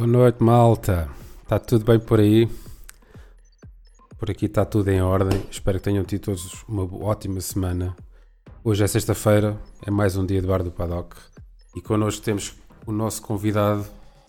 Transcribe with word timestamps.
Boa 0.00 0.08
noite, 0.08 0.42
malta. 0.42 1.10
Está 1.42 1.58
tudo 1.58 1.84
bem 1.84 2.00
por 2.00 2.20
aí? 2.20 2.48
Por 4.18 4.30
aqui 4.30 4.46
está 4.46 4.64
tudo 4.64 4.88
em 4.88 5.02
ordem. 5.02 5.46
Espero 5.50 5.76
que 5.76 5.84
tenham 5.84 6.02
tido 6.04 6.22
todos 6.22 6.64
uma 6.66 6.84
ótima 7.04 7.38
semana. 7.42 7.94
Hoje 8.64 8.82
é 8.82 8.86
sexta-feira, 8.86 9.60
é 9.86 9.90
mais 9.90 10.16
um 10.16 10.24
dia 10.24 10.40
de 10.40 10.46
bar 10.46 10.62
do 10.62 10.70
Paddock. 10.70 11.14
E 11.76 11.82
connosco 11.82 12.24
temos 12.24 12.54
o 12.86 12.92
nosso 12.92 13.20
convidado, 13.20 13.86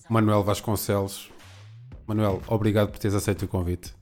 Manuel 0.10 0.44
Vasconcelos. 0.44 1.32
Manuel, 2.06 2.42
obrigado 2.48 2.92
por 2.92 3.00
teres 3.00 3.16
aceito 3.16 3.46
o 3.46 3.48
convite. 3.48 3.96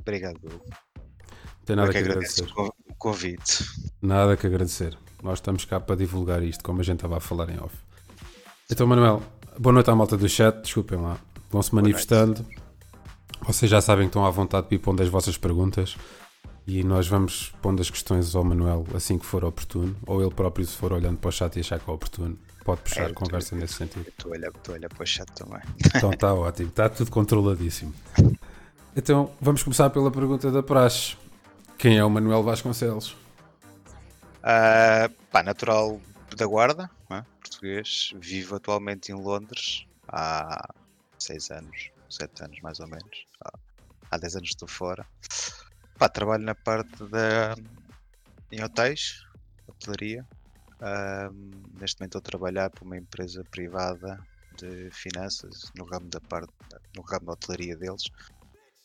Obrigado, 0.00 0.38
Hugo. 0.42 0.64
Não 0.70 1.64
tem 1.66 1.76
nada 1.76 1.88
Eu 1.88 1.92
que 1.92 1.98
agradeço 1.98 2.44
agradecer. 2.44 2.72
o 2.88 2.94
convite. 2.96 3.64
Nada 4.00 4.38
que 4.38 4.46
agradecer. 4.46 4.96
Nós 5.22 5.38
estamos 5.38 5.66
cá 5.66 5.80
para 5.80 5.96
divulgar 5.96 6.42
isto, 6.42 6.64
como 6.64 6.80
a 6.80 6.82
gente 6.82 6.96
estava 6.96 7.18
a 7.18 7.20
falar 7.20 7.50
em 7.50 7.60
off. 7.60 7.76
Então, 8.70 8.86
Manuel, 8.86 9.22
boa 9.58 9.72
noite 9.72 9.90
à 9.90 9.94
malta 9.94 10.16
do 10.16 10.28
chat. 10.28 10.60
Desculpem 10.62 10.98
lá. 11.00 11.18
Vão-se 11.50 11.74
manifestando. 11.74 12.44
Vocês 13.42 13.70
já 13.70 13.80
sabem 13.80 14.04
que 14.06 14.10
estão 14.10 14.26
à 14.26 14.30
vontade 14.30 14.68
de 14.68 14.74
ir 14.74 14.78
pondo 14.78 15.02
as 15.02 15.08
vossas 15.08 15.36
perguntas. 15.38 15.96
E 16.66 16.84
nós 16.84 17.08
vamos 17.08 17.54
pondo 17.62 17.80
as 17.80 17.88
questões 17.88 18.34
ao 18.34 18.44
Manuel 18.44 18.86
assim 18.94 19.18
que 19.18 19.24
for 19.24 19.44
oportuno. 19.44 19.96
Ou 20.06 20.20
ele 20.20 20.30
próprio, 20.34 20.66
se 20.66 20.76
for 20.76 20.92
olhando 20.92 21.16
para 21.16 21.28
o 21.28 21.32
chat 21.32 21.56
e 21.56 21.60
achar 21.60 21.78
que 21.80 21.88
é 21.88 21.92
oportuno, 21.92 22.38
pode 22.62 22.82
puxar 22.82 23.02
É, 23.02 23.06
a 23.06 23.08
eu 23.08 23.14
conversa 23.14 23.50
tô- 23.50 23.56
nesse 23.56 23.74
sentido. 23.74 24.06
Estou 24.08 24.32
a 24.32 24.36
olhar, 24.36 24.88
para 24.90 25.02
o 25.02 25.06
chat 25.06 25.26
também. 25.32 25.60
Então 25.94 26.10
está 26.10 26.34
ótimo, 26.34 26.68
está 26.68 26.88
tudo 26.90 27.10
controladíssimo. 27.10 27.94
Então 28.94 29.30
vamos 29.40 29.62
começar 29.62 29.88
pela 29.88 30.10
pergunta 30.10 30.50
da 30.50 30.62
Praxe: 30.62 31.16
Quem 31.78 31.96
é 31.96 32.04
o 32.04 32.10
Manuel 32.10 32.42
Vasconcelos? 32.42 33.16
Ah, 34.42 35.08
pá, 35.32 35.42
natural 35.42 35.98
da 36.36 36.44
Guarda, 36.46 36.90
não 37.08 37.18
é? 37.18 37.22
português. 37.40 38.12
Vivo 38.16 38.56
atualmente 38.56 39.10
em 39.12 39.14
Londres 39.14 39.86
há 40.08 40.72
6 41.18 41.50
anos, 41.50 41.90
7 42.10 42.44
anos 42.44 42.60
mais 42.60 42.80
ou 42.80 42.88
menos. 42.88 43.26
Há, 43.44 43.58
há 44.10 44.18
10 44.18 44.36
anos 44.36 44.48
estou 44.50 44.68
fora. 44.68 45.06
Pá, 45.98 46.08
trabalho 46.08 46.44
na 46.44 46.54
parte 46.54 47.04
da. 47.08 47.54
em 48.52 48.62
hotéis, 48.62 49.22
hotelaria. 49.66 50.26
Ah, 50.80 51.28
neste 51.80 52.00
momento 52.00 52.18
estou 52.18 52.20
a 52.20 52.22
trabalhar 52.22 52.70
para 52.70 52.84
uma 52.84 52.96
empresa 52.96 53.42
privada 53.50 54.24
de 54.56 54.90
finanças 54.92 55.72
no 55.76 55.84
ramo 55.84 56.08
da 56.08 56.20
parte 56.20 56.52
no 56.96 57.02
ramo 57.02 57.26
da 57.26 57.32
hotelaria 57.32 57.76
deles 57.76 58.04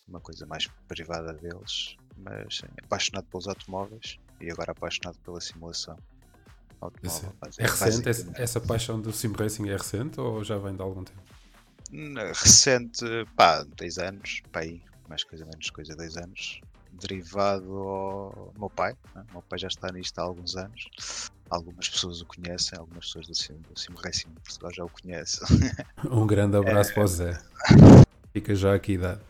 uma 0.08 0.20
coisa 0.20 0.46
mais 0.46 0.68
privada 0.88 1.34
deles 1.34 1.96
mas 2.18 2.58
sim, 2.58 2.68
apaixonado 2.84 3.28
pelos 3.28 3.48
automóveis 3.48 4.18
e 4.40 4.52
agora 4.52 4.72
apaixonado 4.72 5.20
pela 5.20 5.40
simulação 5.40 5.98
automóvel 6.84 7.34
basi- 7.42 7.62
É 7.62 7.66
recente? 7.66 8.10
Essa, 8.10 8.32
essa 8.36 8.60
paixão 8.62 9.00
do 9.02 9.12
sim 9.12 9.32
racing 9.32 9.70
é 9.70 9.74
recente 9.78 10.20
ou 10.20 10.44
já 10.44 10.58
vem 10.58 10.76
de 10.76 10.82
algum 10.82 11.04
tempo? 11.04 11.22
Hum, 11.92 12.14
recente 12.34 13.06
pá 13.36 13.64
10 13.78 13.98
anos 14.00 14.42
pá, 14.52 14.62
aí 14.62 14.82
mais 15.08 15.24
coisa 15.24 15.46
menos 15.46 15.70
coisa 15.70 15.96
10 15.96 16.18
anos 16.18 16.62
derivado 16.94 17.72
ao 17.78 18.54
meu 18.58 18.70
pai 18.70 18.96
né? 19.16 19.24
meu 19.32 19.42
pai 19.44 19.60
já 19.60 19.68
está 19.68 19.92
nisto 19.92 20.18
há 20.20 20.24
alguns 20.24 20.56
anos 20.56 21.30
algumas 21.50 21.90
pessoas 21.90 22.22
o 22.22 22.26
conhecem 22.26 22.78
algumas 22.80 23.06
pessoas 23.06 23.28
do 23.28 23.36
sim, 23.36 23.54
do 23.70 23.80
sim 23.80 23.94
racing 24.04 24.30
de 24.30 24.40
Portugal 24.42 24.72
já 24.74 24.86
o 24.86 24.90
conhecem 24.90 25.48
Um 26.10 26.26
grande 26.26 26.58
abraço 26.58 26.92
É. 26.92 26.94
para 26.94 27.04
o 27.04 27.08
Zé. 27.08 27.42
Fica 28.34 28.56
já 28.56 28.74
aqui 28.74 28.98
dado. 28.98 29.22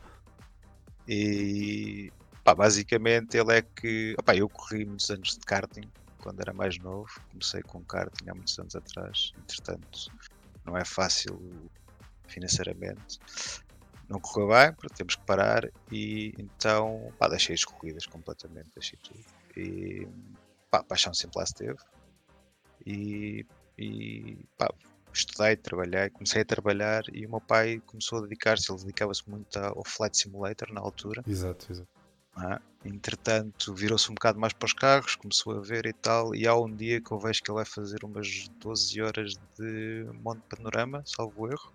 E 1.07 2.11
pá, 2.43 2.55
basicamente 2.55 3.35
ele 3.37 3.57
é 3.57 3.61
que. 3.61 4.15
opá, 4.17 4.35
eu 4.35 4.47
corri 4.47 4.85
muitos 4.85 5.09
anos 5.09 5.33
de 5.33 5.39
karting 5.41 5.89
quando 6.23 6.39
era 6.39 6.53
mais 6.53 6.77
novo. 6.79 7.11
Comecei 7.29 7.61
com 7.61 7.83
karting 7.83 8.29
há 8.29 8.33
muitos 8.33 8.57
anos 8.57 8.75
atrás. 8.75 9.33
Entretanto, 9.37 10.09
não 10.65 10.77
é 10.77 10.85
fácil 10.85 11.37
financeiramente. 12.27 13.19
Não 14.07 14.19
correu 14.21 14.47
bem, 14.47 14.73
porque 14.73 14.95
temos 14.95 15.15
que 15.15 15.25
parar. 15.25 15.69
E 15.91 16.33
então 16.39 17.13
pá, 17.19 17.27
deixei 17.27 17.55
as 17.55 17.65
corridas 17.65 18.05
completamente, 18.05 18.69
deixei 18.73 18.97
tudo. 19.03 19.23
E 19.57 20.07
pá, 20.71 20.81
paixão 20.81 21.13
sempre 21.13 21.37
lá 21.37 21.43
esteve. 21.43 21.79
E, 22.85 23.45
e 23.77 24.37
pá, 24.57 24.73
estudei, 25.13 25.57
trabalhei, 25.57 26.09
comecei 26.09 26.41
a 26.41 26.45
trabalhar 26.45 27.03
e 27.11 27.25
o 27.25 27.29
meu 27.29 27.41
pai 27.41 27.81
começou 27.85 28.19
a 28.19 28.21
dedicar-se, 28.21 28.71
ele 28.71 28.79
dedicava-se 28.79 29.29
muito 29.29 29.57
ao 29.59 29.83
Flight 29.85 30.17
Simulator 30.17 30.71
na 30.71 30.79
altura. 30.79 31.21
Exato, 31.27 31.71
exato. 31.71 31.89
É? 32.37 32.59
Entretanto, 32.85 33.73
virou-se 33.73 34.11
um 34.11 34.15
bocado 34.15 34.39
mais 34.39 34.51
para 34.53 34.65
os 34.65 34.73
carros, 34.73 35.15
começou 35.15 35.55
a 35.55 35.61
ver 35.61 35.85
e 35.85 35.93
tal, 35.93 36.35
e 36.35 36.45
há 36.45 36.55
um 36.55 36.73
dia 36.73 36.99
que 36.99 37.11
eu 37.11 37.19
vejo 37.19 37.41
que 37.41 37.49
ele 37.49 37.55
vai 37.55 37.65
fazer 37.65 38.03
umas 38.03 38.49
12 38.59 39.01
horas 39.01 39.33
de 39.57 40.05
Monte 40.21 40.41
Panorama, 40.49 41.01
salvo 41.05 41.47
erro. 41.47 41.71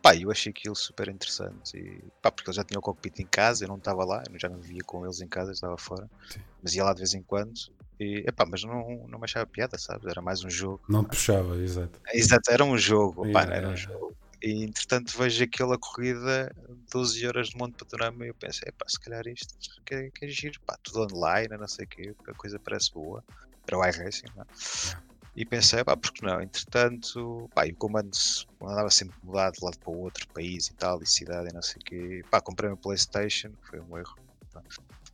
Pá, 0.00 0.16
eu 0.16 0.30
achei 0.30 0.50
aquilo 0.50 0.74
super 0.74 1.08
interessante, 1.08 1.76
e, 1.76 2.02
pá, 2.22 2.32
porque 2.32 2.50
ele 2.50 2.56
já 2.56 2.64
tinha 2.64 2.78
o 2.78 2.82
cockpit 2.82 3.20
em 3.20 3.26
casa, 3.26 3.64
eu 3.64 3.68
não 3.68 3.76
estava 3.76 4.04
lá, 4.04 4.22
eu 4.32 4.38
já 4.38 4.48
não 4.48 4.58
vivia 4.58 4.82
com 4.84 5.04
eles 5.04 5.20
em 5.20 5.28
casa, 5.28 5.52
estava 5.52 5.76
fora, 5.76 6.08
Sim. 6.28 6.40
mas 6.60 6.74
ia 6.74 6.82
lá 6.82 6.92
de 6.92 6.98
vez 6.98 7.14
em 7.14 7.22
quando, 7.22 7.52
e, 8.00 8.24
epá, 8.26 8.44
mas 8.44 8.64
não, 8.64 9.06
não 9.06 9.18
me 9.18 9.24
achava 9.24 9.46
piada, 9.46 9.78
sabes? 9.78 10.06
Era 10.06 10.20
mais 10.20 10.42
um 10.42 10.50
jogo. 10.50 10.80
Não 10.88 11.04
puxava, 11.04 11.56
exato. 11.56 12.00
Exato, 12.12 12.50
era 12.50 12.64
um 12.64 12.76
jogo, 12.76 13.26
Yeah, 13.26 13.54
era 13.54 13.68
um 13.68 13.74
yeah. 13.74 13.76
jogo. 13.76 14.16
E 14.42 14.64
entretanto 14.64 15.16
vejo 15.16 15.44
aquela 15.44 15.78
corrida 15.78 16.52
12 16.92 17.26
horas 17.26 17.48
de 17.48 17.56
Monte 17.56 17.84
Panorama 17.84 18.24
e 18.24 18.28
eu 18.28 18.34
pensei, 18.34 18.68
epá, 18.68 18.84
se 18.88 19.00
calhar 19.00 19.26
isto 19.26 19.54
que 19.86 19.94
é, 19.94 20.10
que 20.10 20.24
é 20.26 20.28
giro, 20.28 20.60
pá, 20.66 20.76
tudo 20.82 21.02
online, 21.02 21.56
não 21.56 21.68
sei 21.68 21.86
o 21.86 21.88
quê, 21.88 22.14
a 22.28 22.34
coisa 22.34 22.60
parece 22.60 22.92
boa, 22.92 23.24
para 23.64 23.78
o 23.78 23.84
iRacing, 23.84 24.26
não 24.34 24.42
é? 24.42 24.46
E 25.34 25.46
pensei, 25.46 25.82
pá, 25.82 25.96
porque 25.96 26.24
não? 26.24 26.42
Entretanto, 26.42 27.50
pá, 27.54 27.62
como 27.78 27.98
antes 27.98 28.46
andava 28.62 28.90
sempre 28.90 29.16
mudado 29.22 29.54
de 29.54 29.64
lado 29.64 29.78
para 29.78 29.92
o 29.92 30.00
outro 30.00 30.26
país 30.34 30.68
e 30.68 30.74
tal, 30.74 31.02
e 31.02 31.06
cidade 31.06 31.48
e 31.48 31.54
não 31.54 31.62
sei 31.62 31.80
o 31.80 31.84
quê, 31.84 32.22
pá, 32.30 32.40
comprei 32.40 32.68
uma 32.70 32.76
Playstation, 32.76 33.52
foi 33.70 33.80
um 33.80 33.96
erro. 33.96 34.31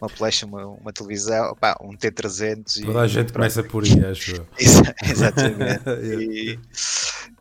Uma 0.01 0.09
Playstation, 0.09 0.47
uma, 0.47 0.65
uma 0.67 0.93
televisão, 0.93 1.55
pá, 1.57 1.77
um 1.81 1.97
T300 1.97 2.77
e 2.79 2.85
Toda 2.87 3.01
a 3.01 3.07
gente 3.09 3.33
pronto. 3.33 3.35
começa 3.35 3.65
por 3.65 3.83
aí, 3.85 4.05
acho 4.07 4.37
eu. 4.37 4.47
Exa- 4.59 4.95
Exatamente. 5.03 5.83
Yeah. 5.89 6.23
e, 6.23 6.59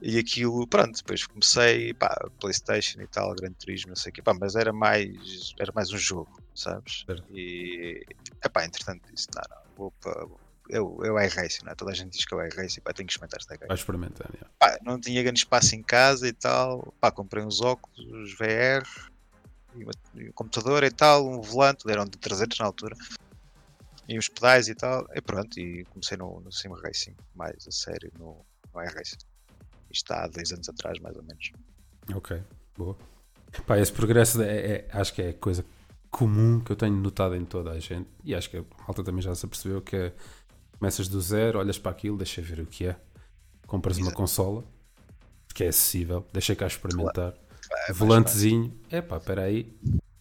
e 0.01 0.17
aquilo, 0.19 0.65
pronto, 0.67 0.97
depois 0.97 1.25
comecei, 1.27 1.93
pá, 1.93 2.15
Playstation 2.39 3.01
e 3.01 3.07
tal, 3.07 3.33
Gran 3.35 3.51
Turismo, 3.53 3.89
não 3.89 3.95
sei 3.95 4.09
o 4.11 4.13
quê, 4.13 4.21
pá, 4.21 4.33
mas 4.39 4.55
era 4.55 4.73
mais, 4.73 5.53
era 5.59 5.71
mais 5.73 5.91
um 5.91 5.97
jogo, 5.97 6.41
sabes? 6.55 7.03
Certo. 7.05 7.23
E, 7.31 8.03
epá, 8.43 8.65
entretanto 8.65 9.01
disse, 9.13 9.27
não, 9.35 9.43
não, 9.49 9.61
vou 9.77 9.91
para, 10.01 10.25
eu, 10.69 10.99
eu 11.03 11.17
iRacing, 11.19 11.63
não 11.65 11.71
é? 11.71 11.75
Toda 11.75 11.91
a 11.91 11.93
gente 11.93 12.11
diz 12.17 12.25
que 12.25 12.33
eu 12.33 12.39
iRacing, 12.43 12.81
pá, 12.81 12.91
tenho 12.93 13.07
que 13.07 13.13
experimentar 13.13 13.39
esta 13.39 13.55
gaja. 13.55 13.67
Vai 13.67 13.77
experimentando. 13.77 14.31
yeah. 14.33 14.49
Pá, 14.59 14.77
não 14.83 14.99
tinha 14.99 15.21
grande 15.21 15.39
espaço 15.39 15.75
em 15.75 15.83
casa 15.83 16.27
e 16.27 16.33
tal, 16.33 16.93
pá, 16.99 17.11
comprei 17.11 17.43
uns 17.43 17.61
óculos, 17.61 17.99
os 17.99 18.33
VR, 18.37 18.83
e, 19.77 19.83
uma- 19.83 20.31
computador 20.33 20.83
e 20.83 20.91
tal, 20.91 21.27
um 21.27 21.41
volante, 21.41 21.89
eram 21.89 22.05
de 22.05 22.17
300 22.17 22.57
na 22.59 22.65
altura, 22.65 22.95
e 24.07 24.17
uns 24.17 24.29
pedais 24.29 24.67
e 24.67 24.75
tal, 24.75 25.05
e 25.13 25.21
pronto, 25.21 25.59
e 25.59 25.83
comecei 25.85 26.17
no, 26.17 26.39
no 26.39 26.51
Sim 26.51 26.69
Racing, 26.83 27.15
mais 27.35 27.67
a 27.67 27.71
sério, 27.71 28.11
no, 28.17 28.45
no 28.73 28.81
iRacing. 28.81 29.17
Isto 29.91 30.11
há 30.13 30.27
dois 30.27 30.51
anos 30.51 30.67
atrás, 30.69 30.99
mais 30.99 31.15
ou 31.15 31.23
menos. 31.23 31.51
Ok, 32.13 32.41
boa. 32.77 32.97
Pá, 33.65 33.77
esse 33.79 33.91
progresso 33.91 34.41
é, 34.41 34.57
é- 34.57 34.87
acho 34.91 35.13
que 35.13 35.21
é 35.21 35.33
coisa 35.33 35.65
comum 36.09 36.59
que 36.61 36.71
eu 36.71 36.75
tenho 36.75 36.95
notado 36.95 37.35
em 37.35 37.45
toda 37.45 37.71
a 37.71 37.79
gente 37.79 38.09
e 38.23 38.33
acho 38.33 38.49
que 38.49 38.57
a 38.57 38.63
malta 38.79 39.03
também 39.03 39.21
já 39.21 39.33
se 39.35 39.45
apercebeu 39.45 39.81
que 39.81 39.95
é, 39.95 40.13
começas 40.77 41.07
do 41.07 41.19
zero, 41.21 41.59
olhas 41.59 41.77
para 41.77 41.91
aquilo, 41.91 42.17
deixa 42.17 42.41
ver 42.41 42.59
o 42.61 42.65
que 42.65 42.87
é, 42.87 42.95
compras 43.65 43.97
uma 43.97 44.03
Exato. 44.07 44.17
consola 44.17 44.63
que 45.53 45.63
é 45.63 45.67
acessível, 45.67 46.25
deixa 46.31 46.55
cá 46.55 46.67
experimentar, 46.67 47.31
Pá, 47.33 47.37
é 47.89 47.93
volantezinho, 47.93 48.73
é 48.89 49.01
pá, 49.01 49.17
espera 49.17 49.43
aí, 49.43 49.71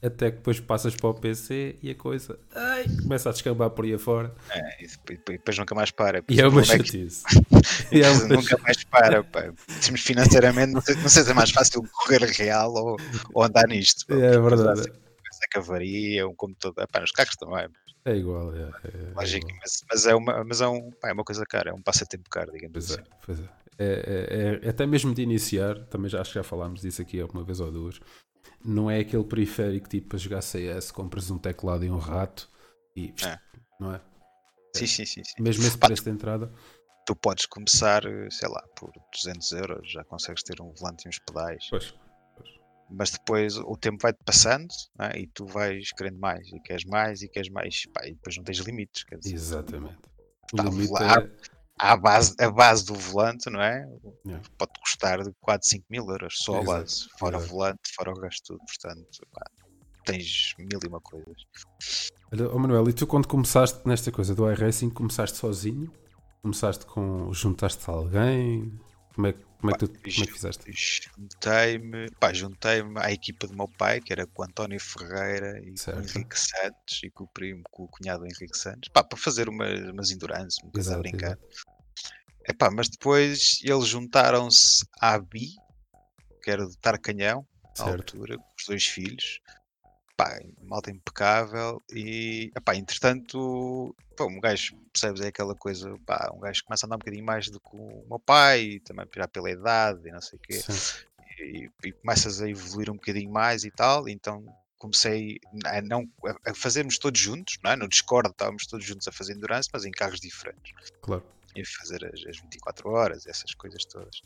até 0.02 0.30
que 0.30 0.36
depois 0.38 0.60
passas 0.60 0.94
para 0.94 1.08
o 1.10 1.14
PC 1.14 1.76
e 1.82 1.90
a 1.90 1.94
coisa 1.94 2.38
ai, 2.54 2.84
começa 3.02 3.28
a 3.28 3.32
descambar 3.32 3.70
por 3.70 3.84
aí 3.84 3.94
afora. 3.94 4.34
É, 4.50 4.84
e 4.84 4.86
depois, 4.86 5.18
depois 5.26 5.58
nunca 5.58 5.74
mais 5.74 5.90
para. 5.90 6.22
e 6.28 6.40
é 6.40 6.46
uma 6.46 6.60
Como 6.60 6.72
é 6.72 6.78
que- 6.78 6.84
chatice. 6.84 7.22
E 7.90 8.02
é 8.02 8.10
uma 8.10 8.28
nunca 8.28 8.56
mais 8.58 8.84
para, 8.84 9.24
pá. 9.24 9.52
Temos 9.84 10.00
financeiramente, 10.02 10.72
não 10.72 10.80
sei, 10.80 10.94
não 10.96 11.08
sei 11.08 11.22
se 11.24 11.30
é 11.30 11.34
mais 11.34 11.50
fácil 11.50 11.82
correr 11.92 12.22
real 12.24 12.72
ou, 12.72 12.96
ou 13.34 13.42
andar 13.42 13.66
nisto. 13.68 14.06
pá. 14.06 14.14
É 14.14 14.38
verdade, 14.38 14.80
Essa 14.80 15.46
cavaria, 15.50 16.26
um 16.28 16.34
computador, 16.34 16.86
pá, 16.88 17.00
nos 17.00 17.10
carros 17.12 17.34
também. 17.36 17.66
é 18.04 18.14
igual. 18.16 18.54
É, 18.54 18.58
é- 18.60 18.62
é 18.64 19.12
Lógico, 19.14 19.46
igual. 19.48 19.60
mas, 19.62 19.82
mas 19.90 20.06
é 20.06 20.14
uma, 20.14 20.44
mas 20.44 20.60
é, 20.60 20.68
um, 20.68 20.90
pá, 21.00 21.08
é 21.08 21.12
uma 21.12 21.24
coisa 21.24 21.44
cara, 21.46 21.70
é 21.70 21.72
um 21.74 21.82
passatempo 21.82 22.28
caro, 22.30 22.52
digamos 22.52 22.72
Pois 22.74 22.90
assim. 22.92 23.00
é, 23.00 23.14
pois 23.24 23.40
é. 23.40 23.42
É, 23.78 24.60
é- 24.62 24.66
é- 24.66 24.68
até 24.70 24.86
mesmo 24.86 25.14
de 25.14 25.22
iniciar, 25.22 25.84
também 25.86 26.08
já 26.08 26.20
acho 26.20 26.30
que 26.32 26.38
já 26.38 26.42
falámos 26.42 26.80
disso 26.80 27.02
aqui 27.02 27.22
uma 27.22 27.44
vez 27.44 27.60
ou 27.60 27.70
duas. 27.70 28.00
Não 28.64 28.90
é 28.90 29.00
aquele 29.00 29.24
periférico 29.24 29.88
tipo 29.88 30.08
para 30.08 30.18
jogar 30.18 30.42
CS, 30.42 30.92
compras 30.92 31.30
um 31.30 31.38
teclado 31.38 31.84
e 31.84 31.90
um 31.90 31.98
rato 31.98 32.48
e 32.96 33.12
É. 33.22 33.38
não 33.78 33.94
é? 33.94 34.00
Sim, 34.74 34.86
sim, 34.86 35.04
sim, 35.06 35.22
sim. 35.24 35.42
Mesmo 35.42 35.64
esse 35.66 35.78
preço 35.78 36.04
de 36.04 36.10
entrada, 36.10 36.52
Tu 37.06 37.14
podes 37.14 37.46
começar, 37.46 38.02
sei 38.30 38.48
lá, 38.48 38.60
por 38.74 38.90
200 39.12 39.52
euros, 39.52 39.88
já 39.92 40.02
consegues 40.04 40.42
ter 40.42 40.60
um 40.60 40.72
volante 40.72 41.06
e 41.06 41.08
uns 41.08 41.20
pedais, 41.20 41.64
pois, 41.70 41.94
mas 42.90 43.10
depois 43.12 43.56
o 43.56 43.76
tempo 43.76 43.98
vai-te 44.02 44.18
passando 44.24 44.66
é? 44.98 45.20
e 45.20 45.26
tu 45.28 45.46
vais 45.46 45.92
querendo 45.92 46.18
mais, 46.18 46.48
e 46.48 46.58
queres 46.58 46.84
mais, 46.84 47.22
e 47.22 47.28
queres 47.28 47.48
mais, 47.48 47.86
pá, 47.94 48.04
e 48.08 48.12
depois 48.14 48.36
não 48.36 48.42
tens 48.42 48.58
limites, 48.58 49.04
quer 49.04 49.18
dizer, 49.18 49.34
exatamente. 49.34 49.98
O 50.52 50.56
Tá, 50.56 50.64
limite 50.64 50.92
lá- 50.92 51.18
é, 51.22 51.30
à 51.78 51.96
base, 51.96 52.34
a 52.40 52.50
base 52.50 52.84
do 52.86 52.94
volante, 52.94 53.50
não 53.50 53.60
é? 53.60 53.86
Yeah. 54.24 54.44
Pode 54.58 54.72
custar 54.80 55.22
de 55.22 55.32
4, 55.40 55.68
5 55.68 55.84
mil 55.90 56.08
euros 56.08 56.34
só 56.38 56.60
a 56.60 56.64
base, 56.64 57.08
fora 57.18 57.38
o 57.38 57.40
volante, 57.40 57.80
fora 57.94 58.10
o 58.10 58.14
tudo. 58.14 58.60
Portanto, 58.66 59.26
pá, 59.32 59.42
tens 60.04 60.54
mil 60.58 60.80
e 60.82 60.88
uma 60.88 61.00
coisas. 61.00 61.46
Olha, 62.32 62.50
oh 62.50 62.58
Manuel, 62.58 62.88
e 62.88 62.92
tu 62.92 63.06
quando 63.06 63.28
começaste 63.28 63.86
nesta 63.86 64.10
coisa 64.10 64.34
do 64.34 64.50
iRacing, 64.50 64.90
começaste 64.90 65.36
sozinho? 65.36 65.92
Começaste 66.42 66.86
com. 66.86 67.32
juntaste 67.32 67.82
a 67.90 67.92
alguém? 67.92 68.72
Como 69.16 69.26
é, 69.28 69.32
que- 69.32 69.44
como 69.58 69.70
é, 69.70 69.78
que, 69.78 69.86
tu, 69.86 69.88
como 69.88 70.02
é 70.04 70.26
que 70.26 70.32
fizeste? 70.32 70.70
Juntei-me, 71.16 72.10
pá, 72.20 72.32
juntei-me 72.32 73.00
à 73.00 73.10
equipa 73.10 73.46
do 73.46 73.56
meu 73.56 73.66
pai, 73.66 74.00
que 74.00 74.12
era 74.12 74.26
com 74.26 74.42
o 74.42 74.44
António 74.44 74.78
Ferreira 74.78 75.58
e 75.64 75.76
Certo. 75.78 75.96
com 75.96 76.02
o 76.02 76.08
Henrique 76.10 76.38
Santos 76.38 77.00
e 77.02 77.10
com 77.10 77.24
o 77.24 77.28
primo, 77.28 77.62
com 77.70 77.84
o 77.84 77.88
cunhado 77.88 78.24
Henrique 78.26 78.56
Santos, 78.56 78.90
pá, 78.92 79.02
para 79.02 79.18
fazer 79.18 79.48
umas, 79.48 79.80
umas 79.90 80.10
endurance, 80.10 80.58
um 80.62 80.66
bocadinho 80.66 80.94
a 80.94 80.98
brincar. 80.98 81.38
Epá, 82.48 82.70
mas 82.70 82.88
depois 82.88 83.58
eles 83.64 83.86
juntaram-se 83.88 84.84
à 85.00 85.18
BI, 85.18 85.48
que 86.42 86.50
era 86.50 86.64
do 86.64 86.76
Tarcanhão, 86.76 87.44
Certo. 87.74 87.90
altura, 88.16 88.36
com 88.36 88.44
os 88.58 88.64
dois 88.68 88.84
filhos. 88.84 89.40
Pá, 90.16 90.38
malta 90.62 90.90
impecável 90.90 91.82
e, 91.92 92.50
epá, 92.56 92.74
entretanto, 92.74 93.94
pá, 94.16 94.24
um 94.24 94.40
gajo, 94.40 94.74
percebes, 94.90 95.20
é 95.20 95.28
aquela 95.28 95.54
coisa, 95.54 95.94
pá, 96.06 96.30
um 96.34 96.40
gajo 96.40 96.64
começa 96.64 96.84
a 96.84 96.88
andar 96.88 96.96
um 96.96 97.00
bocadinho 97.00 97.24
mais 97.24 97.50
do 97.50 97.60
que 97.60 97.76
o 97.76 98.04
meu 98.08 98.18
pai, 98.18 98.62
e 98.62 98.80
também 98.80 99.06
já 99.14 99.28
pela 99.28 99.50
idade 99.50 100.08
e 100.08 100.10
não 100.10 100.20
sei 100.22 100.38
o 100.38 100.40
quê, 100.40 100.60
e, 101.38 101.70
e 101.84 101.92
começas 101.92 102.40
a 102.40 102.48
evoluir 102.48 102.90
um 102.90 102.94
bocadinho 102.94 103.30
mais 103.30 103.64
e 103.64 103.70
tal, 103.70 104.08
então 104.08 104.42
comecei 104.78 105.38
a, 105.66 105.82
não, 105.82 106.08
a, 106.24 106.50
a 106.50 106.54
fazermos 106.54 106.98
todos 106.98 107.20
juntos, 107.20 107.58
não 107.62 107.72
é? 107.72 107.76
no 107.76 107.88
Discord 107.88 108.30
estávamos 108.30 108.66
todos 108.66 108.86
juntos 108.86 109.06
a 109.08 109.12
fazer 109.12 109.34
endurance, 109.34 109.68
mas 109.72 109.84
em 109.84 109.90
carros 109.90 110.20
diferentes 110.20 110.72
Claro. 111.02 111.24
e 111.54 111.64
fazer 111.64 112.04
as, 112.06 112.26
as 112.26 112.38
24 112.40 112.88
horas, 112.88 113.26
essas 113.26 113.54
coisas 113.54 113.84
todas. 113.84 114.22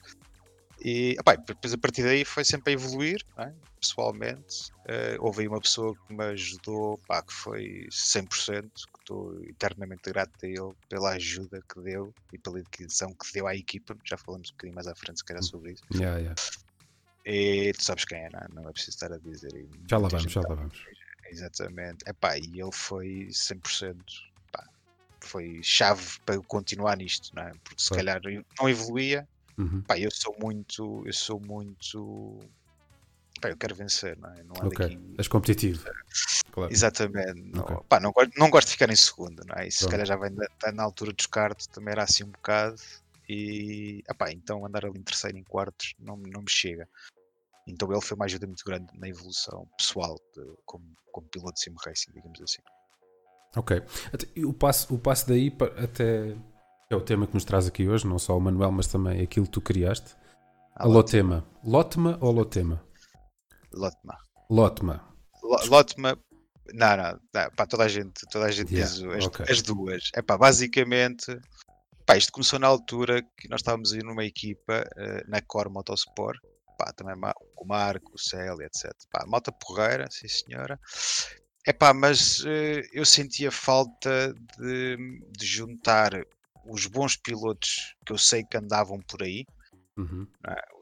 E 0.83 1.17
epá, 1.19 1.37
depois 1.37 1.73
a 1.75 1.79
partir 1.79 2.03
daí 2.03 2.25
foi 2.25 2.45
sempre 2.45 2.73
a 2.73 2.75
evoluir, 2.75 3.19
é? 3.39 3.53
pessoalmente. 3.81 4.71
Eh, 4.89 5.17
houve 5.21 5.43
aí 5.43 5.49
uma 5.49 5.61
pessoa 5.61 5.95
que 5.95 6.15
me 6.15 6.25
ajudou, 6.25 6.99
pá, 7.07 7.23
que 7.23 7.33
foi 7.33 7.87
100%, 7.91 8.63
que 8.63 8.99
estou 9.01 9.43
eternamente 9.45 10.11
grato 10.11 10.33
a 10.43 10.47
ele 10.47 10.73
pela 10.89 11.11
ajuda 11.13 11.61
que 11.69 11.81
deu 11.83 12.15
e 12.33 12.39
pela 12.39 12.57
dedicação 12.63 13.11
que 13.15 13.33
deu 13.33 13.47
à 13.47 13.55
equipa. 13.55 13.95
Já 14.09 14.17
falamos 14.17 14.49
um 14.49 14.53
bocadinho 14.53 14.75
mais 14.75 14.87
à 14.87 14.95
frente, 14.95 15.19
se 15.19 15.25
calhar, 15.25 15.43
sobre 15.43 15.73
isso. 15.73 15.83
Yeah, 15.95 16.19
yeah. 16.19 16.35
E 17.27 17.73
tu 17.75 17.85
sabes 17.85 18.05
quem 18.07 18.19
é, 18.19 18.31
não 18.31 18.41
é? 18.41 18.47
Não 18.55 18.69
é 18.69 18.73
preciso 18.73 18.97
estar 18.97 19.13
a 19.13 19.19
dizer. 19.19 19.55
e 19.55 19.69
Já 19.89 19.99
lá 19.99 20.09
vamos, 20.09 20.33
já 20.33 20.41
lá 20.41 20.55
vamos. 20.55 20.79
Exatamente. 21.31 21.99
Epá, 22.09 22.39
e 22.39 22.61
ele 22.61 22.73
foi 22.73 23.29
100%. 23.31 23.95
Pá, 24.51 24.65
foi 25.21 25.61
chave 25.63 26.19
para 26.25 26.35
eu 26.37 26.43
continuar 26.43 26.97
nisto, 26.97 27.29
não 27.35 27.43
é? 27.43 27.53
Porque 27.63 27.83
se 27.83 27.89
Claro. 27.91 28.21
calhar 28.21 28.45
não 28.59 28.69
evoluía. 28.69 29.29
Uhum. 29.61 29.83
Pá, 29.83 29.99
eu 29.99 30.11
sou 30.11 30.35
muito. 30.41 31.03
Eu 31.07 31.13
sou 31.13 31.41
muito. 31.41 32.39
Pá, 33.41 33.49
eu 33.51 33.57
quero 33.57 33.75
vencer, 33.75 34.17
não 34.19 34.31
é? 34.33 34.43
Não 34.43 34.55
é 34.57 34.67
Ok. 34.67 34.87
daqui. 34.89 35.15
És 35.19 35.29
competitivo. 35.29 35.85
Claro. 36.53 36.73
Exatamente. 36.73 37.41
Não, 37.55 37.63
Ok. 37.63 37.77
pá, 37.89 38.01
não, 38.01 38.13
gosto, 38.13 38.33
não 38.39 38.51
gosto 38.51 38.67
de 38.69 38.73
ficar 38.73 38.91
em 38.91 38.97
segundo, 38.97 39.43
não 39.47 39.57
é? 39.57 39.69
Isso 39.69 39.85
se 39.85 39.89
calhar 39.91 40.07
já 40.07 40.17
vem 40.17 40.35
da, 40.35 40.73
na 40.73 40.83
altura 40.83 41.13
dos 41.13 41.27
cartos, 41.27 41.67
também 41.67 41.93
era 41.93 42.03
assim 42.05 42.25
um 42.25 42.31
bocado. 42.31 42.81
E 43.29 44.03
epá, 44.11 44.31
então 44.33 44.67
andar 44.67 44.85
ali 44.85 44.99
em 44.99 45.03
terceiro, 45.03 45.39
em 45.39 45.45
quartos, 45.45 45.95
não, 45.99 46.17
não 46.17 46.41
me 46.43 46.51
chega. 46.51 46.89
Então 47.67 47.91
ele 47.93 48.01
foi 48.01 48.17
uma 48.17 48.25
ajuda 48.25 48.47
muito 48.47 48.65
grande 48.65 48.87
na 48.99 49.09
evolução 49.09 49.69
pessoal 49.79 50.19
de- 50.35 50.55
como, 50.65 50.85
como 51.13 51.29
piloto 51.29 51.55
de 51.55 51.61
sim 51.61 51.75
racing, 51.85 52.11
digamos 52.13 52.41
assim. 52.43 52.63
Ok. 53.57 53.83
O 54.45 54.53
passo, 54.53 54.95
o 54.95 54.99
passo 54.99 55.29
daí 55.29 55.53
até 55.83 56.37
é 56.91 56.97
o 56.97 57.01
tema 57.01 57.25
que 57.27 57.35
nos 57.35 57.45
traz 57.45 57.69
aqui 57.69 57.89
hoje, 57.89 58.05
não 58.05 58.19
só 58.19 58.37
o 58.37 58.41
Manuel, 58.41 58.73
mas 58.73 58.89
também 58.89 59.23
aquilo 59.23 59.47
que 59.47 59.53
tu 59.53 59.61
criaste. 59.61 60.17
Ah, 60.75 60.85
A 60.85 60.87
Lotema. 60.87 61.47
Lotma 61.65 62.19
ou 62.21 62.33
Lotema? 62.33 62.83
Lotma. 63.73 64.19
Lotma. 64.51 65.15
Lo- 65.41 65.65
Lotma. 65.67 66.19
Não, 66.75 66.97
não, 66.97 67.21
não, 67.33 67.51
pá, 67.57 67.65
toda 67.67 67.85
a 67.85 67.89
gente, 67.89 68.27
toda 68.31 68.47
a 68.47 68.51
gente 68.51 68.75
Yeah, 68.75 68.93
diz 68.93 69.05
as, 69.05 69.27
ok. 69.27 69.47
as 69.49 69.63
duas. 69.63 70.11
É 70.15 70.21
pá, 70.23 70.37
basicamente, 70.37 71.27
pá, 72.05 72.17
isto 72.17 72.33
começou 72.33 72.59
na 72.59 72.67
altura 72.67 73.23
que 73.37 73.49
nós 73.49 73.61
estávamos 73.61 73.93
aí 73.93 74.01
numa 74.03 74.25
equipa 74.25 74.85
eh, 74.97 75.25
na 75.29 75.41
Core 75.41 75.71
Motorsport, 75.71 76.39
pá, 76.77 76.93
também 76.93 77.15
com 77.55 77.65
o 77.65 77.69
Marco, 77.69 78.13
o 78.15 78.19
Célia, 78.19 78.67
etc. 78.67 78.93
Pá, 79.13 79.25
malta 79.29 79.53
porreira, 79.53 80.09
sim 80.11 80.27
senhora. 80.29 80.79
É 81.67 81.73
pá, 81.73 81.93
mas 81.95 82.45
eh, 82.47 82.83
eu 82.93 83.05
sentia 83.05 83.51
falta 83.53 84.33
de, 84.59 84.97
de 85.37 85.47
juntar 85.47 86.13
os 86.71 86.87
bons 86.87 87.17
pilotos 87.17 87.95
que 88.07 88.13
eu 88.13 88.19
sei 88.19 88.45
que 88.45 88.57
andavam 88.57 89.01
por 89.01 89.23
aí, 89.23 89.45
Uhum. 89.97 90.27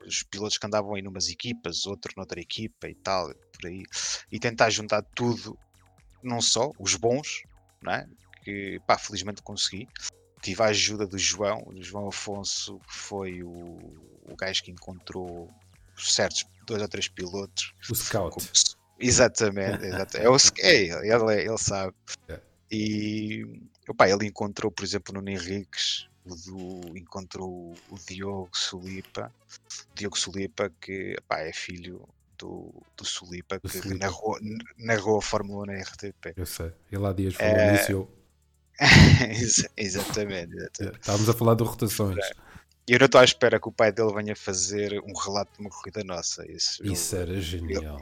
os 0.07 0.23
pilotos 0.23 0.59
que 0.59 0.67
andavam 0.67 0.95
aí 0.95 1.03
numas 1.03 1.29
equipas, 1.29 1.87
outro 1.87 2.13
noutra 2.17 2.41
equipa 2.41 2.89
e 2.89 2.95
tal, 2.95 3.27
por 3.53 3.67
aí, 3.67 3.83
e 4.31 4.39
tentar 4.39 4.71
juntar 4.71 5.03
tudo, 5.15 5.59
não 6.23 6.41
só 6.41 6.71
os 6.79 6.95
bons, 6.95 7.43
não 7.83 7.93
é? 7.93 8.07
que 8.45 8.79
pá, 8.87 8.97
felizmente 8.97 9.43
consegui. 9.43 9.89
Tive 10.41 10.63
a 10.63 10.67
ajuda 10.67 11.05
do 11.07 11.19
João, 11.19 11.65
do 11.65 11.83
João 11.83 12.07
Afonso, 12.09 12.79
que 12.81 12.95
foi 12.95 13.43
o, 13.43 13.51
o 13.51 14.37
gajo 14.39 14.63
que 14.63 14.71
encontrou 14.71 15.51
certos 15.97 16.45
dois 16.65 16.81
ou 16.81 16.89
três 16.89 17.09
pilotos. 17.09 17.73
O 17.91 17.95
Scout. 17.95 18.35
como 18.35 18.47
se- 18.57 18.77
Exatamente, 19.01 19.85
exata- 19.85 20.19
é, 20.19 20.29
o, 20.29 20.37
é 20.61 20.75
ele, 20.77 21.13
ele, 21.13 21.43
ele 21.43 21.59
sabe. 21.59 21.95
É. 22.29 22.41
E 22.71 23.45
opá, 23.89 24.09
ele 24.09 24.27
encontrou, 24.27 24.71
por 24.71 24.85
exemplo, 24.85 25.21
no 25.21 25.29
Henriques, 25.29 26.07
o 26.25 26.35
do, 26.35 26.97
encontrou 26.99 27.75
o 27.91 27.99
Diogo 28.09 28.51
Solipa, 28.57 29.33
Diogo 29.95 30.19
Solipa, 30.19 30.71
que 30.81 31.17
opá, 31.19 31.41
é 31.41 31.53
filho 31.53 32.07
do, 32.37 32.73
do 32.97 33.05
Solipa, 33.05 33.59
Do 33.59 33.69
que 33.69 33.79
Solipa. 33.81 33.99
narrou, 34.07 34.39
narrou 34.77 35.19
a 35.19 35.23
Fórmula 35.23 35.63
1 35.65 35.67
na 35.67 35.83
RTP. 35.83 36.35
Eu 36.37 36.47
sei. 36.47 36.73
Ele 36.93 37.07
há 37.07 37.13
dias 37.13 37.35
falou 37.35 37.57
É. 37.57 37.73
nisso 37.73 37.91
e 37.91 37.95
eu. 37.95 38.15
Exa- 39.31 39.71
exatamente, 39.77 40.55
exatamente. 40.55 40.97
é, 40.97 41.01
Estávamos 41.01 41.29
a 41.29 41.35
falar 41.35 41.55
de 41.55 41.65
rotações. 41.65 42.25
E 42.89 42.93
eu 42.93 42.99
não 42.99 43.07
estou 43.07 43.21
à 43.21 43.25
espera 43.25 43.59
que 43.61 43.69
o 43.69 43.73
pai 43.73 43.91
dele 43.93 44.13
venha 44.15 44.37
fazer 44.37 45.01
um 45.05 45.13
relato 45.19 45.53
de 45.55 45.61
uma 45.61 45.71
corrida 45.71 46.03
nossa. 46.05 46.47
Isso, 46.51 46.83
eu- 46.85 46.93
Isso 46.93 47.17
era 47.17 47.41
genial. 47.41 48.01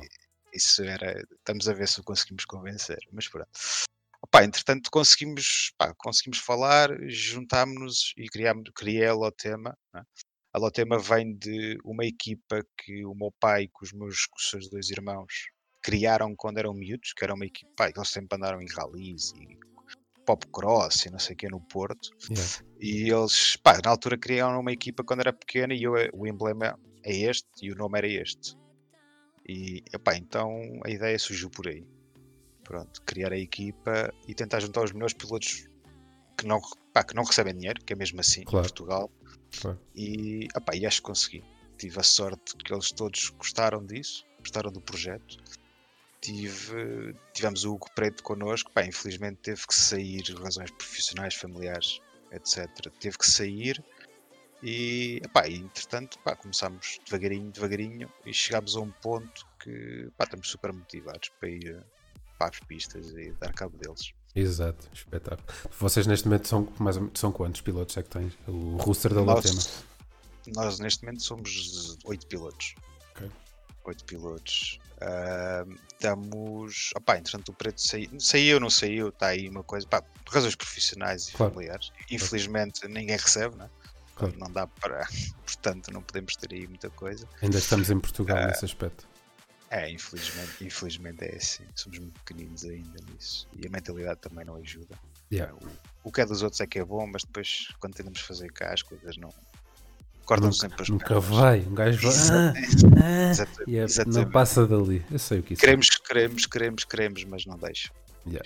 isso 0.52 0.82
era. 0.84 1.24
Estamos 1.38 1.68
a 1.68 1.72
ver 1.72 1.88
se 1.88 2.00
o 2.00 2.04
conseguimos 2.04 2.44
convencer. 2.44 2.98
Mas 3.10 3.26
pronto. 3.28 3.48
Opá, 4.26 4.44
entretanto, 4.44 4.90
conseguimos, 4.90 5.72
pá, 5.78 5.94
conseguimos 5.96 6.38
falar, 6.38 6.90
juntámos-nos 7.08 8.12
e 8.16 8.26
criámos, 8.26 8.68
criei 8.74 9.06
a 9.06 9.14
Lotema. 9.14 9.76
né? 9.94 10.02
A 10.52 10.58
Lotema 10.58 10.98
vem 10.98 11.36
de 11.36 11.78
uma 11.84 12.04
equipa 12.04 12.60
que 12.76 13.04
o 13.04 13.14
meu 13.14 13.32
pai 13.38 13.68
com 13.72 13.84
os 13.84 13.92
meus 13.92 14.26
com 14.26 14.36
os 14.36 14.50
seus 14.50 14.68
dois 14.68 14.90
irmãos 14.90 15.32
criaram 15.80 16.34
quando 16.34 16.58
eram 16.58 16.74
miúdos, 16.74 17.12
que 17.12 17.22
era 17.22 17.34
uma 17.34 17.46
equipa, 17.46 17.70
pá, 17.76 17.88
eles 17.88 18.08
sempre 18.08 18.36
andaram 18.36 18.60
em 18.60 18.66
rallies 18.66 19.32
e 19.36 19.56
pop 20.24 20.44
cross 20.48 21.06
e 21.06 21.10
não 21.10 21.20
sei 21.20 21.34
o 21.34 21.36
que 21.36 21.48
no 21.48 21.60
Porto. 21.60 22.10
Yeah. 22.28 22.64
E 22.80 23.08
eles, 23.08 23.56
pá, 23.56 23.80
na 23.84 23.90
altura 23.90 24.18
criaram 24.18 24.58
uma 24.58 24.72
equipa 24.72 25.04
quando 25.04 25.20
era 25.20 25.32
pequena 25.32 25.72
e 25.72 25.84
eu, 25.84 25.92
o 26.12 26.26
emblema 26.26 26.76
é 27.04 27.14
este 27.14 27.46
e 27.62 27.70
o 27.70 27.76
nome 27.76 27.98
era 27.98 28.08
este. 28.08 28.56
E, 29.48 29.84
epá, 29.94 30.16
então 30.16 30.50
a 30.84 30.90
ideia 30.90 31.16
surgiu 31.16 31.48
por 31.48 31.68
aí. 31.68 31.86
Pronto, 32.66 33.00
criar 33.02 33.32
a 33.32 33.38
equipa 33.38 34.12
e 34.26 34.34
tentar 34.34 34.58
juntar 34.58 34.82
os 34.82 34.90
melhores 34.92 35.14
pilotos 35.14 35.68
que 36.36 36.46
não, 36.46 36.60
pá, 36.92 37.04
que 37.04 37.14
não 37.14 37.22
recebem 37.22 37.54
dinheiro, 37.54 37.80
que 37.84 37.92
é 37.92 37.96
mesmo 37.96 38.20
assim 38.20 38.42
Claro. 38.42 38.66
em 38.66 38.68
Portugal. 38.68 39.10
Claro. 39.60 39.80
E, 39.94 40.48
e 40.74 40.86
acho 40.86 40.96
que 40.96 41.06
consegui. 41.06 41.44
Tive 41.78 42.00
a 42.00 42.02
sorte 42.02 42.56
que 42.56 42.72
eles 42.72 42.90
todos 42.90 43.30
gostaram 43.30 43.84
disso, 43.86 44.26
gostaram 44.40 44.72
do 44.72 44.80
projeto. 44.80 45.36
Tive, 46.20 47.14
tivemos 47.32 47.64
o 47.64 47.74
Hugo 47.74 47.88
Preto 47.94 48.22
connosco, 48.24 48.72
pá, 48.72 48.84
infelizmente 48.84 49.38
teve 49.42 49.64
que 49.64 49.74
sair, 49.74 50.22
razões 50.42 50.70
profissionais, 50.72 51.34
familiares, 51.34 52.00
etc. 52.32 52.68
Teve 52.98 53.16
que 53.16 53.30
sair 53.30 53.84
e, 54.60 55.20
epá, 55.24 55.46
e 55.46 55.54
entretanto 55.54 56.18
pá, 56.20 56.34
começámos 56.34 56.98
devagarinho, 57.04 57.52
devagarinho 57.52 58.12
e 58.24 58.34
chegámos 58.34 58.76
a 58.76 58.80
um 58.80 58.90
ponto 58.90 59.46
que 59.60 60.10
pá, 60.16 60.24
estamos 60.24 60.48
super 60.48 60.72
motivados 60.72 61.28
para 61.38 61.48
ir 61.48 61.84
para 62.38 62.50
as 62.50 62.60
pistas 62.60 63.08
e 63.10 63.32
dar 63.40 63.52
cabo 63.52 63.76
deles. 63.78 64.12
Exato, 64.34 64.88
espetáculo. 64.92 65.46
Vocês 65.78 66.06
neste 66.06 66.26
momento 66.28 66.46
são, 66.48 66.68
mais 66.78 66.96
são 67.14 67.32
quantos 67.32 67.60
pilotos 67.62 67.96
é 67.96 68.02
que 68.02 68.10
tens? 68.10 68.32
O 68.46 68.76
roster 68.76 69.14
da 69.14 69.22
Lotema. 69.22 69.60
Nós, 70.54 70.78
neste 70.78 71.04
momento 71.04 71.22
somos 71.22 71.96
oito 72.04 72.26
pilotos. 72.26 72.74
Ok. 73.14 73.30
Oito 73.84 74.04
pilotos. 74.04 74.78
Ahm, 75.00 75.76
estamos. 75.92 76.90
Opá, 76.96 77.18
entretanto 77.18 77.48
o 77.50 77.52
preto 77.54 77.80
saiu. 77.80 78.10
Saiu, 78.18 78.60
não 78.60 78.70
saiu, 78.70 79.08
está 79.08 79.28
aí 79.28 79.48
uma 79.48 79.62
coisa. 79.62 79.86
Pá, 79.86 80.02
por 80.02 80.34
razões 80.34 80.54
profissionais 80.54 81.28
e 81.28 81.32
Claro. 81.32 81.52
familiares. 81.52 81.90
Infelizmente 82.10 82.86
ninguém 82.88 83.16
recebe, 83.16 83.56
né? 83.56 83.68
Claro. 84.14 84.34
Não 84.38 84.50
dá 84.50 84.66
para. 84.66 85.06
Portanto, 85.44 85.92
não 85.92 86.02
podemos 86.02 86.36
ter 86.36 86.54
aí 86.54 86.66
muita 86.66 86.90
coisa. 86.90 87.28
Ainda 87.42 87.58
estamos 87.58 87.90
em 87.90 87.98
Portugal 87.98 88.36
Ah. 88.38 88.46
nesse 88.48 88.64
aspecto. 88.64 89.06
É, 89.70 89.90
infelizmente, 89.90 90.64
infelizmente 90.64 91.24
é 91.24 91.36
assim. 91.36 91.64
Somos 91.74 91.98
muito 91.98 92.18
pequeninos 92.20 92.64
ainda 92.64 92.98
nisso. 93.12 93.48
E 93.52 93.66
a 93.66 93.70
mentalidade 93.70 94.20
também 94.20 94.44
não 94.44 94.56
ajuda. 94.56 94.96
Yeah. 95.32 95.52
O, 95.54 96.08
o 96.08 96.12
que 96.12 96.20
é 96.20 96.26
dos 96.26 96.42
outros 96.42 96.60
é 96.60 96.66
que 96.66 96.78
é 96.78 96.84
bom, 96.84 97.06
mas 97.06 97.24
depois 97.24 97.68
quando 97.80 97.94
tentamos 97.94 98.20
fazer 98.20 98.52
cá 98.52 98.72
as 98.72 98.82
coisas 98.82 99.16
não. 99.16 99.32
Cortam 100.24 100.50
sempre 100.50 100.82
as 100.82 100.88
Nunca 100.88 101.06
pernas. 101.06 101.24
vai, 101.26 101.60
um 101.60 101.74
gajo 101.74 102.00
vai. 102.00 102.16
Ah, 102.30 102.52
ah, 103.44 103.64
e 103.66 103.76
é- 103.76 103.86
não 104.06 104.28
passa 104.30 104.66
dali. 104.66 105.04
Eu 105.10 105.18
sei 105.20 105.38
o 105.38 105.42
que 105.42 105.54
isso 105.54 105.60
é. 105.60 105.66
Queremos, 105.66 105.88
queremos, 105.88 106.46
queremos, 106.46 106.84
queremos, 106.84 107.24
mas 107.24 107.46
não 107.46 107.56
deixam. 107.56 107.94
Yeah. 108.26 108.44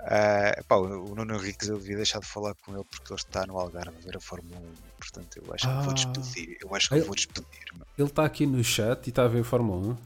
Ah, 0.00 0.62
pá, 0.66 0.76
o 0.76 1.14
Nuno 1.14 1.34
Henriques 1.34 1.68
eu 1.68 1.78
devia 1.78 1.96
deixar 1.96 2.20
de 2.20 2.26
falar 2.26 2.54
com 2.54 2.74
ele 2.74 2.84
porque 2.84 3.12
ele 3.12 3.20
está 3.20 3.46
no 3.46 3.58
Algarve 3.58 3.96
a 3.96 4.00
ver 4.00 4.16
a 4.16 4.20
Fórmula 4.20 4.58
1. 4.58 4.87
Portanto, 4.98 5.40
eu 5.44 5.54
acho 5.54 5.66
que 5.66 5.72
Ah. 5.72 5.80
vou 5.80 5.94
despedir. 5.94 6.58
Eu 6.60 6.74
acho 6.74 6.88
que 6.88 6.94
Eu- 6.96 7.04
vou 7.06 7.14
despedir. 7.14 7.46
meu. 7.74 7.86
Ele 7.96 8.08
está 8.08 8.24
aqui 8.24 8.46
no 8.46 8.62
chat 8.62 9.06
e 9.06 9.10
está 9.10 9.24
a 9.24 9.28
ver 9.28 9.42
Fórmula 9.44 9.92
1. 9.92 9.96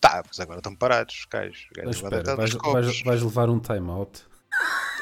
Tá, 0.00 0.22
mas 0.26 0.38
agora 0.40 0.58
estão 0.58 0.74
parados, 0.76 1.14
os 1.20 1.24
gajos. 1.26 1.66
Espera, 1.88 2.36
vais, 2.36 2.52
vais, 2.54 3.02
vais 3.02 3.22
levar 3.22 3.48
um 3.48 3.58
time-out. 3.58 4.22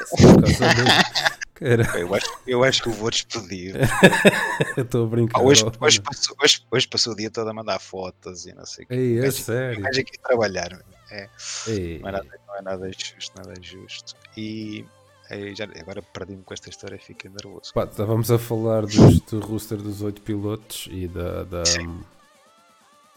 Eu 1.60 2.12
acho, 2.14 2.26
eu 2.44 2.64
acho 2.64 2.82
que 2.82 2.88
eu 2.88 2.92
vou 2.92 3.08
despedir. 3.08 3.76
eu 4.76 4.82
estou 4.82 5.04
a 5.06 5.08
brincar. 5.08 5.38
Ah, 5.38 5.44
hoje, 5.44 5.64
hoje, 5.80 6.00
passou, 6.00 6.36
hoje, 6.42 6.60
hoje 6.68 6.88
passou 6.88 7.12
o 7.12 7.16
dia 7.16 7.30
todo 7.30 7.48
a 7.48 7.54
mandar 7.54 7.78
fotos 7.78 8.46
e 8.46 8.52
não 8.52 8.66
sei 8.66 8.84
o 8.84 8.88
que. 8.88 8.94
Ei, 8.94 9.18
é 9.18 9.22
gajo- 9.22 9.42
sério. 9.44 9.80
Gajo 9.82 10.00
aqui 10.00 10.18
a 10.18 10.26
trabalhar. 10.28 10.82
É, 11.08 11.28
Ei, 11.68 12.00
não, 12.00 12.08
é 12.08 12.12
nada, 12.12 12.26
não 12.48 12.56
é 12.56 12.62
nada 12.62 12.90
justo, 12.90 13.32
nada 13.36 13.54
justo. 13.62 14.16
E 14.36 14.84
aí 15.32 15.54
já, 15.54 15.64
agora 15.64 16.02
perdi-me 16.02 16.42
com 16.42 16.54
esta 16.54 16.68
história 16.68 16.96
e 16.96 16.98
fiquei 16.98 17.30
nervoso. 17.30 17.72
Pá, 17.72 17.84
estávamos 17.84 18.30
a 18.30 18.38
falar 18.38 18.82
dos, 18.82 19.20
do 19.20 19.40
roster 19.40 19.78
dos 19.78 20.02
oito 20.02 20.20
pilotos 20.22 20.88
e 20.90 21.08
da. 21.08 21.44
da 21.44 21.64
Sim. 21.64 22.02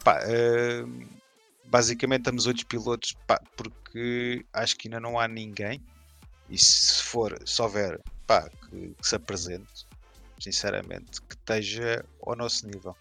Pá, 0.02 0.20
hum, 0.26 1.06
basicamente 1.64 2.20
estamos 2.20 2.46
oito 2.46 2.66
pilotos 2.66 3.14
pá, 3.26 3.40
porque 3.56 4.44
acho 4.52 4.76
que 4.76 4.88
ainda 4.88 5.00
não 5.00 5.18
há 5.18 5.28
ninguém. 5.28 5.82
E 6.48 6.56
se 6.56 7.02
for, 7.02 7.36
se 7.44 7.60
houver 7.60 8.00
pá, 8.26 8.48
que, 8.48 8.94
que 8.94 9.08
se 9.08 9.16
apresente, 9.16 9.86
sinceramente, 10.40 11.20
que 11.22 11.34
esteja 11.34 12.04
ao 12.22 12.36
nosso 12.36 12.66
nível. 12.66 12.96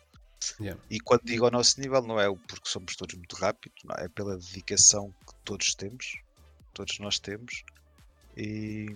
Yeah. 0.60 0.79
E 0.89 1.00
quando 1.00 1.24
digo 1.24 1.45
ao 1.45 1.51
nosso 1.51 1.79
nível, 1.79 2.01
não 2.01 2.19
é 2.19 2.27
porque 2.27 2.67
somos 2.67 2.95
todos 2.95 3.15
muito 3.15 3.36
rápidos, 3.36 3.81
é 3.98 4.07
pela 4.10 4.38
dedicação 4.38 5.13
que 5.27 5.34
todos 5.43 5.74
temos, 5.75 6.17
todos 6.74 7.00
nós 7.00 7.19
temos, 7.19 7.63
e 8.38 8.96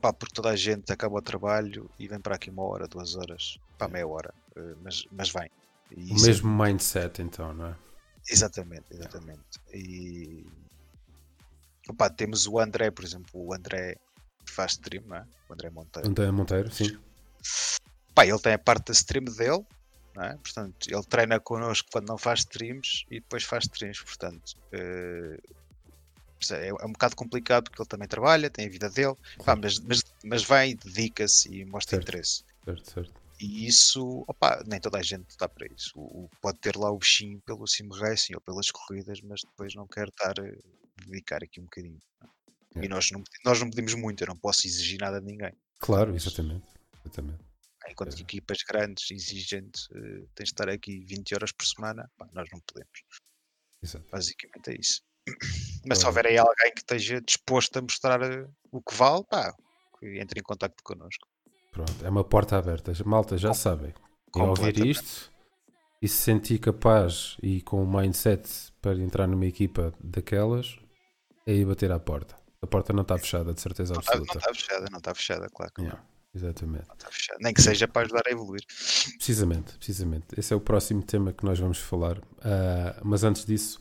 pá, 0.00 0.12
porque 0.12 0.34
toda 0.34 0.50
a 0.50 0.56
gente 0.56 0.92
acaba 0.92 1.18
o 1.18 1.22
trabalho 1.22 1.88
e 1.98 2.08
vem 2.08 2.18
para 2.20 2.34
aqui 2.34 2.50
uma 2.50 2.62
hora, 2.62 2.88
duas 2.88 3.14
horas, 3.14 3.58
pá, 3.78 3.86
meia 3.88 4.06
hora, 4.06 4.34
eh, 4.56 4.74
mas, 4.82 5.06
mas 5.12 5.30
vem. 5.30 5.48
E 5.96 6.12
o 6.12 6.16
é- 6.16 6.22
mesmo 6.26 6.50
mindset, 6.64 7.22
então, 7.22 7.52
não 7.54 7.66
é? 7.68 7.76
Exatamente, 8.28 8.84
exatamente. 8.90 9.42
E 9.74 10.44
opá, 11.88 12.08
temos 12.08 12.46
o 12.46 12.58
André, 12.58 12.90
por 12.90 13.04
exemplo, 13.04 13.30
o 13.34 13.52
André 13.54 13.96
que 14.44 14.50
faz 14.52 14.72
stream, 14.72 15.04
não 15.06 15.16
é? 15.16 15.26
O 15.48 15.52
André 15.52 15.70
Monteiro. 15.70 16.08
Então, 16.08 16.32
Monteiro, 16.32 16.70
sim. 16.72 16.98
Pá, 18.14 18.26
ele 18.26 18.38
tem 18.38 18.54
a 18.54 18.58
parte 18.58 18.86
da 18.86 18.92
stream 18.92 19.24
dele, 19.24 19.64
não 20.14 20.22
é? 20.24 20.36
Portanto, 20.36 20.88
ele 20.88 21.04
treina 21.04 21.40
connosco 21.40 21.88
quando 21.92 22.08
não 22.08 22.18
faz 22.18 22.40
streams 22.40 23.04
e 23.10 23.20
depois 23.20 23.44
faz 23.44 23.64
streams, 23.64 24.02
portanto. 24.04 24.56
eh, 24.72 25.38
é, 26.50 26.68
é 26.68 26.84
um 26.86 26.92
bocado 26.92 27.14
complicado 27.16 27.64
porque 27.64 27.80
ele 27.82 27.88
também 27.88 28.08
trabalha, 28.08 28.50
tem 28.50 28.66
a 28.66 28.70
vida 28.70 28.90
dele, 28.90 29.14
pá, 29.44 29.54
mas, 29.56 29.78
mas, 29.80 30.02
mas 30.24 30.44
vai, 30.44 30.74
dedica-se 30.74 31.48
e 31.54 31.64
mostra 31.64 31.96
Certo. 31.96 32.08
interesse. 32.08 32.44
Certo, 32.64 32.90
certo. 32.90 33.22
E 33.40 33.66
isso, 33.66 34.24
opá, 34.28 34.62
nem 34.66 34.80
toda 34.80 34.98
a 34.98 35.02
gente 35.02 35.28
está 35.30 35.48
para 35.48 35.66
isso. 35.66 35.90
O, 35.96 36.24
o- 36.24 36.30
pode 36.40 36.58
ter 36.60 36.76
lá 36.76 36.90
o 36.90 36.98
bichinho 36.98 37.40
pelo 37.44 37.66
sim 37.66 37.88
racing 37.92 38.34
ou 38.34 38.40
pelas 38.40 38.70
corridas, 38.70 39.20
mas 39.22 39.40
depois 39.42 39.74
não 39.74 39.86
quer 39.88 40.08
estar 40.08 40.34
a 40.38 41.04
dedicar 41.06 41.42
aqui 41.42 41.60
um 41.60 41.64
bocadinho. 41.64 41.98
E 42.76 42.76
Yeah. 42.76 42.94
nós 42.94 43.10
não, 43.10 43.22
nós 43.44 43.60
não 43.60 43.68
pedimos 43.68 43.94
muito, 43.94 44.22
eu 44.22 44.28
não 44.28 44.36
posso 44.36 44.66
exigir 44.66 44.98
nada 45.00 45.20
de 45.20 45.26
ninguém. 45.26 45.52
Claro, 45.80 46.14
exatamente. 46.14 46.66
exatamente. 47.04 47.42
Enquanto 47.88 48.16
É. 48.16 48.20
equipas 48.20 48.58
grandes, 48.66 49.10
exigentes, 49.10 49.88
eh, 49.92 50.24
tens 50.34 50.46
de 50.48 50.52
estar 50.52 50.68
aqui 50.68 51.00
20 51.04 51.34
horas 51.34 51.50
por 51.52 51.66
semana, 51.66 52.08
pá, 52.16 52.28
nós 52.32 52.48
não 52.52 52.60
podemos. 52.60 53.02
Exato. 53.82 54.06
Basicamente 54.10 54.70
é 54.70 54.76
isso. 54.80 55.02
Mas 55.86 55.98
se 55.98 56.06
houver 56.06 56.26
aí 56.26 56.38
alguém 56.38 56.72
que 56.72 56.80
esteja 56.80 57.20
disposto 57.20 57.78
a 57.78 57.82
mostrar 57.82 58.22
eh, 58.22 58.46
o 58.70 58.80
que 58.80 58.94
vale, 58.94 59.24
pá, 59.28 59.54
entre 60.02 60.40
em 60.40 60.42
contato 60.42 60.82
connosco. 60.82 61.26
Pronto, 61.72 61.94
é 62.04 62.08
uma 62.08 62.24
porta 62.24 62.56
aberta. 62.56 62.92
Malta, 63.04 63.36
já 63.38 63.54
sabem. 63.54 63.94
Ao 64.34 64.48
ouvir 64.48 64.86
isto 64.86 65.30
e 66.00 66.08
se 66.08 66.16
sentir 66.16 66.58
capaz 66.58 67.36
e 67.42 67.60
com 67.62 67.82
o 67.82 67.86
mindset 67.86 68.48
para 68.80 68.94
entrar 68.98 69.26
numa 69.26 69.46
equipa 69.46 69.92
daquelas, 70.02 70.76
é 71.46 71.54
ir 71.54 71.64
bater 71.64 71.92
à 71.92 71.98
porta. 71.98 72.34
A 72.60 72.66
porta 72.66 72.92
não 72.92 73.02
está 73.02 73.18
fechada, 73.18 73.52
de 73.52 73.60
certeza 73.60 73.92
Não 73.94 74.00
está 74.00 74.14
não 74.16 74.22
absoluta. 74.22 74.38
está 74.38 74.54
fechada, 74.54 74.86
não 74.90 74.98
está 74.98 75.14
fechada, 75.14 75.48
claro 75.48 75.72
que 75.72 75.80
não. 75.82 75.88
Yeah, 75.88 76.04
exatamente. 76.34 76.86
não 76.88 76.94
está 76.94 77.10
fechada. 77.10 77.38
Nem 77.42 77.54
que 77.54 77.62
seja 77.62 77.88
para 77.88 78.02
ajudar 78.02 78.22
a 78.26 78.30
evoluir. 78.30 78.62
Precisamente, 79.16 79.76
precisamente. 79.76 80.26
Esse 80.36 80.52
é 80.52 80.56
o 80.56 80.60
próximo 80.60 81.02
tema 81.02 81.32
que 81.32 81.44
nós 81.44 81.58
vamos 81.58 81.78
falar. 81.78 82.20
Ah, 82.40 83.00
mas 83.04 83.24
antes 83.24 83.44
disso, 83.44 83.80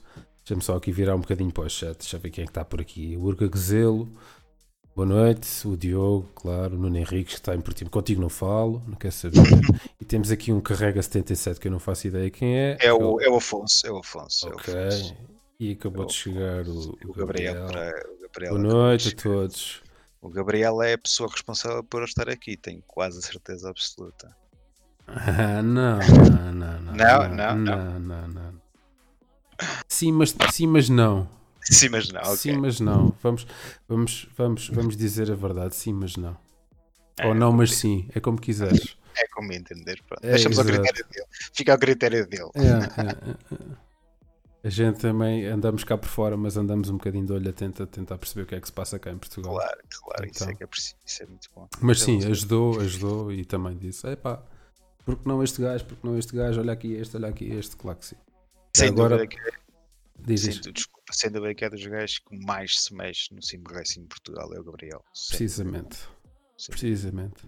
deixa-me 0.52 0.62
só 0.62 0.76
aqui 0.76 0.92
virar 0.92 1.16
um 1.16 1.22
bocadinho 1.22 1.52
para 1.52 1.64
o 1.64 1.70
chat. 1.70 1.98
Deixa 2.00 2.18
eu 2.18 2.20
ver 2.20 2.30
quem 2.30 2.44
é 2.44 2.46
que 2.46 2.52
está 2.52 2.66
por 2.66 2.82
aqui. 2.82 3.16
O 3.18 3.22
Urga 3.24 3.48
Gazelo. 3.48 4.12
Boa 4.94 5.08
noite. 5.08 5.66
O 5.68 5.78
Diogo, 5.78 6.30
claro. 6.36 6.76
O 6.76 6.78
Nuno 6.80 6.98
Henriques, 6.98 7.36
que 7.36 7.40
está 7.40 7.56
em 7.56 7.62
Portimão. 7.62 7.90
Contigo 7.90 8.22
não 8.22 8.30
falo, 8.30 8.82
não 8.86 8.96
quer 8.96 9.12
saber. 9.12 9.38
e 10.00 10.04
temos 10.06 10.30
aqui 10.30 10.52
um 10.52 10.60
Carrega 10.60 11.02
77 11.02 11.60
que 11.60 11.68
eu 11.68 11.72
não 11.72 11.80
faço 11.80 12.08
ideia 12.08 12.30
quem 12.30 12.58
é. 12.58 12.78
É 12.82 12.92
o, 12.94 13.20
é 13.22 13.30
o 13.30 13.38
Afonso, 13.38 13.88
é 13.88 13.92
o 13.92 13.98
Afonso. 14.00 14.48
é 14.48 14.52
o 14.52 14.54
Ok. 14.56 14.74
Afonso. 14.74 15.16
E 15.60 15.72
acabou 15.72 16.06
de 16.06 16.14
chegar 16.14 16.68
o, 16.68 16.98
O 17.08 17.14
Gabriel. 17.14 17.68
para- 17.68 17.94
o 18.18 18.22
Gabriel 18.22 18.52
Boa 18.54 18.64
noite 18.64 19.10
a 19.10 19.22
todos. 19.24 19.82
O 20.22 20.30
Gabriel 20.30 20.82
é 20.82 20.94
a 20.94 20.98
pessoa 20.98 21.30
responsável 21.32 21.84
por 21.84 22.02
eu 22.02 22.06
estar 22.06 22.30
aqui, 22.30 22.58
tenho 22.58 22.84
quase 22.86 23.20
a 23.20 23.22
certeza 23.22 23.70
absoluta. 23.70 24.36
Ah, 25.08 25.62
não, 25.64 25.98
não, 26.00 26.54
não, 26.54 26.82
não. 26.82 26.94
Não, 26.94 27.30
não, 27.36 27.56
não, 27.56 28.00
não, 28.00 28.28
não. 28.28 28.51
Sim, 29.88 30.12
mas, 30.12 30.36
sim, 30.52 30.68
mas 30.68 30.90
não. 30.90 31.28
Sim, 31.64 31.90
mas 31.90 32.10
não, 32.10 32.22
ok. 32.22 32.38
Sim, 32.38 32.58
mas 32.58 32.80
não. 32.80 33.14
Vamos, 33.22 33.46
vamos, 33.88 34.28
vamos, 34.36 34.70
vamos 34.70 34.98
dizer 34.98 35.32
a 35.32 35.36
verdade. 35.36 35.76
Sim, 35.76 35.94
mas 35.94 36.18
não. 36.18 36.36
É, 37.20 37.28
Ou 37.28 37.36
não, 37.36 37.52
mas 37.52 37.76
sim. 37.76 38.08
É 38.16 38.20
como 38.20 38.40
quiseres. 38.40 38.98
É 39.16 39.28
como 39.28 39.52
entender. 39.54 40.02
Pronto. 40.08 40.24
É, 40.24 40.32
Deixamos 40.32 40.58
ao 40.58 40.66
exato. 40.66 40.82
critério 40.82 41.06
dele. 41.12 41.26
Fica 41.54 41.72
ao 41.74 41.78
critério 41.78 42.28
dele. 42.28 42.50
É, 42.56 42.62
é, 42.62 43.08
é, 43.08 43.56
é. 43.56 43.92
A 44.64 44.70
gente 44.70 45.00
também 45.00 45.46
andamos 45.48 45.84
cá 45.84 45.98
por 45.98 46.08
fora, 46.08 46.38
mas 46.38 46.56
andamos 46.56 46.90
um 46.90 46.94
bocadinho 46.94 47.26
de 47.26 47.34
olho 47.34 47.50
atento 47.50 47.82
a 47.84 47.88
tentar 47.88 48.18
perceber 48.18 48.44
o 48.44 48.46
que 48.46 48.56
é 48.56 48.62
que 48.62 48.68
se 48.68 48.74
passa 48.74 49.00
cá 49.00 49.12
em 49.12 49.18
Portugal. 49.18 49.56
Claro, 49.56 49.78
claro, 50.04 50.26
isso 50.26 50.44
Então. 50.44 50.50
é 50.50 50.56
que 50.56 50.64
é 50.64 50.68
preciso, 50.68 50.96
isso 51.06 51.24
é 51.24 51.26
muito 51.26 51.50
bom. 51.56 51.68
Mas 51.80 52.02
é 52.02 52.06
sim, 52.06 52.26
ajudou, 52.26 52.80
ajudou 52.80 53.32
e 53.32 53.44
também 53.44 53.76
disse: 53.76 54.08
epá, 54.08 54.42
porque 55.04 55.28
não 55.28 55.44
este 55.44 55.62
gajo, 55.62 55.86
porque 55.86 56.08
não 56.08 56.16
este 56.18 56.36
gajo, 56.36 56.60
olha 56.60 56.74
aqui 56.74 56.94
este, 56.94 57.18
olha 57.18 57.28
aqui 57.28 57.46
este, 57.52 57.76
claro 57.76 57.98
que 57.98 58.06
sim. 58.06 58.16
Sem 58.76 58.90
agora- 58.90 59.18
dúvida 59.18 59.28
que 59.28 59.40
é, 60.34 60.38
sem, 60.38 60.62
desculpa, 60.72 61.12
sem 61.14 61.32
dúvida 61.32 61.56
que 61.56 61.66
é 61.66 61.70
dos 61.70 61.86
gajos 61.86 62.20
que 62.20 62.46
mais 62.46 62.80
se 62.80 62.94
mexe 62.94 63.34
no 63.34 63.42
Sim 63.42 63.62
Racing 63.70 64.02
em 64.02 64.08
Portugal, 64.08 64.54
é 64.54 64.60
o 64.60 64.64
Gabriel. 64.64 65.04
Sem 65.14 65.38
precisamente. 65.38 65.98
Sim. 66.58 66.72
Precisamente. 66.72 67.44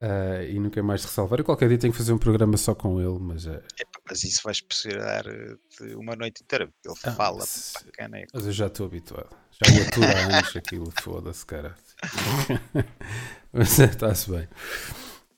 Ah, 0.00 0.42
e 0.44 0.58
nunca 0.58 0.82
mais 0.82 1.02
ressalvar. 1.04 1.38
Eu 1.40 1.44
qualquer 1.44 1.68
dia 1.68 1.78
tenho 1.78 1.92
que 1.92 1.96
fazer 1.98 2.12
um 2.12 2.18
programa 2.18 2.56
só 2.58 2.74
com 2.74 3.00
ele, 3.00 3.18
mas 3.18 3.46
é. 3.46 3.56
Epá, 3.80 4.00
mas 4.08 4.24
isso 4.24 4.42
vais 4.44 4.60
precisar 4.60 5.26
eh, 5.26 5.56
de 5.80 5.94
uma 5.94 6.14
noite 6.14 6.42
inteira, 6.42 6.70
ele 6.84 6.94
Ah, 7.04 7.12
fala 7.12 7.38
mas- 7.38 7.72
para 7.82 7.92
caneco. 7.92 8.30
Mas 8.34 8.44
eu 8.46 8.52
já 8.52 8.66
estou 8.66 8.86
habituado. 8.86 9.34
Já 9.52 9.72
o 9.72 9.86
aturo 9.88 10.06
há 10.06 10.36
anos 10.36 10.54
aquilo, 10.56 10.92
foda-se, 11.00 11.46
cara. 11.46 11.74
Mas 13.52 13.78
está-se 13.78 14.30
bem. 14.30 14.46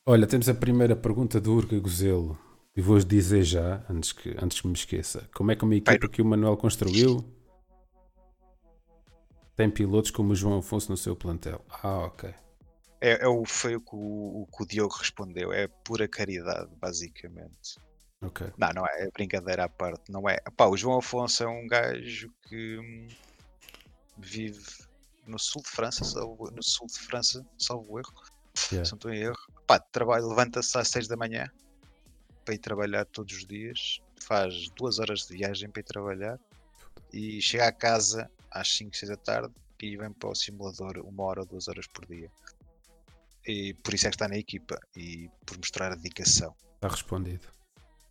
Olha, 0.04 0.26
temos 0.26 0.48
a 0.48 0.54
primeira 0.54 0.96
pergunta 0.96 1.40
do 1.40 1.54
Urca 1.54 1.78
Gozelo. 1.78 2.36
E 2.78 2.80
vou-vos 2.80 3.04
dizer 3.04 3.42
já, 3.42 3.84
antes 3.90 4.12
que, 4.12 4.36
antes 4.40 4.60
que 4.60 4.68
me 4.68 4.72
esqueça. 4.72 5.28
Como 5.34 5.50
é 5.50 5.56
que 5.56 5.64
uma 5.64 5.74
equipa 5.74 6.08
que 6.08 6.22
o 6.22 6.24
Manuel 6.24 6.56
construiu 6.56 7.24
tem 9.56 9.68
pilotos 9.68 10.12
como 10.12 10.30
o 10.30 10.36
João 10.36 10.60
Afonso 10.60 10.88
no 10.88 10.96
seu 10.96 11.16
plantel? 11.16 11.60
Ah, 11.82 12.04
ok. 12.04 12.32
É, 13.00 13.24
é 13.24 13.26
o, 13.26 13.44
foi 13.44 13.74
o 13.74 13.80
que 13.80 13.96
o, 13.96 14.42
o 14.42 14.46
que 14.46 14.62
o 14.62 14.66
Diogo 14.66 14.94
respondeu, 14.94 15.52
é 15.52 15.66
pura 15.66 16.06
caridade, 16.06 16.70
basicamente. 16.80 17.80
Ok. 18.22 18.46
Não, 18.56 18.72
não 18.72 18.86
é, 18.86 19.06
é 19.06 19.10
brincadeira 19.10 19.64
à 19.64 19.68
parte, 19.68 20.12
não 20.12 20.28
é. 20.28 20.38
Pá, 20.56 20.66
o 20.66 20.76
João 20.76 20.98
Afonso 20.98 21.42
é 21.42 21.48
um 21.48 21.66
gajo 21.66 22.32
que 22.48 22.78
hum, 22.78 23.08
vive 24.16 24.64
no 25.26 25.36
sul 25.36 25.62
de 25.62 25.68
França, 25.68 26.04
salvo, 26.04 26.48
no 26.52 26.62
sul 26.62 26.86
de 26.86 27.00
França, 27.00 27.44
salvo 27.58 27.98
erro, 27.98 28.14
Yeah. 28.70 28.84
se 28.84 28.92
não 28.92 28.96
estou 28.98 29.12
em 29.12 29.18
erro. 29.18 29.52
Pá, 29.66 29.80
trabalha, 29.80 30.24
levanta-se 30.24 30.78
às 30.78 30.88
6 30.88 31.08
da 31.08 31.16
manhã 31.16 31.50
para 32.48 32.54
ir 32.54 32.58
trabalhar 32.58 33.04
todos 33.04 33.36
os 33.36 33.46
dias, 33.46 34.00
faz 34.22 34.70
duas 34.70 34.98
horas 34.98 35.26
de 35.26 35.36
viagem 35.36 35.68
para 35.68 35.80
ir 35.80 35.84
trabalhar 35.84 36.40
e 37.12 37.42
chega 37.42 37.68
a 37.68 37.72
casa 37.72 38.30
às 38.50 38.74
5, 38.74 38.96
6 38.96 39.10
da 39.10 39.16
tarde 39.18 39.54
e 39.82 39.98
vem 39.98 40.10
para 40.10 40.30
o 40.30 40.34
simulador 40.34 40.96
uma 41.04 41.24
hora 41.24 41.40
ou 41.40 41.46
duas 41.46 41.68
horas 41.68 41.86
por 41.86 42.06
dia. 42.06 42.30
E 43.46 43.74
por 43.74 43.92
isso 43.92 44.06
é 44.06 44.10
que 44.10 44.16
está 44.16 44.26
na 44.26 44.38
equipa 44.38 44.80
e 44.96 45.28
por 45.44 45.58
mostrar 45.58 45.92
a 45.92 45.94
dedicação. 45.94 46.54
Está 46.76 46.88
respondido. 46.88 47.46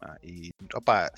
Ah, 0.01 0.19
e 0.21 0.51
opa, 0.75 1.11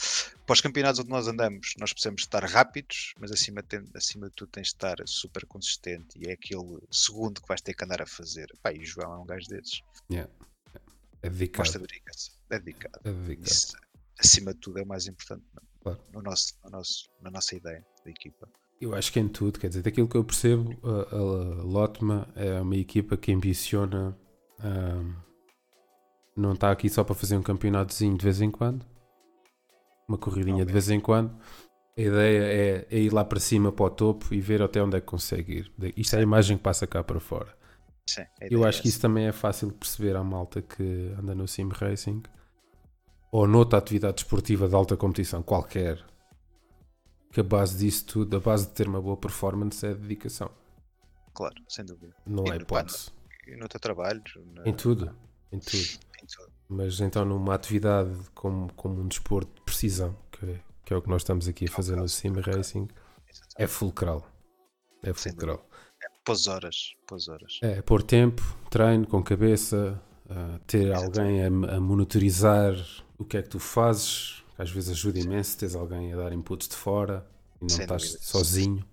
para 0.46 0.54
os 0.54 0.62
campeonatos 0.62 1.02
onde 1.02 1.10
nós 1.10 1.28
andamos, 1.28 1.74
nós 1.78 1.92
precisamos 1.92 2.22
estar 2.22 2.46
rápidos, 2.46 3.14
mas 3.20 3.34
acima, 3.34 3.62
tem, 3.62 3.84
acima 3.94 4.30
de 4.30 4.36
tudo 4.36 4.50
tens 4.50 4.68
de 4.68 4.76
estar 4.76 4.96
super 5.06 5.46
consistente 5.46 6.18
e 6.18 6.30
é 6.30 6.32
aquele 6.32 6.80
segundo 6.90 7.42
que 7.42 7.48
vais 7.50 7.60
ter 7.60 7.74
que 7.74 7.84
andar 7.84 8.02
a 8.02 8.06
fazer. 8.06 8.50
Pá, 8.64 8.72
e 8.72 8.80
o 8.80 8.86
João 8.86 9.14
é 9.14 9.18
um 9.18 9.26
gajo 9.26 9.50
desses. 9.50 9.82
Yeah. 10.10 10.32
É 11.22 11.30
dedicado. 11.30 11.66
Gosta 11.66 11.80
de 11.80 11.86
dedicação. 11.86 12.38
É 12.51 12.60
dedicado. 12.60 13.00
É 13.03 13.12
dedicado. 13.12 13.48
Isso, 13.48 13.74
acima 14.20 14.53
de 14.53 14.60
tudo, 14.60 14.79
é 14.79 14.84
o 14.84 14.88
mais 14.88 15.08
importante 15.08 15.44
Claro. 15.82 16.00
no 16.13 16.22
nosso, 16.22 16.53
no 16.63 16.70
nosso, 16.72 17.10
na 17.22 17.32
nossa 17.32 17.56
ideia 17.56 17.86
da 18.03 18.12
equipa. 18.12 18.48
Eu 18.82 18.96
acho 18.96 19.12
que 19.12 19.20
em 19.20 19.27
tudo, 19.27 19.60
quer 19.60 19.68
dizer, 19.70 19.82
daquilo 19.82 20.08
que 20.08 20.15
eu 20.15 20.24
percebo, 20.24 20.72
a, 20.84 21.15
a 21.15 21.63
Lotma 21.63 22.27
é 22.36 22.60
uma 22.62 22.75
equipa 22.77 23.18
que 23.18 23.32
ambiciona. 23.32 24.18
não 26.36 26.53
está 26.53 26.72
aqui 26.72 26.89
só 26.89 27.03
para 27.03 27.15
fazer 27.15 27.38
um 27.38 27.41
campeonatozinho 27.44 28.18
de 28.18 28.24
vez 28.24 28.41
em 28.41 28.50
quando, 28.50 28.86
uma 30.08 30.18
corridinha 30.18 30.65
de 30.65 30.72
vez 30.72 30.89
em 30.89 31.00
quando. 31.00 31.36
A 31.98 32.01
ideia 32.01 32.44
é, 32.44 32.88
é 32.89 32.98
ir 33.00 33.12
lá 33.12 33.25
para 33.25 33.41
cima, 33.41 33.74
para 33.74 33.86
o 33.86 33.89
topo 33.89 34.34
e 34.34 34.39
ver 34.39 34.62
até 34.62 34.82
onde 34.82 34.96
é 34.96 35.01
que 35.01 35.08
consegue 35.08 35.60
ir. 35.60 35.74
Isto 35.98 36.15
é 36.15 36.20
a 36.20 36.22
imagem 36.22 36.56
que 36.58 36.63
passa 36.63 36.88
cá 36.88 37.03
para 37.03 37.20
fora. 37.20 37.53
Sim, 38.08 38.24
Eu 38.50 38.63
acho 38.63 38.79
é 38.79 38.82
que 38.84 38.88
isso 38.88 39.01
também 39.01 39.27
é 39.27 39.32
fácil 39.34 39.68
de 39.68 39.74
perceber 39.74 40.15
à 40.15 40.24
malta 40.24 40.62
que 40.62 41.13
anda 41.20 41.36
no 41.36 41.48
sim 41.48 41.68
racing 41.70 42.24
ou 43.32 43.48
noutra 43.48 43.78
atividade 43.80 44.16
desportiva 44.16 44.68
de 44.68 44.76
alta 44.76 44.96
competição 44.98 45.42
qualquer. 45.44 46.04
Que 47.32 47.42
a 47.42 47.44
base 47.44 47.78
disso 47.78 48.06
tudo, 48.06 48.38
a 48.38 48.40
base 48.40 48.68
de 48.68 48.74
ter 48.74 48.88
uma 48.88 49.02
boa 49.02 49.16
performance 49.18 49.86
é 49.86 49.92
a 49.92 49.94
dedicação. 49.94 50.50
claro, 51.34 51.56
sem 51.70 51.86
dúvida. 51.86 52.14
Não 52.26 52.44
E 52.46 52.50
no- 52.50 52.66
pá, 52.66 52.82
hipótese. 52.82 53.12
E 53.48 53.56
no 53.56 53.68
teu 53.68 53.80
trabalho, 53.80 54.22
na- 54.56 54.68
Em 54.68 54.74
tudo. 54.74 55.16
Em 55.52 55.60
tudo. 55.60 55.84
em 56.22 56.26
tudo. 56.26 56.52
Mas 56.68 57.00
então 57.00 57.24
numa 57.24 57.56
atividade 57.56 58.12
como, 58.36 58.72
como 58.74 59.00
um 59.02 59.08
desporto 59.08 59.52
de 59.56 59.62
precisão, 59.62 60.16
que, 60.32 60.60
que 60.86 60.94
é 60.94 60.98
o 60.98 61.02
que 61.02 61.08
nós 61.10 61.22
estamos 61.22 61.48
aqui 61.48 61.66
a 61.66 61.72
fazer 61.72 61.96
no 61.96 62.08
sim 62.10 62.30
racing, 62.42 62.88
é 63.58 63.66
fulcral. 63.68 64.28
É 65.02 65.14
fulcral. 65.14 65.66
Pôs 66.26 66.48
horas, 66.48 66.94
pôs 67.08 67.28
horas. 67.30 67.58
É 67.62 67.82
pôr 67.82 68.04
tempo, 68.04 68.42
treino 68.70 69.08
com 69.08 69.24
cabeça, 69.24 70.00
ah, 70.30 70.60
ter 70.68 70.94
alguém 70.94 71.42
a, 71.44 71.48
a 71.48 71.80
monitorizar 71.80 72.74
o 73.20 73.26
que 73.26 73.38
é 73.38 73.44
que 73.44 73.50
tu 73.50 73.60
fazes, 73.60 74.44
às 74.58 74.72
vezes 74.72 74.90
ajuda 74.92 75.20
imenso 75.20 75.58
teres 75.58 75.76
alguém 75.76 76.14
a 76.14 76.16
dar 76.16 76.34
inputs 76.34 76.68
de 76.70 76.76
fora 76.76 77.30
e 77.62 77.66
não 77.66 77.70
Sem 77.70 77.82
estás 77.82 78.02
dúvida. 78.04 78.20
sozinho. 78.24 78.90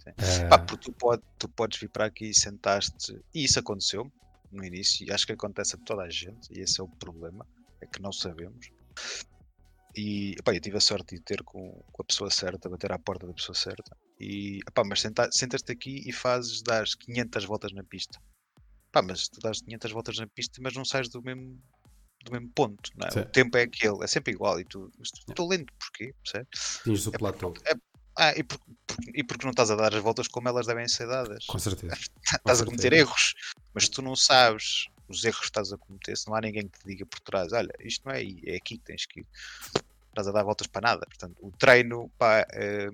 sim. 0.00 0.10
Ah, 0.18 0.48
Pá, 0.50 0.58
porque 0.58 0.90
tu, 0.90 0.92
pode, 0.92 1.22
tu 1.38 1.48
podes 1.48 1.78
vir 1.78 1.88
para 1.88 2.06
aqui 2.06 2.26
e 2.26 2.34
sentaste, 2.34 3.18
e 3.34 3.44
isso 3.44 3.58
aconteceu 3.58 4.10
no 4.52 4.64
início, 4.64 5.06
e 5.06 5.12
acho 5.12 5.26
que 5.26 5.32
acontece 5.32 5.76
a 5.76 5.78
toda 5.78 6.02
a 6.02 6.10
gente, 6.10 6.52
e 6.52 6.60
esse 6.60 6.80
é 6.80 6.84
o 6.84 6.88
problema, 6.88 7.46
é 7.80 7.86
que 7.86 8.02
não 8.02 8.12
sabemos. 8.12 8.68
E 9.96 10.34
pá, 10.44 10.52
eu 10.54 10.60
tive 10.60 10.76
a 10.76 10.80
sorte 10.80 11.14
de 11.14 11.22
ter 11.22 11.42
com, 11.44 11.80
com 11.92 12.02
a 12.02 12.04
pessoa 12.04 12.28
certa, 12.30 12.68
bater 12.68 12.90
à 12.92 12.98
porta 12.98 13.26
da 13.26 13.32
pessoa 13.32 13.54
certa, 13.54 13.96
e 14.18 14.60
pá, 14.74 14.82
mas 14.84 15.00
senta- 15.00 15.30
sentas-te 15.32 15.70
aqui 15.72 16.02
e 16.08 16.12
fazes, 16.12 16.62
das 16.62 16.94
500 16.94 17.44
voltas 17.44 17.72
na 17.72 17.84
pista. 17.84 18.20
Pá, 18.92 19.02
mas 19.02 19.28
tu 19.28 19.40
dás 19.40 19.60
500 19.60 19.92
voltas 19.92 20.18
na 20.18 20.26
pista, 20.26 20.60
mas 20.60 20.74
não 20.74 20.84
sais 20.84 21.08
do 21.08 21.22
mesmo, 21.22 21.58
do 22.24 22.32
mesmo 22.32 22.48
ponto, 22.54 22.90
não 22.96 23.06
é? 23.06 23.10
Sim. 23.10 23.20
o 23.20 23.26
tempo 23.26 23.56
é 23.56 23.62
aquele, 23.62 24.02
é 24.02 24.06
sempre 24.06 24.32
igual, 24.32 24.58
e 24.58 24.64
tu, 24.64 24.90
estou 25.00 25.48
lento, 25.48 25.72
porquê? 25.78 26.14
Atinges 26.80 27.06
o 27.06 27.14
É 27.14 27.18
platô. 27.18 27.54
Ah, 28.16 28.32
e 28.36 28.42
porque, 28.44 28.64
porque- 28.86 29.10
e 29.14 29.24
porque 29.24 29.44
não 29.44 29.50
estás 29.50 29.70
a 29.70 29.74
dar 29.76 29.92
as 29.94 30.00
voltas 30.02 30.28
como 30.28 30.48
elas 30.48 30.66
devem 30.66 30.86
ser 30.88 31.06
dadas? 31.08 31.44
Com 31.46 31.58
certeza. 31.58 31.94
estás 32.24 32.60
a 32.60 32.64
cometer 32.64 32.82
certeza. 32.82 33.02
erros, 33.02 33.34
mas 33.74 33.88
tu 33.88 34.00
não 34.02 34.14
sabes 34.14 34.86
os 35.08 35.22
erros 35.24 35.40
que 35.40 35.46
estás 35.46 35.72
a 35.72 35.76
cometer, 35.78 36.16
se 36.16 36.26
não 36.28 36.34
há 36.36 36.40
ninguém 36.40 36.68
que 36.68 36.78
te 36.78 36.86
diga 36.86 37.04
por 37.06 37.20
trás, 37.20 37.52
olha, 37.52 37.72
isto 37.80 38.02
não 38.06 38.12
é 38.14 38.18
aí, 38.18 38.40
é 38.46 38.56
aqui 38.56 38.78
que 38.78 38.84
tens 38.84 39.04
que 39.04 39.20
ir. 39.20 39.26
Estás 40.08 40.28
a 40.28 40.32
dar 40.32 40.44
voltas 40.44 40.68
para 40.68 40.82
nada. 40.82 41.04
Portanto, 41.06 41.34
o 41.40 41.50
treino 41.50 42.08
pá, 42.16 42.46
eh, 42.52 42.88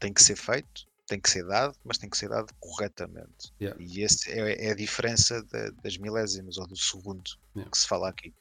tem 0.00 0.12
que 0.12 0.20
ser 0.22 0.34
feito, 0.36 0.86
tem 1.06 1.20
que 1.20 1.30
ser 1.30 1.46
dado, 1.46 1.76
mas 1.84 1.96
tem 1.98 2.10
que 2.10 2.16
ser 2.18 2.28
dado 2.28 2.52
corretamente. 2.58 3.52
Yeah. 3.60 3.80
E 3.80 4.02
essa 4.02 4.28
é, 4.28 4.66
é 4.66 4.70
a 4.72 4.74
diferença 4.74 5.40
da- 5.44 5.70
das 5.84 5.96
milésimas 5.98 6.58
ou 6.58 6.66
do 6.66 6.76
segundo 6.76 7.30
Yeah. 7.54 7.70
que 7.70 7.78
se 7.78 7.86
fala 7.86 8.08
aqui. 8.08 8.34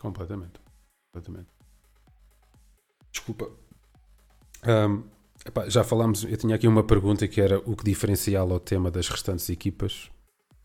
Completamente. 0.00 0.60
Completamente. 1.12 1.48
Desculpa. 3.12 3.50
Ahm, 4.62 5.02
epá, 5.44 5.68
já 5.68 5.82
falámos, 5.84 6.24
eu 6.24 6.36
tinha 6.36 6.54
aqui 6.54 6.66
uma 6.68 6.84
pergunta 6.84 7.26
que 7.26 7.40
era 7.40 7.58
o 7.58 7.76
que 7.76 7.84
diferenciava 7.84 8.54
o 8.54 8.60
tema 8.60 8.90
das 8.90 9.08
restantes 9.08 9.48
equipas, 9.50 10.10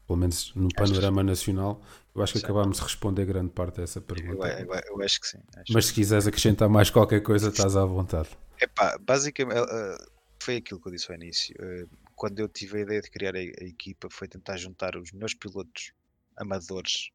pelo 0.08 0.18
menos 0.20 0.54
no 0.56 0.70
panorama 0.74 1.24
nacional. 1.24 1.82
Eu 2.14 2.22
acho 2.22 2.34
que 2.34 2.40
Sim. 2.40 2.46
acabámos 2.46 2.78
de 2.78 2.84
responder 2.84 3.26
grande 3.26 3.52
parte 3.52 3.78
dessa 3.78 4.00
Eu, 4.00 4.04
pergunta. 4.04 4.48
eu- 4.62 4.68
eu 4.98 5.02
acho 5.02 5.20
que 5.20 5.28
sim. 5.28 5.40
acho 5.58 5.74
Mas 5.74 5.86
se 5.88 5.94
quiseres 5.94 6.28
acrescentar 6.28 6.70
mais 6.70 6.90
qualquer 6.90 7.22
coisa, 7.22 7.50
estás 7.50 7.76
à 7.76 7.86
vontade. 7.86 8.30
Epá, 8.62 8.98
basicamente 9.00 9.58
eh, 9.58 9.66
eh, 9.72 10.06
foi 10.42 10.58
aquilo 10.58 10.80
que 10.80 10.88
eu 10.90 10.92
disse 10.92 11.12
ao 11.12 11.16
início. 11.18 11.56
Eh, 11.60 11.86
Quando 12.16 12.40
eu 12.40 12.48
tive 12.48 12.78
a 12.78 12.82
ideia 12.82 13.02
de 13.02 13.10
criar 13.10 13.36
a, 13.36 13.40
a 13.40 13.66
equipa, 13.66 14.08
foi 14.12 14.28
tentar 14.28 14.56
juntar 14.58 14.96
os 14.96 15.12
meus 15.12 15.34
pilotos 15.34 15.92
amadores 16.38 17.10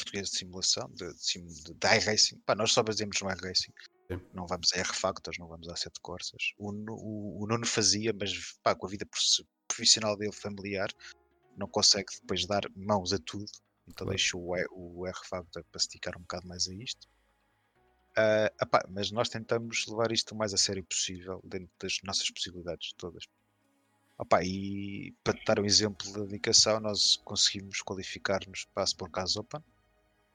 portugueses 0.00 0.30
de 0.32 0.38
simulação, 0.38 0.90
de, 0.90 1.12
de, 1.12 1.62
de, 1.64 1.74
de 1.74 1.86
iRacing. 1.86 2.38
Pá, 2.46 2.54
nós 2.54 2.72
só 2.72 2.82
baseamos 2.82 3.20
no 3.20 3.30
iRacing. 3.30 3.72
Sim. 4.10 4.20
Não 4.32 4.46
vamos 4.46 4.72
a 4.72 4.78
R-Factors, 4.78 5.38
não 5.38 5.46
vamos 5.46 5.68
a 5.68 5.76
Sete 5.76 6.00
Corsas. 6.00 6.52
O, 6.58 6.72
o, 6.72 7.42
o 7.42 7.46
Nuno 7.46 7.66
fazia, 7.66 8.12
mas 8.12 8.58
pá, 8.62 8.74
com 8.74 8.86
a 8.86 8.90
vida 8.90 9.06
prof- 9.06 9.46
profissional 9.68 10.16
dele 10.16 10.32
familiar, 10.32 10.88
não 11.56 11.68
consegue 11.68 12.12
depois 12.20 12.46
dar 12.46 12.62
mãos 12.74 13.12
a 13.12 13.18
tudo. 13.18 13.50
Então 13.86 14.06
Claro. 14.06 14.10
deixa 14.10 14.36
o, 14.36 14.54
o 14.70 15.06
R-Factor 15.06 15.64
para 15.70 15.80
se 15.80 15.88
dedicar 15.88 16.16
um 16.16 16.20
bocado 16.20 16.46
mais 16.46 16.68
a 16.68 16.74
isto. 16.74 17.08
Ah, 18.16 18.52
epá, 18.60 18.84
mas 18.88 19.10
nós 19.10 19.28
tentamos 19.28 19.86
levar 19.86 20.10
isto 20.12 20.32
o 20.32 20.36
mais 20.36 20.52
a 20.52 20.58
sério 20.58 20.84
possível, 20.84 21.40
dentro 21.44 21.70
das 21.78 21.98
nossas 22.02 22.30
possibilidades 22.30 22.92
todas. 22.96 23.24
Opá, 24.18 24.44
e 24.44 25.14
para 25.24 25.32
te 25.32 25.44
dar 25.44 25.58
um 25.60 25.64
exemplo 25.64 26.12
da 26.12 26.24
dedicação, 26.24 26.78
nós 26.78 27.16
conseguimos 27.24 27.80
qualificar-nos 27.80 28.66
para 28.66 28.82
a 28.82 28.84
Sport 28.84 29.12
Open 29.36 29.62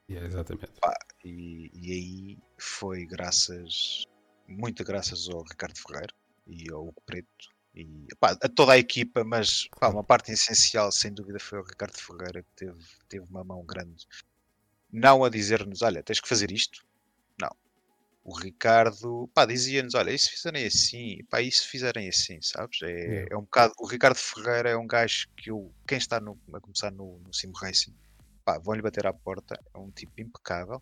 Yeah, 0.08 0.26
exatamente. 0.26 0.72
e, 1.24 1.70
e 1.74 1.92
aí 1.92 2.38
foi 2.58 3.04
graças, 3.06 4.04
muito 4.46 4.84
graças 4.84 5.28
ao 5.28 5.42
Ricardo 5.42 5.76
Ferreira 5.78 6.14
e 6.46 6.70
ao 6.70 6.86
Hugo 6.86 7.02
Preto 7.04 7.28
e 7.74 8.06
epá, 8.12 8.36
a 8.40 8.48
toda 8.48 8.72
a 8.72 8.78
equipa, 8.78 9.24
mas 9.24 9.68
pá, 9.78 9.88
uma 9.88 10.04
parte 10.04 10.30
essencial 10.32 10.90
sem 10.92 11.12
dúvida 11.12 11.38
foi 11.40 11.58
o 11.58 11.64
Ricardo 11.64 11.98
Ferreira 11.98 12.42
que 12.42 12.48
teve, 12.54 12.84
teve 13.08 13.26
uma 13.28 13.42
mão 13.44 13.64
grande. 13.64 14.06
Não 14.92 15.24
a 15.24 15.28
dizer-nos, 15.28 15.82
olha, 15.82 16.02
tens 16.02 16.20
que 16.20 16.28
fazer 16.28 16.50
isto. 16.52 16.86
Não. 17.40 17.50
O 18.24 18.32
Ricardo 18.38 19.28
pá, 19.34 19.44
dizia-nos, 19.44 19.94
olha, 19.94 20.12
e 20.12 20.18
se 20.18 20.30
fizerem 20.30 20.66
assim, 20.66 21.18
pá, 21.28 21.42
e 21.42 21.50
se 21.50 21.66
fizerem 21.66 22.08
assim, 22.08 22.40
sabes? 22.40 22.80
É, 22.82 22.86
Yeah. 22.90 23.28
é 23.32 23.36
um 23.36 23.42
bocado. 23.42 23.74
O 23.78 23.86
Ricardo 23.86 24.16
Ferreira 24.16 24.70
é 24.70 24.76
um 24.76 24.86
gajo 24.86 25.28
que 25.36 25.50
eu, 25.50 25.74
quem 25.86 25.98
está 25.98 26.20
no- 26.20 26.40
a 26.54 26.60
começar 26.60 26.90
no, 26.92 27.18
no 27.18 27.34
Sim 27.34 27.52
Racing, 27.60 27.94
pá, 28.46 28.58
vão-lhe 28.58 28.80
bater 28.80 29.06
à 29.06 29.12
porta, 29.12 29.60
é 29.74 29.78
um 29.78 29.90
tipo 29.90 30.12
impecável 30.20 30.80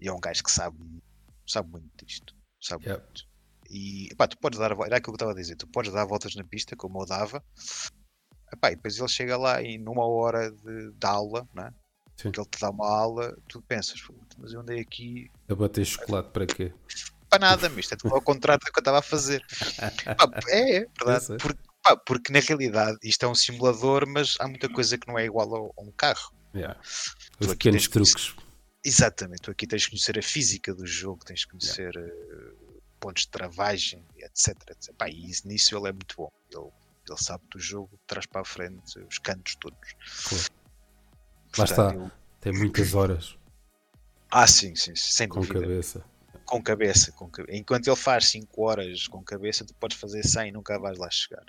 e 0.00 0.08
é 0.08 0.12
um 0.12 0.20
gajo 0.20 0.42
que 0.44 0.50
sabe, 0.50 0.78
sabe 1.46 1.68
muito 1.70 1.90
disto. 2.06 2.32
Sabe 2.62 2.84
Yeah. 2.84 3.04
muito. 3.04 3.26
E 3.68 4.14
pá, 4.16 4.28
tu 4.28 4.38
podes 4.38 4.58
dar, 4.60 4.70
era 4.70 4.96
aquilo 4.96 5.00
que 5.00 5.10
eu 5.10 5.14
estava 5.14 5.32
a 5.32 5.34
dizer, 5.34 5.56
tu 5.56 5.66
podes 5.66 5.92
dar 5.92 6.04
voltas 6.04 6.36
na 6.36 6.44
pista, 6.44 6.76
como 6.76 7.02
eu 7.02 7.06
dava, 7.06 7.44
Epá, 8.52 8.70
e 8.70 8.76
depois 8.76 8.96
ele 8.96 9.08
chega 9.08 9.36
lá 9.36 9.60
e 9.60 9.76
numa 9.76 10.06
hora 10.06 10.52
de, 10.52 10.92
de 10.92 11.06
aula, 11.06 11.48
né? 11.52 11.68
Sim. 12.16 12.30
que 12.30 12.40
ele 12.40 12.48
te 12.48 12.60
dá 12.60 12.70
uma 12.70 12.88
aula, 12.88 13.36
tu 13.48 13.60
pensas, 13.60 14.00
"Puta, 14.00 14.36
mas 14.38 14.52
eu 14.52 14.60
andei 14.60 14.80
aqui 14.80 15.30
A 15.48 15.54
bater 15.54 15.84
chocolate 15.84 16.30
para 16.30 16.46
quê? 16.46 16.72
para 17.28 17.40
nada, 17.40 17.68
mas 17.68 17.80
isto 17.80 17.94
é 17.94 17.96
tudo 17.96 18.14
ao 18.14 18.22
contrário 18.22 18.64
do 18.64 18.72
que 18.72 18.78
eu 18.78 18.80
estava 18.80 19.00
a 19.00 19.02
fazer. 19.02 19.44
Pá, 20.16 20.30
é, 20.48 20.76
é 20.76 20.86
verdade. 20.98 21.24
sei. 21.26 21.36
Porque, 21.38 21.60
pá, 21.82 21.96
porque 21.96 22.32
na 22.32 22.38
realidade 22.38 22.96
isto 23.02 23.24
é 23.24 23.28
um 23.28 23.34
simulador, 23.34 24.06
mas 24.06 24.36
há 24.38 24.46
muita 24.46 24.68
coisa 24.68 24.96
que 24.96 25.08
não 25.08 25.18
é 25.18 25.24
igual 25.26 25.72
a 25.76 25.82
um 25.82 25.92
carro. 25.92 26.32
Yeah. 26.56 26.80
Os 27.40 27.46
pequenos 27.48 27.86
conhecer- 27.86 28.12
truques. 28.14 28.36
Exatamente, 28.84 29.42
tu 29.42 29.50
aqui 29.50 29.66
tens 29.66 29.84
que 29.84 29.90
conhecer 29.90 30.18
a 30.18 30.22
física 30.22 30.72
do 30.74 30.86
jogo, 30.86 31.24
tens 31.24 31.44
que 31.44 31.50
conhecer 31.50 31.96
eh, 31.96 32.52
pontos 33.00 33.24
de 33.24 33.28
travagem, 33.30 34.04
etc. 34.18 34.56
etc. 34.70 34.94
Pá, 34.96 35.08
e 35.08 35.28
isso- 35.30 35.46
nisso 35.48 35.76
ele 35.76 35.88
é 35.88 35.92
muito 35.92 36.14
bom. 36.16 36.30
Ele, 36.52 36.70
ele 37.08 37.18
sabe 37.18 37.42
do 37.50 37.58
jogo, 37.58 37.98
trás 38.06 38.26
para 38.26 38.42
a 38.42 38.44
frente, 38.44 38.98
os 39.00 39.18
cantos 39.18 39.56
todos. 39.56 39.78
Claro. 40.28 40.44
Lá 41.58 41.64
está. 41.64 41.94
ele- 41.94 42.10
Tem 42.40 42.52
muitas 42.52 42.94
horas 42.94 43.36
Ah, 44.30 44.46
sim, 44.46 44.74
sim, 44.76 44.94
sem 44.94 45.28
com 45.28 45.40
dúvida. 45.40 45.60
cabeça. 45.62 46.04
Com 46.44 46.62
cabeça, 46.62 47.10
com 47.12 47.28
cabe- 47.28 47.56
Enquanto 47.56 47.88
ele 47.88 47.96
faz 47.96 48.28
5 48.28 48.62
horas 48.62 49.08
com 49.08 49.20
cabeça, 49.22 49.64
tu 49.64 49.74
podes 49.74 49.96
fazer 49.98 50.22
100 50.24 50.48
e 50.48 50.52
nunca 50.52 50.78
vais 50.78 50.96
lá 50.96 51.10
chegar. 51.10 51.44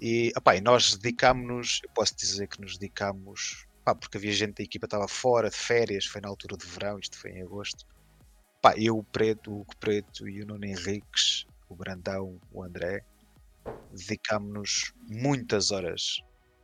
E, 0.00 0.32
opá, 0.36 0.56
e 0.56 0.60
nós 0.62 0.96
dedicámos-nos, 0.96 1.80
eu 1.84 1.90
posso 1.90 2.16
dizer 2.16 2.48
que 2.48 2.60
nos 2.60 2.78
dedicámos, 2.78 3.66
pá, 3.84 3.94
porque 3.94 4.16
havia 4.18 4.32
gente 4.32 4.54
da 4.56 4.62
equipa 4.64 4.86
que 4.86 4.94
estava 4.94 5.08
fora 5.08 5.50
de 5.50 5.56
férias, 5.56 6.06
foi 6.06 6.20
na 6.20 6.28
altura 6.28 6.56
de 6.56 6.66
verão, 6.66 6.98
isto 6.98 7.18
foi 7.18 7.30
em 7.32 7.42
agosto. 7.42 7.84
Pá, 8.60 8.74
eu, 8.76 8.96
o 8.96 9.04
Preto, 9.04 9.50
o 9.50 9.60
Hugo 9.60 9.76
Preto 9.78 10.28
e 10.28 10.42
o 10.42 10.46
Nuno 10.46 10.64
Henriques, 10.64 11.44
o 11.68 11.74
Brandão, 11.74 12.40
o 12.52 12.62
André, 12.62 13.04
dedicámos-nos 13.90 14.92
muitas 15.08 15.70
horas. 15.70 16.18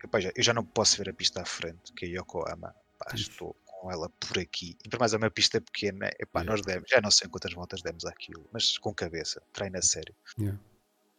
Epá, 0.04 0.20
já- 0.20 0.32
eu 0.36 0.42
já 0.42 0.54
não 0.54 0.64
posso 0.64 0.96
ver 0.96 1.10
a 1.10 1.14
pista 1.14 1.42
à 1.42 1.44
frente, 1.44 1.92
que 1.96 2.06
é 2.06 2.08
Yokohama. 2.10 2.74
Pá, 2.98 3.14
estou 3.14 3.54
com 3.64 3.90
ela 3.90 4.08
por 4.20 4.38
aqui. 4.38 4.76
E 4.84 4.88
por 4.88 4.98
mais 5.00 5.12
a 5.14 5.18
minha 5.18 5.30
pista 5.30 5.60
pequena, 5.60 6.08
epá, 6.20 6.40
Yeah. 6.40 6.50
nós 6.50 6.62
demos, 6.62 6.88
já 6.90 7.00
não 7.00 7.10
sei 7.10 7.28
quantas 7.28 7.52
voltas 7.52 7.82
demos 7.82 8.04
àquilo, 8.04 8.48
mas 8.52 8.78
com 8.78 8.94
cabeça, 8.94 9.42
treino 9.52 9.78
a 9.78 9.82
sério. 9.82 10.14
Yeah. 10.38 10.58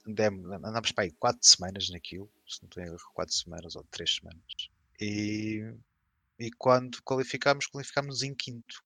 Demos, 0.05 0.45
andámos 0.51 0.91
para 0.91 1.03
aí 1.05 1.11
4 1.11 1.39
semanas 1.45 1.89
naquilo, 1.89 2.31
se 2.47 2.61
não 2.63 2.69
tenho 2.69 2.87
erro, 2.93 3.11
4 3.13 3.33
semanas 3.35 3.75
ou 3.75 3.83
3 3.91 4.15
semanas. 4.15 4.43
E, 4.99 5.73
e 6.39 6.49
quando 6.57 7.01
qualificámos, 7.03 7.67
qualificámos 7.67 8.23
em 8.23 8.33
quinto. 8.33 8.81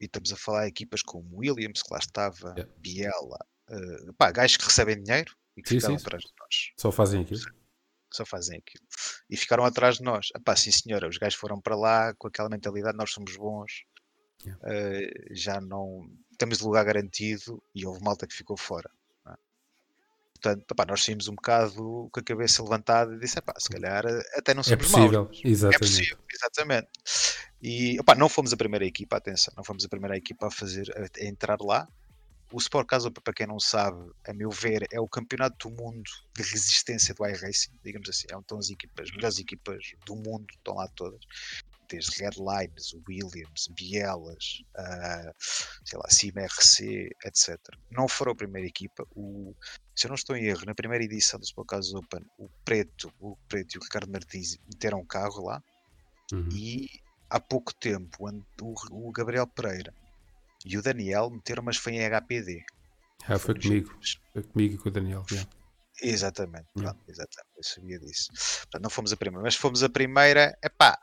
E 0.00 0.06
estamos 0.06 0.32
a 0.32 0.36
falar 0.36 0.62
de 0.62 0.68
equipas 0.68 1.02
como 1.02 1.36
Williams, 1.38 1.82
que 1.82 1.92
lá 1.92 1.98
estava, 1.98 2.54
Yeah. 2.56 2.72
Biela, 2.78 3.38
eh, 3.68 4.12
pá, 4.16 4.30
gajos 4.32 4.56
que 4.56 4.64
recebem 4.64 5.02
dinheiro 5.02 5.36
e 5.56 5.62
que 5.62 5.68
Sim, 5.68 5.76
ficaram 5.76 5.98
sim. 5.98 6.04
atrás 6.06 6.22
de 6.22 6.32
nós 6.40 6.72
Só 6.78 6.90
fazem 6.90 7.20
aquilo. 7.22 7.40
só 8.12 8.24
fazem 8.24 8.58
aquilo. 8.58 8.84
E 9.28 9.36
ficaram 9.36 9.64
atrás 9.64 9.96
de 9.98 10.02
nós. 10.04 10.28
Epá, 10.34 10.56
sim 10.56 10.70
senhora, 10.72 11.08
os 11.08 11.18
gajos 11.18 11.38
foram 11.38 11.60
para 11.60 11.76
lá 11.76 12.14
com 12.14 12.26
aquela 12.28 12.48
mentalidade, 12.48 12.96
nós 12.96 13.12
somos 13.12 13.36
bons, 13.36 13.84
Yeah. 14.44 14.58
eh, 14.72 15.10
já 15.32 15.60
não 15.60 16.08
temos 16.38 16.60
lugar 16.60 16.82
garantido 16.82 17.62
e 17.74 17.84
houve 17.84 18.02
malta 18.02 18.26
que 18.26 18.34
ficou 18.34 18.56
fora. 18.56 18.90
É? 20.48 20.54
Portanto, 20.54 20.70
epá, 20.70 20.86
nós 20.86 21.04
saímos 21.04 21.28
um 21.28 21.34
bocado 21.34 22.08
com 22.10 22.20
a 22.20 22.22
cabeça 22.22 22.62
levantada 22.62 23.14
e 23.14 23.18
disse, 23.18 23.38
epá, 23.38 23.54
se 23.58 23.68
calhar 23.68 24.04
até 24.34 24.54
não 24.54 24.60
É 24.60 24.64
somos 24.64 24.86
possível, 24.86 25.24
maus. 25.24 25.40
exatamente. 25.44 25.76
É 25.76 25.78
possível, 25.78 26.18
exatamente. 26.32 26.88
E 27.62 27.98
epá, 28.00 28.14
não 28.14 28.28
fomos 28.28 28.52
a 28.52 28.56
primeira 28.56 28.84
equipa, 28.86 29.16
atenção, 29.16 29.52
não 29.56 29.64
fomos 29.64 29.84
a 29.84 29.88
primeira 29.88 30.16
equipa 30.16 30.46
a 30.46 30.50
fazer 30.50 30.90
a, 30.96 31.22
a 31.22 31.24
entrar 31.26 31.58
lá. 31.60 31.86
O 32.52 32.58
Sport 32.58 32.88
Casa, 32.88 33.10
para 33.12 33.32
quem 33.32 33.46
não 33.46 33.60
sabe, 33.60 34.10
a 34.26 34.32
meu 34.32 34.50
ver, 34.50 34.84
é 34.90 34.98
o 35.00 35.06
campeonato 35.06 35.68
do 35.68 35.76
mundo 35.76 36.02
de 36.34 36.42
resistência 36.42 37.14
do 37.14 37.24
iRacing, 37.24 37.70
digamos 37.84 38.08
assim. 38.08 38.26
É 38.28 38.34
onde 38.34 38.42
estão 38.44 38.58
as 38.58 38.70
equipas, 38.70 39.08
as 39.08 39.14
melhores 39.14 39.38
equipas 39.38 39.92
do 40.04 40.16
mundo, 40.16 40.46
estão 40.50 40.74
lá 40.74 40.88
todas. 40.96 41.20
Desde 41.90 42.22
Redlines, 42.22 42.94
Williams, 43.08 43.68
Bielas, 43.74 44.62
ah, 44.76 45.32
sei 45.84 45.98
lá, 45.98 46.08
Cima 46.08 46.42
RC, 46.42 47.10
etc. 47.24 47.58
Não 47.90 48.06
foram 48.06 48.32
a 48.32 48.36
primeira 48.36 48.68
equipa. 48.68 49.04
O, 49.14 49.54
se 49.96 50.06
eu 50.06 50.10
não 50.10 50.14
estou 50.14 50.36
em 50.36 50.44
erro, 50.44 50.64
na 50.66 50.74
primeira 50.74 51.04
edição 51.04 51.38
do 51.40 51.44
Sport 51.44 51.68
Casa 51.68 51.98
Open, 51.98 52.24
o 52.38 52.48
Preto, 52.64 53.12
o 53.18 53.36
Preto 53.48 53.74
e 53.74 53.78
o 53.78 53.82
Ricardo 53.82 54.10
Martins 54.10 54.56
meteram 54.66 55.00
um 55.00 55.06
carro 55.06 55.46
lá 55.46 55.62
Uhum. 56.32 56.48
e 56.52 56.88
há 57.28 57.40
pouco 57.40 57.74
tempo 57.74 58.28
o, 58.60 58.74
o 59.08 59.10
Gabriel 59.10 59.48
Pereira 59.48 59.92
e 60.64 60.78
o 60.78 60.82
Daniel 60.82 61.28
meteram, 61.28 61.62
mas 61.62 61.76
foi 61.76 61.94
em 61.94 62.04
HPD. 62.08 62.64
Ah, 63.26 63.38
foi 63.38 63.54
nos 63.54 63.64
comigo. 63.66 63.98
Foi 64.32 64.42
comigo 64.44 64.74
e 64.74 64.78
com 64.78 64.88
o 64.88 64.92
Daniel. 64.92 65.24
yeah. 65.30 65.50
Exatamente, 66.02 66.66
pronto, 66.72 66.98
exatamente, 67.08 67.56
eu 67.56 67.62
sabia 67.62 67.98
disso. 67.98 68.28
Portanto, 68.32 68.82
não 68.82 68.90
fomos 68.90 69.12
a 69.12 69.16
primeira, 69.16 69.42
mas 69.42 69.54
fomos 69.54 69.82
a 69.82 69.88
primeira, 69.88 70.56
é 70.62 70.68
pá, 70.68 70.98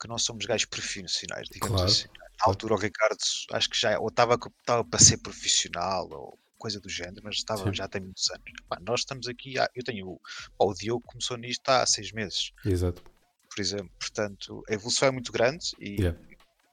que 0.00 0.08
não 0.08 0.18
somos 0.18 0.44
gajos 0.46 0.66
profissionais, 0.66 1.48
digamos 1.50 1.76
Claro, 1.76 1.90
assim. 1.90 2.06
Na 2.40 2.46
altura 2.46 2.74
o 2.74 2.78
Ricardo, 2.78 3.18
acho 3.52 3.68
que 3.68 3.78
já, 3.78 3.98
ou 3.98 4.08
estava 4.08 4.34
estava 4.60 4.84
para 4.84 4.98
ser 5.00 5.18
profissional, 5.18 6.08
ou 6.10 6.38
coisa 6.56 6.80
do 6.80 6.88
género, 6.88 7.20
mas 7.24 7.36
estava, 7.36 7.64
Sim. 7.64 7.74
já 7.74 7.88
tem 7.88 8.00
muitos 8.00 8.28
anos. 8.30 8.44
Pá, 8.68 8.78
nós 8.80 9.00
estamos 9.00 9.26
aqui, 9.28 9.58
há- 9.58 9.68
eu 9.74 9.82
tenho, 9.84 10.08
o- 10.08 10.20
pá, 10.56 10.64
o 10.64 10.74
Diogo 10.74 11.02
começou 11.06 11.36
nisto 11.36 11.68
há 11.68 11.84
seis 11.86 12.12
meses, 12.12 12.52
Exato. 12.64 13.02
por 13.02 13.60
exemplo, 13.60 13.90
portanto, 13.98 14.62
a 14.68 14.74
evolução 14.74 15.08
é 15.08 15.10
muito 15.10 15.32
grande 15.32 15.66
e 15.80 16.00
Yeah. 16.00 16.18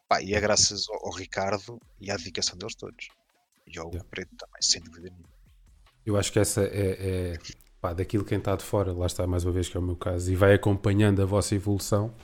Pá, 0.08 0.22
e 0.22 0.36
é 0.36 0.40
graças 0.40 0.88
ao, 0.88 1.08
ao 1.08 1.12
Ricardo 1.14 1.80
e 2.00 2.12
à 2.12 2.16
dedicação 2.16 2.56
deles 2.60 2.76
todos. 2.76 3.08
E 3.68 3.80
ao 3.80 3.88
Yeah. 3.88 4.08
Preto 4.08 4.36
também, 4.38 4.62
sem 4.62 4.82
dúvida 4.84 5.10
nenhuma. 5.10 5.30
Eu 6.06 6.16
acho 6.16 6.32
que 6.32 6.38
essa 6.38 6.62
é, 6.62 7.34
é 7.84 7.94
daquilo 7.96 8.24
quem 8.24 8.38
está 8.38 8.56
de 8.56 8.64
fora, 8.64 8.94
lá 8.94 9.06
está 9.08 9.26
mais 9.28 9.44
uma 9.46 9.52
vez 9.52 9.68
que 9.70 9.76
é 9.78 9.80
o 9.80 9.84
meu 9.84 9.96
caso, 9.96 10.32
e 10.32 10.36
vai 10.36 10.54
acompanhando 10.54 11.22
a 11.22 11.26
vossa 11.26 11.56
evolução. 11.56 12.16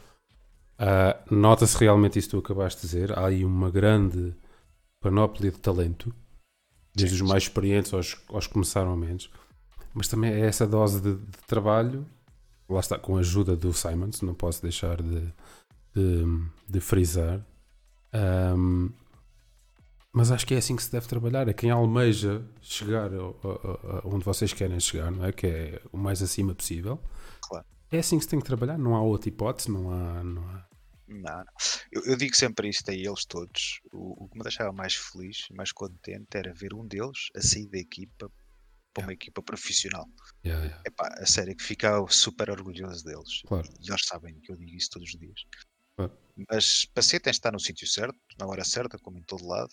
Ah, 0.81 1.17
Nota-se 1.29 1.77
realmente 1.77 2.17
isso 2.17 2.27
que 2.29 2.31
tu 2.35 2.39
acabaste 2.39 2.81
de 2.81 2.87
dizer. 2.87 3.17
Há 3.17 3.27
aí 3.27 3.45
uma 3.45 3.69
grande 3.69 4.35
panóplia 4.99 5.51
de 5.51 5.59
talento, 5.59 6.13
desde 6.95 7.17
Sim, 7.17 7.23
os 7.23 7.29
mais 7.29 7.43
experientes 7.43 7.93
aos, 7.93 8.17
aos 8.29 8.47
que 8.47 8.53
começaram 8.53 8.95
menos, 8.97 9.29
mas 9.93 10.07
também 10.07 10.31
é 10.31 10.41
essa 10.41 10.65
dose 10.67 11.01
de, 11.01 11.15
de 11.15 11.37
trabalho, 11.47 12.05
lá 12.69 12.79
está, 12.79 12.97
com 12.99 13.17
a 13.17 13.19
ajuda 13.19 13.55
do 13.55 13.73
Simons, 13.73 14.21
não 14.21 14.33
posso 14.33 14.61
deixar 14.61 15.01
de, 15.01 15.21
de, 15.95 16.23
de 16.69 16.79
frisar. 16.79 17.45
Ahm, 18.13 18.89
mas 20.13 20.29
acho 20.31 20.45
que 20.45 20.53
é 20.53 20.57
assim 20.57 20.75
que 20.75 20.83
se 20.83 20.91
deve 20.91 21.07
trabalhar. 21.07 21.47
É 21.47 21.53
quem 21.53 21.69
almeja 21.71 22.41
chegar 22.61 23.13
ao- 23.13 23.35
ao- 23.43 24.01
ao- 24.03 24.13
onde 24.13 24.25
vocês 24.25 24.51
querem 24.53 24.79
chegar, 24.79 25.09
não 25.11 25.23
é? 25.25 25.31
Que 25.31 25.47
é 25.47 25.81
o 25.91 25.97
mais 25.97 26.21
acima 26.21 26.53
possível. 26.53 26.99
Claro. 27.47 27.65
É 27.89 27.99
assim 27.99 28.17
que 28.17 28.23
se 28.25 28.29
tem 28.29 28.39
que 28.39 28.45
trabalhar. 28.45 28.77
Não 28.77 28.95
há 28.95 29.01
outra 29.01 29.29
hipótese. 29.29 29.71
Não 29.71 29.89
há. 29.91 30.21
Não 30.23 30.41
há... 30.49 30.65
Não, 31.12 31.38
não. 31.38 31.45
Eu, 31.91 32.04
eu 32.06 32.15
digo 32.15 32.36
sempre 32.36 32.69
isto 32.69 32.89
a 32.89 32.93
eles 32.93 33.26
todos. 33.26 33.80
O, 33.91 34.26
o 34.26 34.30
que 34.30 34.38
me 34.38 34.43
deixava 34.43 34.71
mais 34.71 34.95
feliz 34.95 35.47
e 35.50 35.54
mais 35.54 35.71
contente 35.71 36.36
era 36.38 36.54
ver 36.54 36.74
um 36.74 36.86
deles 36.88 37.30
a 37.36 37.41
sair 37.41 37.67
da 37.67 37.78
equipa 37.78 38.32
para 38.93 39.04
uma 39.04 39.13
equipa 39.13 39.41
profissional. 39.41 40.08
Yeah, 40.45 40.65
yeah. 40.65 40.84
Epá, 40.86 41.08
a 41.17 41.26
sério 41.26 41.56
que 41.56 41.63
ficava 41.63 42.06
super 42.10 42.50
orgulhoso 42.50 43.04
deles. 43.06 43.41
Claro. 43.47 43.67
E 43.80 43.89
eles 43.89 44.06
sabem 44.06 44.39
que 44.41 44.52
eu 44.52 44.56
digo 44.58 44.76
isso 44.76 44.89
todos 44.91 45.13
os 45.13 45.19
dias. 45.19 45.43
Claro. 45.95 46.17
Mas 46.50 46.86
para 46.86 47.04
ser 47.04 47.19
tens 47.19 47.34
de 47.34 47.38
estar 47.39 47.52
no 47.52 47.60
sítio 47.60 47.88
certo, 47.88 48.17
na 48.39 48.47
hora 48.47 48.63
certa, 48.63 48.97
como 49.00 49.17
em 49.17 49.24
todo 49.24 49.45
lado. 49.47 49.71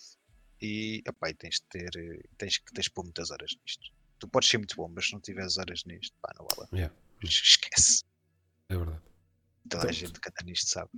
E, 0.60 1.02
epá, 1.06 1.30
e 1.30 1.34
tens 1.34 1.56
de 1.56 1.62
ter, 1.68 1.90
tens, 2.36 2.58
que- 2.58 2.72
tens 2.72 2.84
de 2.84 2.90
pôr 2.90 3.04
muitas 3.04 3.30
horas 3.30 3.50
nisto. 3.64 3.92
Tu 4.18 4.26
podes 4.28 4.48
ser 4.48 4.58
muito 4.58 4.74
bom, 4.74 4.88
mas 4.88 5.06
se 5.06 5.12
não 5.12 5.20
tiveres 5.20 5.56
horas 5.56 5.84
nisto, 5.84 6.16
pá, 6.20 6.32
não 6.36 6.46
vale. 6.56 6.68
a. 6.72 6.76
Yeah. 6.76 6.94
Esquece. 7.22 8.02
É 8.68 8.76
verdade. 8.76 9.00
Toda 9.68 9.82
a 9.84 9.86
Então, 9.86 9.92
gente 9.92 10.20
que 10.20 10.28
anda 10.28 10.42
nisto 10.44 10.68
sabe. 10.68 10.90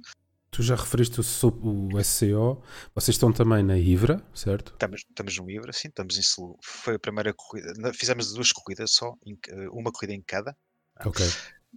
Tu 0.51 0.65
já 0.65 0.75
referiste 0.75 1.21
o, 1.21 1.95
o 1.95 2.05
SCO. 2.05 2.63
Vocês 2.93 3.15
estão 3.15 3.33
também 3.33 3.63
na 3.63 3.79
Ivra, 3.79 4.21
certo? 4.35 4.73
Estamos, 4.73 5.03
estamos 5.09 5.39
no 5.39 5.51
Ibra, 5.51 5.73
sim, 5.73 5.89
estamos 5.89 6.19
em 6.19 6.23
Selu. 6.23 6.59
Foi 6.63 6.97
a 6.97 6.99
primeira 6.99 7.33
corrida. 7.33 7.95
Fizemos 7.95 8.33
duas 8.33 8.51
corridas 8.51 8.91
só, 8.93 9.15
eh, 9.27 9.69
uma 9.71 9.93
corrida 9.93 10.13
em 10.13 10.23
cada. 10.23 10.57
Ok. 11.05 11.25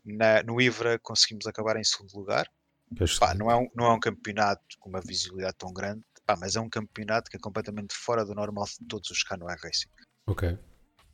Na, 0.03 0.41
no 0.41 0.59
Ibra 0.59 0.97
conseguimos 0.99 1.45
acabar 1.45 1.77
em 1.77 1.83
segundo 1.83 2.13
lugar. 2.15 2.49
Queres 2.97 3.19
Pá, 3.19 3.35
não, 3.35 3.49
é 3.49 3.55
um, 3.55 3.67
não 3.75 3.85
é 3.85 3.93
um 3.93 3.99
campeonato 3.99 4.63
com 4.79 4.89
uma 4.89 5.01
visibilidade 5.01 5.55
tão 5.57 5.71
grande, 5.71 6.03
pá, 6.25 6.35
mas 6.35 6.55
é 6.55 6.59
um 6.59 6.69
campeonato 6.69 7.29
que 7.29 7.37
é 7.37 7.39
completamente 7.39 7.93
fora 7.93 8.25
do 8.25 8.33
normal 8.33 8.65
de 8.65 8.87
todos 8.87 9.09
os 9.09 9.23
canoa 9.23 9.55
racing. 9.61 9.89
Ok. 10.25 10.57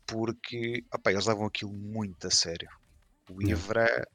Porque 0.06 0.84
opá, 0.94 1.12
eles 1.12 1.26
levam 1.26 1.46
aquilo 1.46 1.74
muito 1.74 2.26
a 2.26 2.32
sério. 2.32 2.70
O. 3.30 3.42
Ivra, 3.42 4.08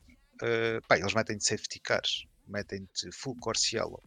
eh, 0.42 0.80
pá, 0.88 0.98
eles 0.98 1.14
metem-te 1.14 1.44
safety 1.44 1.80
cars, 1.80 2.26
metem-te 2.46 3.10
full 3.12 3.36
course 3.40 3.74
yellow. 3.74 4.02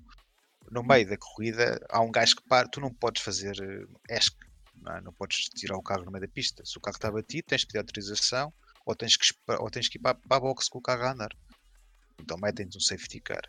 No 0.69 0.83
meio 0.83 1.07
da 1.07 1.17
corrida 1.17 1.79
há 1.89 2.01
um 2.01 2.11
gajo 2.11 2.35
que 2.35 2.47
para, 2.47 2.67
tu 2.67 2.81
não 2.81 2.93
podes 2.93 3.21
fazer 3.21 3.55
eh, 3.61 4.17
ESC, 4.17 4.35
não, 4.81 4.95
é? 4.95 5.01
Não 5.01 5.13
podes 5.13 5.45
tirar 5.55 5.77
o 5.77 5.81
carro 5.81 6.03
no 6.03 6.11
meio 6.11 6.25
da 6.25 6.31
pista. 6.31 6.63
Se 6.65 6.77
o 6.77 6.81
carro 6.81 6.95
está 6.97 7.11
batido, 7.11 7.47
tens 7.47 7.61
de 7.61 7.67
pedir 7.67 7.79
autorização 7.79 8.53
ou 8.85 8.95
tens 8.95 9.15
que, 9.15 9.33
ou 9.59 9.69
tens 9.69 9.87
que 9.87 9.97
ir 9.97 10.01
para, 10.01 10.15
para 10.15 10.37
a 10.37 10.39
box 10.39 10.69
com 10.69 10.79
o 10.79 10.81
carro 10.81 11.03
a 11.03 11.11
andar. 11.11 11.35
Então 12.19 12.37
metem-te 12.37 12.77
um 12.77 12.81
safety 12.81 13.19
car. 13.19 13.43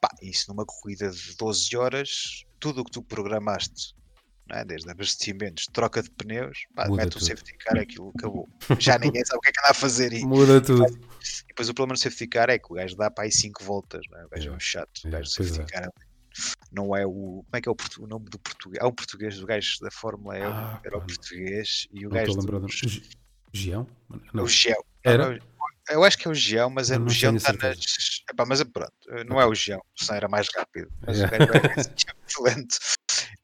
Pá, 0.00 0.08
isso 0.22 0.46
numa 0.48 0.64
corrida 0.64 1.10
de 1.10 1.36
12 1.36 1.76
horas, 1.76 2.44
tudo 2.60 2.80
o 2.80 2.84
que 2.84 2.90
tu 2.90 3.02
programaste, 3.02 3.94
é? 4.50 4.64
desde 4.64 4.90
abastecimentos, 4.90 5.66
troca 5.72 6.02
de 6.02 6.10
pneus, 6.10 6.58
pá, 6.74 6.88
mete 6.88 7.08
o 7.08 7.10
tudo. 7.10 7.24
safety 7.24 7.56
car, 7.58 7.78
aquilo 7.78 8.12
acabou. 8.16 8.48
Já 8.78 8.98
ninguém 8.98 9.24
sabe 9.24 9.38
o 9.38 9.40
que 9.40 9.48
é 9.48 9.52
que 9.52 9.60
anda 9.60 9.70
a 9.70 9.74
fazer. 9.74 10.12
E, 10.12 10.24
Muda 10.24 10.60
tudo. 10.62 10.84
e 10.86 11.46
depois 11.48 11.68
o 11.68 11.74
problema 11.74 11.94
no 11.94 11.98
safety 11.98 12.26
car 12.28 12.48
é 12.50 12.58
que 12.58 12.66
o 12.70 12.74
gajo 12.76 12.96
dá 12.96 13.10
para 13.10 13.24
aí 13.24 13.32
5 13.32 13.64
voltas, 13.64 14.02
não 14.10 14.20
é? 14.20 14.24
o 14.24 14.28
gajo 14.28 14.48
é 14.50 14.52
um 14.52 14.60
chato. 14.60 15.00
O 15.04 15.10
gajo 15.10 15.24
do 15.24 15.30
safety 15.30 15.60
é. 15.60 15.64
car 15.64 15.90
não 16.70 16.94
é 16.94 17.06
o. 17.06 17.10
Como 17.10 17.46
é 17.54 17.60
que 17.62 17.68
é 17.68 17.72
o, 17.72 17.76
portu- 17.76 18.04
o 18.04 18.06
nome 18.06 18.26
do 18.28 18.38
português? 18.38 18.82
Há 18.82 18.86
um 18.86 18.92
português 18.92 19.38
do 19.38 19.46
gajo 19.46 19.78
da 19.80 19.90
Fórmula 19.90 20.38
E, 20.38 20.42
Ah, 20.42 20.80
era 20.84 20.98
o 20.98 21.00
português, 21.00 21.88
e 21.92 22.06
o 22.06 22.10
Não 22.10 22.16
gajo. 22.16 22.34
do, 22.34 22.60
do 22.60 22.66
Gião? 23.52 23.86
é 24.12 24.16
Não. 24.34 24.44
o 24.44 24.48
Geão. 24.48 24.84
Era? 25.02 25.38
Eu 25.88 26.02
acho 26.04 26.18
que 26.18 26.26
é 26.26 26.30
o 26.30 26.34
Geão, 26.34 26.68
mas 26.68 26.90
é, 26.90 26.98
o 26.98 27.08
Geão 27.08 27.36
está 27.36 27.52
nas. 27.54 28.22
Epá, 28.28 28.44
mas 28.44 28.60
é 28.60 28.64
pronto, 28.64 28.92
não 29.26 29.40
é 29.40 29.46
o 29.46 29.54
Geão, 29.54 29.80
senão 29.96 30.16
era 30.16 30.28
mais 30.28 30.48
rápido. 30.54 30.90
Mas 31.06 31.16
Yeah. 31.18 31.44
o 31.44 31.48
gajo 31.48 31.70
é 31.70 32.54
lento. 32.54 32.76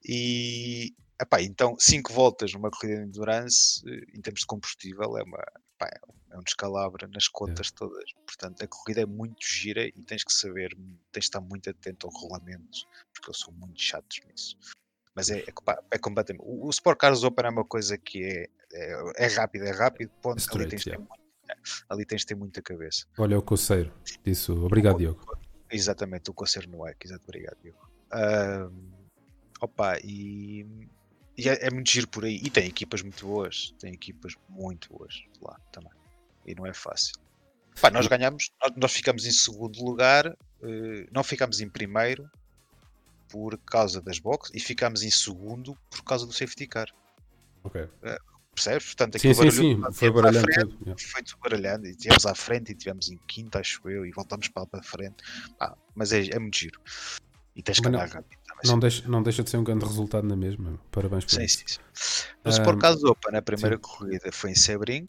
E. 0.05 0.93
Epá, 1.21 1.41
então, 1.41 1.75
5 1.79 2.11
voltas 2.11 2.51
numa 2.53 2.69
corrida 2.71 2.99
de 3.01 3.07
endurance, 3.07 3.81
eh, 3.87 4.03
em 4.17 4.19
termos 4.21 4.41
de 4.41 4.45
combustível, 4.47 5.17
é, 5.17 5.23
uma, 5.23 5.37
epá, 5.75 5.87
é 5.87 5.99
um- 6.09 6.35
é 6.35 6.37
um 6.39 6.43
descalabro 6.43 7.07
nas 7.13 7.27
contas 7.27 7.71
todas. 7.71 8.03
Portanto, 8.25 8.61
a 8.63 8.67
corrida 8.67 9.01
é 9.01 9.05
muito 9.05 9.45
gira 9.45 9.85
e 9.85 9.91
tens 10.03 10.23
que 10.23 10.33
saber, 10.33 10.75
tens 11.11 11.13
de 11.13 11.19
estar 11.19 11.39
muito 11.39 11.69
atento 11.69 12.07
ao 12.07 12.13
regulamento, 12.13 12.79
porque 13.13 13.29
eles 13.29 13.39
são 13.39 13.53
muito 13.53 13.79
chatos 13.81 14.19
nisso. 14.27 14.57
Mas 15.15 15.29
é, 15.29 15.39
é, 15.41 15.45
é 15.91 15.97
completamente. 15.99 16.43
O, 16.43 16.65
o 16.65 16.69
Sport 16.71 16.97
Cars 16.99 17.23
Open 17.23 17.45
é 17.45 17.49
uma 17.49 17.63
coisa 17.63 17.97
que 17.97 18.23
é, 18.23 18.49
é, 18.73 19.25
é 19.25 19.27
rápido, 19.27 19.63
é 19.65 19.71
rápido, 19.71 20.09
ponto. 20.21 20.31
ali, 20.33 20.41
Straight, 20.41 20.69
tens 20.71 20.79
de 20.79 20.83
ter 20.85 20.89
yeah. 20.97 21.07
muito- 21.07 21.23
ali 21.87 22.05
tens 22.05 22.21
de 22.21 22.25
ter 22.27 22.35
muita 22.35 22.61
cabeça. 22.61 23.05
Olha, 23.17 23.35
é 23.35 23.37
o 23.37 23.41
coceiro. 23.43 23.93
Disse 24.25 24.51
obrigado, 24.51 24.97
Diogo. 24.97 25.37
Exatamente, 25.71 26.31
o 26.31 26.33
Conselho 26.33 26.69
no 26.69 26.85
EC, 26.87 27.05
exato, 27.05 27.23
obrigado, 27.25 27.57
Diogo. 27.61 27.87
Ahm, 28.11 28.91
opa, 29.63 29.97
e, 30.03 30.65
e 31.37 31.47
é, 31.49 31.67
é 31.67 31.71
muito 31.71 31.89
giro 31.89 32.07
por 32.07 32.25
aí. 32.25 32.35
E 32.43 32.49
tem 32.49 32.67
equipas 32.67 33.01
muito 33.01 33.25
boas, 33.25 33.73
tem 33.79 33.93
equipas 33.93 34.33
muito 34.49 34.89
boas 34.93 35.23
lá 35.41 35.57
também. 35.71 35.91
E 36.45 36.53
não 36.53 36.65
é 36.65 36.73
fácil. 36.73 37.13
Pá, 37.81 37.89
nós 37.89 38.05
ganhamos, 38.07 38.51
nós, 38.61 38.71
nós 38.75 38.93
ficamos 38.93 39.25
em 39.25 39.31
segundo 39.31 39.83
lugar, 39.83 40.27
eh, 40.61 41.07
não 41.11 41.23
ficámos 41.23 41.59
em 41.59 41.67
primeiro 41.69 42.29
por 43.29 43.57
causa 43.57 43.99
das 43.99 44.19
boxes 44.19 44.53
e 44.53 44.59
ficámos 44.59 45.01
em 45.01 45.09
segundo 45.09 45.75
por 45.89 46.03
causa 46.03 46.25
do 46.27 46.33
safety 46.33 46.67
car. 46.67 46.87
Ok. 47.63 47.87
Percebes? 48.53 48.85
Portanto, 48.85 49.17
Sim, 49.19 49.29
aquilo 49.31 49.33
sim, 49.33 49.51
sim. 49.51 49.75
barulho- 49.79 49.93
Foi 49.93 50.09
tivemos 50.11 50.17
à 50.19 50.21
baralhando 50.21 50.53
frente, 50.53 50.77
tudo. 50.77 50.95
Foi 50.99 51.23
tudo 51.23 51.39
baralhando 51.41 51.87
e 51.87 51.91
estivemos 51.91 52.25
à 52.27 52.35
frente 52.35 52.69
e 52.69 52.71
estivemos 52.73 53.09
em 53.09 53.17
quinto, 53.27 53.57
acho 53.57 53.89
eu, 53.89 54.05
e 54.05 54.11
voltamos 54.11 54.47
para, 54.49 54.67
para 54.67 54.79
a 54.79 54.83
frente. 54.83 55.15
Pá, 55.57 55.75
mas 55.95 56.11
é, 56.13 56.27
é 56.27 56.37
muito 56.37 56.55
giro. 56.57 56.79
E 57.55 57.61
tens 57.61 57.79
que 57.79 57.87
andar 57.87 58.07
rápido 58.07 58.39
também. 58.47 58.71
Não 58.71 58.79
deixa, 58.79 59.07
não 59.07 59.23
deixa 59.23 59.43
de 59.43 59.49
ser 59.49 59.57
um 59.57 59.63
grande 59.63 59.85
resultado 59.85 60.27
na 60.27 60.35
mesma. 60.35 60.79
Parabéns 60.91 61.25
por 61.25 61.31
Sim, 61.35 61.43
isso. 61.43 61.59
sim, 61.59 61.65
sim. 61.67 62.27
No 62.43 62.51
Sport 62.51 62.79
Cars 62.79 63.03
Open, 63.03 63.35
a 63.37 63.41
primeira 63.41 63.75
sim. 63.75 63.81
corrida 63.81 64.31
foi 64.31 64.51
em 64.51 64.55
Sebring. 64.55 65.05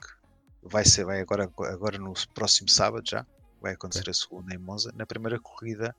Vai 0.62 0.84
ser, 0.84 1.04
vai 1.04 1.20
agora, 1.20 1.44
agora 1.44 1.98
no 1.98 2.12
próximo 2.34 2.68
sábado 2.68 3.04
já. 3.08 3.26
Vai 3.60 3.72
acontecer 3.72 4.08
a 4.10 4.14
segunda 4.14 4.54
em 4.54 4.58
Monza. 4.58 4.92
Na 4.94 5.06
primeira 5.06 5.40
corrida 5.40 5.94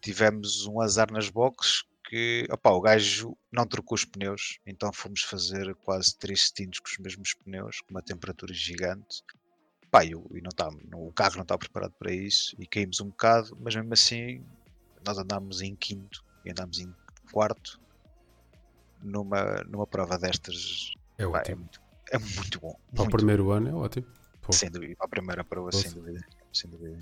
tivemos 0.00 0.66
um 0.66 0.80
azar 0.80 1.10
nas 1.10 1.28
boxes 1.28 1.82
que 2.08 2.46
opá, 2.50 2.70
o 2.70 2.80
gajo 2.80 3.36
não 3.50 3.66
trocou 3.66 3.94
os 3.94 4.04
pneus, 4.04 4.58
então 4.66 4.92
fomos 4.92 5.22
fazer 5.22 5.74
quase 5.76 6.14
três 6.18 6.42
stints 6.48 6.78
com 6.80 6.88
os 6.88 6.98
mesmos 6.98 7.32
pneus, 7.34 7.80
com 7.80 7.90
uma 7.94 8.02
temperatura 8.02 8.52
gigante. 8.52 9.22
Pá, 9.90 10.04
e, 10.04 10.14
o- 10.14 10.28
e 10.34 10.40
não 10.40 10.50
tá, 10.50 10.68
o 10.94 11.12
carro 11.12 11.36
não 11.36 11.42
está 11.42 11.56
preparado 11.56 11.92
para 11.98 12.12
isso 12.12 12.54
e 12.58 12.66
caímos 12.66 13.00
um 13.00 13.06
bocado, 13.06 13.56
mas 13.60 13.74
mesmo 13.74 13.92
assim 13.92 14.44
nós 15.04 15.18
andámos 15.18 15.60
em 15.60 15.74
quinto 15.74 16.24
e 16.44 16.50
andámos 16.50 16.78
em 16.78 16.92
quarto 17.30 17.80
numa, 19.02 19.62
numa 19.68 19.86
prova 19.86 20.18
destas. 20.18 20.92
É 21.18 21.26
Pá, 21.26 21.38
é, 21.38 21.40
ótimo. 21.40 21.58
muito, 21.58 21.80
é 22.10 22.18
muito 22.18 22.60
bom. 22.60 22.76
Para 22.94 23.04
o 23.04 23.10
primeiro 23.10 23.50
ano 23.50 23.68
é 23.68 23.74
ótimo. 23.74 24.06
Pô. 24.40 24.52
sem 24.52 24.70
dúvida, 24.70 24.96
para 24.96 25.06
a 25.06 25.08
primeira 25.08 25.44
prova, 25.44 25.70
Poxa. 25.70 25.88
sem 25.88 25.92
dúvida. 25.92 26.20
Sem 26.52 26.70
dúvida 26.70 26.98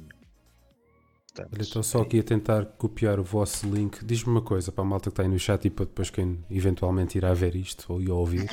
Olha, 1.39 1.63
estou 1.63 1.83
só 1.83 2.03
aqui 2.03 2.19
a 2.19 2.23
tentar 2.23 2.67
copiar 2.67 3.19
o 3.21 3.25
vosso 3.25 3.67
link. 3.73 4.05
Diz-me 4.05 4.31
uma 4.31 4.43
coisa 4.43 4.73
para 4.73 4.83
a 4.83 4.87
malta 4.87 5.05
que 5.05 5.13
está 5.13 5.23
aí 5.23 5.29
no 5.29 5.39
chat 5.39 5.65
e 5.65 5.71
para 5.71 5.85
depois 5.85 6.11
quem 6.11 6.45
eventualmente 6.51 7.17
irá 7.17 7.33
ver 7.33 7.55
isto 7.55 7.93
ou 7.93 8.03
ir 8.03 8.11
ouvir. 8.11 8.51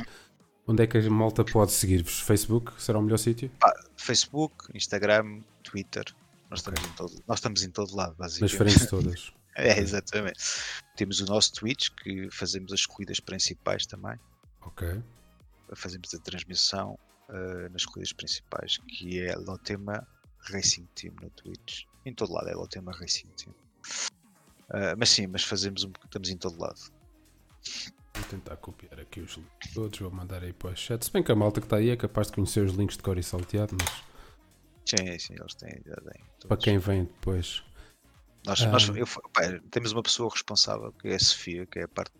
Onde 0.65 0.83
é 0.83 0.87
que 0.87 0.97
a 0.97 1.09
malta 1.09 1.43
pode 1.43 1.71
seguir-vos? 1.71 2.19
Facebook 2.19 2.71
será 2.77 2.99
o 2.99 3.01
melhor 3.01 3.17
sítio? 3.17 3.49
Facebook, 3.95 4.65
Instagram, 4.75 5.41
Twitter. 5.63 6.05
Nós 6.49 6.59
estamos, 6.59 6.81
em 6.81 6.89
todo, 6.93 7.23
nós 7.27 7.39
estamos 7.39 7.63
em 7.63 7.71
todo 7.71 7.95
lado, 7.95 8.15
Nas 8.19 8.39
basicamente. 8.39 8.57
frentes 8.57 8.89
todas. 8.89 9.33
É, 9.59 9.79
exatamente. 9.79 10.39
Temos 10.95 11.19
o 11.19 11.25
nosso 11.25 11.51
Twitch, 11.53 11.89
que 11.89 12.29
fazemos 12.29 12.71
as 12.71 12.85
corridas 12.85 13.19
principais 13.19 13.87
também. 13.87 14.19
Ok. 14.61 15.01
Fazemos 15.73 16.13
a 16.13 16.19
transmissão 16.19 16.97
eh, 17.29 17.67
nas 17.69 17.83
corridas 17.83 18.13
principais, 18.13 18.77
que 18.87 19.19
é 19.19 19.35
Lotema 19.35 20.07
Racing 20.51 20.87
Team 20.93 21.15
no 21.21 21.29
Twitch. 21.31 21.85
Em 22.05 22.13
todo 22.13 22.33
lado 22.33 22.49
é 22.49 22.53
Lotema 22.53 22.91
Racing 22.91 23.29
Team. 23.35 23.55
Eh, 24.73 24.95
mas 24.95 25.09
sim, 25.09 25.25
mas 25.25 25.43
fazemos 25.43 25.83
um, 25.83 25.91
estamos 26.05 26.29
em 26.29 26.37
todo 26.37 26.59
lado. 26.59 26.79
Vou 28.13 28.25
tentar 28.29 28.57
copiar 28.57 28.99
aqui 28.99 29.21
os 29.21 29.33
links 29.33 29.73
todos. 29.73 29.97
Vou 29.99 30.11
mandar 30.11 30.43
aí 30.43 30.53
para 30.53 30.69
o 30.71 30.75
chat. 30.75 31.03
Se 31.03 31.11
bem 31.11 31.23
que 31.23 31.31
a 31.31 31.35
malta 31.35 31.59
que 31.61 31.65
está 31.65 31.77
aí 31.77 31.89
é 31.89 31.97
capaz 31.97 32.27
de 32.27 32.33
conhecer 32.33 32.63
os 32.63 32.73
links 32.73 32.95
de 32.95 33.01
cor 33.03 33.17
e 33.17 33.23
salteado, 33.23 33.75
mas 33.79 34.03
Sim, 34.85 35.19
sim, 35.19 35.33
eles 35.33 35.53
têm, 35.55 35.81
já 35.85 35.95
têm. 35.95 36.21
para 36.47 36.57
quem 36.57 36.77
vem 36.77 37.03
depois. 37.05 37.63
Nós, 38.47 38.61
nós- 38.65 38.89
Ah. 38.89 38.93
eu 38.97 39.05
pá, 39.33 39.41
temos 39.69 39.91
uma 39.91 40.01
pessoa 40.01 40.29
responsável, 40.31 40.91
que 40.93 41.09
é 41.09 41.15
a 41.15 41.19
Sofia, 41.19 41.65
que 41.65 41.79
é 41.79 41.83
a 41.83 41.87
parte, 41.87 42.11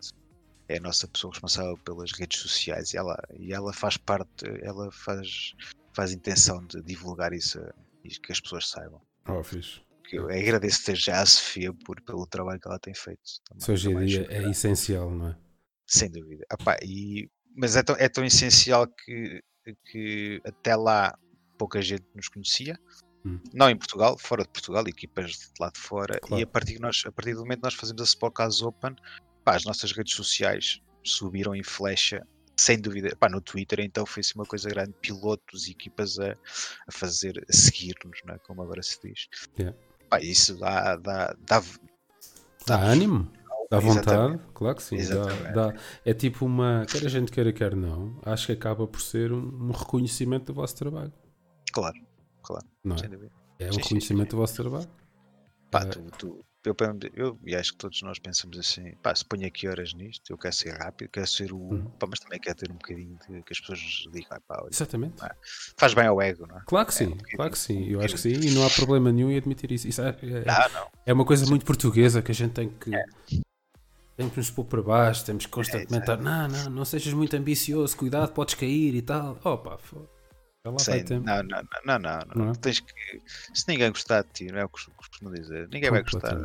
é 0.68 0.76
a 0.76 0.80
nossa 0.80 1.08
pessoa 1.08 1.32
responsável 1.32 1.76
pelas 1.78 2.12
redes 2.12 2.40
sociais 2.40 2.92
e 2.92 2.98
ela, 2.98 3.16
e 3.38 3.52
ela 3.52 3.72
faz 3.72 3.96
parte, 3.96 4.44
ela 4.62 4.90
faz, 4.92 5.54
faz 5.94 6.12
intenção 6.12 6.64
de 6.66 6.82
divulgar 6.82 7.32
isso 7.32 7.58
a- 7.58 7.72
e 8.04 8.10
que 8.10 8.30
as 8.30 8.40
pessoas 8.40 8.68
saibam. 8.68 9.00
Oh, 9.26 9.42
fixe. 9.42 9.80
Que 10.04 10.18
eu 10.18 10.26
agradeço 10.28 10.84
desde 10.86 11.04
já 11.06 11.20
à 11.20 11.26
Sofia 11.26 11.72
por, 11.84 12.00
pelo 12.02 12.26
trabalho 12.26 12.60
que 12.60 12.68
ela 12.68 12.78
tem 12.78 12.94
feito. 12.94 13.20
também, 13.48 13.74
hoje 13.74 13.90
em 13.90 14.06
dia 14.06 14.22
acho- 14.22 14.30
é 14.30 14.50
essencial, 14.50 15.10
não 15.10 15.28
é? 15.28 15.38
Sem 15.86 16.10
dúvida. 16.10 16.44
Epá, 16.52 16.76
e, 16.82 17.30
mas 17.56 17.74
é 17.76 17.82
tão, 17.82 17.96
é 17.96 18.08
tão 18.08 18.24
essencial 18.24 18.86
que, 18.86 19.42
que 19.90 20.40
até 20.44 20.76
lá 20.76 21.18
pouca 21.58 21.80
gente 21.82 22.04
nos 22.14 22.28
conhecia. 22.28 22.78
Hum. 23.24 23.40
Não 23.52 23.68
em 23.68 23.76
Portugal, 23.76 24.16
fora 24.18 24.42
de 24.42 24.48
Portugal, 24.48 24.86
equipas 24.86 25.30
de 25.32 25.50
lá 25.60 25.70
de 25.70 25.78
fora. 25.78 26.18
Claro. 26.20 26.40
E 26.40 26.44
a 26.44 26.46
partir, 26.46 26.78
nós, 26.78 27.02
a 27.06 27.12
partir 27.12 27.34
do 27.34 27.40
momento 27.40 27.58
que 27.58 27.64
nós 27.64 27.74
fazemos 27.74 28.00
a 28.02 28.04
Spotcast 28.04 28.64
Open, 28.64 28.94
pá, 29.44 29.56
as 29.56 29.64
nossas 29.64 29.92
redes 29.92 30.14
sociais 30.14 30.80
subiram 31.02 31.54
em 31.54 31.62
flecha, 31.62 32.24
sem 32.56 32.78
dúvida. 32.80 33.14
Pá, 33.16 33.28
no 33.28 33.40
Twitter 33.40 33.80
então 33.80 34.06
foi 34.06 34.20
assim 34.20 34.32
uma 34.36 34.44
coisa 34.44 34.68
grande, 34.68 34.92
pilotos 35.00 35.66
e 35.66 35.72
equipas 35.72 36.18
a, 36.18 36.32
a 36.32 36.92
fazer, 36.92 37.44
a 37.48 37.52
seguir-nos, 37.52 38.20
é? 38.28 38.38
como 38.38 38.62
agora 38.62 38.82
se 38.82 38.98
diz. 39.02 39.28
Yeah. 39.58 39.76
Pá, 40.08 40.20
isso 40.20 40.56
dá, 40.56 40.96
dá, 40.96 41.36
dá, 41.46 41.62
Dá 42.66 42.76
ânimo? 42.80 43.30
Dá 43.70 43.78
vontade? 43.80 44.08
Exatamente. 44.08 44.42
Claro 44.54 44.76
que 44.76 44.82
sim. 44.82 44.96
Dá, 44.96 45.52
dá- 45.52 45.74
é 46.04 46.14
tipo 46.14 46.46
uma. 46.46 46.86
Quer 46.86 47.04
a 47.04 47.08
gente 47.08 47.30
queira, 47.30 47.52
quer 47.52 47.76
não. 47.76 48.18
Acho 48.24 48.46
que 48.46 48.52
acaba 48.52 48.86
por 48.86 49.00
ser 49.00 49.32
um, 49.32 49.68
um 49.68 49.72
reconhecimento 49.72 50.46
do 50.46 50.54
vosso 50.54 50.74
trabalho. 50.74 51.12
Claro, 51.70 51.96
Não 52.84 52.96
é? 52.96 52.98
sem 52.98 53.08
dúvida. 53.10 53.32
É 53.58 53.68
um 53.68 53.72
Sim, 53.72 54.00
sim, 54.00 54.14
do 54.24 54.36
vosso 54.36 54.54
trabalho. 54.54 54.88
Pá, 55.70 55.84
Eh, 55.84 55.90
tu, 55.90 56.10
tu, 56.18 56.44
eu, 56.64 56.74
eu, 57.14 57.38
e 57.44 57.54
acho 57.54 57.72
que 57.72 57.78
todos 57.78 58.00
nós 58.02 58.18
pensamos 58.18 58.58
assim, 58.58 58.94
pá, 59.02 59.14
se 59.14 59.24
ponho 59.24 59.46
aqui 59.46 59.68
horas 59.68 59.92
nisto, 59.94 60.30
eu 60.30 60.38
quero 60.38 60.54
ser 60.54 60.70
rápido, 60.76 61.10
quero 61.10 61.26
ser 61.26 61.52
o. 61.52 61.58
Uhum. 61.58 61.84
Pá, 61.98 62.06
mas 62.08 62.20
também 62.20 62.38
quero 62.40 62.56
ter 62.56 62.70
um 62.70 62.74
bocadinho 62.76 63.18
de 63.28 63.42
que 63.42 63.52
as 63.52 63.60
pessoas 63.60 63.80
digam, 64.12 64.28
ah, 64.30 64.40
pá, 64.46 64.60
olha, 64.62 64.70
Exatamente. 64.70 65.16
faz 65.76 65.92
bem 65.94 66.06
ao 66.06 66.20
ego, 66.22 66.46
não 66.46 66.56
é? 66.58 66.62
Claro 66.66 66.86
que 66.86 66.94
É, 66.94 66.96
sim, 66.96 67.08
bocadinho, 67.10 67.36
claro 67.36 67.50
que 67.52 67.58
sim. 67.58 67.78
um 67.84 67.90
Eu 67.90 68.00
acho 68.00 68.14
que 68.14 68.20
sim. 68.20 68.30
E 68.30 68.50
não 68.54 68.64
há 68.64 68.70
problema 68.70 69.12
nenhum 69.12 69.30
em 69.30 69.36
admitir 69.36 69.70
isso. 69.72 69.88
Isso 69.88 70.00
é, 70.00 70.08
é- 70.08 70.44
Não, 70.44 70.68
não. 70.80 70.90
é 71.04 71.12
uma 71.12 71.24
coisa 71.24 71.44
muito 71.46 71.64
portuguesa 71.66 72.22
que 72.22 72.30
a 72.30 72.34
gente 72.34 72.52
tem 72.54 72.68
que. 72.70 72.90
Temos 74.16 74.32
que 74.32 74.38
nos 74.40 74.50
pôr 74.50 74.64
para 74.64 74.82
baixo, 74.82 75.24
temos 75.24 75.46
que 75.46 75.52
constantemente 75.52 75.94
É, 75.96 76.00
estar. 76.00 76.16
Não, 76.16 76.48
não, 76.48 76.70
não 76.70 76.84
sejas 76.84 77.12
muito 77.14 77.36
ambicioso, 77.36 77.96
cuidado, 77.96 78.32
podes 78.32 78.54
cair 78.54 78.94
e 78.94 79.02
tal. 79.02 79.38
Opa, 79.44 79.78
fo- 79.78 80.08
tempo. 80.76 81.26
não, 81.26 81.42
não, 81.42 81.62
não, 81.86 81.98
não, 81.98 82.18
não, 82.44 82.50
é? 82.50 82.54
Tens 82.56 82.80
que. 82.80 82.92
Se 83.54 83.64
ninguém 83.68 83.90
gostar 83.90 84.22
de 84.22 84.30
ti, 84.32 84.46
não 84.46 84.58
é 84.58 84.64
o 84.64 84.68
que 84.68 84.84
cos- 84.84 84.94
costumo 84.96 85.32
dizer, 85.32 85.68
ninguém 85.70 85.90
vai 85.90 86.02
gostar. 86.02 86.36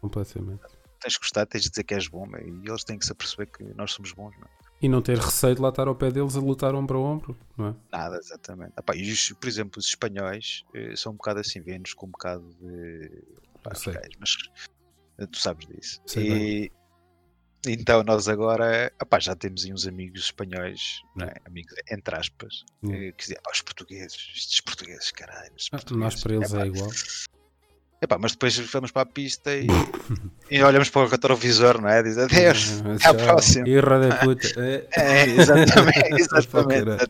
Completamente. 0.00 0.60
Tens 1.00 1.14
que 1.14 1.20
gostar, 1.20 1.46
tens 1.46 1.62
de 1.64 1.70
dizer 1.70 1.82
que 1.84 1.94
és 1.94 2.06
bom, 2.08 2.26
e 2.38 2.68
eles 2.68 2.84
têm 2.84 2.98
que 2.98 3.04
se 3.04 3.12
aperceber 3.12 3.48
que 3.50 3.64
nós 3.74 3.92
somos 3.92 4.12
bons, 4.12 4.36
não 4.38 4.44
é? 4.46 4.50
E 4.80 4.88
não 4.88 5.00
ter 5.00 5.16
receio 5.16 5.54
de 5.54 5.60
lá 5.60 5.68
estar 5.68 5.86
ao 5.86 5.94
pé 5.94 6.10
deles 6.10 6.34
a 6.36 6.40
lutar 6.40 6.74
ombro 6.74 6.98
a 6.98 7.02
ombro, 7.02 7.38
não 7.56 7.68
é? 7.68 7.74
Nada, 7.92 8.16
exatamente. 8.18 8.72
Ah, 8.76 8.82
pá, 8.82 8.94
e 8.96 9.10
os- 9.12 9.32
por 9.40 9.48
exemplo, 9.48 9.78
os 9.78 9.86
espanhóis 9.86 10.62
eh, 10.74 10.94
são 10.96 11.12
um 11.12 11.16
bocado 11.16 11.40
assim, 11.40 11.60
vêm-nos 11.60 11.94
com 11.94 12.06
um 12.06 12.10
bocado 12.10 12.48
de. 12.60 13.22
Pá, 13.62 13.70
mas 14.18 14.30
eh, 15.18 15.26
tu 15.26 15.38
sabes 15.38 15.66
disso. 15.68 16.00
Sei 16.06 16.64
e 16.64 16.72
então 17.66 18.02
nós 18.02 18.28
agora 18.28 18.92
ah, 18.98 19.06
pá, 19.06 19.18
já 19.20 19.34
temos 19.36 19.64
aí 19.64 19.72
uns 19.72 19.86
amigos 19.86 20.22
espanhóis, 20.24 21.00
é? 21.20 21.40
amigos 21.46 21.72
entre 21.90 22.14
aspas, 22.16 22.64
Hum. 22.82 22.92
eh, 22.92 23.12
que 23.12 23.18
dizem, 23.22 23.36
"Ah, 23.46 23.50
os 23.52 23.60
portugueses, 23.62 24.16
estes 24.36 24.60
portugueses, 24.60 25.10
caralho. 25.12 25.52
estes 25.56 25.68
portugueses." 25.68 26.14
Nós 26.14 26.22
para 26.22 26.34
eles 26.34 26.52
Epá, 26.52 26.62
é 26.62 26.66
igual. 26.66 26.90
epá, 28.02 28.18
mas 28.18 28.32
depois 28.32 28.58
vamos 28.58 28.90
para 28.90 29.02
a 29.02 29.06
pista 29.06 29.54
e, 29.54 29.66
e 30.50 30.62
olhamos 30.62 30.90
para 30.90 31.02
o 31.02 31.08
retrovisor, 31.08 31.80
não 31.80 31.88
é? 31.88 32.02
Diz 32.02 32.18
adeus, 32.18 32.80
até 32.80 33.06
à 33.08 33.14
próxima. 33.14 33.68
Irra 33.68 34.08
da 34.08 34.16
puta. 34.16 34.48
É. 34.60 34.88
É, 35.00 35.24
exatamente, 35.26 36.14
exatamente, 36.20 37.00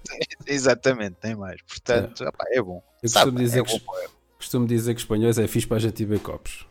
exatamente, 0.46 1.16
tem 1.20 1.34
mais. 1.34 1.60
Portanto, 1.62 2.24
epá, 2.24 2.44
é 2.50 2.60
bom. 2.60 2.82
Eu 3.02 3.08
Sabe, 3.08 3.30
costumo 3.32 3.38
dizer, 3.44 3.60
é 3.60 3.64
que, 3.64 3.78
bom. 3.78 3.94
costumo 4.36 4.66
dizer 4.66 4.94
que 4.94 5.00
espanhóis 5.00 5.38
é 5.38 5.48
fixe 5.48 5.66
para 5.66 5.78
a 5.78 5.80
gente 5.80 6.04
ver 6.04 6.20
copos. 6.20 6.66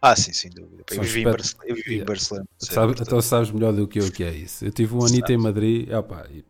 Ah, 0.00 0.14
sim, 0.16 0.32
sem 0.32 0.50
dúvida. 0.50 0.84
Eu 0.90 1.02
vivi, 1.02 1.20
em 1.20 1.22
espet- 1.22 1.24
Barcelona, 1.36 1.68
eu 1.70 1.74
vivi 1.76 1.88
em 1.90 1.92
Yeah. 1.94 2.06
Barcelona. 2.12 2.46
Sabe, 2.58 2.86
portanto, 2.88 3.06
então 3.08 3.20
sabes 3.20 3.50
melhor 3.50 3.72
do 3.72 3.88
que 3.88 3.98
eu 4.00 4.06
o 4.06 4.12
que 4.12 4.22
é 4.24 4.30
isso. 4.30 4.64
Eu 4.64 4.70
tive 4.72 4.94
um 4.94 5.04
anito 5.04 5.32
em 5.32 5.36
Madrid, 5.38 5.90
opá, 5.92 6.26
e, 6.30 6.44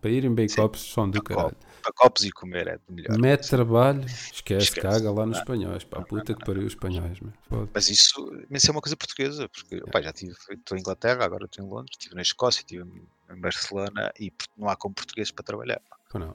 para 0.00 0.10
irem 0.10 0.34
bem 0.34 0.48
Sim. 0.48 0.56
copos 0.56 0.92
são 0.92 1.08
do 1.08 1.22
caralho. 1.22 1.56
para 1.82 1.92
copos 1.92 2.22
e 2.24 2.30
comer 2.32 2.66
é 2.66 2.76
de 2.76 2.92
melhor. 2.92 3.16
Mete 3.18 3.48
trabalho, 3.48 4.04
esquece, 4.04 4.64
Esquece. 4.64 4.80
caga 4.80 5.10
lá 5.12 5.24
nos 5.24 5.36
Não. 5.36 5.42
espanhóis. 5.42 5.84
Pá, 5.84 6.02
puta 6.02 6.34
que 6.34 6.44
pariu 6.44 6.62
os 6.66 6.72
espanhóis. 6.72 7.18
Foda. 7.48 7.70
Mas 7.72 7.88
isso, 7.88 8.30
mas 8.50 8.62
isso 8.62 8.70
é 8.70 8.72
uma 8.74 8.80
coisa 8.82 8.96
portuguesa, 8.96 9.48
porque 9.48 9.76
opá, 9.76 10.02
já 10.02 10.12
tive, 10.12 10.34
estou 10.50 10.76
em 10.76 10.80
Inglaterra, 10.80 11.24
agora 11.24 11.44
estou 11.46 11.64
em 11.64 11.68
Londres, 11.68 11.96
estive 11.98 12.14
na 12.16 12.22
Escócia, 12.22 12.60
estive 12.60 12.82
em- 12.84 13.34
em 13.34 13.40
Barcelona 13.40 14.12
e 14.20 14.32
não 14.56 14.68
há 14.68 14.76
como 14.76 14.94
portugueses 14.94 15.30
para 15.30 15.44
trabalhar. 15.44 15.80
Pá, 16.12 16.18
não. 16.18 16.26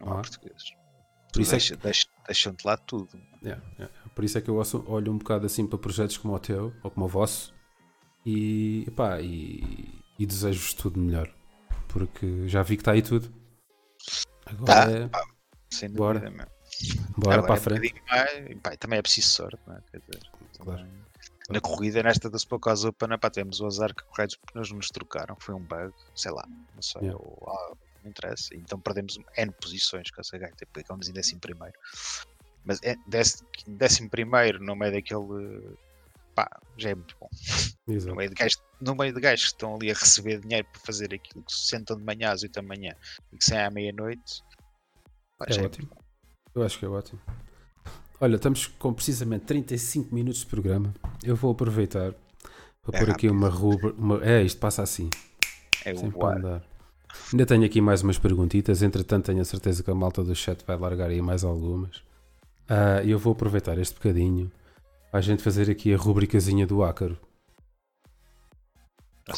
Não 0.00 0.06
Não 0.08 0.08
há 0.08 0.18
há? 0.18 0.22
portugueses. 0.22 0.70
Por 0.72 1.32
Tu 1.32 1.40
isso 1.42 1.50
é 1.52 1.58
deixa, 1.58 1.76
deixa- 1.76 2.06
deixam-te 2.26 2.64
lá 2.66 2.76
tudo. 2.76 3.08
Yeah, 3.42 3.62
yeah. 3.78 3.94
Por 4.16 4.24
isso 4.24 4.38
é 4.38 4.40
que 4.40 4.48
eu 4.48 4.56
olho 4.86 5.12
um 5.12 5.18
bocado 5.18 5.44
assim 5.46 5.66
para 5.66 5.78
projetos 5.78 6.16
como 6.16 6.34
o 6.34 6.38
teu 6.40 6.72
ou 6.82 6.90
como 6.90 7.04
o 7.04 7.08
vosso 7.08 7.54
e, 8.24 8.84
epá, 8.88 9.20
e, 9.20 10.02
e 10.18 10.24
desejo-vos 10.26 10.72
tudo 10.74 10.98
melhor. 10.98 11.32
Porque 11.86 12.48
já 12.48 12.62
vi 12.62 12.76
que 12.76 12.80
está 12.80 12.92
aí 12.92 13.02
tudo. 13.02 13.30
Agora 14.46 15.08
Tá, 15.10 15.20
é, 15.20 15.74
sem 15.74 15.90
Bora. 15.90 16.20
bora 17.16 17.40
Agora 17.40 17.42
para 17.42 17.52
a 17.52 17.56
é 17.56 17.58
um 17.58 17.62
frente. 17.62 17.92
bocadinho 17.92 18.04
mais- 18.48 18.58
pá, 18.62 18.76
também 18.78 18.98
é 18.98 19.02
preciso 19.02 19.30
sorte, 19.30 19.58
não 19.66 19.76
é? 19.76 19.80
Quer 19.92 19.98
dizer, 20.00 20.30
Claro. 20.58 20.80
também- 20.80 21.06
Na 21.50 21.60
corrida, 21.60 22.02
nesta 22.02 22.28
da 22.30 22.38
Spokas 22.38 22.84
Open, 22.84 23.16
pá, 23.20 23.30
temos 23.30 23.60
o 23.60 23.66
azar 23.66 23.94
que 23.94 24.02
correios 24.04 24.34
porque 24.34 24.58
nós 24.58 24.70
nos 24.72 24.88
trocaram, 24.88 25.36
foi 25.38 25.54
um 25.54 25.60
bug, 25.60 25.92
sei 26.14 26.32
lá, 26.32 26.44
não 26.74 26.82
sei, 26.82 27.02
Yeah. 27.02 27.22
ou, 27.22 27.38
ah, 27.48 27.76
não 28.02 28.10
interessa. 28.10 28.54
Então 28.56 28.80
perdemos 28.80 29.18
N 29.36 29.52
posições 29.52 30.10
com 30.10 30.20
essa 30.22 30.36
gaita, 30.38 30.66
ficámos 30.74 31.06
ainda 31.06 31.20
assim 31.20 31.38
primeiro. 31.38 31.78
Mas 32.66 32.80
é 32.82 32.96
décimo, 33.06 33.48
décimo 33.66 34.10
primeiro 34.10 34.62
no 34.62 34.74
meio 34.74 34.92
daquele. 34.92 35.76
pá, 36.34 36.50
já 36.76 36.90
é 36.90 36.94
muito 36.94 37.16
bom. 37.18 37.28
Exato. 37.88 38.10
No 38.10 38.16
meio, 38.16 38.28
de 38.28 38.34
gajos, 38.34 38.62
no 38.80 38.94
meio 38.96 39.14
de 39.14 39.20
gajos 39.20 39.44
que 39.44 39.52
estão 39.52 39.76
ali 39.76 39.90
a 39.90 39.94
receber 39.94 40.40
dinheiro 40.40 40.66
para 40.72 40.82
fazer 40.82 41.14
aquilo, 41.14 41.44
que 41.44 41.52
se 41.52 41.68
sentam 41.68 41.96
de 41.96 42.02
manhã 42.02 42.32
às 42.32 42.42
8 42.42 42.52
da 42.52 42.62
manhã 42.62 42.94
e 43.32 43.38
que 43.38 43.44
saem 43.44 43.64
à 43.64 43.70
meia-noite. 43.70 44.42
É 45.46 45.56
é 45.56 45.62
ótimo. 45.62 45.88
Eu 46.54 46.64
acho 46.64 46.78
que 46.78 46.84
é 46.84 46.88
ótimo. 46.88 47.20
Olha, 48.20 48.36
estamos 48.36 48.66
com 48.66 48.92
precisamente 48.92 49.44
35 49.44 50.12
minutos 50.12 50.40
de 50.40 50.46
programa. 50.46 50.92
Eu 51.22 51.36
vou 51.36 51.52
aproveitar 51.52 52.14
para 52.82 52.96
É 52.96 53.00
pôr 53.00 53.10
aqui 53.10 53.28
uma 53.28 53.48
rubra. 53.48 53.92
Uma... 53.92 54.24
É, 54.24 54.42
isto 54.42 54.58
passa 54.58 54.82
assim. 54.82 55.08
É 55.84 55.92
o 55.92 55.98
Sempre 55.98 56.24
andar. 56.24 56.64
Ainda 57.32 57.46
tenho 57.46 57.64
aqui 57.64 57.80
mais 57.80 58.02
umas 58.02 58.18
perguntitas. 58.18 58.82
Entretanto, 58.82 59.26
tenho 59.26 59.40
a 59.40 59.44
certeza 59.44 59.82
que 59.82 59.90
a 59.90 59.94
malta 59.94 60.24
do 60.24 60.34
chat 60.34 60.64
vai 60.66 60.76
largar 60.76 61.10
aí 61.10 61.22
mais 61.22 61.44
algumas. 61.44 62.02
E 63.04 63.10
eu 63.10 63.18
vou 63.18 63.32
aproveitar 63.32 63.78
este 63.78 63.94
bocadinho 63.94 64.50
para 65.10 65.18
a 65.20 65.22
gente 65.22 65.42
fazer 65.42 65.70
aqui 65.70 65.94
a 65.94 65.96
rubricazinha 65.96 66.66
do 66.66 66.82
Ácaro. 66.82 67.18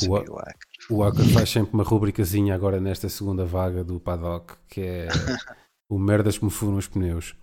O 0.06 0.94
o 0.94 1.02
Ácaro 1.02 1.28
faz 1.30 1.50
sempre 1.50 1.74
uma 1.74 1.84
rubricazinha 1.84 2.54
agora 2.54 2.80
nesta 2.80 3.08
segunda 3.08 3.44
vaga 3.44 3.84
do 3.84 4.00
paddock, 4.00 4.54
que 4.68 4.80
é 4.80 5.08
o 5.88 5.98
merdas 5.98 6.38
que 6.38 6.44
me 6.44 6.50
furam 6.50 6.76
os 6.76 6.88
pneus. 6.88 7.34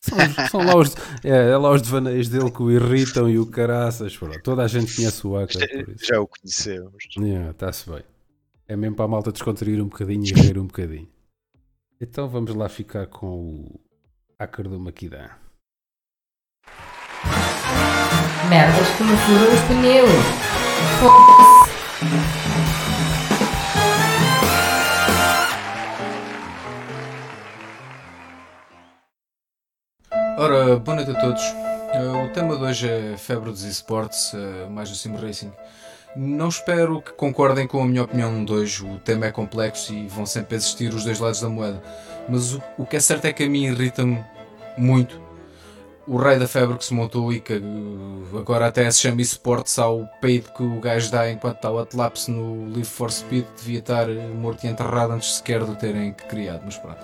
São, 0.00 0.18
são 0.50 0.60
lá, 0.64 0.76
os, 0.76 0.94
é, 1.24 1.50
é 1.50 1.56
lá 1.56 1.70
os 1.70 1.80
devaneios 1.80 2.28
dele 2.28 2.50
que 2.50 2.62
o 2.62 2.70
irritam 2.70 3.28
e 3.28 3.38
o 3.38 3.46
caraças. 3.46 4.16
Pronto, 4.16 4.38
toda 4.42 4.62
a 4.62 4.68
gente 4.68 4.94
conhece 4.94 5.26
o 5.26 5.40
isso. 5.42 5.58
Já 6.06 6.20
o 6.20 6.26
conhecemos. 6.26 7.04
Está-se 7.50 7.88
bem. 7.88 8.04
É 8.68 8.76
mesmo 8.76 8.96
para 8.96 9.06
a 9.06 9.08
malta 9.08 9.32
descontrair 9.32 9.80
um 9.82 9.88
bocadinho 9.88 10.24
e 10.24 10.32
rir 10.32 10.58
um 10.58 10.66
bocadinho. 10.66 11.08
Então 12.00 12.28
vamos 12.28 12.54
lá 12.54 12.68
ficar 12.68 13.06
com 13.06 13.26
o 13.26 13.80
Ácaro 14.38 14.68
do 14.68 14.80
Maquidã. 14.80 15.30
Merdas 18.48 18.88
que 18.96 19.04
me 19.04 19.16
furam 19.16 19.54
os 19.54 19.60
pneus. 19.62 20.10
Ora, 30.36 30.76
boa 30.78 30.96
noite 30.96 31.12
a 31.12 31.20
todos. 31.20 31.42
Eh, 31.92 32.24
o 32.26 32.32
tema 32.32 32.56
de 32.56 32.62
hoje 32.64 32.90
é 32.90 33.16
febre 33.16 33.50
dos 33.50 33.62
esportes, 33.62 34.34
eh, 34.34 34.68
mais 34.68 34.90
do 34.90 34.96
sim 34.96 35.14
racing. 35.14 35.52
Não 36.16 36.48
espero 36.48 37.00
que 37.00 37.12
concordem 37.12 37.68
com 37.68 37.82
a 37.82 37.86
minha 37.86 38.02
opinião 38.02 38.44
de 38.44 38.52
hoje. 38.52 38.84
O 38.84 38.98
tema 38.98 39.26
é 39.26 39.32
complexo 39.32 39.92
e 39.92 40.08
vão 40.08 40.26
sempre 40.26 40.56
existir 40.56 40.92
os 40.92 41.04
dois 41.04 41.20
lados 41.20 41.40
da 41.40 41.48
moeda. 41.48 41.80
Mas 42.28 42.54
o, 42.54 42.62
o 42.78 42.86
que 42.86 42.96
é 42.96 43.00
certo 43.00 43.26
é 43.26 43.32
que 43.32 43.44
a 43.44 43.48
mim 43.48 43.64
irrita-me 43.64 44.24
muito 44.76 45.24
o 46.06 46.16
rei 46.18 46.38
da 46.38 46.46
febre 46.46 46.76
que 46.76 46.84
se 46.84 46.92
montou 46.92 47.32
e 47.32 47.40
que 47.40 47.54
eh, 47.54 48.38
agora 48.38 48.66
até 48.66 48.90
se 48.90 49.00
chama 49.00 49.22
esportes 49.22 49.78
ao 49.78 50.06
peido 50.20 50.52
que 50.52 50.62
o 50.62 50.78
gajo 50.78 51.10
dá 51.10 51.30
enquanto 51.30 51.56
está 51.56 51.70
o 51.70 51.78
Atlapse 51.78 52.30
no 52.30 52.66
Live 52.66 52.84
for 52.84 53.10
Speed. 53.10 53.46
Devia 53.56 53.78
estar 53.78 54.08
eh, 54.10 54.28
morto 54.28 54.64
e 54.64 54.68
enterrado 54.68 55.12
antes 55.12 55.36
sequer 55.36 55.64
de 55.64 55.70
o 55.70 55.74
terem 55.74 56.12
criado, 56.12 56.62
mas 56.64 56.76
pronto. 56.76 56.98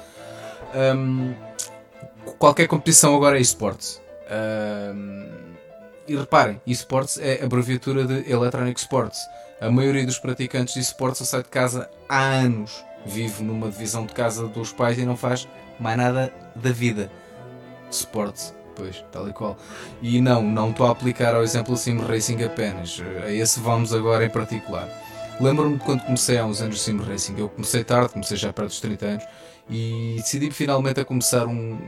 Hum, 0.75 1.35
qualquer 2.39 2.67
competição 2.69 3.15
agora 3.17 3.39
é 3.39 3.41
esportes. 3.41 4.01
Ahm, 4.31 5.55
e 6.07 6.17
reparem, 6.17 6.61
esportes 6.67 7.19
é 7.19 7.43
abreviatura 7.43 8.05
de 8.05 8.31
Electronic 8.31 8.79
Sports. 8.79 9.21
A 9.61 9.71
maioria 9.71 10.05
dos 10.05 10.19
praticantes 10.19 10.75
de 10.75 10.81
esportes 10.81 11.27
sai 11.29 11.43
de 11.43 11.49
casa 11.49 11.89
há 12.09 12.21
anos. 12.21 12.85
Vive 13.05 13.43
numa 13.43 13.71
divisão 13.71 14.05
de 14.05 14.13
casa 14.13 14.47
dos 14.47 14.73
pais 14.73 14.99
e 14.99 15.05
não 15.05 15.17
faz 15.17 15.49
mais 15.79 15.97
nada 15.97 16.33
da 16.55 16.71
vida. 16.71 17.11
Sports, 17.91 18.55
pois, 18.77 19.05
tal 19.11 19.29
e 19.29 19.33
qual. 19.33 19.57
E 20.03 20.21
não, 20.21 20.43
não 20.43 20.71
estou 20.71 20.87
a 20.87 20.91
aplicar 20.91 21.35
ao 21.35 21.43
exemplo 21.43 21.77
Sim 21.77 21.99
Racing 21.99 22.43
apenas. 22.45 23.01
A 23.25 23.31
esse 23.31 23.59
vamos 23.61 23.93
agora 23.93 24.25
em 24.25 24.31
particular. 24.31 24.89
Lembro-me 25.41 25.79
de 25.79 25.85
quando 25.85 26.03
comecei 26.03 26.39
há 26.39 26.45
uns 26.45 26.61
anos 26.61 26.77
de 26.77 26.83
Sim 26.83 26.99
Racing. 26.99 27.37
Eu 27.39 27.49
comecei 27.49 27.83
tarde, 27.83 28.11
comecei 28.11 28.37
já 28.37 28.53
perto 28.53 28.69
dos 28.69 28.81
30 28.81 29.07
anos 29.07 29.25
e 29.69 30.17
decidi 30.17 30.51
finalmente 30.51 31.01
a 31.01 31.05
começar 31.05 31.47
um, 31.47 31.79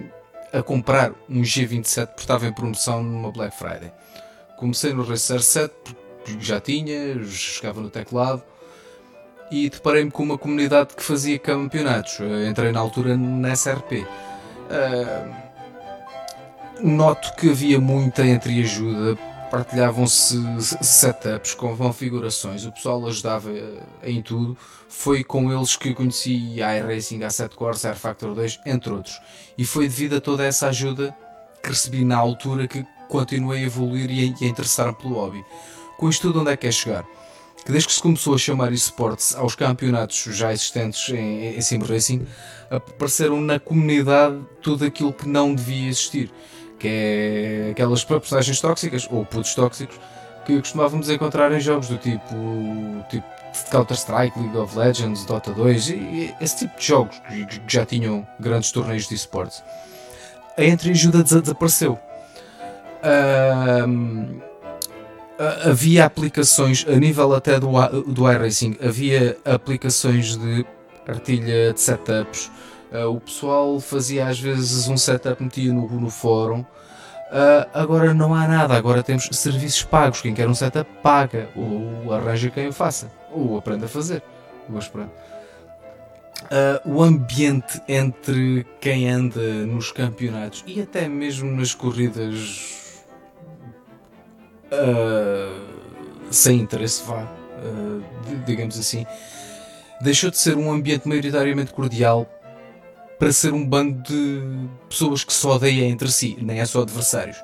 a 0.52 0.62
comprar 0.62 1.12
um 1.28 1.42
G27 1.42 2.06
porque 2.06 2.22
estava 2.22 2.46
em 2.46 2.52
promoção 2.52 3.02
numa 3.02 3.30
Black 3.30 3.56
Friday. 3.56 3.92
Comecei 4.56 4.92
no 4.92 5.04
Racer 5.04 5.42
7 5.42 5.74
porque 6.24 6.40
já 6.40 6.60
tinha, 6.60 7.22
jogava 7.22 7.80
no 7.80 7.90
teclado 7.90 8.42
e 9.52 9.68
deparei-me 9.68 10.10
com 10.10 10.22
uma 10.22 10.38
comunidade 10.38 10.96
que 10.96 11.02
fazia 11.02 11.38
campeonatos. 11.38 12.18
Eh, 12.20 12.48
Entrei 12.48 12.72
na 12.72 12.80
altura 12.80 13.18
na 13.18 13.52
SRP. 13.54 14.06
Ah, 14.70 15.28
noto 16.80 17.34
que 17.36 17.50
havia 17.50 17.78
muita 17.78 18.26
entreajuda, 18.26 19.18
partilhavam-se 19.50 20.38
setups 20.80 21.54
com 21.54 21.76
configurações, 21.76 22.64
o 22.64 22.72
pessoal 22.72 23.06
ajudava 23.06 23.50
eh, 23.50 23.82
em 24.02 24.22
tudo. 24.22 24.56
Foi 24.88 25.22
com 25.22 25.52
eles 25.52 25.76
que 25.76 25.90
eu 25.90 25.94
conheci 25.94 26.62
a 26.62 26.74
iRacing, 26.78 27.22
a 27.22 27.28
7 27.28 27.54
Corsa, 27.54 27.90
a 27.90 27.94
Factor 27.94 28.34
2, 28.34 28.60
entre 28.64 28.90
outros. 28.90 29.20
E 29.58 29.66
foi 29.66 29.86
devido 29.86 30.16
a 30.16 30.20
toda 30.20 30.46
essa 30.46 30.68
ajuda 30.68 31.14
que 31.62 31.68
recebi 31.68 32.06
na 32.06 32.16
altura 32.16 32.66
que 32.66 32.86
continuei 33.06 33.64
a 33.64 33.66
evoluir 33.66 34.10
e 34.10 34.34
a, 34.40 34.44
a 34.46 34.48
interessar-me 34.48 34.94
pelo 34.94 35.16
hobby. 35.16 35.44
Com 35.98 36.08
isto 36.08 36.28
tudo, 36.28 36.40
onde 36.40 36.52
é 36.52 36.56
que 36.56 36.66
é 36.66 36.72
chegar? 36.72 37.04
Que 37.64 37.70
desde 37.70 37.88
que 37.88 37.94
se 37.94 38.02
começou 38.02 38.34
a 38.34 38.38
chamar 38.38 38.72
esportes 38.72 39.36
aos 39.36 39.54
campeonatos 39.54 40.24
já 40.30 40.52
existentes 40.52 41.08
em, 41.14 41.56
em 41.56 41.60
Sim 41.60 41.78
Racing, 41.78 42.26
apareceram 42.70 43.40
na 43.40 43.60
comunidade 43.60 44.40
tudo 44.60 44.84
aquilo 44.84 45.12
que 45.12 45.28
não 45.28 45.54
devia 45.54 45.88
existir. 45.88 46.30
Que 46.78 46.88
é 46.88 47.68
aquelas 47.70 48.04
personagens 48.04 48.60
tóxicas, 48.60 49.06
ou 49.10 49.24
putos 49.24 49.54
tóxicos, 49.54 50.00
que 50.44 50.58
costumávamos 50.58 51.08
encontrar 51.08 51.52
em 51.52 51.60
jogos 51.60 51.86
do 51.86 51.96
tipo, 51.98 52.34
tipo 53.08 53.24
Counter-Strike, 53.70 54.36
League 54.40 54.56
of 54.56 54.76
Legends, 54.76 55.24
Dota 55.24 55.52
2, 55.52 55.90
e, 55.90 55.92
e 55.94 56.34
esse 56.40 56.58
tipo 56.66 56.76
de 56.80 56.84
jogos 56.84 57.20
que, 57.28 57.46
que 57.46 57.60
já 57.72 57.86
tinham 57.86 58.26
grandes 58.40 58.72
torneios 58.72 59.06
de 59.06 59.14
esportes. 59.14 59.62
A 60.58 60.64
entreajuda 60.64 61.22
desa- 61.22 61.40
desapareceu. 61.40 61.96
A- 63.04 63.86
havia 65.64 66.04
aplicações 66.04 66.84
a 66.88 66.94
nível 66.96 67.34
até 67.34 67.58
do, 67.58 67.68
do 68.06 68.30
iRacing, 68.30 68.76
havia 68.80 69.36
aplicações 69.44 70.36
de 70.36 70.64
partilha 71.06 71.72
de 71.72 71.80
setups. 71.80 72.50
Ah, 72.92 73.08
o 73.08 73.20
pessoal 73.20 73.80
fazia 73.80 74.26
às 74.26 74.38
vezes 74.38 74.88
um 74.88 74.96
setup, 74.96 75.42
metia 75.42 75.72
no, 75.72 75.88
no 75.88 76.10
fórum. 76.10 76.64
Ah, 77.30 77.66
agora 77.72 78.12
não 78.12 78.34
há 78.34 78.46
nada, 78.46 78.74
agora 78.74 79.02
temos 79.02 79.28
serviços 79.32 79.82
pagos. 79.82 80.20
Quem 80.20 80.34
quer 80.34 80.48
um 80.48 80.54
setup 80.54 80.90
paga, 81.02 81.48
ou 81.56 82.12
arranja 82.12 82.50
quem 82.50 82.68
o 82.68 82.72
faça, 82.72 83.10
ou 83.30 83.56
aprende 83.56 83.84
a 83.84 83.88
fazer. 83.88 84.22
Ah, 86.50 86.80
o 86.84 87.02
ambiente 87.02 87.80
entre 87.88 88.66
quem 88.80 89.08
anda 89.08 89.66
nos 89.66 89.90
campeonatos 89.90 90.62
e 90.66 90.80
até 90.80 91.08
mesmo 91.08 91.50
nas 91.50 91.74
corridas 91.74 92.81
ah, 94.72 95.60
sem 96.30 96.60
interesse, 96.60 97.02
vá, 97.04 97.26
di- 98.26 98.36
digamos 98.46 98.78
assim, 98.78 99.06
deixou 100.00 100.30
de 100.30 100.38
ser 100.38 100.56
um 100.56 100.72
ambiente 100.72 101.06
maioritariamente 101.06 101.72
cordial 101.72 102.26
para 103.18 103.32
ser 103.32 103.52
um 103.52 103.64
bando 103.64 104.02
de 104.02 104.42
pessoas 104.88 105.22
que 105.22 105.32
se 105.32 105.46
odeiam 105.46 105.86
entre 105.86 106.10
si, 106.10 106.36
nem 106.40 106.58
é 106.60 106.64
só 106.64 106.82
adversários. 106.82 107.36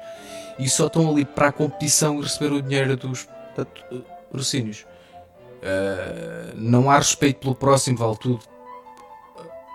E 0.58 0.68
só 0.68 0.88
estão 0.88 1.08
ali 1.08 1.24
para 1.24 1.48
a 1.48 1.52
competição 1.52 2.18
e 2.18 2.22
receber 2.22 2.52
o 2.52 2.60
dinheiro 2.60 2.96
dos 2.96 3.28
patrocínios. 3.54 4.84
Ah, 5.62 6.52
não 6.56 6.90
há 6.90 6.96
respeito 6.96 7.38
pelo 7.40 7.54
próximo, 7.54 7.96
vale 7.96 8.16
tudo 8.16 8.40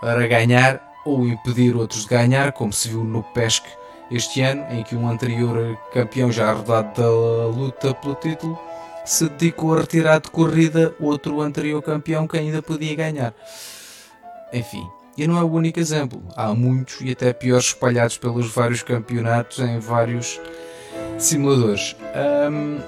para 0.02 0.28
ganhar 0.28 0.82
ou 1.06 1.26
impedir 1.26 1.76
outros 1.76 2.04
de 2.04 2.10
ganhar, 2.10 2.52
como 2.52 2.74
se 2.74 2.90
viu 2.90 3.04
no 3.04 3.24
PESC 3.24 3.64
este 4.12 4.42
ano, 4.42 4.66
em 4.72 4.84
que 4.84 4.96
um 4.96 5.10
anterior 5.10 5.78
campeão 5.92 6.32
já 6.32 6.52
arredado 6.52 7.02
da 7.02 7.10
luta 7.48 7.94
pelo 7.94 8.16
título 8.16 8.60
se 9.06 9.28
dedicou 9.30 9.76
a 9.76 9.82
retirar 9.82 10.20
de 10.20 10.30
corrida 10.30 10.96
outro 11.00 11.42
anterior 11.42 11.82
campeão 11.82 12.28
que 12.28 12.38
ainda 12.38 12.62
podia 12.62 12.96
ganhar. 12.96 13.34
Enfim, 14.52 14.88
e 15.18 15.28
não 15.28 15.38
é 15.38 15.44
o 15.44 15.52
único 15.52 15.80
exemplo. 15.80 16.24
Há 16.36 16.54
muitos 16.54 17.02
e 17.02 17.12
até 17.12 17.34
piores 17.34 17.68
espalhados 17.68 18.18
pelos 18.18 18.52
vários 18.52 18.82
campeonatos 18.82 19.60
em 19.60 19.80
vários 19.80 20.40
simuladores. 21.18 21.96
Ahm, 22.16 22.80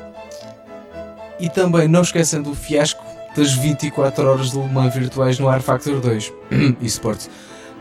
e 1.39 1.49
também 1.49 1.87
não 1.87 2.01
esquecendo 2.01 2.51
o 2.51 2.55
fiasco 2.55 3.03
das 3.35 3.53
24 3.53 4.27
horas 4.27 4.51
de 4.51 4.57
Le 4.57 4.69
Mans 4.69 4.93
virtuais 4.93 5.37
no 5.39 5.51
R 5.51 5.61
Factor 5.61 5.99
2 5.99 6.33
eSports, 6.81 7.29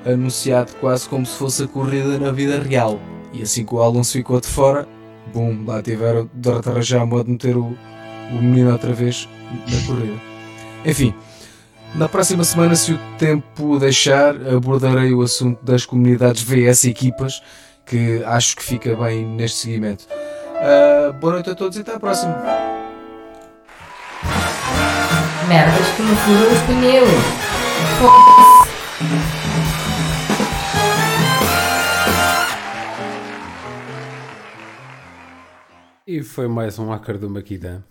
anunciado 0.04 0.72
quase 0.80 1.08
como 1.08 1.24
se 1.24 1.36
fosse 1.36 1.62
a 1.62 1.68
corrida 1.68 2.18
na 2.18 2.32
vida 2.32 2.60
real. 2.60 2.98
E 3.34 3.42
assim 3.42 3.64
que 3.64 3.74
o 3.74 3.82
Alonso 3.82 4.12
ficou 4.12 4.40
de 4.40 4.46
fora, 4.46 4.86
bum, 5.32 5.64
lá 5.66 5.82
tiveram 5.82 6.30
de 6.32 6.48
arranjar 6.48 7.02
a 7.02 7.06
modo 7.06 7.24
de 7.24 7.32
meter 7.32 7.56
o, 7.56 7.76
o 8.30 8.34
menino 8.34 8.70
outra 8.70 8.92
vez 8.92 9.28
na 9.68 9.86
corrida. 9.86 10.20
Enfim, 10.86 11.12
na 11.94 12.08
próxima 12.08 12.44
semana, 12.44 12.76
se 12.76 12.92
o 12.92 12.98
tempo 13.18 13.78
deixar, 13.78 14.34
abordarei 14.48 15.12
o 15.12 15.22
assunto 15.22 15.64
das 15.64 15.84
comunidades 15.84 16.42
VS 16.42 16.84
equipas, 16.84 17.42
que 17.84 18.22
acho 18.24 18.56
que 18.56 18.62
fica 18.62 18.94
bem 18.94 19.24
neste 19.24 19.58
seguimento. 19.58 20.06
Uh, 20.10 21.12
boa 21.14 21.34
noite 21.34 21.50
a 21.50 21.54
todos 21.54 21.76
e 21.76 21.80
até 21.80 21.94
à 21.94 22.00
próxima. 22.00 22.36
Merdas 25.48 25.86
que 25.96 26.02
me 26.02 26.16
furam 26.16 26.52
os 26.52 26.60
pneus. 26.62 27.44
E 36.06 36.22
foi 36.22 36.48
mais 36.48 36.78
um 36.78 36.90
hacker 36.90 37.18
do 37.18 37.30
Maquidan. 37.30 37.82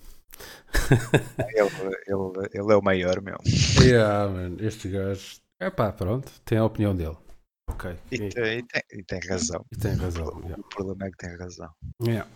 ele, 1.55 1.70
ele, 2.07 2.49
ele 2.53 2.74
é 2.74 2.76
o 2.76 2.82
maior, 2.82 3.22
meu. 3.22 3.38
Yeah, 3.82 4.30
man, 4.30 4.57
este 4.59 4.89
gajo. 4.89 5.41
É 5.59 5.70
pá, 5.70 5.91
pronto, 5.91 6.32
tem 6.45 6.57
a 6.57 6.66
opinião 6.66 6.95
dele. 6.95 7.18
Ok. 7.70 7.95
E, 8.11 8.16
e, 8.16 8.30
tem, 8.30 8.64
e, 8.91 9.03
tem, 9.03 9.20
razão. 9.28 9.66
E 9.72 9.78
tem 9.78 9.95
razão. 9.95 10.28
O, 10.28 10.39
yeah. 10.41 10.59
o, 10.59 10.64
problema 10.64 11.07
é 11.07 11.11
que 11.11 11.18
tem 11.18 11.36
razão. 11.38 11.72
Yeah. 12.03 12.30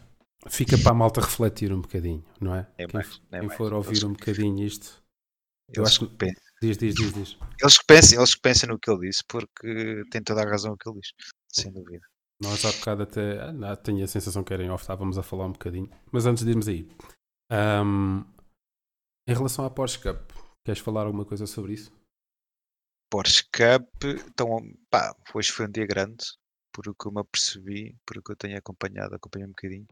Fica 0.49 0.77
para 0.77 0.91
a 0.91 0.95
malta 0.95 1.21
refletir 1.21 1.71
um 1.71 1.81
bocadinho, 1.81 2.23
não 2.39 2.55
é? 2.55 2.67
é 2.77 2.87
quem, 2.87 2.93
mais, 2.93 3.21
é 3.31 3.39
quem 3.39 3.47
mais. 3.47 3.57
for 3.57 3.73
ouvir 3.73 3.89
eles, 3.89 4.03
um 4.03 4.13
bocadinho 4.13 4.65
isto. 4.65 5.03
Eu 5.73 5.83
acho 5.83 6.07
que. 6.07 6.15
pensam, 6.15 6.47
Diz, 6.59 6.75
diz, 6.75 6.95
diz, 6.95 7.13
diz. 7.13 7.37
eles, 7.61 7.77
que 7.77 7.85
pensam, 7.85 8.17
eles 8.17 8.33
que 8.33 8.41
pensam 8.41 8.69
no 8.69 8.79
que 8.79 8.89
ele 8.89 9.01
disse 9.01 9.23
porque 9.27 10.03
tem 10.09 10.23
toda 10.23 10.41
a 10.41 10.49
razão 10.49 10.73
o 10.73 10.77
que 10.77 10.89
ele 10.89 10.99
diz, 10.99 11.13
sem 11.49 11.71
dúvida. 11.71 12.03
Nós 12.41 12.63
há 12.65 12.71
bocado 12.71 13.03
até. 13.03 13.41
Ah, 13.41 13.51
não, 13.51 13.75
tenho 13.75 14.03
a 14.03 14.07
sensação 14.07 14.43
que 14.43 14.53
era 14.53 14.63
em 14.63 14.69
off, 14.69 14.83
estávamos 14.83 15.17
a 15.17 15.23
falar 15.23 15.45
um 15.45 15.51
bocadinho. 15.51 15.89
Mas 16.11 16.25
antes 16.25 16.43
de 16.43 16.51
irmos 16.51 16.67
aí. 16.67 16.87
Um, 17.51 18.23
em 19.27 19.33
relação 19.33 19.65
à 19.65 19.69
Porsche 19.69 19.99
Cup, 19.99 20.31
queres 20.65 20.81
falar 20.81 21.05
alguma 21.05 21.25
coisa 21.25 21.47
sobre 21.47 21.73
isso? 21.73 21.91
Porsche 23.09 23.43
Cup, 23.45 24.03
então, 24.27 24.59
pá, 24.89 25.15
hoje 25.33 25.51
foi 25.51 25.65
um 25.65 25.71
dia 25.71 25.87
grande, 25.87 26.25
por 26.71 26.87
o 26.87 26.93
que 26.93 27.07
eu 27.07 27.11
me 27.11 27.21
apercebi, 27.21 27.97
por 28.05 28.17
o 28.17 28.21
que 28.21 28.31
eu 28.33 28.35
tenho 28.35 28.57
acompanhado, 28.57 29.15
acompanhei 29.15 29.47
um 29.47 29.51
bocadinho. 29.51 29.87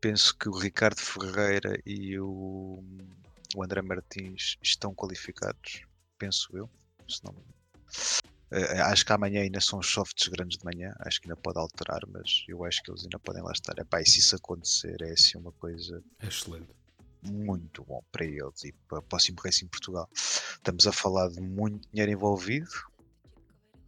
Penso 0.00 0.36
que 0.36 0.48
o 0.48 0.58
Ricardo 0.58 0.98
Ferreira 0.98 1.80
e 1.86 2.18
o, 2.18 2.84
o 3.54 3.62
André 3.62 3.80
Martins 3.80 4.56
estão 4.60 4.94
qualificados, 4.94 5.82
penso 6.18 6.56
eu. 6.56 6.68
Se 7.08 7.24
não, 7.24 7.34
acho 8.84 9.04
que 9.06 9.12
amanhã 9.12 9.42
ainda 9.42 9.60
são 9.60 9.78
os 9.78 9.86
softs 9.86 10.28
grandes 10.28 10.58
de 10.58 10.64
manhã, 10.64 10.94
acho 11.00 11.20
que 11.20 11.28
ainda 11.28 11.40
pode 11.40 11.58
alterar, 11.58 12.00
mas 12.08 12.44
eu 12.48 12.64
acho 12.64 12.82
que 12.82 12.90
eles 12.90 13.02
ainda 13.04 13.18
podem 13.18 13.42
lá 13.42 13.52
estar. 13.52 13.78
Epá, 13.78 14.00
e 14.00 14.06
se 14.06 14.20
isso 14.20 14.36
acontecer, 14.36 15.00
é 15.02 15.12
assim 15.12 15.38
uma 15.38 15.52
coisa 15.52 16.02
É 16.20 16.26
excelente. 16.26 16.68
muito 17.22 17.84
bom 17.84 18.02
para 18.12 18.24
eles 18.24 18.64
e 18.64 18.72
para, 18.88 19.00
o 19.00 19.18
Sim 19.18 19.34
Racing 19.42 19.68
Portugal. 19.68 20.08
Estamos 20.14 20.86
a 20.86 20.92
falar 20.92 21.28
de 21.28 21.40
muito 21.40 21.88
dinheiro 21.90 22.12
envolvido. 22.12 22.70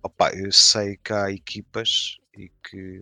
Opa, 0.03 0.31
eu 0.35 0.53
sei 0.53 0.97
que 0.99 1.13
há 1.13 1.31
equipas 1.31 2.17
e 2.37 2.51
que, 2.69 3.01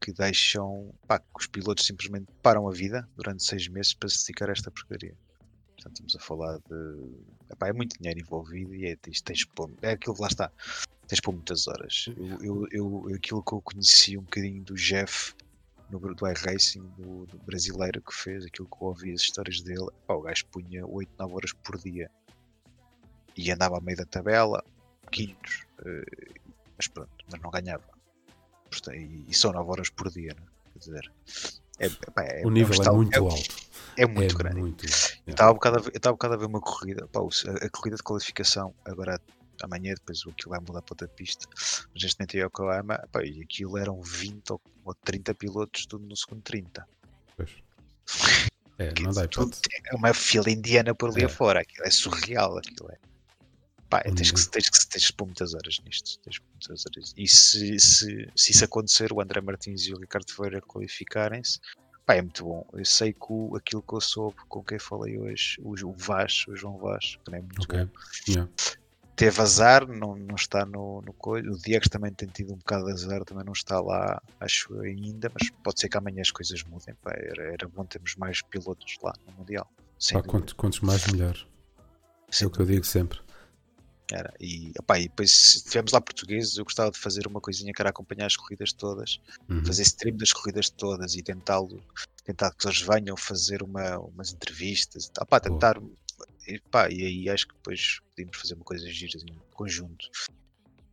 que 0.00 0.12
deixam 0.12 0.94
pá, 1.06 1.18
que 1.18 1.26
os 1.38 1.46
pilotos 1.46 1.86
simplesmente 1.86 2.26
param 2.42 2.68
a 2.68 2.72
vida 2.72 3.08
durante 3.16 3.44
seis 3.44 3.68
meses 3.68 3.94
para 3.94 4.08
se 4.08 4.26
dedicar 4.26 4.48
a 4.48 4.52
esta 4.52 4.70
porcaria. 4.70 5.16
Portanto, 5.86 6.08
estamos 6.08 6.16
a 6.16 6.20
falar 6.20 6.58
de. 6.68 7.52
Epá, 7.52 7.68
é 7.68 7.72
muito 7.72 7.96
dinheiro 7.98 8.20
envolvido 8.20 8.74
e 8.74 8.86
é, 8.86 8.96
tens 8.96 9.44
pôr- 9.44 9.72
é 9.82 9.92
aquilo 9.92 10.14
que 10.14 10.22
lá 10.22 10.28
está. 10.28 10.52
Tens 11.06 11.20
pôr 11.20 11.32
muitas 11.32 11.68
horas. 11.68 12.06
Eu, 12.16 12.38
eu, 12.42 12.68
eu- 12.72 13.14
aquilo 13.14 13.42
que 13.42 13.52
eu 13.52 13.62
conheci 13.62 14.18
um 14.18 14.22
bocadinho 14.22 14.64
do 14.64 14.74
Jeff 14.74 15.32
no, 15.90 16.00
do 16.00 16.26
iRacing, 16.28 16.82
do, 16.98 17.26
do 17.26 17.38
brasileiro 17.38 18.02
que 18.02 18.12
fez, 18.12 18.44
aquilo 18.44 18.68
que 18.68 18.76
eu 18.82 18.88
ouvi 18.88 19.12
as 19.12 19.20
histórias 19.20 19.62
dele, 19.62 19.86
pá, 20.06 20.14
o 20.14 20.22
gajo 20.22 20.44
punha 20.50 20.84
8, 20.84 21.08
9 21.18 21.34
horas 21.34 21.52
por 21.52 21.78
dia 21.78 22.10
e 23.36 23.52
andava 23.52 23.78
a 23.78 23.80
meio 23.80 23.96
da 23.96 24.06
tabela, 24.06 24.64
quintos, 25.12 25.66
eh, 25.84 26.40
mas 26.76 26.88
pronto, 26.88 27.10
mas 27.30 27.40
não 27.40 27.50
ganhava. 27.50 27.84
E 29.28 29.34
só 29.34 29.52
9 29.52 29.70
horas 29.70 29.90
por 29.90 30.10
dia, 30.10 30.34
né? 30.34 30.46
quer 30.72 30.78
dizer, 30.80 31.12
é, 31.78 31.88
pá, 31.88 32.22
é- 32.22 32.42
o 32.44 32.48
um 32.48 32.50
nível 32.50 32.74
é 32.74 32.78
estalo- 32.78 32.96
muito 32.96 33.14
é, 33.14 33.18
alto. 33.18 33.56
é 33.96 34.06
muito 34.06 34.34
é 34.34 34.38
grande. 34.38 34.60
muito. 34.60 34.84
Eu 35.26 35.30
estava 35.32 35.50
um 35.50 35.54
bocado 35.54 35.78
a 35.78 35.80
ver- 35.80 35.90
eu 35.92 35.96
estava 35.96 36.12
um 36.14 36.16
bocado 36.16 36.34
a 36.34 36.36
ver 36.36 36.46
uma 36.46 36.60
corrida, 36.60 37.06
pá, 37.08 37.20
a, 37.20 37.66
a 37.66 37.70
corrida 37.70 37.96
de 37.96 38.02
qualificação, 38.02 38.74
agora 38.84 39.20
amanhã 39.62 39.94
depois 39.94 40.20
aquilo 40.20 40.50
vai 40.50 40.60
mudar 40.60 40.82
para 40.82 40.92
outra 40.92 41.08
pista, 41.08 41.46
mas 41.54 42.02
neste 42.02 42.18
momento 42.20 42.34
em 42.36 42.40
Yokohama, 42.40 43.08
pá, 43.10 43.22
e 43.24 43.42
aquilo 43.42 43.78
eram 43.78 44.00
20 44.02 44.50
ou, 44.52 44.60
ou 44.84 44.94
30 44.94 45.34
pilotos 45.34 45.86
tudo 45.86 46.06
no 46.06 46.16
segundo 46.16 46.42
30. 46.42 46.86
Pois. 47.36 47.50
É, 48.78 48.92
não 49.00 49.10
dá 49.10 49.24
hipótese. 49.24 49.62
é 49.86 49.96
uma 49.96 50.12
fila 50.12 50.50
indiana 50.50 50.94
por 50.94 51.08
ali 51.08 51.22
É. 51.22 51.24
afora, 51.24 51.60
aquilo 51.62 51.86
é 51.86 51.90
surreal, 51.90 52.58
aquilo 52.58 52.90
é. 52.92 52.98
Pá, 53.88 54.02
Uhum. 54.06 54.14
tens, 54.14 54.32
que, 54.32 54.48
tens, 54.50 54.68
que, 54.68 54.88
tens 54.88 55.06
que 55.06 55.12
pôr 55.12 55.26
muitas 55.26 55.54
horas 55.54 55.78
nisto. 55.84 56.18
Tens 56.20 56.38
muitas 56.52 56.84
horas. 56.86 57.14
E 57.16 57.28
se, 57.28 57.78
se, 57.78 58.30
se 58.34 58.50
isso 58.52 58.64
acontecer, 58.64 59.12
o 59.12 59.20
André 59.20 59.40
Martins 59.40 59.82
e 59.86 59.94
o 59.94 59.98
Ricardo 60.00 60.30
Ferreira 60.32 60.60
qualificarem-se, 60.62 61.60
pá, 62.04 62.14
é 62.14 62.22
muito 62.22 62.44
bom. 62.44 62.66
Eu 62.72 62.84
sei 62.84 63.12
que 63.12 63.26
o, 63.28 63.54
aquilo 63.56 63.82
que 63.82 63.94
eu 63.94 64.00
soube 64.00 64.36
com 64.48 64.62
quem 64.64 64.78
falei 64.78 65.18
hoje, 65.18 65.56
o, 65.60 65.74
o 65.88 65.92
Vaz, 65.96 66.44
o 66.48 66.56
João 66.56 66.78
Vaz, 66.78 67.16
que 67.16 67.24
também 67.24 67.40
é 67.40 67.42
muito 67.42 67.62
Ok. 67.62 67.84
bom, 67.84 67.90
Yeah. 68.28 68.50
teve 69.14 69.40
azar, 69.40 69.86
não, 69.86 70.16
não 70.16 70.34
está 70.34 70.66
no, 70.66 71.00
no 71.02 71.12
coisa. 71.12 71.48
O 71.48 71.56
Diego 71.58 71.88
também 71.88 72.12
tem 72.12 72.28
tido 72.28 72.52
um 72.54 72.56
bocado 72.56 72.86
de 72.86 72.92
azar, 72.92 73.24
também 73.24 73.44
não 73.44 73.52
está 73.52 73.80
lá, 73.80 74.20
acho 74.40 74.78
ainda, 74.80 75.30
mas 75.32 75.48
pode 75.62 75.80
ser 75.80 75.88
que 75.88 75.96
amanhã 75.96 76.22
as 76.22 76.30
coisas 76.32 76.60
mudem. 76.64 76.94
Pá, 76.96 77.12
era, 77.16 77.52
era 77.52 77.68
bom 77.68 77.84
termos 77.86 78.16
mais 78.16 78.42
pilotos 78.42 78.96
lá 79.02 79.12
no 79.28 79.32
Mundial. 79.34 79.70
Pá, 80.12 80.22
quanto, 80.22 80.56
quantos 80.56 80.80
mais, 80.80 81.06
melhor. 81.06 81.36
É 82.28 82.32
sem 82.32 82.48
o 82.48 82.50
que 82.50 82.60
eu 82.60 82.66
digo 82.66 82.84
sempre. 82.84 83.20
Era. 84.12 84.32
E, 84.40 84.72
opá, 84.78 85.00
e 85.00 85.08
depois, 85.08 85.32
se 85.32 85.64
tivermos 85.64 85.92
lá 85.92 86.00
portugueses, 86.00 86.56
eu 86.56 86.64
gostava 86.64 86.90
de 86.92 86.98
fazer 86.98 87.26
uma 87.26 87.40
coisinha 87.40 87.72
que 87.72 87.82
era 87.82 87.90
acompanhar 87.90 88.26
as 88.26 88.36
corridas 88.36 88.72
todas, 88.72 89.20
Uhum. 89.48 89.64
fazer 89.64 89.82
stream 89.82 90.16
das 90.16 90.32
corridas 90.32 90.70
todas 90.70 91.14
e 91.16 91.22
tentá-lo, 91.22 91.82
tentar 92.24 92.52
que 92.54 92.66
eles 92.66 92.80
venham 92.80 93.16
fazer 93.16 93.62
uma, 93.62 93.98
umas 93.98 94.32
entrevistas 94.32 95.06
e 95.06 95.24
Boa. 95.28 95.40
tentar. 95.40 95.80
E, 96.46 96.60
pá, 96.70 96.88
e 96.88 97.04
aí 97.04 97.28
acho 97.28 97.48
que 97.48 97.54
depois 97.54 98.00
podíamos 98.10 98.36
fazer 98.36 98.54
uma 98.54 98.64
coisa 98.64 98.88
gira 98.88 99.18
em 99.18 99.40
conjunto. 99.52 100.08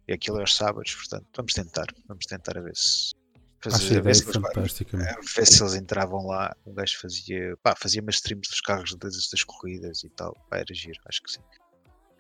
E 0.07 0.13
aquilo 0.13 0.37
é 0.37 0.41
aos 0.41 0.55
sábados, 0.55 0.93
portanto, 0.95 1.27
vamos 1.35 1.53
tentar, 1.53 1.85
vamos 2.07 2.25
tentar 2.25 2.57
a 2.57 2.61
ver 2.61 2.75
se. 2.75 3.13
Fazer, 3.61 3.99
a 3.99 4.01
ver, 4.01 4.13
se 4.15 4.23
eles, 4.23 4.33
fantástica. 4.33 4.97
meu. 4.97 5.07
a 5.07 5.13
ver 5.21 5.47
se 5.47 5.63
eles 5.63 5.73
entravam 5.75 6.25
lá, 6.27 6.53
um 6.65 6.73
gajo 6.73 6.99
fazia, 6.99 7.55
pá, 7.63 7.73
fazia 7.77 8.01
umas 8.01 8.15
streams 8.15 8.49
dos 8.49 8.59
carros 8.59 8.93
das, 8.95 9.29
das 9.29 9.43
corridas 9.45 10.03
e 10.03 10.09
tal, 10.09 10.35
pá, 10.49 10.57
era 10.57 10.73
giro, 10.73 10.99
acho 11.07 11.23
que 11.23 11.31
sim. 11.31 11.39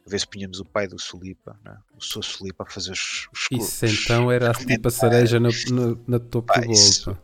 A 0.05 0.09
ver 0.09 0.19
se 0.19 0.27
punhamos 0.27 0.59
o 0.59 0.65
pai 0.65 0.87
do 0.87 0.99
Solipa, 0.99 1.57
né? 1.63 1.77
o 1.97 2.03
seu 2.03 2.21
Solipa 2.21 2.63
a 2.63 2.69
fazer 2.69 2.91
os, 2.91 3.27
os 3.33 3.47
Isso 3.51 3.85
os- 3.85 4.03
então 4.03 4.29
era 4.31 4.51
a 4.51 4.53
tipo 4.53 4.87
a 4.87 4.91
cereja 4.91 5.39
no, 5.39 5.49
no, 5.71 6.03
na 6.07 6.19
topo 6.19 6.53
Pá, 6.53 6.59
do 6.59 6.67
bolo. 6.67 7.17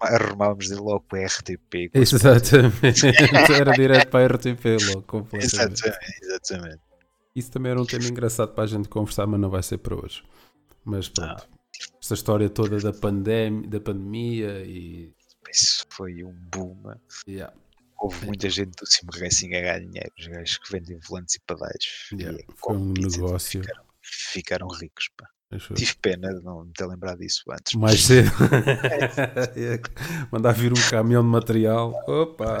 arrumávamos 0.00 0.68
de 0.68 0.74
logo 0.74 1.00
para 1.00 1.20
a 1.20 1.26
RTP. 1.26 1.90
Exatamente. 1.94 3.06
era 3.54 3.72
direto 3.72 4.08
para 4.08 4.24
a 4.24 4.26
RTP 4.36 4.64
logo, 4.88 5.02
completamente. 5.02 5.54
Exatamente, 5.84 6.18
exatamente. 6.22 6.80
Isso 7.34 7.50
também 7.50 7.72
era 7.72 7.80
um 7.80 7.86
tema 7.86 8.04
engraçado 8.04 8.52
para 8.54 8.64
a 8.64 8.66
gente 8.66 8.88
conversar, 8.88 9.26
mas 9.26 9.40
não 9.40 9.50
vai 9.50 9.62
ser 9.62 9.78
para 9.78 9.94
hoje. 9.94 10.22
Mas 10.84 11.08
pronto. 11.08 11.48
Esta 12.00 12.14
história 12.14 12.48
toda 12.50 12.78
da, 12.78 12.92
pandem 12.92 13.62
da 13.62 13.80
pandemia 13.80 14.62
e. 14.64 15.12
Isso 15.52 15.84
foi 15.90 16.22
um 16.22 16.32
boom. 16.32 16.76
Yeah, 17.26 17.52
Houve 18.00 18.24
muita 18.24 18.48
gente 18.48 18.70
do 18.76 18.86
Sim 18.86 19.06
Racing 19.12 19.54
a 19.54 19.60
ganhar 19.60 19.78
dinheiro, 19.80 20.12
os 20.18 20.26
gajos 20.26 20.58
que 20.58 20.72
vendem 20.72 20.98
volantes 21.06 21.34
e 21.34 21.40
pedais. 21.40 22.08
yeah. 22.12 22.38
E 22.38 22.44
Foi 22.46 22.74
comem 22.74 22.82
um 22.82 23.08
negócio. 23.08 23.62
Ficaram, 23.62 23.84
ficaram 24.02 24.68
ricos. 24.68 25.10
Pá. 25.16 25.28
Eu. 25.50 25.58
Tive 25.74 25.96
pena 25.96 26.32
de 26.32 26.44
não 26.44 26.64
me 26.64 26.72
ter 26.72 26.86
lembrado 26.86 27.18
disso 27.18 27.42
antes. 27.50 27.74
Mais 27.74 28.00
cedo. 28.00 28.30
Mandar 30.30 30.52
vir 30.52 30.72
um 30.72 30.88
caminhão 30.88 31.22
de 31.22 31.28
material. 31.28 31.92
Opa! 32.06 32.58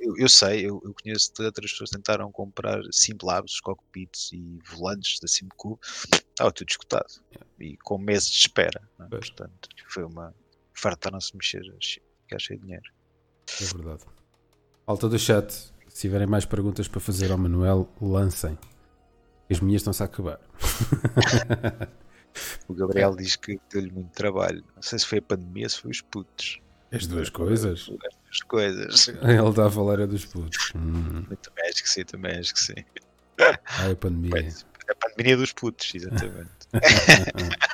Eu, 0.00 0.16
eu 0.16 0.28
sei, 0.28 0.66
eu, 0.66 0.80
eu 0.84 0.94
conheço 0.94 1.32
de 1.34 1.44
outras 1.44 1.70
pessoas 1.70 1.90
que 1.90 1.96
tentaram 1.96 2.32
comprar 2.32 2.80
Simlabs, 2.90 3.60
cockpits 3.60 4.32
e 4.32 4.58
volantes 4.70 5.20
da 5.20 5.28
Simcube, 5.28 5.78
estava 5.84 6.50
tudo 6.50 6.68
escutado 6.68 7.06
e 7.60 7.76
com 7.78 7.98
meses 7.98 8.30
de 8.30 8.38
espera. 8.38 8.80
é? 9.00 9.06
Portanto, 9.06 9.68
foi 9.88 10.04
uma. 10.04 10.34
Fartaram-se 10.74 11.36
mexer, 11.36 11.62
cheio 11.80 12.58
de 12.58 12.64
dinheiro. 12.64 12.90
É 13.60 13.64
verdade. 13.64 14.02
Alta 14.86 15.08
do 15.08 15.18
chat, 15.18 15.52
se 15.52 16.00
tiverem 16.00 16.26
mais 16.26 16.44
perguntas 16.44 16.88
para 16.88 17.00
fazer 17.00 17.30
ao 17.30 17.38
Manuel, 17.38 17.88
lancem. 18.00 18.58
As 19.50 19.60
minhas 19.60 19.80
estão-se 19.80 20.02
a 20.02 20.06
acabar. 20.06 20.40
O 22.68 22.74
Gabriel 22.74 23.16
diz 23.16 23.34
que 23.36 23.58
deu-lhe 23.72 23.90
muito 23.90 24.10
trabalho. 24.10 24.62
Não 24.76 24.82
sei 24.82 24.98
se 24.98 25.06
foi 25.06 25.18
a 25.18 25.22
pandemia 25.22 25.64
ou 25.64 25.70
se 25.70 25.80
foi 25.80 25.90
os 25.90 26.00
putos. 26.02 26.60
As 26.92 27.06
duas 27.06 27.30
coisas. 27.30 27.90
As 28.30 28.40
coisas. 28.40 29.08
Ele 29.22 29.48
está 29.48 29.66
a 29.66 29.70
falar 29.70 29.98
é 30.00 30.06
dos 30.06 30.24
putos. 30.24 30.72
Hum, 30.76 31.24
Eu 31.28 31.36
também 31.38 31.68
acho 31.68 31.82
que 31.82 31.88
sim, 31.90 32.04
também 32.04 32.38
acho 32.38 32.54
que 32.54 32.60
sim. 32.60 32.74
ai, 33.78 33.92
a 33.92 33.96
pandemia. 33.96 34.30
Pois, 34.30 34.66
A 34.88 34.94
pandemia 34.94 35.36
dos 35.36 35.52
putos, 35.52 35.92
exatamente. 35.94 36.48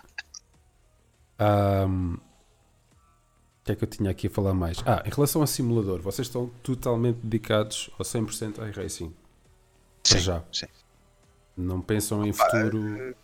O 1.39 2.19
que 3.65 3.73
é 3.73 3.75
que 3.75 3.85
eu 3.85 3.89
tinha 3.89 4.11
aqui 4.11 4.27
a 4.27 4.31
falar 4.31 4.53
mais? 4.53 4.79
Ah, 4.85 5.03
em 5.07 5.11
relação 5.11 5.41
ao 5.41 5.47
simulador, 5.47 6.01
vocês 6.03 6.29
estão 6.29 6.49
totalmente 6.63 7.19
dedicados 7.23 7.89
ao 7.99 8.05
100% 8.05 8.61
a 8.63 8.69
iRacing. 8.69 9.15
Para 10.03 10.19
Sim, 10.19 10.25
já. 10.25 10.45
sim. 10.53 10.67
Não 11.57 11.81
pensam 11.81 12.27
em 12.27 12.33
futuro. 12.33 13.17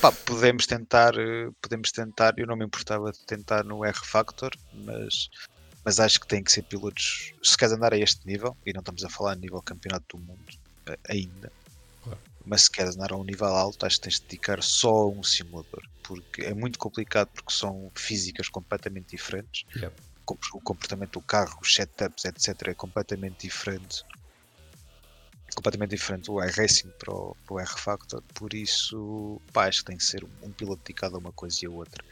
Pá, 0.00 0.10
podemos 0.10 0.66
tentar, 0.66 1.16
eh, 1.16 1.50
podemos 1.60 1.92
tentar, 1.92 2.36
eu 2.36 2.46
não 2.46 2.56
me 2.56 2.64
importava 2.64 3.12
de 3.12 3.20
tentar 3.20 3.62
no 3.62 3.84
R-Factor, 3.84 4.50
mas, 4.74 5.30
mas 5.84 6.00
acho 6.00 6.18
que 6.18 6.26
tem 6.26 6.42
que 6.42 6.50
ser 6.50 6.62
pilotos, 6.62 7.32
se 7.40 7.56
queres 7.56 7.72
andar 7.72 7.92
a 7.92 7.98
este 7.98 8.26
nível, 8.26 8.56
e 8.66 8.72
não 8.72 8.80
estamos 8.80 9.04
a 9.04 9.08
falar 9.08 9.32
a 9.32 9.36
nível 9.36 9.62
campeonato 9.62 10.16
do 10.16 10.24
mundo 10.24 10.52
eh, 10.86 10.98
ainda. 11.08 11.52
Mas 12.44 12.62
se 12.62 12.70
queres 12.70 12.94
andar 12.96 13.12
a 13.12 13.16
um 13.16 13.24
nível 13.24 13.46
alto, 13.48 13.84
acho 13.86 13.96
que 13.96 14.02
tens 14.02 14.16
de 14.16 14.26
dedicar 14.26 14.62
só 14.62 14.88
a 14.90 15.08
um 15.10 15.22
simulador, 15.22 15.82
porque 16.02 16.42
é 16.42 16.54
muito 16.54 16.78
complicado, 16.78 17.28
porque 17.34 17.52
são 17.52 17.90
físicas 17.96 18.48
completamente 18.48 19.16
diferentes, 19.16 19.64
com- 20.24 20.36
o 20.54 20.60
comportamento 20.60 21.12
do 21.20 21.22
carro, 21.26 21.58
os 21.62 21.74
setups, 21.74 22.24
etc. 22.24 22.68
é 22.70 22.74
completamente 22.74 23.46
diferente. 23.46 24.02
Completamente 25.54 25.90
diferente 25.90 26.30
o 26.30 26.42
iRacing 26.42 26.90
para 26.98 27.12
o, 27.12 27.36
para 27.44 27.54
o 27.54 27.60
R-Factor, 27.60 28.22
por 28.34 28.54
isso 28.54 29.40
pá, 29.52 29.68
acho 29.68 29.80
que 29.80 29.84
tem 29.86 29.96
que 29.98 30.04
ser 30.04 30.24
um, 30.24 30.30
um 30.42 30.52
piloto 30.52 30.82
dedicado 30.82 31.16
a 31.16 31.18
uma 31.18 31.32
coisa 31.32 31.58
e 31.62 31.66
a 31.66 31.70
outra. 31.70 32.02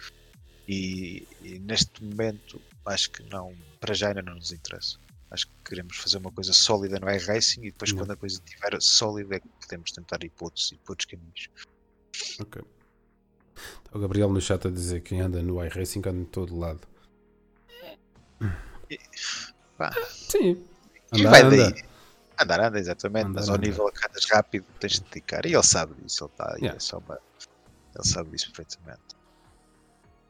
E, 0.69 1.27
e 1.41 1.59
neste 1.61 2.05
momento 2.05 2.63
acho 2.87 3.11
que 3.11 3.23
não, 3.25 3.57
para 3.81 3.95
já 3.95 4.09
ainda 4.09 4.21
não 4.23 4.35
nos 4.35 4.53
interessa. 4.53 4.99
Acho 5.31 5.47
que 5.47 5.53
queremos 5.65 5.97
fazer 5.97 6.17
uma 6.19 6.33
coisa 6.33 6.53
sólida 6.53 6.99
no 6.99 7.09
iRacing 7.11 7.61
e 7.65 7.71
depois 7.71 7.93
Não. 7.93 7.99
quando 8.01 8.11
a 8.13 8.17
coisa 8.17 8.41
estiver 8.45 8.81
sólida 8.83 9.37
é 9.37 9.41
que 9.41 9.49
podemos 9.61 9.93
tentar 9.93 10.23
ir 10.25 10.31
para 10.31 10.45
outros, 10.47 10.73
ir 10.73 10.79
para 10.79 10.93
outros 10.93 11.07
caminhos. 11.07 11.49
Ok. 12.41 12.63
O 13.93 13.99
Gabriel 13.99 14.31
no 14.33 14.41
chat 14.41 14.67
a 14.67 14.71
dizer 14.71 15.01
que 15.03 15.11
quem 15.11 15.21
anda 15.21 15.41
no 15.43 15.65
iRacing 15.65 16.01
anda 16.01 16.19
em 16.19 16.25
todo 16.25 16.59
lado. 16.59 16.81
Pá, 19.77 19.93
Sim. 20.11 20.65
e 21.13 21.21
Andar, 21.21 21.31
vai 21.31 21.43
anda. 21.43 21.71
daí. 21.73 21.85
Andar, 22.41 22.61
anda, 22.61 22.79
exatamente, 22.79 23.27
Andar, 23.27 23.41
mas 23.41 23.49
ao 23.49 23.57
anda. 23.57 23.67
nível 23.67 23.91
que 23.93 24.07
andas 24.09 24.25
rápido 24.31 24.65
tens 24.79 24.95
de 24.95 25.03
dedicar. 25.03 25.45
E 25.47 25.53
ele 25.55 25.63
sabe 25.63 25.95
disso, 26.03 26.25
ele, 26.25 26.31
está, 26.33 26.57
Yeah. 26.59 26.79
é 26.93 26.97
uma- 26.97 27.21
ele 27.95 28.05
sabe 28.09 28.31
disso 28.31 28.47
perfeitamente. 28.53 29.01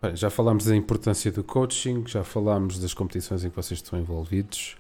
Bem, 0.03 0.17
já 0.17 0.31
falámos 0.31 0.65
da 0.65 0.75
importância 0.75 1.31
do 1.31 1.45
coaching, 1.45 2.05
já 2.07 2.25
falámos 2.25 2.79
das 2.79 2.95
competições 2.95 3.45
em 3.45 3.51
que 3.51 3.57
vocês 3.57 3.79
estão 3.81 3.99
envolvidos. 3.99 4.77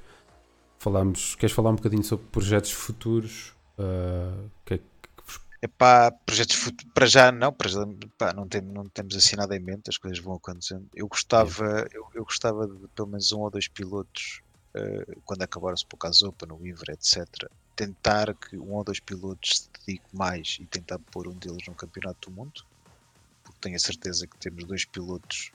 Falámos, 0.80 1.34
queres 1.36 1.54
falar 1.54 1.70
um 1.70 1.76
bocadinho 1.76 2.02
sobre 2.02 2.26
projetos 2.28 2.72
futuros? 2.72 3.52
O 3.78 4.64
que 4.64 4.74
é 4.74 4.78
que 4.78 4.84
vos- 5.26 5.40
Epá, 5.62 6.10
projetos 6.10 6.56
fut- 6.56 6.86
para 6.94 7.06
já 7.06 7.30
não, 7.30 7.52
para 7.52 7.68
já, 7.68 7.80
pá, 8.16 8.32
não, 8.32 8.48
tem, 8.48 8.62
não 8.62 8.88
temos 8.88 9.14
assim 9.14 9.36
nada 9.36 9.54
em 9.54 9.60
mente, 9.60 9.90
as 9.90 9.98
coisas 9.98 10.18
vão 10.18 10.34
acontecendo. 10.34 10.88
Eu 10.94 11.06
gostava, 11.06 11.86
eu, 11.92 12.08
eu 12.14 12.24
gostava 12.24 12.66
de 12.66 12.88
pelo 12.94 13.08
menos 13.08 13.30
um 13.32 13.40
ou 13.40 13.50
dois 13.50 13.68
pilotos, 13.68 14.40
eh, 14.74 15.04
quando 15.24 15.42
acabar-se 15.42 15.84
por 15.86 15.98
caso 15.98 16.28
Open, 16.28 16.50
o 16.52 16.66
Iver, 16.66 16.90
etc., 16.90 17.50
tentar 17.76 18.34
que 18.34 18.56
um 18.58 18.72
ou 18.72 18.84
dois 18.84 19.00
pilotos 19.00 19.50
se 19.58 19.70
dediquem 19.86 20.08
mais 20.12 20.56
e 20.60 20.66
tentar 20.66 20.98
pôr 21.10 21.28
um 21.28 21.38
deles 21.38 21.66
no 21.68 21.74
campeonato 21.74 22.30
do 22.30 22.34
mundo, 22.36 22.62
porque 23.44 23.60
tenho 23.60 23.76
a 23.76 23.80
certeza 23.80 24.26
que 24.26 24.38
temos 24.38 24.64
dois 24.66 24.84
pilotos, 24.84 25.52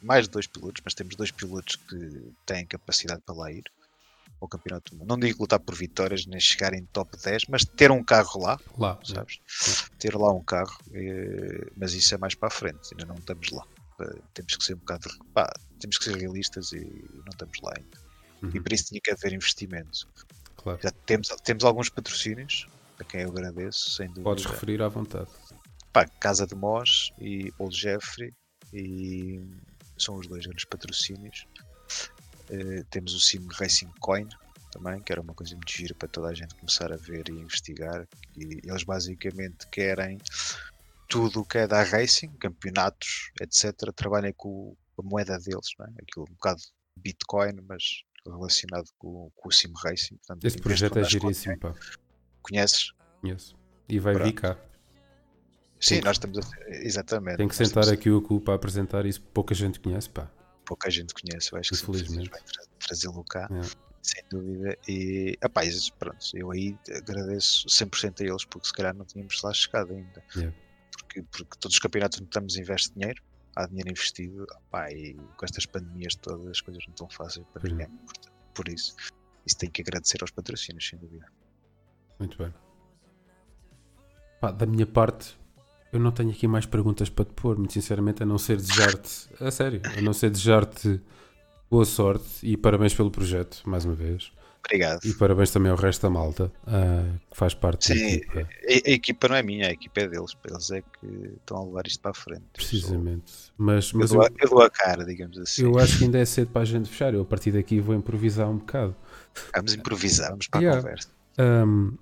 mais 0.00 0.24
de 0.26 0.30
dois 0.32 0.46
pilotos, 0.46 0.82
mas 0.84 0.94
temos 0.94 1.16
dois 1.16 1.30
pilotos 1.32 1.76
que 1.76 2.32
têm 2.46 2.66
capacidade 2.66 3.22
para 3.22 3.34
lá 3.36 3.52
ir 3.52 3.64
ao 4.40 4.48
campeonato 4.48 4.92
do 4.92 4.98
mundo. 4.98 5.08
Não 5.08 5.18
digo 5.18 5.42
lutar 5.42 5.58
por 5.60 5.74
vitórias 5.74 6.24
nem 6.26 6.38
chegar 6.40 6.72
em 6.74 6.84
top 6.86 7.16
10, 7.16 7.44
mas 7.48 7.64
ter 7.64 7.90
um 7.90 8.02
carro 8.04 8.40
lá, 8.42 8.60
lá? 8.76 8.98
sabes? 9.04 9.38
Ter 9.98 10.14
lá 10.14 10.32
um 10.32 10.42
carro, 10.44 10.78
eh, 10.92 11.66
mas 11.76 11.92
isso 11.92 12.14
é 12.14 12.18
mais 12.18 12.34
para 12.34 12.48
a 12.48 12.50
frente, 12.50 12.90
ainda 12.92 13.06
não 13.06 13.16
estamos 13.16 13.50
lá. 13.50 13.64
Eh, 14.00 14.18
Temos 14.34 14.56
que 14.56 14.64
ser 14.64 14.74
um 14.74 14.78
bocado, 14.78 15.08
pá, 15.34 15.52
temos 15.80 15.98
que 15.98 16.04
ser 16.04 16.16
realistas 16.16 16.72
e 16.72 16.78
não 17.24 17.30
estamos 17.32 17.58
lá 17.62 17.72
ainda. 17.76 17.98
Uhum, 18.42 18.50
E 18.54 18.60
para 18.60 18.74
isso 18.74 18.84
tinha 18.84 19.00
que 19.00 19.10
haver 19.10 19.32
investimento. 19.32 20.06
claro. 20.56 20.78
Já 20.82 20.90
temos, 20.90 21.28
temos 21.42 21.64
alguns 21.64 21.88
patrocínios, 21.88 22.66
a 23.00 23.04
quem 23.04 23.22
eu 23.22 23.30
agradeço, 23.30 23.90
sem 23.90 24.06
dúvida. 24.08 24.22
Podes 24.24 24.44
referir 24.44 24.80
à 24.82 24.88
vontade. 24.88 25.28
Pá, 25.92 26.06
Casa 26.06 26.46
de 26.46 26.54
Mós 26.54 27.10
e 27.20 27.52
Old 27.58 27.76
Jeffrey 27.76 28.32
e 28.72 29.40
são 29.98 30.16
os 30.16 30.26
dois 30.28 30.44
grandes 30.46 30.64
patrocínios. 30.64 31.46
Eh, 32.50 32.84
temos 32.90 33.14
o 33.14 33.20
Sim 33.20 33.46
Racing 33.52 33.90
Coin 34.00 34.28
também, 34.72 35.00
que 35.02 35.12
era 35.12 35.20
uma 35.20 35.34
coisa 35.34 35.54
muito 35.54 35.70
gira 35.72 35.94
para 35.94 36.08
toda 36.08 36.28
a 36.28 36.34
gente 36.34 36.54
começar 36.54 36.92
a 36.92 36.96
ver 36.96 37.28
e 37.28 37.32
investigar. 37.32 38.06
E 38.36 38.60
eles 38.64 38.82
basicamente 38.84 39.66
querem 39.70 40.18
tudo 41.08 41.40
o 41.40 41.44
que 41.44 41.58
é 41.58 41.66
da 41.66 41.82
racing, 41.82 42.30
campeonatos, 42.38 43.30
etc. 43.40 43.74
Trabalhem 43.94 44.32
com 44.36 44.76
a 44.98 45.02
moeda 45.02 45.38
deles, 45.38 45.68
não 45.78 45.86
é? 45.86 45.90
aquilo 46.02 46.26
um 46.28 46.34
bocado 46.34 46.60
Bitcoin, 46.96 47.60
mas 47.66 48.02
relacionado 48.26 48.88
com, 48.98 49.30
com 49.34 49.48
o 49.48 49.52
Sim 49.52 49.72
Racing. 49.82 50.16
Portanto, 50.16 50.44
Esse 50.44 50.58
projeto 50.58 50.98
é 50.98 51.04
giríssimo, 51.04 51.58
pá. 51.58 51.74
Conheces? 52.42 52.92
Conheço. 53.20 53.56
E 53.88 53.98
vai 53.98 54.14
vir 54.16 54.32
cá. 54.32 54.54
Sim, 55.80 55.94
Tem 55.94 55.98
que- 56.00 56.04
nós 56.04 56.16
estamos 56.16 56.38
a. 56.38 56.70
Exatamente. 56.70 57.36
Tem 57.38 57.48
que 57.48 57.54
sentar 57.54 57.84
estamos 57.84 57.88
aqui 57.88 58.10
o 58.10 58.20
cu 58.20 58.40
para 58.40 58.54
apresentar 58.54 59.06
isso. 59.06 59.22
Pouca 59.22 59.54
gente 59.54 59.78
conhece, 59.80 60.10
pá. 60.10 60.28
Pouca 60.68 60.90
gente 60.90 61.14
conhece, 61.14 61.52
eu 61.52 61.58
acho 61.58 61.70
que 61.70 61.76
vai 62.30 62.42
tra- 62.42 62.64
trazê-lo 62.78 63.24
cá, 63.24 63.48
É. 63.50 63.62
sem 64.02 64.22
dúvida. 64.30 64.78
E 64.86 65.36
e, 65.40 65.90
pronto, 65.98 66.18
eu 66.34 66.50
aí 66.50 66.78
agradeço 66.94 67.66
100% 67.68 68.20
a 68.20 68.24
eles, 68.28 68.44
porque 68.44 68.66
se 68.68 68.72
calhar 68.74 68.94
não 68.94 69.04
tínhamos 69.06 69.40
lá 69.42 69.52
chegado 69.54 69.92
ainda. 69.94 70.22
Yeah. 70.36 70.54
Porque, 70.92 71.22
porque 71.22 71.58
todos 71.58 71.76
os 71.76 71.80
campeonatos 71.80 72.18
onde 72.18 72.28
estamos 72.28 72.56
investe 72.56 72.92
dinheiro, 72.94 73.22
há 73.56 73.66
dinheiro 73.66 73.90
investido, 73.90 74.46
epá, 74.66 74.90
e 74.92 75.14
com 75.14 75.44
estas 75.44 75.64
pandemias 75.66 76.14
todas 76.16 76.46
as 76.48 76.60
coisas 76.60 76.84
não 76.86 76.92
estão 76.92 77.08
fáceis 77.08 77.46
para 77.52 77.60
Pois 77.62 77.72
não. 77.72 77.78
ninguém. 77.78 77.96
Portanto, 78.04 78.32
por 78.54 78.68
isso, 78.68 78.94
isso 79.46 79.56
tem 79.56 79.70
que 79.70 79.80
agradecer 79.82 80.18
aos 80.20 80.30
patrocínios, 80.30 80.86
sem 80.86 80.98
dúvida. 80.98 81.26
Muito 82.18 82.36
bem. 82.36 82.52
Pá, 84.40 84.50
da 84.52 84.66
minha 84.66 84.86
parte, 84.86 85.38
eu 85.92 85.98
não 86.00 86.10
tenho 86.12 86.30
aqui 86.30 86.46
mais 86.46 86.66
perguntas 86.66 87.08
para 87.08 87.24
te 87.24 87.32
pôr, 87.32 87.56
muito 87.56 87.72
sinceramente, 87.72 88.22
a 88.22 88.26
não 88.26 88.38
ser 88.38 88.56
desejar-te, 88.56 89.28
a 89.40 89.50
sério, 89.50 89.80
a 89.96 90.00
não 90.00 90.12
ser 90.12 90.30
desejar-te 90.30 91.00
boa 91.70 91.84
sorte 91.84 92.24
e 92.42 92.56
parabéns 92.56 92.94
pelo 92.94 93.10
projeto, 93.10 93.62
mais 93.66 93.84
uma 93.84 93.94
vez. 93.94 94.32
Obrigado. 94.66 95.00
E 95.04 95.14
parabéns 95.14 95.50
também 95.50 95.70
ao 95.70 95.78
resto 95.78 96.02
da 96.02 96.10
malta 96.10 96.52
ah, 96.66 97.04
que 97.30 97.36
faz 97.36 97.54
parte 97.54 97.88
da 97.88 97.94
Sim, 97.94 98.06
equipa. 98.16 98.40
A, 98.40 98.90
a 98.90 98.90
equipa 98.92 99.28
não 99.28 99.36
é 99.36 99.42
minha, 99.42 99.68
a 99.68 99.70
equipa 99.70 100.00
é 100.00 100.08
deles. 100.08 100.32
Eles 100.44 100.70
é 100.70 100.82
que 100.82 101.06
estão 101.38 101.56
a 101.58 101.64
levar 101.64 101.86
isto 101.86 102.00
para 102.00 102.10
a 102.10 102.14
frente. 102.14 102.42
Eu 102.42 102.64
sou- 102.64 102.68
Precisamente. 102.68 103.32
Mas, 103.56 103.92
Eu, 103.92 103.98
mas 104.00 104.12
eu, 104.12 104.20
a- 104.20 104.28
eu 104.38 104.48
dou 104.50 104.60
a 104.62 104.68
cara, 104.68 105.04
digamos 105.06 105.38
assim. 105.38 105.62
eu 105.62 105.78
acho 105.78 105.96
que 105.96 106.04
ainda 106.04 106.18
é 106.18 106.24
cedo 106.24 106.50
para 106.50 106.62
a 106.62 106.64
gente 106.66 106.88
fechar. 106.88 107.14
Eu 107.14 107.22
a 107.22 107.24
partir 107.24 107.50
daqui 107.52 107.80
vou 107.80 107.94
improvisar 107.94 108.50
um 108.50 108.58
bocado. 108.58 108.94
Vamos 109.54 109.72
improvisar, 109.74 110.30
vamos 110.30 110.48
para 110.48 110.60
Yeah. 110.60 110.80
a 110.80 110.82
conversa. 110.82 111.08
Ahm, 111.38 111.92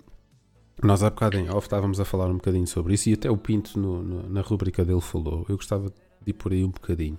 nós 0.83 1.01
há 1.03 1.09
bocado 1.09 1.37
em 1.37 1.49
off 1.49 1.65
estávamos 1.67 1.99
a 1.99 2.05
falar 2.05 2.27
um 2.27 2.35
bocadinho 2.35 2.67
sobre 2.67 2.93
isso 2.93 3.09
e 3.09 3.13
até 3.13 3.29
o 3.29 3.37
Pinto 3.37 3.79
no- 3.79 4.03
no- 4.03 4.29
na 4.29 4.41
rubrica 4.41 4.85
dele 4.85 5.01
falou. 5.01 5.45
Eu 5.49 5.55
gostava 5.55 5.89
de 5.89 5.95
ir 6.27 6.33
por 6.33 6.51
aí 6.51 6.63
um 6.63 6.69
bocadinho. 6.69 7.17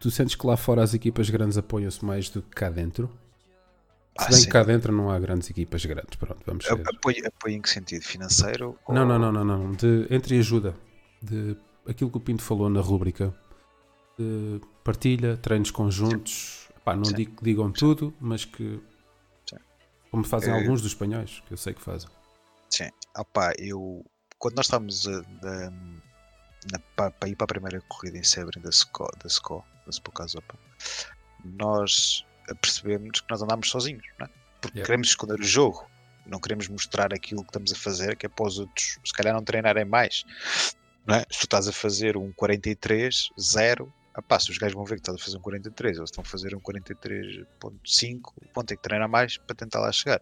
Tu 0.00 0.10
sentes 0.10 0.34
que 0.34 0.46
lá 0.46 0.56
fora 0.56 0.82
as 0.82 0.92
equipas 0.94 1.30
grandes 1.30 1.56
apoiam-se 1.56 2.04
mais 2.04 2.28
do 2.28 2.42
que 2.42 2.50
cá 2.50 2.68
dentro? 2.70 3.08
Se 4.18 4.26
Ah, 4.26 4.28
bem 4.28 4.38
sim. 4.38 4.44
que 4.44 4.50
cá 4.50 4.62
dentro 4.62 4.92
não 4.92 5.10
há 5.10 5.18
grandes 5.18 5.48
equipas 5.50 5.84
grandes, 5.84 6.16
pronto, 6.16 6.38
vamos 6.46 6.64
ver. 6.64 6.72
Apoio, 6.72 7.26
apoio 7.26 7.54
em 7.56 7.60
que 7.62 7.68
sentido? 7.70 8.02
Financeiro? 8.02 8.78
Não, 8.88 9.02
ou- 9.02 9.06
não, 9.08 9.18
não, 9.18 9.32
não, 9.32 9.44
não. 9.44 9.72
De 9.72 10.06
entre 10.10 10.38
ajuda. 10.38 10.74
De 11.22 11.56
aquilo 11.88 12.10
que 12.10 12.16
o 12.16 12.20
Pinto 12.20 12.42
falou 12.42 12.68
na 12.68 12.80
rúbrica. 12.80 13.34
De 14.18 14.60
partilha, 14.84 15.36
treinos 15.36 15.70
conjuntos. 15.72 16.68
Pá, 16.84 16.94
não 16.94 17.04
Sim. 17.06 17.14
digo 17.14 17.36
que 17.36 17.44
digam 17.44 17.72
tudo, 17.72 18.14
mas 18.20 18.44
que. 18.44 18.78
Sim. 19.48 19.56
Como 20.10 20.22
fazem 20.22 20.52
Eh, 20.52 20.56
alguns 20.60 20.80
dos 20.82 20.92
espanhóis, 20.92 21.42
que 21.46 21.52
eu 21.54 21.56
sei 21.56 21.72
que 21.74 21.80
fazem. 21.80 22.08
Sim. 22.74 22.90
Ah, 23.14 23.24
pá, 23.24 23.52
eu. 23.58 24.04
Quando 24.36 24.56
nós 24.56 24.66
estávamos 24.66 25.06
pa- 26.96 27.12
para 27.12 27.28
ir 27.28 27.36
para 27.36 27.44
a 27.44 27.48
primeira 27.48 27.80
corrida 27.82 28.18
em 28.18 28.24
Sebring 28.24 28.60
da 28.60 28.70
SCO, 28.72 29.06
da 29.22 29.28
SCO, 29.28 29.64
da 29.86 29.92
nós 31.44 32.24
percebemos 32.60 33.20
que 33.20 33.26
nós 33.30 33.42
andámos 33.42 33.68
sozinhos, 33.68 34.04
não 34.18 34.26
é? 34.26 34.30
Porque 34.60 34.78
Yeah. 34.78 34.86
queremos 34.86 35.08
esconder 35.08 35.38
o 35.38 35.44
jogo. 35.44 35.88
Não 36.26 36.40
queremos 36.40 36.66
mostrar 36.68 37.14
aquilo 37.14 37.42
que 37.42 37.50
estamos 37.50 37.72
a 37.72 37.76
fazer, 37.76 38.16
que 38.16 38.26
é 38.26 38.28
para 38.28 38.46
os 38.46 38.58
outros, 38.58 38.98
se 39.04 39.12
calhar, 39.12 39.34
não 39.34 39.44
treinarem 39.44 39.84
mais. 39.84 40.24
Não 41.06 41.14
é? 41.14 41.20
Se 41.30 41.40
tu 41.40 41.44
estás 41.44 41.68
a 41.68 41.72
fazer 41.72 42.16
um 42.16 42.32
43, 42.32 43.28
0, 43.38 43.92
ah 44.14 44.22
pá, 44.22 44.40
se 44.40 44.50
os 44.50 44.58
gajos 44.58 44.74
vão 44.74 44.84
ver 44.84 44.96
que 44.96 45.02
estás 45.02 45.20
a 45.20 45.24
fazer 45.24 45.36
um 45.36 45.40
43, 45.42 45.96
eles 45.98 46.08
estão 46.10 46.22
a 46.22 46.28
fazer 46.28 46.56
um 46.56 46.60
43.5, 46.60 48.32
vão 48.54 48.64
ter 48.64 48.76
que 48.76 48.82
treinar 48.82 49.08
mais 49.08 49.36
para 49.38 49.54
tentar 49.54 49.80
lá 49.80 49.92
chegar. 49.92 50.20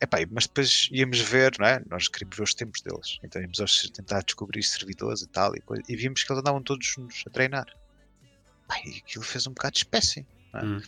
Epá, 0.00 0.18
mas 0.30 0.46
depois 0.46 0.88
íamos 0.92 1.18
ver, 1.20 1.56
não 1.58 1.66
é? 1.66 1.82
Nós 1.90 2.08
queríamos 2.08 2.36
ver 2.36 2.42
os 2.44 2.54
tempos 2.54 2.80
deles. 2.80 3.18
Então 3.22 3.40
íamos 3.42 3.60
aos- 3.60 3.90
tentar 3.90 4.22
descobrir 4.22 4.62
servidores 4.62 5.22
e 5.22 5.28
tal, 5.28 5.54
e, 5.56 5.60
coisa, 5.60 5.82
e 5.88 5.96
vimos 5.96 6.22
que 6.22 6.32
eles 6.32 6.40
andavam 6.40 6.62
todos 6.62 6.86
juntos 6.86 7.22
a 7.26 7.30
treinar. 7.30 7.66
Pá, 8.66 8.76
e 8.84 8.98
aquilo 8.98 9.24
fez 9.24 9.46
um 9.46 9.52
bocado 9.52 9.72
de 9.72 9.78
espécie. 9.80 10.26
é? 10.54 10.64
Hum. 10.64 10.80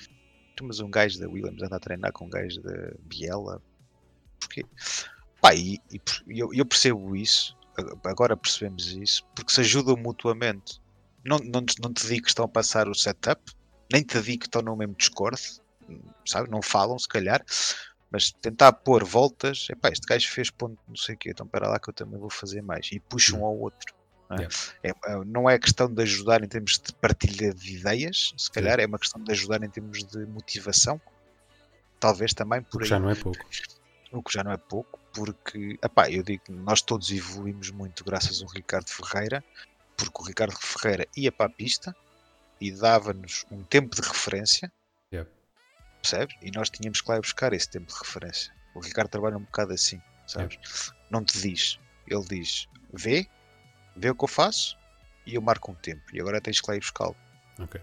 Mas 0.62 0.78
um 0.80 0.90
gajo 0.90 1.18
da 1.18 1.28
Williams 1.28 1.62
anda 1.62 1.76
a 1.76 1.80
treinar 1.80 2.12
com 2.12 2.26
um 2.26 2.30
gajo 2.30 2.60
da 2.60 2.92
Biela. 3.00 3.62
Porquê? 4.38 4.64
Pá, 5.40 5.54
e, 5.54 5.80
e 5.90 6.00
eu, 6.38 6.52
eu 6.52 6.66
percebo 6.66 7.16
isso, 7.16 7.56
agora 8.04 8.36
percebemos 8.36 8.88
isso, 8.88 9.24
porque 9.34 9.52
se 9.52 9.60
ajudam 9.60 9.96
mutuamente. 9.96 10.78
Não, 11.24 11.38
não, 11.38 11.64
te- 11.64 11.80
não 11.80 11.92
te 11.92 12.06
digo 12.06 12.22
que 12.24 12.28
estão 12.28 12.44
a 12.44 12.48
passar 12.48 12.88
o 12.88 12.94
setup, 12.94 13.40
nem 13.90 14.02
te 14.02 14.20
digo 14.20 14.40
que 14.40 14.46
estão 14.46 14.60
no 14.60 14.76
mesmo 14.76 14.94
Discord, 14.96 15.40
sabe? 16.26 16.50
Não 16.50 16.60
falam, 16.60 16.98
se 16.98 17.08
calhar, 17.08 17.42
mas 18.10 18.32
tentar 18.32 18.72
pôr 18.72 19.04
voltas, 19.04 19.68
epá, 19.70 19.88
este 19.90 20.06
gajo 20.06 20.28
fez 20.28 20.50
ponto 20.50 20.78
não 20.88 20.96
sei 20.96 21.14
o 21.14 21.18
quê, 21.18 21.30
então 21.30 21.46
para 21.46 21.68
lá 21.68 21.78
que 21.78 21.90
eu 21.90 21.94
também 21.94 22.18
vou 22.18 22.30
fazer 22.30 22.60
mais, 22.62 22.90
e 22.92 22.98
puxa 22.98 23.36
um 23.36 23.44
ao 23.44 23.56
outro. 23.56 23.94
Não 24.28 24.36
é? 24.38 24.48
É- 24.82 24.90
é- 24.90 25.24
não 25.24 25.50
é 25.50 25.58
questão 25.58 25.92
de 25.92 26.02
ajudar 26.02 26.42
em 26.42 26.48
termos 26.48 26.78
de 26.78 26.92
partilha 26.94 27.54
de 27.54 27.76
ideias, 27.76 28.32
se 28.36 28.50
calhar 28.50 28.80
é 28.80 28.86
uma 28.86 28.98
questão 28.98 29.22
de 29.22 29.30
ajudar 29.32 29.62
em 29.62 29.70
termos 29.70 29.98
de 30.04 30.26
motivação, 30.26 31.00
talvez 31.98 32.32
também 32.34 32.62
por 32.62 32.82
aí. 32.82 32.88
já 32.88 32.98
não 32.98 33.10
é 33.10 33.14
pouco. 33.14 33.38
o 34.12 34.22
que 34.22 34.32
já 34.32 34.42
não 34.42 34.50
é 34.50 34.56
pouco, 34.56 34.98
porque 35.14 35.78
epá, 35.84 36.10
eu 36.10 36.22
digo 36.24 36.42
que 36.44 36.52
nós 36.52 36.82
todos 36.82 37.10
evoluímos 37.10 37.70
muito 37.70 38.04
graças 38.04 38.42
ao 38.42 38.48
Ricardo 38.48 38.88
Ferreira, 38.88 39.44
porque 39.96 40.22
o 40.22 40.24
Ricardo 40.24 40.56
Ferreira 40.58 41.06
ia 41.16 41.30
para 41.30 41.46
a 41.46 41.50
pista 41.50 41.94
e 42.60 42.72
dava-nos 42.72 43.44
um 43.50 43.62
tempo 43.64 43.94
de 43.94 44.02
referência. 44.02 44.72
Percebes? 46.00 46.36
E 46.42 46.50
nós 46.50 46.70
tínhamos 46.70 47.00
que 47.00 47.10
lá 47.10 47.20
buscar 47.20 47.52
esse 47.52 47.68
tempo 47.68 47.92
de 47.92 47.98
referência. 47.98 48.52
O 48.74 48.80
Ricardo 48.80 49.08
trabalha 49.10 49.36
um 49.36 49.42
bocado 49.42 49.72
assim, 49.72 50.00
sabes? 50.26 50.58
Não 51.10 51.24
te 51.24 51.38
diz, 51.40 51.78
ele 52.06 52.24
diz, 52.28 52.68
vê, 52.92 53.26
vê 53.96 54.10
o 54.10 54.14
que 54.14 54.24
eu 54.24 54.28
faço 54.28 54.78
e 55.26 55.34
eu 55.34 55.42
marco 55.42 55.70
um 55.72 55.74
tempo, 55.74 56.02
e 56.12 56.20
agora 56.20 56.40
tens 56.40 56.60
que 56.60 56.70
lá 56.70 56.76
ir 56.76 56.80
buscá-lo. 56.80 57.16
Ok. 57.58 57.80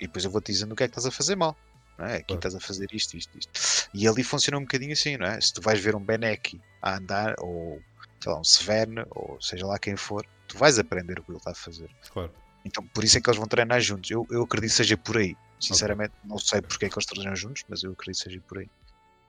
E 0.00 0.06
depois 0.06 0.24
eu 0.24 0.30
vou-te 0.30 0.52
dizendo 0.52 0.72
o 0.72 0.76
que 0.76 0.82
é 0.82 0.86
que 0.88 0.90
estás 0.90 1.06
a 1.06 1.10
fazer 1.10 1.36
mal. 1.36 1.56
Não 1.96 2.06
é? 2.06 2.16
Aqui 2.16 2.24
Claro. 2.26 2.38
estás 2.40 2.54
a 2.56 2.60
fazer 2.60 2.88
isto, 2.92 3.16
isto, 3.16 3.38
isto. 3.38 3.88
E 3.94 4.08
ali 4.08 4.24
funciona 4.24 4.58
um 4.58 4.62
bocadinho 4.62 4.92
assim, 4.92 5.16
não 5.16 5.26
é? 5.26 5.40
Se 5.40 5.54
tu 5.54 5.62
vais 5.62 5.78
ver 5.80 5.94
um 5.94 6.00
Beneki 6.04 6.60
a 6.82 6.96
andar, 6.96 7.36
ou 7.38 7.80
sei 8.20 8.32
lá, 8.32 8.38
um 8.38 8.42
Sven, 8.44 8.94
ou 9.10 9.40
seja 9.40 9.64
lá 9.64 9.78
quem 9.78 9.96
for, 9.96 10.26
tu 10.48 10.58
vais 10.58 10.76
aprender 10.78 11.20
o 11.20 11.22
que 11.22 11.30
ele 11.30 11.38
está 11.38 11.52
a 11.52 11.54
fazer. 11.54 11.88
Claro. 12.10 12.32
Então 12.64 12.84
por 12.88 13.04
isso 13.04 13.16
é 13.16 13.20
que 13.20 13.30
eles 13.30 13.38
vão 13.38 13.46
treinar 13.46 13.80
juntos. 13.80 14.10
Eu, 14.10 14.26
eu 14.30 14.42
acredito 14.42 14.70
que 14.70 14.76
seja 14.76 14.96
por 14.96 15.16
aí. 15.18 15.36
Sinceramente, 15.66 16.12
não 16.24 16.38
sei 16.38 16.60
porque 16.62 16.86
é 16.86 16.88
que 16.88 16.94
eles 16.96 17.06
treinam 17.06 17.34
juntos, 17.36 17.64
mas 17.68 17.82
eu 17.82 17.92
acredito 17.92 18.18
que 18.22 18.30
seja 18.30 18.40
por 18.48 18.58
aí. 18.58 18.68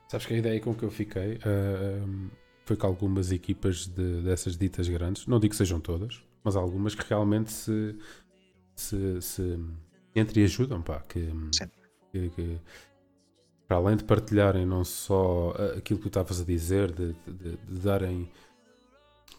Sabes 0.09 0.25
que 0.27 0.33
a 0.33 0.37
ideia 0.37 0.59
com 0.59 0.73
que 0.75 0.83
eu 0.83 0.91
fiquei 0.91 1.39
ah, 1.43 2.31
foi 2.65 2.75
que 2.75 2.85
algumas 2.85 3.31
equipas 3.31 3.87
de- 3.87 4.21
dessas 4.21 4.57
ditas 4.57 4.87
grandes, 4.87 5.25
não 5.27 5.39
digo 5.39 5.51
que 5.51 5.57
sejam 5.57 5.79
todas, 5.79 6.21
mas 6.43 6.55
algumas 6.55 6.93
que 6.95 7.03
realmente 7.07 7.51
se, 7.51 7.97
se, 8.75 9.21
se 9.21 9.59
entreajudam, 10.15 10.81
pá, 10.81 10.99
que, 11.01 11.31
que- 12.11 12.29
que, 12.29 12.59
para 13.67 13.77
além 13.77 13.97
de 13.97 14.03
partilharem 14.03 14.65
não 14.65 14.83
só 14.83 15.51
aquilo 15.77 15.99
que 15.99 16.03
tu 16.03 16.07
estavas 16.07 16.39
a 16.39 16.43
dizer, 16.45 16.91
de, 16.91 17.13
de- 17.27 17.57
de 17.57 17.79
darem, 17.81 18.31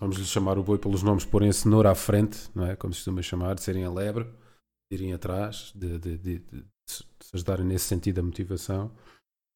vamos 0.01 0.17
lhe 0.19 0.25
chamar 0.25 0.59
o 0.59 0.63
boi 0.65 0.79
pelos 0.79 1.03
nomes, 1.03 1.25
porem 1.25 1.49
a 1.49 1.53
cenoura 1.53 1.91
à 1.91 1.95
frente, 1.95 2.49
não 2.55 2.67
é? 2.67 2.75
Como 2.77 2.93
se 2.93 2.99
costuma 3.01 3.23
chamar, 3.23 3.55
de 3.55 3.63
serem 3.63 3.85
a 3.85 3.91
lebre, 3.91 4.25
de 4.91 4.97
irem 4.97 5.13
atrás, 5.13 5.73
de, 5.75 5.99
de- 5.99 6.19
de 6.19 6.65
se 6.87 7.05
ajudarem 7.35 7.67
nesse 7.67 7.87
sentido 7.87 8.21
a 8.21 8.23
motivação 8.23 8.91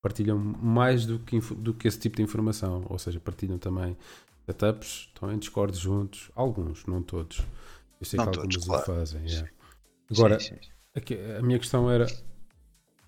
partilham 0.03 0.39
mais 0.39 1.05
do 1.05 1.19
que, 1.19 1.39
do 1.39 1.75
que 1.75 1.87
esse 1.87 1.99
tipo 1.99 2.17
de 2.17 2.23
informação. 2.23 2.85
Ou 2.89 2.99
seja, 2.99 3.21
partilham 3.21 3.59
também 3.59 3.97
setups, 4.47 5.09
estão 5.09 5.31
em 5.33 5.39
Discord 5.39 5.77
juntos. 5.79 6.31
Alguns, 6.35 6.87
não 6.87 7.03
todos. 7.03 7.39
Eu 8.01 8.07
sei 8.07 8.17
Não 8.17 8.31
que 8.31 8.39
algumas 8.39 8.57
claro. 8.65 8.83
o 8.83 8.87
fazem. 8.87 9.27
yeah. 9.29 9.51
Agora, 10.11 10.41
Sim, 10.41 10.55
sim. 10.55 10.71
aqui- 10.95 11.19
a 11.39 11.43
minha 11.43 11.59
questão 11.59 11.91
era: 11.91 12.07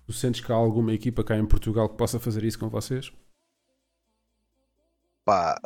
tu 0.05 0.13
sentes 0.13 0.39
que 0.39 0.51
há 0.51 0.55
alguma 0.55 0.93
equipa 0.93 1.23
cá 1.23 1.35
em 1.37 1.45
Portugal 1.45 1.89
que 1.89 1.97
possa 1.97 2.19
fazer 2.19 2.43
isso 2.43 2.59
com 2.59 2.69
vocês? 2.69 3.11
pá, 5.25 5.57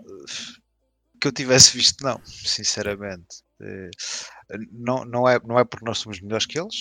que 1.20 1.28
eu 1.28 1.32
tivesse 1.32 1.76
visto, 1.76 2.04
não, 2.04 2.22
sinceramente. 2.26 3.44
Eh, 3.60 3.90
Não, 4.72 5.04
não, 5.04 5.28
é, 5.28 5.40
não 5.44 5.58
é 5.60 5.66
porque 5.66 5.84
nós 5.86 5.98
somos 5.98 6.22
melhores 6.22 6.46
que 6.46 6.60
eles, 6.60 6.76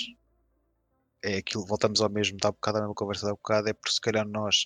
é 1.26 1.38
aquilo, 1.38 1.66
voltamos 1.66 2.00
ao 2.00 2.08
mesmo, 2.08 2.36
está 2.36 2.52
bocado 2.52 2.80
na 2.80 2.94
conversa 2.94 3.26
da 3.26 3.32
bocado, 3.32 3.68
é 3.68 3.72
porque 3.72 3.90
se 3.90 4.00
calhar 4.00 4.26
nós 4.26 4.64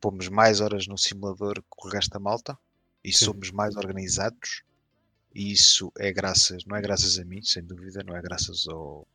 pomos 0.00 0.28
mais 0.28 0.60
horas 0.60 0.86
no 0.86 0.96
simulador 0.96 1.56
que 1.56 1.86
o 1.86 1.88
resto 1.88 2.12
da 2.12 2.20
malta 2.20 2.56
e 3.02 3.12
Sim. 3.12 3.26
somos 3.26 3.50
mais 3.50 3.76
organizados. 3.76 4.62
E 5.34 5.52
isso 5.52 5.92
é 5.98 6.12
graças, 6.12 6.64
não 6.64 6.76
é 6.76 6.80
graças 6.80 7.18
a 7.18 7.24
mim, 7.24 7.42
sem 7.42 7.64
dúvida, 7.64 8.02
não 8.04 8.16
é 8.16 8.22
graças 8.22 8.66
ao. 8.68 9.06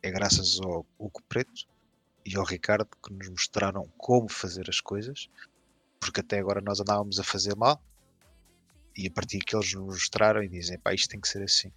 É 0.00 0.10
graças 0.10 0.60
ao 0.60 0.86
Hugo 0.98 1.22
Preto 1.28 1.66
e 2.24 2.36
ao 2.36 2.44
Ricardo 2.44 2.88
que 3.04 3.12
nos 3.12 3.28
mostraram 3.28 3.88
como 3.96 4.28
fazer 4.28 4.68
as 4.68 4.80
coisas, 4.80 5.28
porque 6.00 6.20
até 6.20 6.38
agora 6.38 6.60
nós 6.60 6.80
andávamos 6.80 7.20
a 7.20 7.24
fazer 7.24 7.54
mal 7.54 7.80
e 8.96 9.06
a 9.06 9.10
partir 9.10 9.38
que 9.40 9.54
eles 9.54 9.72
nos 9.74 9.86
mostraram 9.86 10.42
e 10.42 10.48
dizem, 10.48 10.78
pá, 10.78 10.92
isto 10.92 11.08
tem 11.08 11.20
que 11.20 11.28
ser 11.28 11.42
assim. 11.42 11.72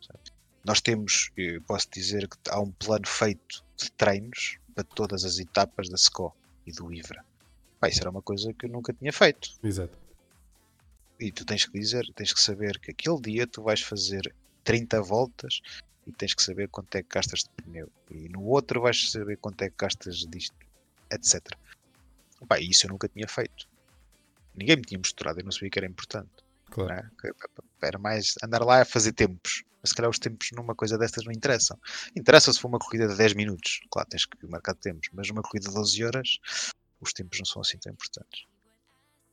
Sabe? 0.00 0.39
Nós 0.64 0.80
temos, 0.80 1.30
eu 1.36 1.60
posso 1.62 1.88
dizer 1.90 2.28
que 2.28 2.36
há 2.48 2.60
um 2.60 2.70
plano 2.70 3.06
feito 3.06 3.64
de 3.76 3.90
treinos 3.92 4.58
para 4.74 4.84
todas 4.84 5.24
as 5.24 5.38
etapas 5.38 5.88
da 5.88 5.96
SCO 5.96 6.34
e 6.66 6.72
do 6.72 6.92
IVRA. 6.92 7.24
Pá, 7.78 7.88
isso 7.88 8.00
era 8.00 8.10
uma 8.10 8.22
coisa 8.22 8.52
que 8.52 8.66
eu 8.66 8.70
nunca 8.70 8.92
tinha 8.92 9.12
feito. 9.12 9.50
Exato. 9.62 9.96
E 11.18 11.32
tu 11.32 11.44
tens 11.44 11.64
que 11.66 11.78
dizer, 11.78 12.04
tens 12.14 12.32
que 12.32 12.40
saber 12.40 12.78
que 12.78 12.90
aquele 12.90 13.20
dia 13.20 13.46
tu 13.46 13.62
vais 13.62 13.80
fazer 13.80 14.34
30 14.64 15.02
voltas 15.02 15.60
e 16.06 16.12
tens 16.12 16.34
que 16.34 16.42
saber 16.42 16.68
quanto 16.68 16.94
é 16.96 17.02
que 17.02 17.08
gastas 17.10 17.40
de 17.40 17.50
pneu. 17.50 17.90
E 18.10 18.28
no 18.28 18.42
outro 18.44 18.82
vais 18.82 19.10
saber 19.10 19.36
quanto 19.36 19.62
é 19.62 19.70
que 19.70 19.76
gastas 19.78 20.26
disto, 20.26 20.56
etc. 21.10 21.40
Pá, 22.46 22.58
isso 22.58 22.86
eu 22.86 22.90
nunca 22.90 23.08
tinha 23.08 23.28
feito. 23.28 23.68
Ninguém 24.54 24.76
me 24.76 24.82
tinha 24.82 24.98
mostrado, 24.98 25.40
eu 25.40 25.44
não 25.44 25.52
sabia 25.52 25.70
que 25.70 25.78
era 25.78 25.86
importante. 25.86 26.30
Claro. 26.70 27.10
Que 27.18 27.32
Era 27.82 27.98
mais 27.98 28.34
andar 28.42 28.62
lá 28.64 28.82
a 28.82 28.84
fazer 28.84 29.12
tempos. 29.12 29.64
Mas 29.82 29.90
se 29.90 29.94
calhar 29.94 30.10
os 30.10 30.18
tempos 30.18 30.48
numa 30.52 30.74
coisa 30.74 30.98
destas 30.98 31.24
não 31.24 31.32
interessam. 31.32 31.78
Interessa 32.16 32.52
se 32.52 32.60
for 32.60 32.68
uma 32.68 32.78
corrida 32.78 33.08
de 33.08 33.16
10 33.16 33.32
minutos. 33.34 33.80
Claro, 33.90 34.08
tens 34.08 34.26
que 34.26 34.46
marcar 34.46 34.74
tempos. 34.74 35.08
Mas 35.12 35.28
numa 35.28 35.42
corrida 35.42 35.68
de 35.68 35.74
12 35.74 36.04
horas, 36.04 36.38
os 37.00 37.12
tempos 37.12 37.38
não 37.38 37.46
são 37.46 37.62
assim 37.62 37.78
tão 37.78 37.92
importantes. 37.92 38.44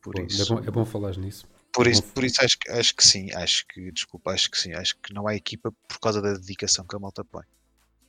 Por 0.01 0.15
Bom, 0.15 0.25
isso, 0.25 0.41
é, 0.41 0.55
bom, 0.55 0.67
é 0.67 0.71
bom 0.71 0.85
falar 0.85 1.17
nisso. 1.17 1.45
por 1.73 1.85
é 1.87 1.91
isso, 1.91 2.03
por 2.03 2.23
isso 2.23 2.43
acho, 2.43 2.57
que- 2.57 2.71
acho 2.71 2.95
que 2.95 3.05
sim. 3.05 3.31
Acho 3.33 3.65
que, 3.67 3.91
desculpa, 3.91 4.31
acho 4.31 4.49
que 4.49 4.57
sim. 4.57 4.73
Acho 4.73 4.95
que 4.99 5.13
não 5.13 5.27
há 5.27 5.35
equipa 5.35 5.71
por 5.87 5.99
causa 5.99 6.21
da 6.21 6.33
dedicação 6.33 6.85
que 6.85 6.95
a 6.95 6.99
malta 6.99 7.25
põe. 7.25 7.43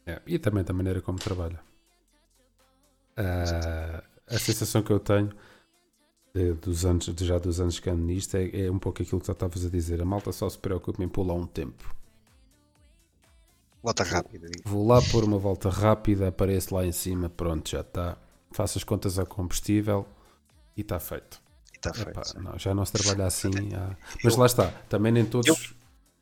É, 0.07 0.22
e 0.26 0.39
também 0.39 0.62
da 0.64 0.72
maneira 0.72 1.03
como 1.03 1.18
trabalha. 1.18 1.61
Ah, 3.16 4.03
a 4.26 4.39
sensação 4.39 4.82
que 4.82 4.93
eu 4.93 5.01
tenho 5.01 5.34
de- 6.34 6.53
dos 6.55 6.84
anos, 6.84 7.07
de 7.14 7.26
já 7.26 7.39
dos 7.39 7.61
anos 7.61 7.80
que 7.80 7.91
ando 7.91 8.03
nisto 8.03 8.36
é, 8.36 8.66
é 8.66 8.70
um 8.70 8.78
pouco 8.78 9.03
aquilo 9.03 9.18
que 9.20 9.26
tu 9.26 9.32
estavas 9.32 9.64
a 9.64 9.68
dizer. 9.68 10.01
A 10.01 10.05
malta 10.05 10.30
só 10.32 10.49
se 10.49 10.59
preocupa 10.59 11.03
em 11.03 11.09
pular 11.09 11.34
um 11.34 11.47
tempo. 11.47 11.95
Volta 13.82 14.02
rápida. 14.02 14.46
digo. 14.48 14.68
Vou 14.68 14.86
lá 14.86 15.00
pôr 15.02 15.24
uma 15.24 15.38
volta 15.38 15.68
rápida, 15.70 16.28
apareço 16.28 16.74
lá 16.74 16.84
em 16.84 16.92
cima, 16.92 17.28
pronto, 17.28 17.70
já 17.70 17.80
está. 17.80 18.16
Faço 18.52 18.78
as 18.78 18.84
contas 18.84 19.18
a 19.18 19.24
combustível 19.26 20.06
e 20.76 20.80
está 20.80 20.98
feito. 20.98 21.40
E 21.72 21.76
está 21.76 21.92
feito. 21.94 22.10
Epá, 22.10 22.22
não, 22.40 22.58
já 22.58 22.74
não 22.74 22.84
se 22.84 22.92
trabalha 22.92 23.26
assim. 23.26 23.50
há- 23.74 23.96
Mas 24.24 24.36
lá 24.36 24.46
está, 24.46 24.68
também 24.88 25.12
nem 25.12 25.24
todos. 25.24 25.74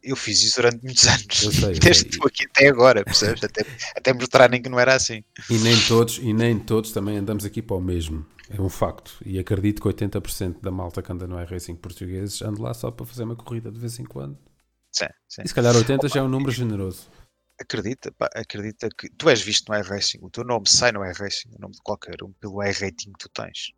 Eu 0.03 0.15
fiz 0.15 0.41
isso 0.43 0.57
durante 0.57 0.85
muitos 0.85 1.05
anos. 1.09 1.43
Eu 1.43 1.53
sei, 1.53 1.75
eu 1.75 1.79
Desde 1.81 2.09
estou 2.09 2.27
aqui 2.29 2.45
até 2.47 2.69
agora, 2.69 3.05
percebes? 3.05 3.43
Até, 3.43 3.65
até 3.97 4.13
mostrarem 4.13 4.63
que 4.63 4.69
não 4.69 4.79
era 4.79 4.95
assim. 4.95 5.25
E 5.51 5.59
nem 5.59 5.77
todos, 5.89 6.19
e 6.19 6.33
nem 6.33 6.59
todos 6.59 6.93
também 6.93 7.17
andamos 7.17 7.45
aqui 7.45 7.61
para 7.63 7.77
o 7.77 7.81
mesmo. 7.81 8.25
É 8.49 8.61
um 8.61 8.69
facto. 8.69 9.17
E 9.25 9.39
acredito 9.39 9.83
que 9.83 9.89
80% 9.89 10.61
da 10.61 10.71
malta 10.71 11.03
que 11.03 11.11
anda 11.11 11.27
no 11.27 11.41
iRacing 11.41 11.75
portugueses 11.75 12.41
anda 12.43 12.63
lá 12.63 12.73
só 12.75 12.91
para 12.93 13.05
fazer 13.05 13.25
uma 13.25 13.35
corrida 13.35 13.71
de 13.73 13.81
vez 13.81 13.99
em 13.99 14.05
quando. 14.05 14.39
Sim, 14.93 15.07
sim. 15.29 15.43
E 15.45 15.49
se 15.49 15.55
calhar 15.55 15.75
80 15.75 16.09
já 16.09 16.21
é 16.21 16.23
um 16.23 16.29
número 16.29 16.53
generoso. 16.53 17.09
Acredita, 17.59 18.13
pá, 18.13 18.29
acredita 18.35 18.89
que 18.91 19.09
tu 19.11 19.31
és 19.31 19.41
visto 19.41 19.71
no 19.71 19.79
iRacing, 19.79 20.19
o 20.21 20.31
teu 20.31 20.45
nome 20.45 20.69
sai 20.69 20.93
no 20.93 21.05
iRacing, 21.05 21.49
o 21.57 21.61
nome 21.61 21.75
de 21.75 21.81
qualquer 21.83 22.23
um, 22.23 22.33
pelo 22.33 22.63
iRating 22.63 23.13
que 23.13 23.19
tu 23.19 23.29
tens. 23.31 23.73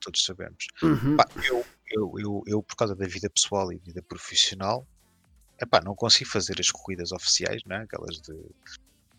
Todos 0.00 0.24
sabemos. 0.24 0.66
Uhum. 0.82 1.16
Pá, 1.16 1.28
eu, 1.44 1.64
eu, 1.90 2.12
eu, 2.18 2.42
eu, 2.46 2.62
por 2.62 2.74
causa 2.76 2.96
da 2.96 3.06
vida 3.06 3.28
pessoal 3.28 3.72
e 3.72 3.76
vida 3.76 4.02
profissional, 4.02 4.86
epá, 5.60 5.80
não 5.80 5.94
consigo 5.94 6.30
fazer 6.30 6.58
as 6.58 6.70
corridas 6.70 7.12
oficiais, 7.12 7.62
né? 7.64 7.82
aquelas 7.82 8.20
de 8.20 8.34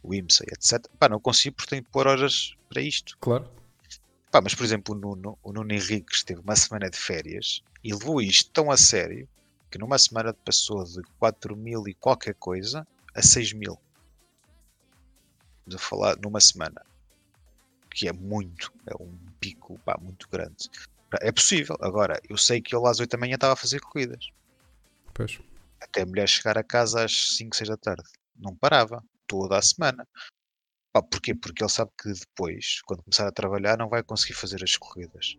WIMSA, 0.04 0.44
etc. 0.48 0.86
Epá, 0.94 1.08
não 1.08 1.20
consigo 1.20 1.56
porque 1.56 1.70
tenho 1.70 1.84
que 1.84 1.92
pôr 1.92 2.08
horas 2.08 2.56
para 2.70 2.82
isto. 2.82 3.18
Claro. 3.20 3.50
Pá, 4.32 4.42
mas, 4.42 4.56
por 4.56 4.66
exemplo, 4.66 4.96
o 4.96 4.98
Nuno, 4.98 5.38
o 5.44 5.54
Nuno 5.54 5.72
Henriques 5.72 6.24
teve 6.24 6.42
uma 6.42 6.56
semana 6.56 6.90
de 6.90 6.98
férias 6.98 7.62
e 7.84 7.94
levou 7.94 8.20
isto 8.20 8.50
tão 8.52 8.72
a 8.72 8.78
sério 8.78 9.30
que 9.70 9.78
numa 9.78 9.98
semana 9.98 10.34
passou 10.34 10.84
de 10.84 11.02
4 11.20 11.56
mil 11.56 11.88
e 11.88 11.94
qualquer 11.94 12.36
coisa 12.36 12.86
a 13.16 13.22
6 13.22 13.54
mil. 13.54 13.78
Estamos 15.60 15.76
a 15.76 15.80
falar 15.80 16.18
numa 16.18 16.40
semana. 16.40 16.82
Que 17.90 18.08
é 18.08 18.14
muito, 18.14 18.74
é 18.88 19.02
um 19.02 19.16
pico 19.40 19.80
pá, 19.80 19.98
muito 20.02 20.28
grande. 20.30 20.70
É 21.22 21.32
possível. 21.32 21.78
Agora, 21.80 22.20
eu 22.28 22.38
sei 22.38 22.60
que 22.60 22.76
ele 22.76 22.88
às 22.88 23.00
8 23.00 23.12
da 23.12 23.18
manhã 23.18 23.36
estava 23.36 23.54
a 23.54 23.58
fazer 23.58 23.80
corridas. 23.80 24.30
Pois. 25.14 25.40
Até 25.80 26.02
a 26.02 26.06
mulher 26.06 26.28
chegar 26.28 26.58
a 26.58 26.64
casa 26.64 27.04
às 27.06 27.36
5, 27.38 27.56
6 27.56 27.70
da 27.70 27.78
tarde. 27.78 28.10
Não 28.36 28.56
parava. 28.56 29.04
Toda 29.28 29.58
a 29.58 29.62
semana. 29.62 30.08
Pá, 30.92 31.02
porquê? 31.02 31.36
Porque 31.36 31.64
ele 31.64 31.70
sabe 31.70 31.92
que 32.02 32.12
depois, 32.12 32.82
quando 32.86 33.04
começar 33.04 33.28
a 33.28 33.32
trabalhar, 33.32 33.78
não 33.78 33.90
vai 33.90 34.02
conseguir 34.04 34.34
fazer 34.34 34.64
as 34.64 34.76
corridas. 34.76 35.38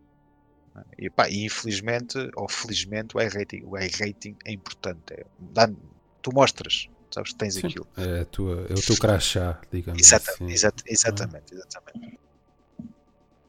E, 0.98 1.08
pá, 1.08 1.28
e 1.28 1.44
infelizmente, 1.44 2.18
ou 2.36 2.48
felizmente, 2.48 3.16
o 3.16 3.20
iRating, 3.20 3.62
o 3.64 3.78
iRating 3.78 4.36
é 4.44 4.52
importante. 4.52 5.12
É, 5.12 5.24
dá- 5.38 5.70
tu 6.22 6.32
mostras, 6.32 6.88
sabes 7.14 7.32
que 7.32 7.38
tens 7.38 7.54
Sim. 7.54 7.66
aquilo. 7.66 7.86
É, 7.96 8.20
a 8.20 8.24
tua, 8.24 8.66
é 8.68 8.72
o 8.74 8.82
teu 8.82 8.96
crachá, 8.98 9.60
digamos 9.72 10.00
Exata- 10.02 10.32
assim. 10.32 10.46
exata- 10.50 10.84
exatamente, 10.86 11.54
exatamente. 11.54 12.18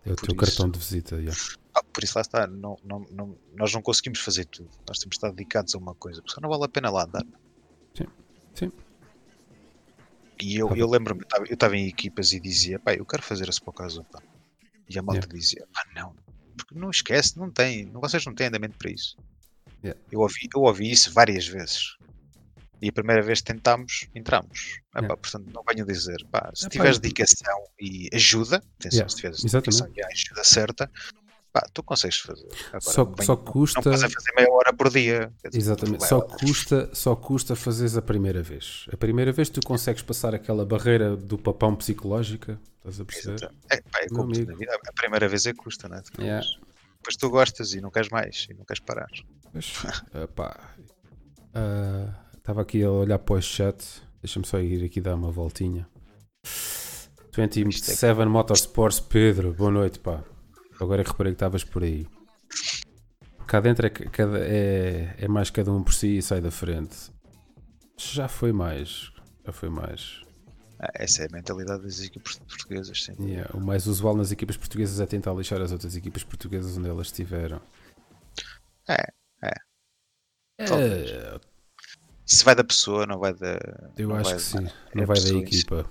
É 0.05 0.11
o 0.11 0.15
por 0.15 0.25
teu 0.27 0.35
isso. 0.35 0.35
cartão 0.35 0.69
de 0.69 0.79
visita. 0.79 1.15
yeah. 1.15 1.35
Pá, 1.73 1.83
por 1.91 2.03
isso 2.03 2.17
lá 2.17 2.21
está, 2.21 2.47
não, 2.47 2.77
não, 2.83 2.99
não- 3.11 3.37
nós 3.55 3.73
não 3.73 3.81
conseguimos 3.81 4.19
fazer 4.19 4.45
tudo. 4.45 4.69
Nós 4.87 4.99
temos 4.99 5.15
de 5.15 5.17
estar 5.17 5.29
dedicados 5.31 5.73
a 5.75 5.77
uma 5.77 5.95
coisa, 5.95 6.21
porque 6.21 6.33
senão 6.35 6.49
não 6.49 6.57
vale 6.57 6.65
a 6.65 6.69
pena 6.71 6.89
lá 6.91 7.03
andar. 7.03 7.25
Sim, 7.95 8.05
sim. 8.53 8.71
E 10.41 10.57
eu, 10.57 10.67
Tá 10.69 10.75
eu 10.77 10.89
lembro-me, 10.89 11.21
eu 11.47 11.53
estava- 11.53 11.75
em 11.77 11.87
equipas 11.87 12.33
e 12.33 12.39
dizia, 12.39 12.77
pá, 12.77 12.93
eu 12.93 13.05
quero 13.05 13.23
fazer 13.23 13.47
a 13.47 13.51
Spocaso, 13.51 14.03
pá. 14.11 14.21
E 14.87 14.99
a 14.99 15.01
malta 15.01 15.27
dizia, 15.27 15.65
pá, 15.73 15.83
não, 15.95 16.13
porque 16.57 16.75
não 16.75 16.89
esquece, 16.91 17.37
não 17.39 17.49
tem, 17.49 17.89
vocês 17.91 18.23
não 18.25 18.35
têm 18.35 18.47
andamento 18.47 18.77
para 18.77 18.91
isso. 18.91 19.17
Yeah. 19.83 19.99
Eu, 20.11 20.19
ouvi, 20.19 20.47
eu 20.53 20.61
ouvi 20.61 20.91
isso 20.91 21.11
várias 21.13 21.47
vezes. 21.47 21.97
E 22.85 22.89
a 22.89 22.93
primeira 22.93 23.23
vez 23.23 23.39
que 23.41 23.45
tentámos, 23.51 24.07
entramos. 24.13 24.77
Ah, 24.93 24.99
Yeah. 24.99 25.07
pá, 25.15 25.17
portanto, 25.19 25.51
não 25.51 25.63
venho 25.67 25.85
dizer, 25.87 26.17
pá, 26.31 26.51
se 26.53 26.69
tiveres 26.69 26.99
dedicação 26.99 27.57
e 27.81 28.07
ajuda, 28.13 28.57
atenção, 28.79 28.97
Yeah, 28.97 29.09
se 29.09 29.15
tiveres 29.15 29.41
dedicação 29.41 29.87
e 29.95 30.01
a 30.03 30.07
ajuda 30.07 30.43
certa, 30.43 30.91
pá, 31.51 31.67
tu 31.73 31.81
consegues 31.81 32.17
fazer. 32.17 32.47
Agora, 32.67 32.81
Só- 32.81 33.05
não 33.05 33.13
venho- 33.15 33.25
só 33.25 33.35
não- 33.35 33.43
custa- 33.43 33.81
Não 33.83 33.91
estás 33.95 34.03
a 34.11 34.13
fazer 34.15 34.31
meia 34.35 34.51
hora 34.51 34.71
por 34.71 34.91
dia. 34.91 35.33
dizer, 35.45 35.57
Exatamente, 35.57 35.99
vai 36.01 36.09
só 36.09 36.21
custa, 36.21 36.89
só 36.93 37.15
custa 37.15 37.55
fazeres 37.55 37.97
a 37.97 38.03
primeira 38.03 38.43
vez. 38.43 38.85
A 38.93 38.97
primeira 38.97 39.31
vez 39.31 39.49
tu 39.49 39.61
consegues 39.65 40.03
passar 40.03 40.35
aquela 40.35 40.63
barreira 40.63 41.15
do 41.17 41.39
papão 41.39 41.75
psicológica, 41.75 42.59
estás 42.77 42.99
a 42.99 43.05
perceber? 43.05 43.33
Exato. 43.35 43.55
É, 43.71 43.81
pá, 43.81 43.99
é 44.01 44.07
como 44.09 44.27
na 44.27 44.53
vida, 44.55 44.79
a 44.87 44.93
primeira 44.93 45.27
vez 45.27 45.47
é 45.47 45.53
custa, 45.53 45.89
né? 45.89 46.03
Depois, 46.05 46.23
Yeah. 46.27 46.45
depois 46.97 47.15
tu 47.17 47.29
gostas 47.31 47.73
e 47.73 47.81
não 47.81 47.89
queres 47.89 48.09
mais 48.09 48.45
e 48.47 48.53
não 48.53 48.63
queres 48.63 48.79
parar. 48.83 49.09
Mas, 49.51 49.65
epá, 50.13 50.75
ah, 51.53 52.24
Estava 52.45 52.61
aqui 52.61 52.83
a 52.83 52.91
olhar 52.91 53.17
para 53.17 53.37
o 53.37 53.41
chat. 53.41 54.03
Deixa-me 54.21 54.45
só 54.45 54.59
ir 54.59 54.85
aqui 54.85 55.01
dar 55.01 55.15
uma 55.15 55.31
voltinha. 55.31 55.89
27 57.35 58.23
Motorsports, 58.27 58.99
Pedro, 58.99 59.51
boa 59.51 59.71
noite, 59.71 59.97
pá. 59.97 60.23
Agora 60.79 61.01
é 61.01 61.03
que 61.03 61.09
reparei 61.09 61.33
que 61.33 61.37
estavas 61.37 61.63
por 61.63 61.81
aí. 61.81 62.07
Cá 63.47 63.59
dentro 63.59 63.87
é, 63.87 63.89
cada, 63.89 64.37
é, 64.37 65.15
é 65.17 65.27
mais 65.27 65.49
cada 65.49 65.71
um 65.71 65.81
por 65.81 65.91
si 65.95 66.17
e 66.17 66.21
sai 66.21 66.39
da 66.39 66.51
frente. 66.51 67.11
Já 67.97 68.27
foi 68.27 68.51
mais. 68.53 69.11
Já 69.43 69.51
foi 69.51 69.69
mais. 69.69 70.21
Ah, 70.79 70.91
Essa 70.93 71.23
é 71.23 71.25
a 71.25 71.31
mentalidade 71.31 71.81
das 71.81 71.99
equipes 71.99 72.37
portuguesas, 72.37 73.05
sim. 73.05 73.15
Yeah, 73.19 73.57
o 73.57 73.59
mais 73.59 73.87
usual 73.87 74.15
nas 74.15 74.31
equipas 74.31 74.55
portuguesas 74.55 74.99
é 74.99 75.07
tentar 75.07 75.33
lixar 75.33 75.59
as 75.63 75.71
outras 75.71 75.95
equipas 75.95 76.23
portuguesas 76.23 76.77
onde 76.77 76.89
elas 76.89 77.07
estiveram. 77.07 77.59
É, 78.87 79.01
é. 79.41 79.53
É, 80.59 81.39
Isso 82.25 82.43
vai 82.43 82.55
da 82.55 82.63
pessoa, 82.63 83.05
não 83.05 83.19
vai 83.19 83.33
da. 83.33 83.57
eu 83.97 84.13
acho 84.15 84.23
vai- 84.29 84.35
que 84.35 84.41
sim. 84.41 84.57
é 84.57 84.95
Não 84.95 85.03
a 85.03 85.05
vai 85.05 85.15
da 85.17 85.21
pessoa 85.23 85.41
em 85.41 85.45
si. 85.47 85.55
equipa. 85.59 85.89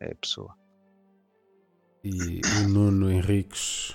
É 0.00 0.12
a 0.12 0.14
pessoa. 0.16 0.54
E 2.02 2.40
o 2.64 2.68
Nuno 2.68 3.10
Henriques. 3.10 3.90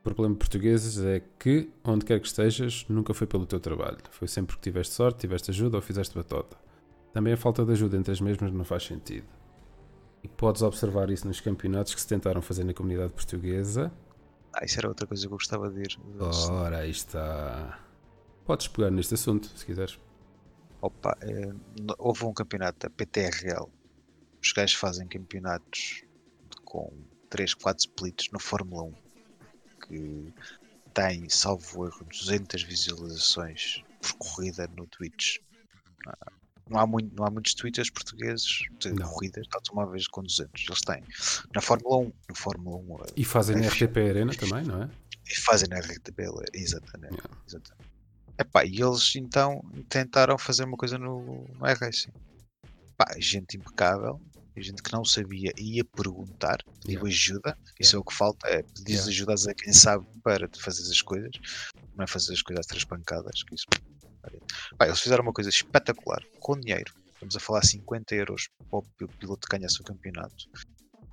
O 0.00 0.02
problema 0.04 0.34
de 0.34 0.38
portugueses 0.38 0.98
é 1.04 1.20
que, 1.38 1.70
onde 1.84 2.04
quer 2.04 2.20
que 2.20 2.26
estejas, 2.26 2.86
nunca 2.88 3.12
foi 3.12 3.26
pelo 3.26 3.44
teu 3.46 3.58
trabalho. 3.60 3.98
Foi 4.10 4.28
sempre 4.28 4.54
porque 4.54 4.70
tiveste 4.70 4.94
sorte, 4.94 5.18
tiveste 5.20 5.50
ajuda 5.50 5.76
ou 5.76 5.82
fizeste 5.82 6.14
batota. 6.14 6.56
Também 7.12 7.32
a 7.32 7.36
falta 7.36 7.64
de 7.64 7.72
ajuda 7.72 7.96
entre 7.96 8.12
as 8.12 8.20
mesmas 8.20 8.52
não 8.52 8.64
faz 8.64 8.84
sentido. 8.84 9.26
E 10.22 10.28
podes 10.28 10.62
observar 10.62 11.10
isso 11.10 11.26
nos 11.26 11.40
campeonatos 11.40 11.94
que 11.94 12.00
se 12.00 12.06
tentaram 12.06 12.40
fazer 12.40 12.64
na 12.64 12.72
comunidade 12.72 13.12
portuguesa. 13.12 13.92
Ah, 14.54 14.64
isso 14.64 14.78
era 14.78 14.88
outra 14.88 15.06
coisa 15.06 15.22
que 15.26 15.32
eu 15.32 15.36
gostava 15.36 15.68
de 15.70 15.80
ir. 15.80 15.98
Ora, 16.50 16.78
aí 16.78 16.90
está. 16.90 17.78
Podes 18.44 18.68
pegar 18.68 18.90
neste 18.90 19.14
assunto, 19.14 19.46
se 19.48 19.66
quiseres. 19.66 19.98
Opa, 20.80 21.16
no- 21.80 21.94
houve 21.98 22.24
um 22.24 22.32
campeonato 22.32 22.78
da 22.80 22.90
PTRL. 22.90 23.66
Os 24.42 24.52
gajos 24.52 24.74
fazem 24.76 25.06
campeonatos 25.08 26.04
com 26.64 26.92
3, 27.30 27.54
4 27.54 27.80
splits 27.80 28.30
no 28.32 28.38
Fórmula 28.38 28.84
1 28.84 28.94
que 29.86 30.32
tem, 30.94 31.28
salvo 31.28 31.86
erro, 31.86 32.04
200 32.04 32.62
visualizações 32.62 33.82
por 34.00 34.12
corrida 34.18 34.68
no 34.76 34.86
Twitch. 34.86 35.38
Ah, 36.06 36.32
Não 36.68 36.78
há, 36.78 36.86
muito, 36.86 37.14
não 37.16 37.24
há 37.24 37.30
muitos 37.30 37.54
twitters 37.54 37.88
portugueses 37.90 38.60
de 38.78 38.92
Não. 38.92 39.08
corridas 39.08 39.46
de 39.46 39.54
automóveis 39.54 40.06
com 40.06 40.22
200. 40.22 40.64
Eles 40.68 40.80
têm. 40.82 41.02
Na 41.54 41.60
Fórmula 41.62 41.96
1, 41.98 42.12
no 42.28 42.34
Fórmula 42.36 42.76
1 42.76 43.04
eh, 43.04 43.06
E 43.16 43.24
fazem 43.24 43.56
na 43.56 43.64
É 43.64 43.68
RTP 43.68 43.96
Arena 44.10 44.34
também, 44.34 44.64
não 44.64 44.82
é? 44.82 44.90
e 45.26 45.34
fazem 45.40 45.68
na 45.68 45.78
RTP, 45.78 46.20
exatamente. 46.54 47.14
Yeah. 47.14 47.36
exatamente. 47.46 47.87
Epá, 48.38 48.64
e 48.64 48.80
eles 48.80 49.14
então 49.16 49.60
tentaram 49.88 50.38
fazer 50.38 50.64
uma 50.64 50.76
coisa 50.76 50.96
no, 50.96 51.44
no 51.58 51.68
iRacing. 51.68 52.12
Pá, 52.96 53.06
gente 53.18 53.56
impecável, 53.56 54.20
gente 54.56 54.82
que 54.82 54.92
não 54.92 55.04
sabia 55.04 55.52
e 55.56 55.76
ia 55.76 55.84
perguntar, 55.84 56.58
pediu 56.82 57.00
Yeah. 57.00 57.08
ajuda. 57.08 57.58
Isso 57.80 57.96
é 57.96 57.98
o 57.98 58.04
que 58.04 58.14
falta, 58.14 58.46
é 58.48 58.62
pedir 58.62 58.92
Yeah. 58.94 59.08
ajuda 59.10 59.34
a 59.34 59.54
quem 59.54 59.72
sabe 59.72 60.06
para 60.22 60.48
fazer 60.58 60.82
as 60.90 61.02
coisas, 61.02 61.30
não 61.96 62.04
é 62.04 62.06
fazer 62.06 62.32
as 62.32 62.42
coisas 62.42 62.60
às 62.60 62.66
três 62.66 62.84
pancadas. 62.84 63.42
Que 63.42 63.54
isso... 63.54 63.66
Pá, 64.76 64.86
eles 64.86 65.00
fizeram 65.00 65.22
uma 65.22 65.32
coisa 65.32 65.50
espetacular, 65.50 66.22
com 66.40 66.58
dinheiro. 66.58 66.92
Estamos 67.14 67.34
a 67.36 67.40
falar 67.40 67.64
50 67.64 68.14
euros 68.14 68.48
para 68.70 68.78
o 68.78 69.08
piloto 69.18 69.48
que 69.48 69.56
ganhasse 69.56 69.80
o 69.80 69.84
campeonato. 69.84 70.48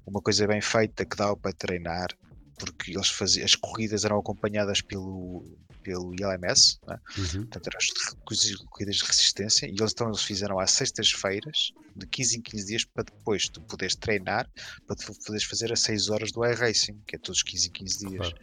Uma 0.06 0.22
coisa 0.22 0.46
bem 0.46 0.62
feita 0.62 1.04
que 1.04 1.16
dava 1.16 1.36
para 1.36 1.52
treinar, 1.54 2.10
porque 2.58 2.92
eles 2.92 3.10
faziam, 3.10 3.46
as 3.46 3.56
corridas 3.56 4.06
eram 4.06 4.18
acompanhadas 4.20 4.82
pelo, 4.82 5.58
pelo 5.84 6.14
ILMS, 6.14 6.78
né? 6.88 6.98
Uhum. 7.18 7.42
portanto 7.48 7.68
eram 7.68 7.78
as 7.78 8.16
corridas- 8.24 8.98
de 8.98 9.04
resistência, 9.06 9.66
e 9.68 9.70
eles 9.72 9.92
então 9.92 10.08
eles 10.08 10.24
fizeram 10.24 10.60
às 10.60 10.72
sextas-feiras, 10.72 11.72
de 11.96 12.08
15 12.08 12.38
em 12.38 12.42
15 12.42 12.66
dias, 12.66 12.86
para 12.86 13.04
depois 13.04 13.48
tu 13.50 13.62
poderes 13.62 13.96
treinar, 13.96 14.50
para 14.86 14.96
tu 14.96 15.14
poderes 15.26 15.46
fazer 15.46 15.72
as 15.72 15.82
6 15.82 16.10
horas 16.10 16.32
do 16.32 16.46
iRacing, 16.46 17.02
que 17.08 17.16
é 17.16 17.20
todos 17.20 17.38
os 17.38 17.44
15 17.44 17.68
em 17.70 17.72
15 17.72 18.00
dias. 18.00 18.30
Claro. 18.30 18.36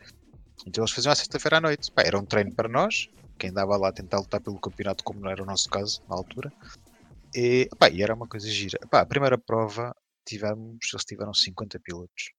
Então 0.67 0.83
eles 0.83 0.93
faziam 0.95 1.13
à 1.13 1.17
sexta-feira 1.17 1.59
à 1.59 1.61
noite. 1.61 1.91
Pá, 1.93 2.03
era 2.03 2.19
um 2.19 2.25
treino 2.25 2.55
para 2.55 2.69
nós, 2.69 3.09
quem 3.39 3.51
andava 3.51 3.77
lá 3.77 3.89
a 3.89 3.93
tentar 3.93 4.19
lutar 4.19 4.41
pelo 4.41 4.59
campeonato, 4.61 5.03
como 5.05 5.21
não 5.21 5.31
era 5.31 5.43
o 5.43 5.47
nosso 5.47 5.69
caso 5.69 6.01
na 6.09 6.15
altura. 6.17 6.53
E, 7.35 7.69
pá, 7.79 7.91
e 7.91 8.03
era 8.03 8.15
uma 8.15 8.29
coisa 8.29 8.49
gira. 8.49 8.79
Pá, 8.91 9.01
a 9.01 9.07
primeira 9.07 9.37
prova 9.37 9.95
tivemos, 10.27 10.79
eles 10.93 11.05
tiveram 11.05 11.35
50 11.35 11.81
pilotos, 11.81 12.31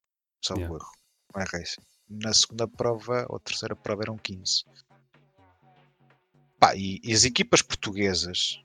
salvo 0.43 0.61
Yeah. 0.61 0.75
erro, 0.75 0.91
iRacing. 1.41 1.81
Na 2.09 2.33
segunda 2.33 2.67
prova, 2.67 3.25
ou 3.29 3.39
terceira 3.39 3.75
prova, 3.75 4.03
eram 4.03 4.17
15. 4.17 4.65
Pá, 6.59 6.75
e, 6.75 6.99
e 7.03 7.13
as 7.13 7.23
equipas 7.23 7.61
portuguesas 7.61 8.61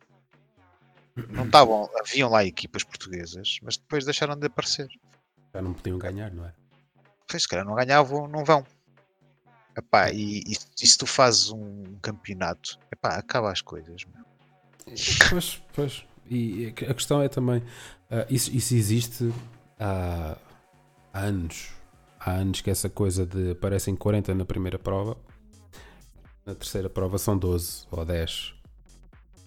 não 1.28 1.44
estavam, 1.46 1.90
haviam 1.98 2.30
lá 2.30 2.44
equipas 2.44 2.84
portuguesas, 2.84 3.58
mas 3.62 3.76
depois 3.76 4.04
deixaram 4.04 4.36
de 4.36 4.46
aparecer. 4.46 4.88
Já 5.52 5.62
não 5.62 5.72
podiam 5.72 5.98
ganhar, 5.98 6.32
não 6.32 6.44
é? 6.44 6.52
Pois, 7.26 7.42
se 7.42 7.48
calhar 7.48 7.64
não 7.64 7.74
ganhavam, 7.74 8.28
não 8.28 8.44
vão. 8.44 8.64
Epá, 9.76 10.10
e, 10.10 10.40
e, 10.40 10.56
e 10.82 10.86
se 10.86 10.98
tu 10.98 11.06
fazes 11.06 11.50
um 11.50 11.98
campeonato, 12.02 12.78
epá, 12.90 13.16
acaba 13.16 13.50
as 13.50 13.60
coisas. 13.60 14.04
meu. 14.04 14.28
Pois, 15.30 15.62
pois. 15.74 16.04
E 16.30 16.74
a 16.88 16.94
questão 16.94 17.22
é 17.22 17.28
também, 17.28 17.62
ah, 18.10 18.26
isso, 18.28 18.54
isso 18.54 18.74
existe 18.74 19.32
há, 19.78 20.36
há 21.12 21.20
anos. 21.20 21.70
Há 22.20 22.32
anos 22.32 22.60
que 22.60 22.70
essa 22.70 22.88
coisa 22.88 23.24
de 23.24 23.52
aparecem 23.52 23.94
40 23.94 24.34
na 24.34 24.44
primeira 24.44 24.78
prova, 24.78 25.16
na 26.44 26.54
terceira 26.54 26.88
prova 26.88 27.18
são 27.18 27.36
12 27.36 27.86
ou 27.90 28.04
10. 28.04 28.54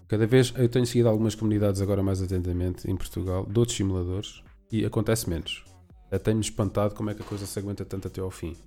Cada 0.07 0.27
vez 0.27 0.53
eu 0.57 0.69
tenho 0.69 0.85
seguido 0.85 1.09
algumas 1.09 1.35
comunidades 1.35 1.81
agora 1.81 2.03
mais 2.03 2.21
atentamente 2.21 2.89
em 2.89 2.95
Portugal, 2.95 3.45
de 3.45 3.57
outros 3.57 3.77
simuladores, 3.77 4.43
e 4.71 4.85
acontece 4.85 5.29
menos. 5.29 5.63
Tenho-me 6.23 6.43
espantado 6.43 6.93
como 6.93 7.09
é 7.09 7.13
que 7.13 7.21
a 7.21 7.25
coisa 7.25 7.45
se 7.45 7.57
aguenta 7.57 7.85
tanto 7.85 8.07
até 8.07 8.19
ao 8.19 8.29
fim. 8.29 8.57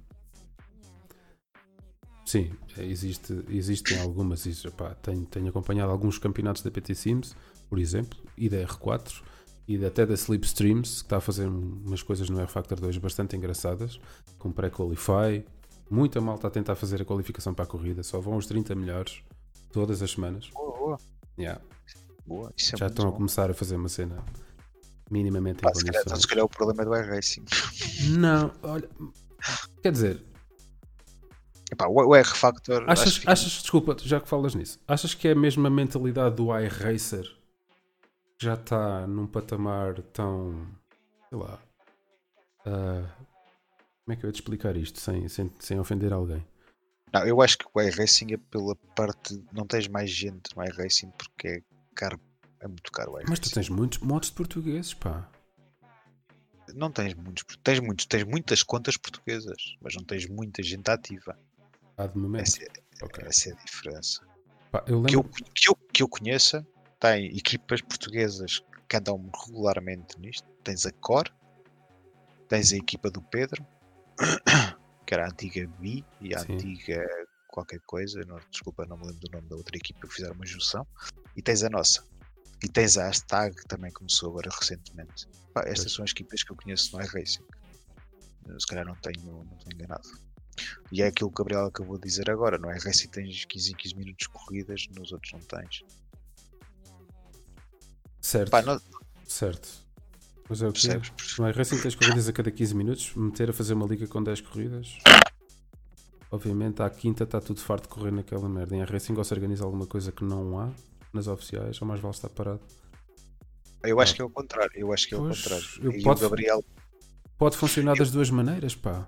Sim, 2.24 2.50
existe, 2.78 3.44
existem 3.50 4.00
algumas. 4.00 4.42
Tenho, 5.02 5.26
tenho 5.26 5.48
acompanhado 5.48 5.92
alguns 5.92 6.18
campeonatos 6.18 6.62
da 6.62 6.70
PT 6.70 6.94
Sims, 6.94 7.36
por 7.68 7.78
exemplo, 7.78 8.18
e 8.36 8.48
da 8.48 8.56
R4, 8.64 9.22
e 9.66 9.82
até 9.84 10.04
da 10.04 10.14
Slipstreams, 10.14 11.00
que 11.00 11.06
está 11.06 11.16
a 11.16 11.20
fazer 11.20 11.46
um- 11.48 11.82
umas 11.86 12.02
coisas 12.02 12.28
no 12.28 12.38
R-Factor 12.40 12.78
2 12.80 12.98
bastante 12.98 13.36
engraçadas, 13.36 13.98
com 14.38 14.52
pré-qualify. 14.52 15.44
Muita 15.90 16.20
malta 16.20 16.48
a 16.48 16.50
tentar 16.50 16.74
fazer 16.76 17.00
a 17.02 17.04
qualificação 17.04 17.54
para 17.54 17.64
a 17.64 17.68
corrida, 17.68 18.02
só 18.02 18.20
vão 18.20 18.36
os 18.36 18.46
30 18.46 18.74
melhores 18.74 19.22
todas 19.72 20.02
as 20.02 20.10
semanas. 20.12 20.48
Boa, 20.50 20.76
boa, 20.78 20.98
Yeah. 21.38 21.60
boa. 22.26 22.48
É 22.50 22.76
Já 22.76 22.86
estão 22.86 23.06
a 23.06 23.10
bom. 23.10 23.16
começar 23.16 23.50
a 23.50 23.54
fazer 23.54 23.76
uma 23.76 23.88
cena 23.88 24.22
minimamente 25.10 25.60
Pá, 25.62 25.70
em 25.70 25.74
se, 25.74 25.84
calhar, 25.84 26.02
condições. 26.02 26.20
se 26.22 26.26
calhar 26.28 26.42
é 26.42 26.44
o 26.44 26.48
problema 26.48 26.84
do 26.84 26.94
iRacing. 26.96 27.44
Não, 28.18 28.50
olha, 28.62 28.88
quer 29.82 29.92
dizer, 29.92 30.24
Epá, 31.72 31.86
o, 31.88 32.14
R-Factor. 32.14 32.84
Achas, 32.88 33.06
acho 33.08 33.20
que- 33.22 33.30
achas, 33.30 33.52
desculpa, 33.62 33.96
já 34.00 34.20
que 34.20 34.28
falas 34.28 34.54
nisso, 34.54 34.78
achas 34.86 35.14
que 35.14 35.26
é 35.28 35.32
a 35.32 35.34
mesma 35.34 35.68
mentalidade 35.70 36.36
do 36.36 36.48
iRacer 36.58 37.26
já 38.40 38.54
está 38.54 39.06
num 39.06 39.26
patamar 39.26 40.00
tão. 40.12 40.66
sei 41.28 41.38
lá. 41.38 41.58
ah, 42.66 43.14
como 44.04 44.12
é 44.12 44.16
que 44.16 44.24
eu 44.24 44.28
ia 44.28 44.32
te 44.32 44.36
explicar 44.36 44.76
isto 44.76 45.00
sem, 45.00 45.28
sem, 45.28 45.50
sem 45.58 45.78
ofender 45.80 46.12
alguém? 46.12 46.46
Não, 47.12 47.24
eu 47.26 47.40
acho 47.40 47.56
que 47.58 47.64
o 47.72 47.80
iRacing 47.80 48.32
é 48.34 48.36
pela 48.36 48.74
parte. 48.96 49.42
Não 49.52 49.66
tens 49.66 49.86
mais 49.88 50.10
gente 50.10 50.54
no 50.56 50.64
iRacing 50.64 51.10
porque 51.12 51.48
é 51.48 51.62
caro. 51.94 52.20
É 52.60 52.66
muito 52.66 52.90
caro 52.92 53.12
o 53.12 53.14
Mas 53.28 53.38
tu 53.38 53.44
iRacing. 53.44 53.54
tens 53.54 53.68
muitos 53.68 53.98
modos 54.00 54.28
de 54.30 54.34
portugueses, 54.34 54.92
pá. 54.94 55.28
Não 56.74 56.90
tens 56.90 57.14
muitos. 57.14 57.44
Tens, 57.62 57.78
muitos, 57.80 58.06
tens 58.06 58.24
muitas 58.24 58.62
contas 58.62 58.96
portuguesas, 58.96 59.76
mas 59.80 59.94
não 59.94 60.02
tens 60.04 60.26
muita 60.28 60.62
gente 60.62 60.90
ativa. 60.90 61.38
Há 61.96 62.06
de 62.06 62.18
momento. 62.18 62.42
Essa 62.42 62.64
é, 62.64 62.68
Ok. 63.04 63.24
essa 63.26 63.50
é 63.50 63.52
a 63.52 63.56
diferença. 63.64 64.26
Pá, 64.72 64.82
eu 64.88 65.02
que 65.04 65.14
eu, 65.14 65.20
lembro. 65.22 65.44
que 65.54 65.68
eu, 65.70 65.76
que 65.92 66.02
eu 66.02 66.08
conheça, 66.08 66.66
tem 67.04 67.26
equipas 67.36 67.82
portuguesas 67.82 68.64
que 68.88 68.96
andam 68.96 69.30
regularmente 69.46 70.18
nisto. 70.18 70.48
Tens 70.62 70.86
a 70.86 70.90
Cor, 70.90 71.28
tens 72.48 72.72
a 72.72 72.76
equipa 72.76 73.10
do 73.10 73.20
Pedro, 73.20 73.62
que 75.06 75.12
era 75.12 75.26
a 75.26 75.28
antiga 75.28 75.66
Bi 75.78 76.02
e 76.18 76.34
a 76.34 76.38
Sim. 76.38 76.54
antiga 76.54 77.06
qualquer 77.48 77.80
coisa, 77.80 78.22
não, 78.26 78.40
desculpa, 78.50 78.86
não 78.86 78.96
me 78.96 79.06
lembro 79.06 79.20
do 79.20 79.30
nome 79.32 79.48
da 79.50 79.56
outra 79.56 79.76
equipa 79.76 80.08
que 80.08 80.14
fizeram 80.14 80.34
uma 80.34 80.46
junção. 80.46 80.86
E 81.36 81.42
tens 81.42 81.62
a 81.62 81.68
nossa. 81.68 82.02
E 82.64 82.68
tens 82.68 82.96
a 82.96 83.04
Hashtag 83.04 83.54
que 83.54 83.66
também 83.66 83.92
começou 83.92 84.30
agora 84.30 84.48
recentemente. 84.58 85.28
Pá, 85.52 85.62
estas 85.66 85.92
são 85.92 86.06
as 86.06 86.10
equipas 86.10 86.42
que 86.42 86.52
eu 86.52 86.56
conheço 86.56 86.96
no 86.96 87.04
iRacing. 87.04 87.44
Se 88.58 88.66
calhar 88.66 88.86
não 88.86 88.96
tenho, 88.96 89.44
não 89.44 89.56
tenho 89.58 89.74
enganado. 89.74 90.08
E 90.90 91.02
é 91.02 91.08
aquilo 91.08 91.30
que 91.30 91.42
o 91.42 91.44
Gabriel 91.44 91.66
acabou 91.66 91.98
de 91.98 92.08
dizer 92.08 92.30
agora, 92.30 92.56
no 92.56 92.70
iRacing 92.70 93.08
tens 93.08 93.44
15 93.44 93.72
em 93.72 93.76
15 93.76 93.94
minutos 93.94 94.26
de 94.26 94.32
corridas, 94.32 94.86
nos 94.96 95.12
outros 95.12 95.32
não 95.34 95.40
tens. 95.40 95.84
Certo, 98.24 98.50
Pá, 98.50 98.62
não, 98.62 98.80
certo. 99.26 99.68
Mas 100.48 100.62
é 100.62 100.66
o 100.68 100.72
quê? 100.72 100.88
percebes? 100.88 101.38
No 101.38 101.46
iRacing 101.48 101.78
tens 101.82 101.94
corridas 101.94 102.26
a 102.26 102.32
cada 102.32 102.50
15 102.50 102.74
minutos, 102.74 103.12
meter 103.14 103.50
a 103.50 103.52
fazer 103.52 103.74
uma 103.74 103.86
liga 103.86 104.06
com 104.06 104.22
10 104.22 104.40
corridas. 104.40 104.96
Obviamente, 106.30 106.82
à 106.82 106.88
quinta 106.90 107.24
está 107.24 107.38
tudo 107.40 107.60
farto 107.60 107.82
de 107.82 107.88
correr 107.90 108.10
naquela 108.10 108.48
merda. 108.48 108.74
Em 108.74 108.80
iRacing 108.80 109.14
ou 109.16 109.22
se 109.24 109.32
organiza 109.34 109.64
alguma 109.64 109.86
coisa 109.86 110.10
que 110.10 110.24
não 110.24 110.58
há 110.58 110.70
nas 111.12 111.28
oficiais, 111.28 111.80
ou 111.80 111.86
mais 111.86 112.00
vale 112.00 112.14
estar 112.14 112.28
parado. 112.30 112.60
Eu 113.82 114.00
acho 114.00 114.14
que 114.14 114.22
é 114.22 114.24
o 114.24 114.30
contrário. 114.30 114.72
Eu 114.74 114.92
acho 114.92 115.06
que 115.06 115.14
é 115.14 115.18
o 115.18 115.20
Pois, 115.20 115.42
contrário. 115.42 115.66
eu 115.82 115.92
e 115.92 116.02
posso- 116.02 116.24
o 116.24 116.28
Gabriel. 116.30 116.64
Pode 117.36 117.56
funcionar 117.58 117.94
das 117.96 118.10
duas 118.10 118.30
maneiras, 118.30 118.74
pá. 118.74 119.06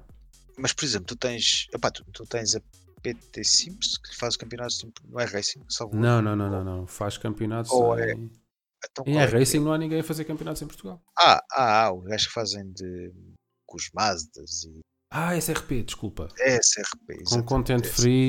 Mas 0.58 0.72
por 0.74 0.84
exemplo, 0.84 1.06
tu 1.06 1.16
tens. 1.16 1.66
Epá, 1.74 1.90
tu, 1.90 2.04
tu 2.12 2.24
tens 2.26 2.54
a 2.54 2.60
PT 3.02 3.42
Sims 3.44 3.96
que 3.98 4.14
faz 4.16 4.36
campeonatos 4.36 4.84
no 5.08 5.20
iRacing, 5.20 5.62
salvo 5.68 5.96
Não, 5.96 6.20
não, 6.20 6.36
não, 6.36 6.50
não, 6.50 6.62
não. 6.64 6.86
Faz 6.86 7.16
campeonatos 7.16 7.72
Ou 7.72 7.98
em... 7.98 8.02
é- 8.02 8.45
Então, 8.90 9.04
é 9.06 9.26
que- 9.26 9.34
iRacing 9.36 9.60
não 9.60 9.72
há 9.72 9.78
ninguém 9.78 10.00
a 10.00 10.04
fazer 10.04 10.24
campeonatos 10.24 10.62
em 10.62 10.66
Portugal. 10.66 11.02
Ah, 11.18 11.40
ah, 11.52 11.84
ah, 11.86 11.92
os 11.92 12.04
gajos 12.04 12.26
que 12.26 12.32
fazem 12.32 12.70
de. 12.72 13.12
com 13.66 13.76
os 13.76 13.90
Mazdas 13.92 14.64
e 14.64 14.80
Ah, 15.10 15.36
SRP, 15.36 15.82
desculpa. 15.84 16.28
SRP. 16.38 17.24
Com 17.24 17.42
content 17.44 17.84
free 17.86 18.28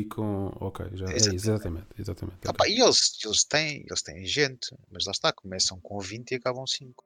e 0.00 0.04
com. 0.06 0.46
Ok, 0.60 0.86
já. 0.94 1.06
É, 1.06 1.16
Exatamente. 1.16 1.36
exatamente, 1.36 1.86
exatamente. 1.98 2.38
Ah, 2.46 2.52
pá, 2.52 2.68
e 2.68 2.80
eles, 2.80 3.18
eles, 3.24 3.44
têm, 3.44 3.84
eles 3.88 4.02
têm 4.02 4.24
gente, 4.26 4.68
mas 4.90 5.04
lá 5.06 5.12
está, 5.12 5.32
começam 5.32 5.80
com 5.80 5.98
20 5.98 6.32
e 6.32 6.34
acabam 6.36 6.66
5. 6.66 7.04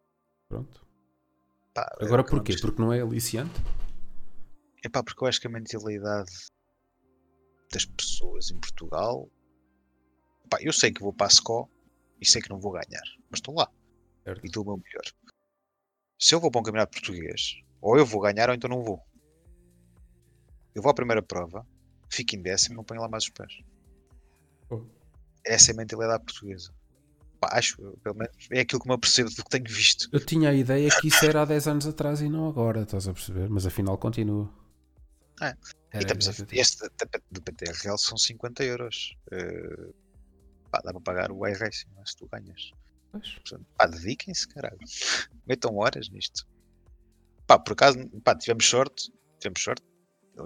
Pronto. 0.49 0.87
Pá, 1.75 1.87
Agora 2.01 2.23
é 2.23 2.25
porquê? 2.25 2.57
Porque 2.61 2.81
não 2.83 2.93
é 2.93 3.01
aliciante? 3.01 3.55
É 4.85 4.89
pá, 4.89 5.03
porque 5.03 5.23
eu 5.23 5.29
acho 5.29 5.41
que 5.41 5.47
a 5.47 5.51
mentalidade 5.51 6.33
das 7.73 7.85
pessoas 7.85 8.51
em 8.51 8.59
Portugal. 8.59 9.29
Pá, 10.51 10.59
eu 10.61 10.73
sei 10.73 10.91
que 10.93 11.01
vou 11.01 11.13
para 11.13 11.27
a 11.27 11.31
SCO 11.31 11.71
e 12.21 12.27
sei 12.27 12.41
que 12.43 12.51
não 12.51 12.59
vou 12.61 12.73
ganhar, 12.73 13.03
mas 13.31 13.39
estou 13.39 13.55
lá 13.55 13.71
Certo. 14.25 14.45
e 14.47 14.51
dou 14.51 14.63
o 14.63 14.67
meu 14.67 14.77
melhor. 14.77 15.03
Se 16.19 16.35
eu 16.35 16.41
vou 16.41 16.51
para 16.51 16.61
um 16.61 16.65
campeonato 16.65 16.93
português, 16.93 17.57
ou 17.81 17.97
eu 17.97 18.05
vou 18.05 18.21
ganhar 18.21 18.49
ou 18.51 18.55
então 18.55 18.69
não 18.69 18.83
vou. 18.83 19.01
Eu 20.75 20.83
vou 20.83 20.91
à 20.91 20.95
primeira 20.95 21.23
prova, 21.23 21.67
fico 22.11 22.37
em 22.37 22.43
décimo, 22.43 22.77
não 22.77 22.85
ponho 22.85 23.01
lá 23.01 23.09
mais 23.09 23.25
os 23.25 23.31
pés. 23.31 23.53
Oh. 24.69 24.85
Essa 25.45 25.71
é 25.71 25.75
a 25.75 25.77
mentalidade 25.77 26.23
portuguesa. 26.25 26.73
Pá, 27.41 27.49
acho, 27.53 27.77
pelo 28.03 28.17
menos, 28.17 28.37
é 28.51 28.61
aquilo 28.61 28.83
que 28.83 28.89
me 28.89 28.95
apercebo 28.95 29.31
do 29.31 29.43
que 29.43 29.49
tenho 29.51 29.65
visto. 29.65 30.09
Eu 30.13 30.25
tinha 30.25 30.51
a 30.51 30.55
ideia 30.55 30.91
que 31.01 31.09
isso 31.09 31.25
era 31.25 31.41
há 31.43 31.45
10 31.47 31.69
anos 31.69 31.87
atrás 31.87 32.21
e 32.21 32.29
não 32.29 32.47
agora, 32.47 32.83
estás 32.83 33.09
a 33.09 33.15
perceber? 33.15 33.49
Mas 33.49 33.65
afinal 33.65 33.97
continua. 33.97 34.53
É. 35.41 35.47
Era- 35.47 35.57
E 35.95 35.99
estamos 36.01 36.29
a, 36.29 36.33
este 36.53 36.79
da- 36.83 37.41
PTRL 37.41 37.97
são 37.99 38.19
50 38.19 38.63
euros. 38.63 39.17
Eh, 39.33 39.89
pá, 40.71 40.81
dá 40.85 40.93
para 40.93 41.01
pagar 41.01 41.33
o 41.33 41.47
iRacing 41.47 41.89
não 41.95 42.03
é? 42.03 42.07
se 42.07 42.17
tu 42.17 42.29
ganhas. 42.29 42.73
Pois. 43.13 43.33
Portanto, 43.35 43.67
pá, 43.77 43.87
dediquem-se, 43.87 44.49
caralho. 44.49 44.79
Metam 45.47 45.77
horas 45.77 46.09
nisto. 46.11 46.47
Pá, 47.47 47.59
por 47.59 47.73
acaso, 47.73 47.99
pá, 48.25 48.35
tivemos 48.35 48.67
sorte. 48.67 49.13
Tivemos 49.39 49.63
sorte. 49.63 49.83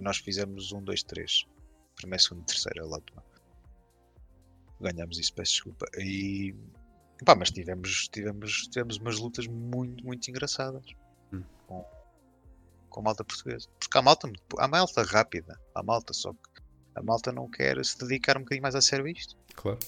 Nós 0.00 0.18
fizemos 0.18 0.72
um, 0.72 0.82
dois, 0.82 1.02
três. 1.02 1.44
Primeiro, 1.94 2.22
segundo, 2.22 2.46
terceiro, 2.46 2.80
é 2.80 2.82
lá 2.84 3.00
tomar. 3.00 3.24
Ganhámos 4.80 5.18
isso, 5.18 5.34
peço 5.34 5.52
desculpa. 5.52 5.86
E, 5.98 6.54
pá, 7.24 7.34
mas 7.34 7.50
tivemos, 7.50 8.08
tivemos, 8.08 8.68
tivemos 8.68 8.96
umas 8.96 9.18
lutas 9.18 9.46
muito, 9.46 10.04
muito 10.04 10.28
engraçadas. 10.28 10.84
Hum. 11.32 11.44
Com, 11.66 11.84
com 12.88 13.00
a 13.00 13.02
malta 13.02 13.24
portuguesa. 13.24 13.68
Porque 13.78 13.98
há 13.98 14.02
malta, 14.02 14.30
há 14.58 14.68
malta 14.68 15.02
rápida. 15.02 15.60
Há 15.74 15.82
malta, 15.82 16.12
só 16.12 16.32
que 16.32 16.62
a 16.94 17.02
malta 17.02 17.32
não 17.32 17.50
quer 17.50 17.84
se 17.84 17.98
dedicar 17.98 18.36
um 18.36 18.40
bocadinho 18.40 18.62
mais 18.62 18.74
a 18.74 18.80
sério 18.80 19.04
a 19.04 19.10
isto. 19.10 19.36
Claro. 19.54 19.78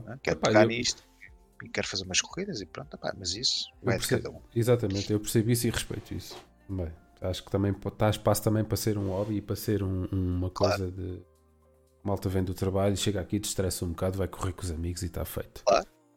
Não 0.00 0.12
é? 0.14 0.18
Quer 0.22 0.32
Epá, 0.32 0.48
pegar 0.48 0.62
eu- 0.62 0.68
nisto 0.68 1.02
e 1.62 1.68
quer 1.68 1.84
fazer 1.86 2.04
umas 2.04 2.20
corridas 2.20 2.60
e 2.60 2.66
pronto, 2.66 2.94
epá, 2.94 3.14
mas 3.18 3.34
isso 3.34 3.68
Eu 3.82 3.86
vai 3.86 3.98
de 3.98 4.06
percebo- 4.06 4.22
cada 4.22 4.36
um. 4.36 4.42
Exatamente, 4.54 5.12
eu 5.12 5.20
percebi 5.20 5.52
isso 5.52 5.66
e 5.66 5.70
respeito 5.70 6.14
isso. 6.14 6.36
Bem, 6.68 6.92
acho 7.22 7.44
que 7.44 7.50
também 7.50 7.72
está 7.86 8.10
espaço 8.10 8.42
também 8.42 8.64
para 8.64 8.76
ser 8.76 8.98
um 8.98 9.08
hobby 9.08 9.36
e 9.36 9.40
para 9.40 9.56
ser 9.56 9.82
um- 9.82 10.06
uma 10.12 10.50
Claro. 10.50 10.76
coisa 10.78 10.92
de 10.92 11.22
malta 12.04 12.28
vem 12.28 12.44
do 12.44 12.54
trabalho, 12.54 12.96
chega 12.96 13.20
aqui, 13.20 13.38
destressa 13.38 13.84
um 13.84 13.88
bocado, 13.90 14.18
vai 14.18 14.28
correr 14.28 14.52
com 14.52 14.62
os 14.62 14.70
amigos 14.70 15.02
e 15.02 15.06
está 15.06 15.24
feito. 15.24 15.62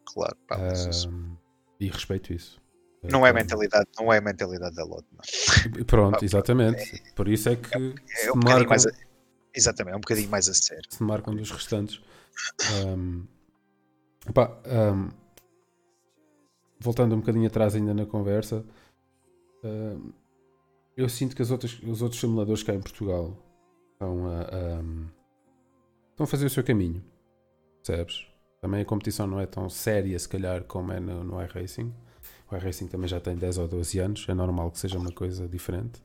Claro, 0.05 0.36
pá, 0.47 0.57
mas 0.57 0.86
isso 0.86 1.07
Ahm, 1.07 1.36
e 1.80 1.88
respeito 1.88 2.34
isso. 2.34 2.59
não 3.03 3.25
é 3.25 3.30
a 3.30 3.34
mentalidade, 3.34 3.88
não 3.97 4.11
é 4.11 4.17
a 4.17 4.21
mentalidade 4.21 4.75
da 4.75 4.84
Lotte, 4.84 5.07
Pronto, 5.88 6.23
exatamente. 6.25 7.01
Por 7.15 7.27
isso 7.30 7.47
é 7.49 7.55
que 7.55 7.75
É 7.75 7.80
se, 8.05 8.32
um 8.32 8.34
bocadinho 8.34 8.43
marcam, 8.43 8.69
mais 8.69 8.86
a, 8.86 8.89
exatamente, 9.55 9.93
é 9.93 9.97
um 9.97 10.01
bocadinho 10.01 10.30
mais 10.30 10.49
a 10.49 10.53
sério. 10.53 10.84
se 10.89 11.01
marcam 11.03 11.34
dos 11.36 11.49
restantes. 11.51 12.01
Ahm, 12.86 13.23
pá, 14.34 14.57
ahm, 14.65 15.09
voltando 16.80 17.15
um 17.15 17.20
bocadinho 17.20 17.47
atrás 17.47 17.76
ainda 17.76 17.93
na 17.93 18.05
conversa, 18.05 18.65
ahm, 19.63 20.11
eu 20.95 21.07
sinto 21.07 21.36
que 21.36 21.41
as 21.41 21.51
outras, 21.51 21.80
os 21.84 22.01
outros 22.01 22.20
simuladores 22.20 22.63
cá 22.63 22.74
em 22.74 22.82
Portugal 22.82 23.34
estão 23.93 24.28
a, 24.28 24.41
ahm, 24.55 25.07
estão 26.11 26.24
a 26.24 26.28
fazer 26.28 26.45
o 26.45 26.49
seu 26.49 26.63
caminho, 26.63 27.03
percebes? 27.84 28.28
Também 28.61 28.82
a 28.82 28.86
competição 28.86 29.26
não 29.26 29.39
é 29.39 29.45
tão 29.45 29.70
séria, 29.70 30.20
se 30.20 30.28
calhar, 30.28 30.63
como 30.65 30.91
é 30.91 30.99
no, 30.99 31.24
no 31.24 31.41
iRacing. 31.41 31.93
O 32.51 32.55
iRacing 32.55 32.88
também 32.88 33.07
já 33.07 33.20
tem 33.20 33.36
10 33.36 33.57
ou 33.57 33.67
12 33.67 33.99
anos, 33.99 34.26
é 34.28 34.34
normal 34.34 34.72
que 34.72 34.80
seja 34.80 34.97
uma 34.97 35.11
coisa 35.11 35.47
diferente. 35.47 36.01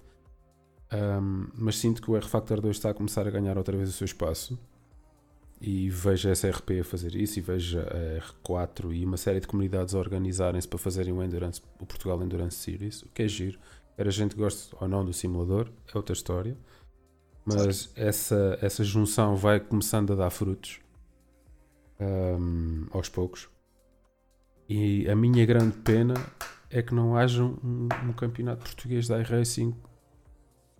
Ahm, 0.93 1.49
mas 1.55 1.79
sinto 1.79 2.01
que 2.01 2.11
o 2.11 2.17
R-Factor 2.17 2.61
2 2.61 2.77
está 2.77 2.91
a 2.91 2.95
começar 2.95 3.27
a 3.27 3.31
ganhar 3.31 3.59
outra 3.59 3.77
vez 3.77 3.89
o 3.89 3.93
seu 3.93 4.05
espaço. 4.05 4.59
E 5.61 5.89
vejo 5.89 6.29
a 6.29 6.33
SRP 6.33 6.81
a 6.81 6.85
fazer 6.85 7.15
isso, 7.15 7.39
e 7.39 7.43
vejo 7.43 7.79
a 7.79 8.21
R4 8.45 8.95
e 8.95 9.05
uma 9.05 9.17
série 9.17 9.41
de 9.41 9.47
comunidades 9.47 9.95
a 9.95 9.99
organizarem-se 9.99 10.69
para 10.69 10.79
fazerem 10.79 11.13
o, 11.13 11.23
Endurance, 11.23 11.63
o 11.81 11.87
Portugal 11.87 12.23
Endurance 12.23 12.57
Series, 12.57 13.03
o 13.03 13.09
que 13.09 13.23
é 13.23 13.29
giro. 13.29 13.59
Quer 13.97 14.09
a 14.09 14.11
gente 14.11 14.35
goste 14.35 14.75
ou 14.81 14.89
não 14.89 15.05
do 15.05 15.13
simulador, 15.13 15.71
é 15.93 15.97
outra 15.97 16.13
história. 16.13 16.57
Mas 17.45 17.93
essa, 17.95 18.59
essa 18.61 18.83
junção 18.83 19.37
vai 19.37 19.61
começando 19.61 20.13
a 20.13 20.17
dar 20.17 20.31
frutos 20.31 20.81
ahm, 22.01 22.87
aos 22.91 23.09
poucos. 23.09 23.49
E 24.69 25.09
a 25.09 25.15
minha 25.15 25.45
grande 25.45 25.77
pena 25.79 26.15
é 26.71 26.83
que 26.83 26.95
não 26.95 27.17
haja 27.17 27.43
um, 27.43 27.89
um 28.05 28.13
campeonato 28.13 28.65
português 28.65 29.07
de 29.07 29.15
iRacing 29.15 29.77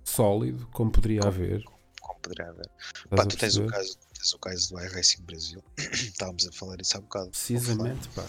sólido, 0.03 0.67
como 0.73 0.91
poderia 0.91 1.21
haver. 1.23 1.63
Como 2.01 2.19
poderá 2.21 2.49
haver. 2.49 2.69
Pá, 3.11 3.27
tu 3.27 3.37
tens 3.37 3.57
o, 3.57 3.67
caso, 3.67 3.99
tens 4.25 4.33
o 4.33 4.39
caso 4.39 4.71
do 4.71 4.81
iRacing 4.81 5.23
Brasil. 5.23 5.63
Estávamos 5.93 6.47
a 6.49 6.53
falar 6.53 6.81
isso 6.81 6.97
há 6.97 7.01
bocado. 7.01 7.31
Precisamente, 7.31 8.09
pá. 8.09 8.25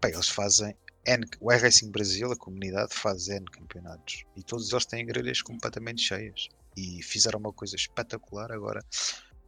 Pá, 0.00 0.08
eles 0.08 0.28
fazem 0.28 0.74
N, 1.04 1.26
o 1.40 1.52
iRacing 1.52 1.90
Brasil, 1.90 2.32
a 2.32 2.36
comunidade, 2.36 2.94
faz 2.94 3.28
N 3.28 3.44
campeonatos. 3.46 4.24
E 4.34 4.42
todos 4.42 4.72
eles 4.72 4.86
têm 4.86 5.04
grelhas 5.04 5.42
completamente 5.42 6.02
cheias. 6.02 6.48
E 6.76 7.02
fizeram 7.02 7.38
uma 7.38 7.52
coisa 7.52 7.76
espetacular 7.76 8.50
agora. 8.50 8.82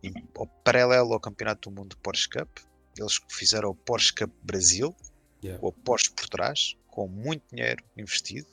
Em, 0.02 0.12
ao 0.36 0.46
paralelo 0.46 1.12
ao 1.14 1.20
Campeonato 1.20 1.68
do 1.70 1.76
Mundo 1.76 1.96
Porsche 1.98 2.28
Cup, 2.28 2.48
eles 2.96 3.18
fizeram 3.28 3.70
o 3.70 3.74
Porsche 3.74 4.14
Cup 4.14 4.30
Brasil, 4.42 4.94
Yeah. 5.40 5.64
o 5.64 5.70
Porsche 5.72 6.10
por 6.10 6.28
trás, 6.28 6.76
com 6.88 7.06
muito 7.06 7.44
dinheiro 7.54 7.84
investido. 7.96 8.48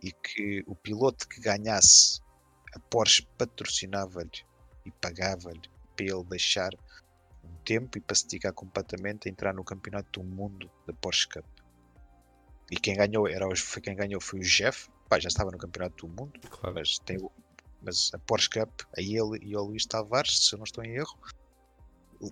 E 0.00 0.12
que 0.12 0.62
o 0.64 0.76
piloto 0.76 1.28
que 1.28 1.40
ganhasse, 1.40 2.20
a 2.72 2.78
Porsche 2.78 3.26
patrocinava-lhe 3.36 4.30
e 4.86 4.92
pagava-lhe 4.92 5.68
para 5.96 6.04
ele 6.06 6.24
deixar 6.24 6.70
um 7.44 7.54
tempo 7.64 7.98
e 7.98 8.00
para 8.00 8.14
se 8.16 8.24
dedicar 8.26 8.52
completamente 8.52 9.28
a 9.28 9.30
entrar 9.30 9.54
no 9.54 9.64
campeonato 9.64 10.20
do 10.20 10.26
mundo 10.26 10.70
da 10.86 10.92
Porsche 10.94 11.28
Cup. 11.28 11.44
E 12.70 12.76
quem 12.76 12.94
ganhou 12.96 13.26
era 13.28 13.46
o- 13.48 13.56
foi 13.56 13.82
quem 13.82 13.96
ganhou 13.96 14.20
foi 14.20 14.40
o 14.40 14.42
Jeff, 14.44 14.88
Pá, 15.08 15.18
já 15.18 15.28
estava 15.28 15.50
no 15.50 15.58
campeonato 15.58 16.06
do 16.06 16.12
mundo, 16.12 16.38
Claro. 16.48 16.74
mas 16.76 16.98
tem 17.00 17.18
mas 17.82 18.10
a 18.14 18.18
Porsche 18.18 18.48
Cup, 18.50 18.82
a 18.96 19.00
ele 19.00 19.38
e 19.42 19.54
ao 19.56 19.64
Luís 19.64 19.86
Tavares, 19.86 20.46
se 20.46 20.54
eu 20.54 20.58
não 20.58 20.64
estou 20.64 20.84
em 20.84 20.94
erro, 20.96 21.18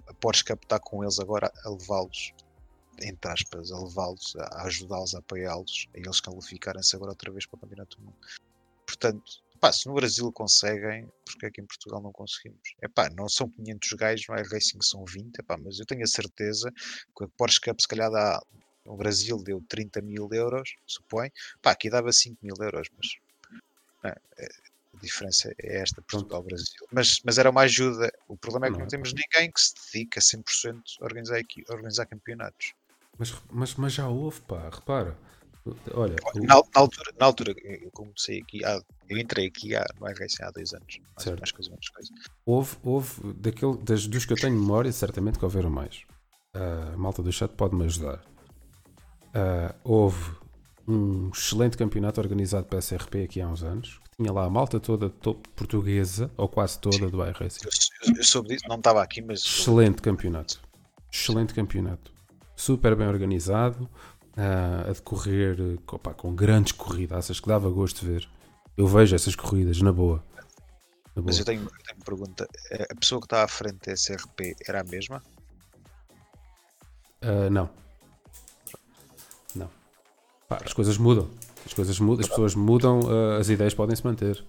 a 0.07 0.15
Porsche 0.15 0.45
Cup 0.45 0.63
está 0.63 0.79
com 0.79 1.03
eles 1.03 1.19
agora 1.19 1.51
a 1.65 1.71
levá-los, 1.71 2.33
entre 3.01 3.31
aspas, 3.33 3.73
a 3.73 3.79
levá-los, 3.83 4.37
a 4.37 4.63
ajudá-los, 4.65 5.15
a 5.15 5.19
apoiá-los, 5.21 5.89
a 5.95 5.99
eles 5.99 6.21
qualificarem-se 6.21 6.95
agora 6.95 7.13
outra 7.13 7.33
vez 7.33 7.47
para 7.47 7.57
o 7.57 7.61
campeonato 7.61 7.97
do 7.97 8.05
mundo. 8.05 8.19
Portanto, 8.87 9.25
pá, 9.59 9.73
se 9.73 9.87
no 9.87 9.95
Brasil 9.95 10.31
conseguem, 10.33 11.09
porque 11.25 11.47
é 11.47 11.51
que 11.51 11.61
em 11.61 11.67
Portugal 11.67 12.01
não 12.01 12.13
conseguimos? 12.13 12.61
É 12.83 12.89
pá, 12.89 13.09
não 13.11 13.29
são 13.29 13.49
500 13.51 13.93
gajos, 13.93 14.27
não 14.29 14.37
é 14.37 14.43
Racing, 14.43 14.79
são 14.83 15.05
20, 15.05 15.39
epá, 15.39 15.57
mas 15.59 15.79
eu 15.79 15.87
tenho 15.87 16.03
a 16.03 16.07
certeza 16.07 16.71
que 17.17 17.25
a 17.25 17.29
Porsche 17.37 17.61
Cup, 17.61 17.81
se 17.81 17.89
calhar, 17.89 18.11
dá, 18.11 18.41
no 18.87 18.97
Brasil 18.97 19.43
deu 19.43 19.63
30 19.69 20.01
mil 20.03 20.29
euros, 20.33 20.75
supõe, 20.87 21.31
pá, 21.61 21.73
aqui 21.73 21.91
dava 21.91 22.13
5 22.13 22.39
mil 22.43 22.55
euros, 22.61 22.89
mas 22.97 23.07
é, 24.05 24.19
é, 24.39 24.49
a 24.95 25.01
diferença 25.01 25.53
é 25.61 25.79
esta, 25.79 26.03
Portugal-Brasil. 26.03 26.87
Mas, 26.93 27.21
mas 27.25 27.39
era 27.39 27.51
uma 27.51 27.63
ajuda. 27.63 28.11
O 28.27 28.37
problema 28.37 28.67
é 28.67 28.71
que 28.71 28.77
não, 28.77 28.81
Não. 28.83 28.89
temos 28.89 29.13
ninguém 29.13 29.51
que 29.51 29.61
se 29.61 29.75
dedique 29.93 30.19
a 30.19 30.23
100% 30.23 30.83
a 31.01 31.05
organizar, 31.05 31.39
a 31.39 31.73
organizar 31.73 32.07
campeonatos. 32.07 32.75
Mas, 33.19 33.35
mas, 33.51 33.75
mas 33.75 33.93
já 33.93 34.09
houve, 34.09 34.41
pá, 34.43 34.69
repara. 34.69 35.17
Olha, 35.95 36.17
o- 36.35 36.39
Na, 36.41 36.55
na 36.55 36.81
altura, 36.81 37.13
na 37.19 37.27
altura, 37.27 37.55
eu 37.63 37.91
comecei 37.93 38.41
aqui, 38.41 38.65
há, 38.65 38.81
eu 39.09 39.19
entrei 39.19 39.47
aqui 39.47 39.75
há, 39.77 39.85
no 40.01 40.09
iRacing 40.09 40.43
há 40.43 40.51
dois 40.51 40.73
anos, 40.73 40.99
mais, 41.15 41.25
Certo. 41.25 41.39
mais 41.41 41.53
coisa, 41.53 41.71
menos 41.71 41.89
coisa. 41.91 42.11
houve, 42.47 42.77
houve 42.83 43.33
daquele, 43.35 43.77
das, 43.79 44.07
dos 44.07 44.25
que 44.25 44.33
eu 44.33 44.37
tenho 44.37 44.55
memória, 44.55 44.91
certamente 44.93 45.39
que 45.39 45.45
houveram 45.45 45.71
mais. 45.71 46.03
Ah, 46.55 46.93
a 46.95 46.97
malta 46.97 47.23
do 47.23 47.31
chat 47.33 47.53
pode-me 47.55 47.85
ajudar. 47.85 48.23
Ah, 49.35 49.75
houve 49.85 50.33
um 50.87 51.29
excelente 51.31 51.77
campeonato 51.77 52.19
organizado 52.21 52.67
pela 52.67 52.81
SRP 52.81 53.25
aqui 53.25 53.41
há 53.43 53.47
uns 53.49 53.63
anos, 53.63 53.99
que 54.11 54.17
tinha 54.23 54.33
lá 54.33 54.45
a 54.45 54.51
malta 54.51 54.81
toda 54.81 55.11
portuguesa, 55.55 56.31
ou 56.37 56.49
quase 56.49 56.79
toda 56.79 57.11
do 57.11 57.23
iRacing. 57.23 57.61
Eu, 57.67 57.71
eu, 58.11 58.17
eu 58.17 58.25
soube 58.25 58.49
disso, 58.49 58.65
não 58.69 58.77
estava 58.77 59.03
aqui, 59.03 59.21
mas 59.21 59.41
Excelente 59.45 60.01
campeonato. 60.01 60.61
Excelente 61.13 61.53
campeonato. 61.53 62.11
Super 62.57 62.97
bem 62.97 63.07
organizado. 63.07 63.89
Ah, 64.39 64.85
a 64.89 64.93
decorrer 64.93 65.57
eh, 65.61 65.99
pá, 66.01 66.15
com 66.15 66.33
grandes 66.33 66.71
corridas 66.73 67.41
que 67.41 67.49
dava 67.49 67.69
gosto 67.69 68.07
de 68.07 68.13
ver. 68.13 68.29
Eu 68.77 68.87
vejo 68.87 69.17
essas 69.17 69.35
corridas, 69.35 69.83
na 69.83 69.93
boa. 69.93 70.23
Na 71.17 71.21
boa. 71.21 71.27
Mas 71.27 71.39
eu 71.41 71.45
tenho, 71.45 71.63
eu 71.63 71.69
tenho 71.69 71.99
uma 71.99 72.05
pergunta. 72.05 72.49
Eh, 72.71 72.87
A 72.89 72.95
pessoa 72.95 73.21
que 73.21 73.27
está 73.27 73.43
à 73.43 73.49
frente 73.49 73.87
da 73.87 73.93
SRP 73.97 74.55
era 74.67 74.81
a 74.81 74.85
mesma? 74.85 75.21
Ah, 77.21 77.51
não. 77.51 77.69
Não. 79.57 79.69
Pá, 80.49 80.61
as 80.65 80.73
coisas 80.73 80.97
mudam. 80.97 81.29
As 81.67 81.75
coisas 81.75 81.99
mudam, 81.99 82.21
as 82.21 82.29
pessoas 82.29 82.55
mudam, 82.55 83.01
ah, 83.11 83.39
as 83.39 83.49
ideias 83.49 83.75
podem 83.75 83.97
se 83.97 84.07
manter. 84.07 84.45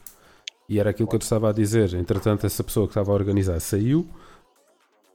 E 0.70 0.80
era 0.80 0.92
aquilo 0.92 1.10
que 1.10 1.16
eu 1.16 1.20
te 1.20 1.24
estava 1.24 1.50
a 1.50 1.52
dizer. 1.52 1.96
Entretanto, 1.96 2.46
essa 2.46 2.64
pessoa 2.64 2.86
que 2.86 2.92
estava 2.92 3.12
a 3.12 3.16
organizar 3.16 3.60
saiu. 3.60 4.08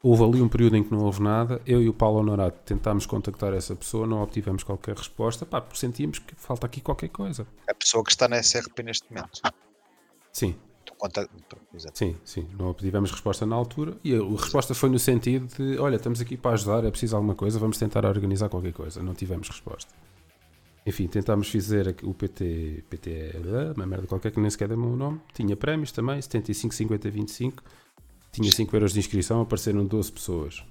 Houve 0.05 0.23
ali 0.23 0.43
um 0.43 0.49
período 0.49 0.77
em 0.77 0.85
que 0.85 0.93
não 0.93 1.03
houve 1.03 1.23
nada. 1.23 1.63
Eu 1.65 1.83
e 1.83 1.89
o 1.89 1.95
Paulo 1.95 2.19
Honorato 2.19 2.59
tentámos 2.67 3.07
contactar 3.07 3.55
essa 3.55 3.75
pessoa, 3.75 4.07
não 4.07 4.23
obtivemos 4.23 4.63
qualquer 4.63 4.95
resposta, 4.95 5.47
pá, 5.47 5.63
porque 5.63 5.79
sentíamos 5.79 6.19
que 6.19 6.35
falta 6.37 6.67
aqui 6.67 6.83
qualquer 6.83 7.09
coisa. 7.09 7.47
A 7.67 7.75
pessoa 7.75 8.05
que 8.05 8.11
está 8.11 8.29
na 8.29 8.37
SRP 8.37 8.83
neste 8.83 9.11
momento. 9.11 9.41
Sim, 10.31 10.55
sim, 11.95 12.17
sim. 12.23 12.47
Não 12.59 12.69
obtivemos 12.69 13.11
resposta 13.13 13.47
na 13.47 13.57
altura. 13.57 13.97
E 14.05 14.15
a 14.15 14.19
resposta 14.19 14.75
foi 14.75 14.91
no 14.91 14.99
sentido 14.99 15.47
de: 15.57 15.79
olha, 15.79 15.97
estamos 15.97 16.21
aqui 16.21 16.37
para 16.37 16.53
ajudar, 16.53 16.85
é 16.85 16.91
preciso 16.91 17.17
alguma 17.17 17.35
coisa, 17.35 17.59
vamos 17.59 17.79
tentar 17.79 18.05
organizar 18.05 18.51
qualquer 18.51 18.75
coisa. 18.75 19.03
Não 19.03 19.15
tivemos 19.15 19.49
resposta. 19.49 19.91
Enfim, 20.85 21.07
tentámos 21.07 21.51
fazer 21.51 21.97
o 22.03 22.13
PT, 22.13 22.85
PT, 22.91 23.37
uma 23.75 23.87
merda 23.87 24.07
qualquer 24.07 24.31
que 24.33 24.39
nem 24.39 24.51
sequer 24.51 24.69
deu 24.69 24.77
o 24.77 24.81
meu 24.81 24.97
nome. 24.97 25.19
Tinha 25.33 25.57
prémios 25.57 25.93
também, 25.93 26.21
75, 26.21 26.75
50, 26.75 27.11
25. 27.11 27.63
Tinha 28.35 28.51
5 28.51 28.75
euros 28.75 28.93
de 28.93 28.99
inscrição, 28.99 29.41
apareceram 29.41 29.87
12 29.87 30.11
pessoas. 30.11 30.65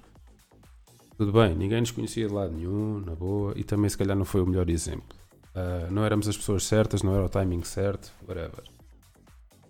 Tudo 1.16 1.32
bem, 1.32 1.54
ninguém 1.54 1.80
nos 1.80 1.90
conhecia 1.90 2.28
de 2.28 2.34
lado 2.34 2.52
nenhum, 2.52 3.00
na 3.00 3.14
boa, 3.14 3.54
e 3.56 3.64
também 3.64 3.88
se 3.88 3.96
calhar 3.96 4.14
não 4.14 4.26
foi 4.26 4.42
o 4.42 4.46
melhor 4.46 4.68
exemplo. 4.68 5.16
Ah, 5.54 5.88
não 5.90 6.04
éramos 6.04 6.28
as 6.28 6.36
pessoas 6.36 6.64
certas, 6.64 7.02
não 7.02 7.14
era 7.14 7.24
o 7.24 7.28
timing 7.28 7.62
certo, 7.62 8.12
whatever. 8.28 8.64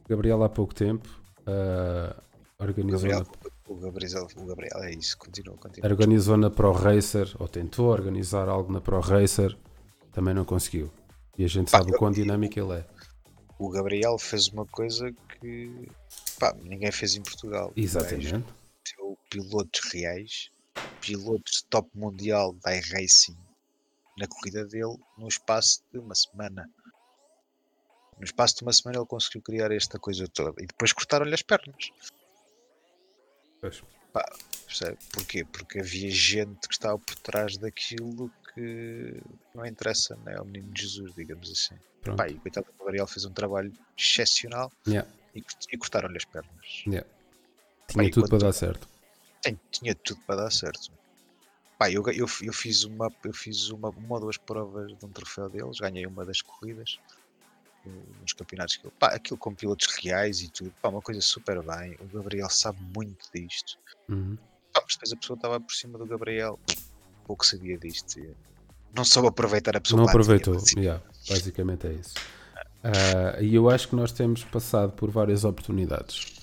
Gabriel 0.08 0.42
há 0.42 0.48
pouco 0.48 0.74
tempo 0.74 1.08
O 2.58 2.64
organizou, 2.64 3.08
Gabriel, 3.08 3.20
na, 3.20 3.50
o, 3.68 3.76
Gabriel, 3.76 4.26
o 4.36 4.44
Gabriel 4.44 4.82
é 4.82 4.90
isso, 4.90 5.16
continua, 5.16 5.56
continua. 5.56 5.88
organizou 5.88 6.36
na 6.36 6.50
Pro 6.50 6.72
Racer, 6.72 7.32
ou 7.38 7.46
tentou 7.46 7.86
organizar 7.86 8.48
algo 8.48 8.72
na 8.72 8.80
Pro 8.80 8.98
Racer, 8.98 9.56
também 10.10 10.34
não 10.34 10.44
conseguiu. 10.44 10.90
E 11.38 11.44
a 11.44 11.48
gente 11.48 11.70
Pá, 11.70 11.78
sabe 11.78 11.92
o 11.92 11.98
quão 11.98 12.10
dinâmico 12.10 12.58
ele 12.58 12.72
é. 12.72 12.86
O 13.58 13.68
Gabriel 13.70 14.18
fez 14.18 14.48
uma 14.48 14.66
coisa 14.66 15.12
que 15.40 15.88
pá, 16.38 16.54
ninguém 16.62 16.90
fez 16.90 17.14
em 17.14 17.22
Portugal. 17.22 17.72
Exatamente. 17.76 18.34
Meteu 18.34 19.18
pilotos 19.30 19.80
reais, 19.92 20.50
pilotos 21.00 21.58
de 21.58 21.64
top 21.66 21.88
mundial 21.94 22.52
da 22.64 22.76
iRacing 22.76 23.36
na 24.18 24.26
corrida 24.26 24.64
dele 24.66 24.96
no 25.18 25.28
espaço 25.28 25.82
de 25.92 25.98
uma 25.98 26.14
semana. 26.14 26.68
No 28.18 28.24
espaço 28.24 28.56
de 28.56 28.62
uma 28.62 28.72
semana 28.72 28.98
ele 28.98 29.06
conseguiu 29.06 29.42
criar 29.42 29.72
esta 29.72 29.98
coisa 29.98 30.26
toda 30.28 30.62
e 30.62 30.66
depois 30.66 30.92
cortaram-lhe 30.92 31.34
as 31.34 31.42
pernas. 31.42 31.90
Pois. 33.60 33.82
Percebe? 34.66 34.98
Porquê? 35.12 35.44
Porque 35.44 35.80
havia 35.80 36.10
gente 36.10 36.68
que 36.68 36.74
estava 36.74 36.98
por 36.98 37.14
trás 37.16 37.56
daquilo 37.56 38.30
que 38.54 39.20
não 39.54 39.66
interessa 39.66 40.16
né, 40.24 40.36
ao 40.36 40.44
menino 40.44 40.70
Jesus, 40.76 41.14
digamos 41.14 41.50
assim. 41.50 41.74
Pronto. 42.00 42.16
Pá, 42.18 42.28
e 42.28 42.34
o 42.34 42.40
coitado 42.40 42.66
do 42.66 42.84
Gabriel 42.84 43.06
fez 43.06 43.24
um 43.24 43.32
trabalho 43.32 43.72
excepcional 43.98 44.70
Yeah, 44.86 45.08
e, 45.34 45.42
e 45.72 45.78
cortaram-lhe 45.78 46.16
as 46.16 46.24
pernas. 46.24 46.84
yeah. 46.86 47.08
Tinha 47.88 48.04
e 48.04 48.10
tudo 48.10 48.28
para 48.28 48.38
dar 48.38 48.52
certo. 48.52 48.88
Tem- 49.42 49.58
tinha 49.70 49.94
tudo 49.94 50.20
para 50.26 50.36
dar 50.42 50.50
certo. 50.50 50.90
Pá, 51.78 51.90
eu, 51.90 52.02
eu, 52.08 52.26
eu 52.42 52.52
fiz, 52.52 52.84
uma, 52.84 53.12
eu 53.24 53.32
fiz 53.32 53.68
uma, 53.70 53.88
uma 53.90 54.14
ou 54.14 54.20
duas 54.20 54.36
provas 54.36 54.96
de 54.96 55.04
um 55.04 55.08
troféu 55.10 55.48
deles, 55.48 55.78
ganhei 55.80 56.06
uma 56.06 56.24
das 56.24 56.40
corridas 56.40 56.98
eh, 57.84 57.90
nos 58.20 58.32
campeonatos. 58.32 58.76
Que, 58.76 58.88
pá, 58.92 59.08
aquilo 59.08 59.36
com 59.38 59.54
pilotos 59.54 59.88
reais 59.96 60.40
e 60.40 60.48
tudo, 60.50 60.72
pá, 60.80 60.88
uma 60.88 61.02
coisa 61.02 61.20
super 61.20 61.60
bem. 61.62 61.96
O 62.00 62.06
Gabriel 62.06 62.48
sabe 62.48 62.78
muito 62.94 63.28
disto. 63.34 63.76
Uhum. 64.08 64.36
Pá, 64.72 64.82
mas 64.84 64.94
depois 64.94 65.12
a 65.12 65.16
pessoa 65.16 65.36
estava 65.36 65.60
por 65.60 65.72
cima 65.74 65.98
do 65.98 66.06
Gabriel, 66.06 66.58
pouco 67.24 67.44
sabia 67.46 67.76
disto. 67.78 68.20
Não 68.94 69.04
soube 69.04 69.28
aproveitar 69.28 69.76
a 69.76 69.80
pessoa. 69.80 70.00
Não 70.02 70.08
aproveitou. 70.08 70.54
assim. 70.56 70.78
Yeah, 70.80 71.02
basicamente 71.28 71.86
é 71.86 71.92
isso. 71.94 72.14
Ah, 72.82 73.40
e 73.40 73.54
eu 73.54 73.68
acho 73.70 73.88
que 73.88 73.96
nós 73.96 74.12
temos 74.12 74.44
passado 74.44 74.92
por 74.92 75.10
várias 75.10 75.44
oportunidades, 75.44 76.34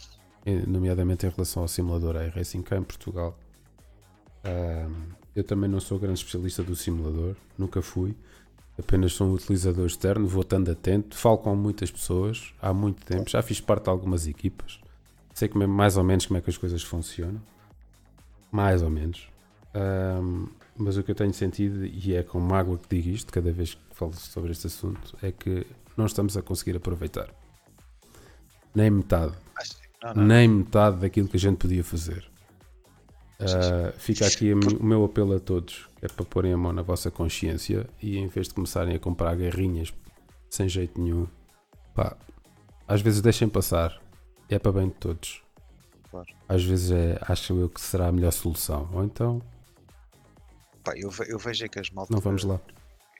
eh, 0.46 0.64
nomeadamente 0.68 1.26
em 1.26 1.30
relação 1.30 1.62
ao 1.62 1.68
simulador 1.68 2.16
iRacing 2.16 2.62
cá 2.64 2.76
em 2.78 2.84
Portugal. 2.84 3.38
Ah, 4.44 4.90
eu 5.36 5.44
também 5.44 5.70
não 5.70 5.80
sou 5.80 5.98
grande 6.00 6.20
especialista 6.20 6.64
do 6.64 6.76
simulador, 6.76 7.36
nunca 7.58 7.82
fui. 7.82 8.16
Apenas 8.78 9.14
sou 9.14 9.28
um 9.28 9.34
utilizador 9.34 9.86
externo, 9.86 10.28
vou 10.28 10.42
estando 10.42 10.72
atento, 10.72 11.16
falo 11.16 11.38
com 11.38 11.56
muitas 11.56 11.92
pessoas 11.92 12.54
há 12.62 12.74
muito 12.74 13.06
tempo, 13.06 13.30
já 13.30 13.42
fiz 13.44 13.62
parte 13.62 13.84
de 13.84 13.90
algumas 13.90 14.26
equipas, 14.28 14.80
sei 15.34 15.48
como 15.48 15.64
é- 15.64 15.68
mais 15.68 15.98
ou 15.98 16.04
menos 16.04 16.26
como 16.26 16.38
é 16.38 16.42
que 16.42 16.50
as 16.50 16.58
coisas 16.58 16.82
funcionam, 16.82 17.40
mais 18.52 18.82
ou 18.82 18.90
menos. 18.90 19.28
Ahm, 19.76 20.48
mas 20.82 20.98
o 20.98 21.04
que 21.04 21.12
eu 21.12 21.16
tenho 21.16 21.34
sentido, 21.34 21.86
e 21.86 22.16
é 22.16 22.24
com 22.24 22.40
mágoa 22.40 22.78
que 22.78 22.96
digo 22.96 23.16
isto, 23.16 23.32
cada 23.32 23.52
vez 23.52 23.76
que 23.76 23.82
falo 23.92 24.14
sobre 24.14 24.52
este 24.52 24.68
assunto, 24.68 25.16
é 25.22 25.32
que 25.32 25.66
não 25.96 26.06
estamos 26.06 26.36
a 26.36 26.42
conseguir 26.42 26.76
aproveitar. 26.76 27.30
Nem 28.74 28.90
metade. 28.90 29.34
Não, 30.04 30.14
não, 30.14 30.26
Nem 30.26 30.48
metade 30.48 30.98
daquilo 31.02 31.28
que 31.28 31.38
a 31.38 31.40
gente 31.40 31.58
podia 31.58 31.84
fazer. 31.84 32.30
Ah, 33.40 33.94
fica 33.98 34.26
aqui 34.26 34.54
o 34.54 34.84
meu 34.84 35.04
apelo 35.04 35.36
a 35.36 35.40
todos, 35.40 35.88
é 36.02 36.08
para 36.08 36.26
porem 36.26 36.54
a 36.54 36.58
mão 36.58 36.72
na 36.72 36.82
vossa 36.82 37.10
consciência 37.10 37.88
e 38.02 38.18
em 38.18 38.28
vez 38.28 38.48
de 38.48 38.54
começarem 38.54 38.96
a 38.96 39.00
comprar 39.00 39.36
guerrinhas 39.36 39.92
sem 40.50 40.70
jeito 40.70 41.02
nenhum, 41.02 41.28
pá, 41.96 42.16
às 42.88 43.02
vezes 43.02 43.22
deixem 43.22 43.50
passar, 43.50 44.00
é 44.50 44.60
para 44.60 44.72
bem 44.72 44.90
de 44.90 44.96
todos. 44.96 45.42
Às 46.48 46.64
vezes 46.64 46.92
é, 46.92 47.18
acho 47.22 47.54
eu 47.54 47.70
que 47.70 47.80
será 47.80 48.08
a 48.08 48.12
melhor 48.12 48.32
solução, 48.32 48.90
ou 48.94 49.04
então 49.04 49.42
Pá, 50.84 50.94
eu, 50.96 51.12
eu 51.28 51.38
vejo 51.40 51.66
é 51.66 51.68
que 51.70 51.80
as 51.80 51.90
maltas. 51.92 52.14
não 52.16 52.22
vamos 52.22 52.44
lá. 52.44 52.60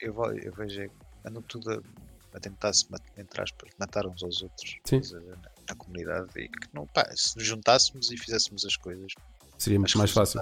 Eu, 0.02 0.16
eu 0.36 0.54
vejo 0.54 0.82
é 0.82 0.88
que 0.88 0.94
andam 1.26 1.42
tudo 1.44 1.72
a, 1.72 2.38
a 2.38 2.40
tentar 2.40 2.74
se 2.74 2.90
mat- 2.92 3.04
entre 3.18 3.42
aspas, 3.42 3.70
matar 3.80 4.06
uns 4.08 4.24
aos 4.24 4.42
outros 4.42 4.78
ver, 5.12 5.22
na, 5.28 5.50
na 5.70 5.76
comunidade 5.76 6.30
e 6.38 6.48
que 6.50 6.68
não, 6.74 6.88
pá, 6.88 7.08
se 7.16 7.38
nos 7.38 7.46
juntássemos 7.46 8.10
e 8.12 8.18
fizéssemos 8.18 8.66
as 8.66 8.76
coisas, 8.78 9.14
Seria 9.58 9.78
muito 9.80 9.96
mais 9.98 10.10
fácil. 10.12 10.42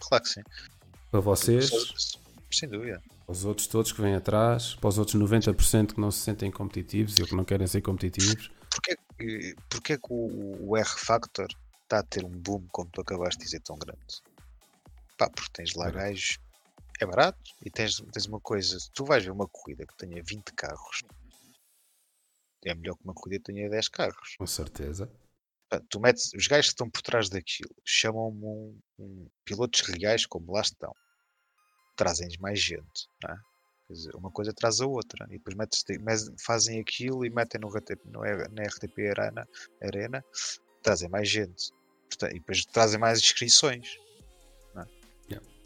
Claro 0.00 0.24
que 0.24 0.30
sim. 0.30 0.42
para 1.10 1.20
vocês, 1.20 1.70
Sem 2.50 2.68
dúvida. 2.68 3.00
para 3.26 3.32
os 3.32 3.44
outros 3.44 3.68
todos 3.68 3.92
que 3.92 4.00
vêm 4.02 4.16
atrás, 4.16 4.74
para 4.74 4.88
os 4.88 4.98
outros 4.98 5.14
90% 5.20 5.94
que 5.94 6.00
não 6.00 6.10
se 6.10 6.18
sentem 6.18 6.50
competitivos 6.50 7.16
e 7.18 7.24
que 7.24 7.36
não 7.36 7.44
querem 7.44 7.66
ser 7.68 7.80
competitivos. 7.80 8.50
Porquê, 8.70 8.96
que- 9.18 9.54
porquê 9.68 9.98
que 9.98 10.08
o, 10.12 10.68
o 10.70 10.76
R 10.76 10.84
Factor 10.88 11.46
está 11.84 12.00
a 12.00 12.02
ter 12.02 12.24
um 12.24 12.30
boom, 12.30 12.66
como 12.72 12.88
tu 12.90 13.00
acabaste 13.02 13.38
de 13.38 13.44
dizer, 13.44 13.60
tão 13.60 13.76
grande? 13.78 14.00
Pá, 15.20 15.28
porque 15.28 15.50
tens 15.52 15.74
lá 15.74 15.90
gajos, 15.90 16.38
é 16.98 17.04
barato, 17.04 17.38
e 17.62 17.70
tens, 17.70 17.96
tens 18.10 18.24
uma 18.24 18.40
coisa, 18.40 18.80
se 18.80 18.90
tu 18.90 19.04
vais 19.04 19.22
ver 19.22 19.30
uma 19.30 19.46
corrida 19.46 19.84
que 19.86 19.94
tenha 19.94 20.22
20 20.24 20.50
carros, 20.54 21.02
é 22.64 22.74
melhor 22.74 22.96
que 22.96 23.04
uma 23.04 23.12
corrida 23.12 23.36
que 23.44 23.52
tenha 23.52 23.68
10 23.68 23.88
carros. 23.88 24.36
Com 24.38 24.46
certeza. 24.46 25.12
Pá, 25.68 25.78
tu 25.90 26.00
metes, 26.00 26.32
os 26.32 26.46
gajos 26.46 26.68
que 26.68 26.72
estão 26.72 26.88
por 26.88 27.02
trás 27.02 27.28
daquilo 27.28 27.74
chamam-me 27.84 28.46
um, 28.46 28.80
um- 28.98 29.28
pilotos 29.44 29.82
reais 29.82 30.24
como 30.24 30.54
lá 30.54 30.62
estão. 30.62 30.94
Trazem-lhes 31.96 32.38
mais 32.38 32.58
gente, 32.58 33.06
não 33.22 33.34
é? 33.34 33.38
Dizer, 33.90 34.16
uma 34.16 34.30
coisa 34.30 34.54
traz 34.54 34.80
a 34.80 34.86
outra. 34.86 35.26
E 35.28 35.32
depois 35.36 35.54
metes, 35.54 35.84
fazem 36.42 36.80
aquilo 36.80 37.26
e 37.26 37.28
metem 37.28 37.60
no, 37.60 37.68
RTP, 37.68 38.06
no 38.06 38.20
na 38.22 38.62
RTP 38.62 39.10
Arena, 39.10 39.46
Arena, 39.82 40.24
trazem 40.82 41.10
mais 41.10 41.28
gente. 41.28 41.72
Portanto, 42.08 42.34
e 42.34 42.38
depois 42.38 42.64
trazem 42.64 42.98
mais 42.98 43.18
inscrições. 43.18 43.98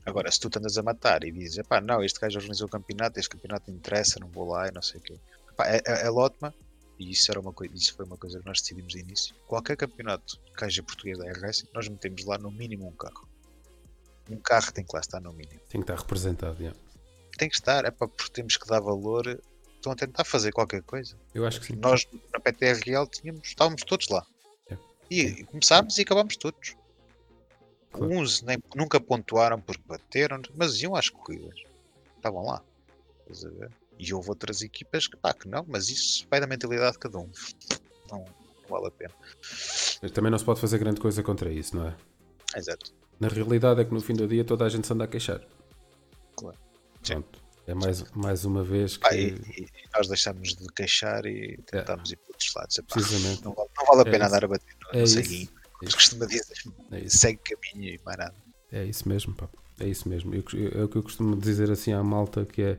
É? 0.04 0.10
Yeah. 0.10 0.10
Agora, 0.10 0.30
se 0.30 0.40
tu 0.40 0.50
te 0.50 0.58
andas 0.58 0.76
a 0.78 0.82
matar 0.82 1.24
e 1.24 1.32
dizes, 1.32 1.58
epá, 1.58 1.80
não, 1.80 2.02
este 2.02 2.20
gajo 2.20 2.38
organizou 2.38 2.66
o 2.66 2.70
campeonato, 2.70 3.18
este 3.18 3.30
campeonato 3.30 3.70
me 3.70 3.76
interessa, 3.76 4.20
não 4.20 4.28
vou 4.28 4.48
lá 4.48 4.68
e 4.68 4.72
não 4.72 4.82
sei 4.82 5.00
o 5.00 5.02
quê. 5.02 5.14
Epá, 5.50 5.66
é, 5.66 5.82
é, 5.86 6.06
é 6.06 6.10
Lotma, 6.10 6.54
e 6.98 7.10
isso, 7.10 7.30
era 7.30 7.40
uma 7.40 7.52
coisa, 7.52 7.74
isso 7.74 7.94
foi 7.94 8.04
uma 8.04 8.16
coisa 8.16 8.38
que 8.38 8.46
nós 8.46 8.60
decidimos 8.60 8.92
de 8.92 9.00
início. 9.00 9.34
Qualquer 9.46 9.76
campeonato 9.76 10.38
que 10.56 10.64
haja 10.64 10.82
português 10.82 11.18
da 11.18 11.30
RS, 11.30 11.66
nós 11.74 11.88
metemos 11.88 12.24
lá 12.24 12.38
no 12.38 12.50
mínimo 12.50 12.86
um 12.86 12.92
carro. 12.92 13.28
Um 14.30 14.36
carro 14.36 14.72
tem 14.72 14.84
que 14.84 14.94
lá 14.94 15.00
estar 15.00 15.20
no 15.20 15.32
mínimo 15.32 15.60
Tem 15.68 15.80
que 15.80 15.90
estar 15.90 15.96
representado. 15.96 16.58
yeah. 16.58 16.78
tem 17.36 17.48
que 17.48 17.56
estar, 17.56 17.84
é 17.84 17.90
para 17.90 18.08
porque 18.08 18.32
temos 18.32 18.56
que 18.56 18.66
dar 18.66 18.80
valor. 18.80 19.40
Estão 19.76 19.92
a 19.92 19.96
tentar 19.96 20.24
fazer 20.24 20.50
qualquer 20.52 20.82
coisa. 20.82 21.14
Eu 21.34 21.44
acho 21.44 21.60
que 21.60 21.66
sim. 21.66 21.76
Nós 21.76 22.06
na 22.32 22.40
PTRL 22.40 23.06
tínhamos, 23.06 23.48
estávamos 23.48 23.82
todos 23.82 24.08
lá. 24.08 24.24
É. 24.70 24.78
E, 25.10 25.20
e 25.20 25.44
começámos 25.44 25.98
e 25.98 26.02
acabámos 26.02 26.36
todos. 26.36 26.74
Claro. 27.94 28.12
Uns 28.12 28.42
nem, 28.42 28.58
nunca 28.74 29.00
pontuaram 29.00 29.60
porque 29.60 29.82
bateram, 29.86 30.40
mas 30.56 30.82
iam 30.82 30.96
às 30.96 31.08
corridas. 31.08 31.54
Estavam 32.16 32.44
lá. 32.44 32.62
Estás 33.30 33.44
a 33.44 33.50
ver? 33.58 33.70
E 33.98 34.12
houve 34.12 34.28
outras 34.30 34.60
equipas 34.62 35.06
que, 35.06 35.16
pá, 35.16 35.32
que 35.32 35.48
não, 35.48 35.64
mas 35.68 35.88
isso 35.88 36.26
vai 36.28 36.40
da 36.40 36.46
mentalidade 36.46 36.92
de 36.94 36.98
cada 36.98 37.18
um. 37.18 37.30
Não, 38.10 38.18
não 38.18 38.68
vale 38.68 38.88
a 38.88 38.90
pena. 38.90 39.14
Mas 40.02 40.10
Também 40.12 40.30
não 40.30 40.38
se 40.38 40.44
pode 40.44 40.60
fazer 40.60 40.78
grande 40.78 41.00
coisa 41.00 41.22
contra 41.22 41.52
isso, 41.52 41.76
não 41.76 41.86
é? 41.86 41.96
Exato. 42.56 42.92
Na 43.20 43.28
realidade 43.28 43.80
é 43.80 43.84
que 43.84 43.94
no 43.94 44.00
fim 44.00 44.14
do 44.14 44.26
dia 44.26 44.44
toda 44.44 44.64
a 44.64 44.68
gente 44.68 44.86
se 44.86 44.92
anda 44.92 45.04
a 45.04 45.08
queixar. 45.08 45.40
Claro. 46.36 46.58
Sim. 47.02 47.20
Pronto. 47.20 47.44
É 47.66 47.72
mais, 47.72 48.02
mais 48.12 48.44
uma 48.44 48.62
vez 48.62 48.96
que. 48.98 49.02
Pá, 49.08 49.14
e, 49.14 49.28
e 49.28 49.66
nós 49.96 50.06
deixámos 50.08 50.54
de 50.54 50.66
queixar 50.74 51.24
e 51.24 51.56
tentámos 51.62 52.10
ir 52.12 52.16
para 52.16 52.28
outros 52.32 52.52
lados. 52.54 52.76
Epá, 52.78 52.94
Precisamente. 52.94 53.42
não, 53.44 53.54
vale, 53.54 53.68
não 53.78 53.86
vale 53.86 54.00
a 54.00 54.02
É 54.02 54.04
pena 54.10 54.24
isso. 54.26 54.34
andar 54.34 54.44
a 54.44 54.48
bater 54.48 54.76
no, 54.82 54.98
É 54.98 55.02
isso. 55.04 55.18
É 55.18 55.22
Mas 55.84 55.94
costuma 55.94 56.26
dizer, 56.26 56.44
É 56.90 57.08
segue 57.08 57.40
caminho 57.42 57.94
e 57.94 58.00
mais 58.04 58.18
nada. 58.18 58.34
É 58.72 58.84
isso 58.84 59.08
mesmo, 59.08 59.34
pá. 59.34 59.48
É 59.80 59.86
isso 59.88 60.08
mesmo. 60.08 60.34
Eu, 60.34 60.44
eu- 60.54 60.80
é 60.80 60.84
o 60.84 60.88
que 60.88 60.96
eu 60.96 61.02
costumo 61.02 61.36
dizer 61.36 61.70
assim 61.70 61.92
à 61.92 62.02
malta 62.02 62.44
que 62.44 62.62
é 62.62 62.78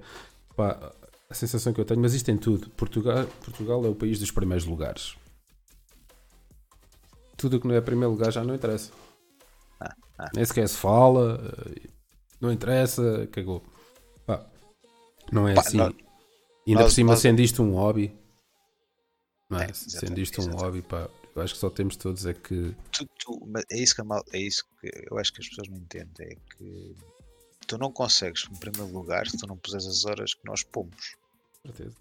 pá, 0.56 0.94
a 1.30 1.34
sensação 1.34 1.74
que 1.74 1.82
eu 1.82 1.86
tenho, 1.86 2.00
mas 2.00 2.14
isto 2.14 2.26
tem 2.26 2.38
tudo. 2.38 2.70
Portugal, 2.72 3.26
Portugal 3.44 3.86
é 3.86 3.90
o 3.90 3.96
país 3.96 4.20
dos 4.20 4.32
primeiros 4.32 4.66
lugares. 4.66 5.16
Tudo 7.38 7.58
o 7.58 7.60
que 7.62 7.68
não 7.68 7.76
é 7.76 7.82
primeiro 7.82 8.12
lugar 8.12 8.32
já 8.32 8.44
não 8.44 8.56
interessa. 8.56 8.92
Ah, 9.80 9.94
ah. 10.20 10.30
Nem 10.34 10.46
sequer 10.46 10.68
se 10.70 10.78
fala, 10.78 11.40
eh, 11.76 11.88
não 12.40 12.52
interessa, 12.52 13.28
cagou. 13.32 13.62
Pá, 14.26 14.46
não 15.32 15.48
é 15.48 15.54
Pá, 15.54 15.62
assim. 15.62 15.78
nós- 15.78 15.94
Ainda 16.68 16.80
nós- 16.82 16.92
por 16.92 16.96
cima, 16.96 17.12
nós- 17.12 17.20
sendo 17.20 17.42
isto 17.42 17.62
um 17.62 17.74
hobby, 17.74 18.16
não 19.50 19.60
é? 19.60 19.66
É, 19.66 19.74
sendo 19.74 20.20
isto 20.20 20.42
um 20.42 20.52
hobby, 20.56 20.82
pá, 20.82 21.10
eu 21.36 21.42
acho 21.42 21.54
que 21.54 21.60
só 21.60 21.70
temos 21.70 21.96
todos 21.98 22.26
é 22.26 22.34
que 22.34 22.74
Tu, 22.92 23.06
tu- 23.20 23.52
é 23.72 23.78
isso 23.78 23.96
que 23.96 24.04
mal, 24.04 24.24
é 24.34 24.40
isso 24.40 24.64
que 24.80 24.90
eu 25.12 25.18
acho 25.18 25.34
que 25.34 25.42
as 25.42 25.50
pessoas 25.50 25.68
não 25.70 25.78
entendem, 25.78 26.28
é 26.28 26.36
que 26.56 26.96
tu 27.68 27.78
não 27.78 27.92
consegues 27.92 28.46
em 28.52 28.56
primeiro 28.56 28.92
lugar 28.94 29.28
se 29.28 29.38
tu 29.38 29.48
não 29.48 29.58
puseres 29.58 29.86
as 29.88 30.06
horas 30.06 30.34
que 30.34 30.46
nós 30.46 30.64
pomos. 30.64 31.16
certeza. 31.66 31.96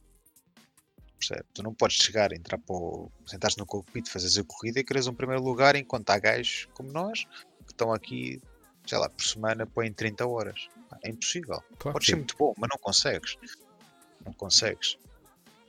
Percebe? 1.18 1.44
Tu 1.54 1.62
não 1.62 1.72
podes 1.74 1.96
chegar, 1.96 2.32
entrar 2.32 2.58
para 2.58 2.74
o. 2.76 3.10
sentares 3.26 3.56
no 3.56 3.64
cockpit, 3.64 4.08
fazeres 4.10 4.36
a 4.36 4.44
corrida 4.44 4.80
e 4.80 4.84
queres 4.84 5.06
um 5.06 5.14
primeiro 5.14 5.42
lugar 5.42 5.74
enquanto 5.74 6.10
há 6.10 6.18
gajos 6.18 6.68
como 6.74 6.92
nós 6.92 7.24
que 7.64 7.72
estão 7.72 7.92
aqui, 7.94 8.42
sei 8.86 8.98
lá, 8.98 9.08
por 9.08 9.24
semana 9.24 9.66
põem 9.66 9.90
30 9.90 10.26
horas. 10.26 10.68
É 11.02 11.08
impossível. 11.10 11.62
Claro 11.78 11.94
Podes 11.94 12.08
ser 12.08 12.16
muito 12.16 12.36
bom, 12.36 12.52
mas 12.58 12.68
não 12.70 12.78
consegues. 12.78 13.36
Não 14.24 14.32
consegues. 14.34 14.98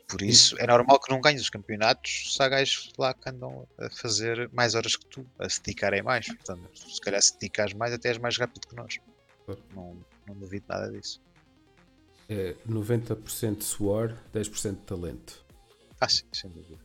Por 0.07 0.21
isso 0.21 0.55
é 0.59 0.67
normal 0.67 0.99
que 0.99 1.11
não 1.11 1.19
ganhes 1.19 1.41
os 1.41 1.49
campeonatos 1.49 2.35
se 2.35 2.43
há 2.43 2.47
gajos 2.47 2.91
lá 2.97 3.13
que 3.13 3.27
andam 3.29 3.67
a 3.79 3.89
fazer 3.89 4.49
mais 4.53 4.75
horas 4.75 4.95
que 4.95 5.05
tu, 5.07 5.25
a 5.39 5.49
se 5.49 5.61
dedicarem 5.61 6.03
mais. 6.03 6.27
Portanto, 6.27 6.69
se 6.75 7.01
calhar 7.01 7.21
se 7.21 7.33
dedicares 7.33 7.73
mais, 7.73 7.91
até 7.93 8.09
és 8.09 8.17
mais 8.19 8.37
rápido 8.37 8.67
que 8.67 8.75
nós. 8.75 8.99
Não, 9.73 9.97
não 10.27 10.35
duvido 10.35 10.65
nada 10.69 10.91
disso. 10.91 11.21
É 12.29 12.55
90% 12.67 13.61
suor, 13.61 14.15
10% 14.33 14.77
talento. 14.85 15.45
Ah, 15.99 16.09
sim, 16.09 16.23
sem 16.33 16.49
dúvida. 16.51 16.79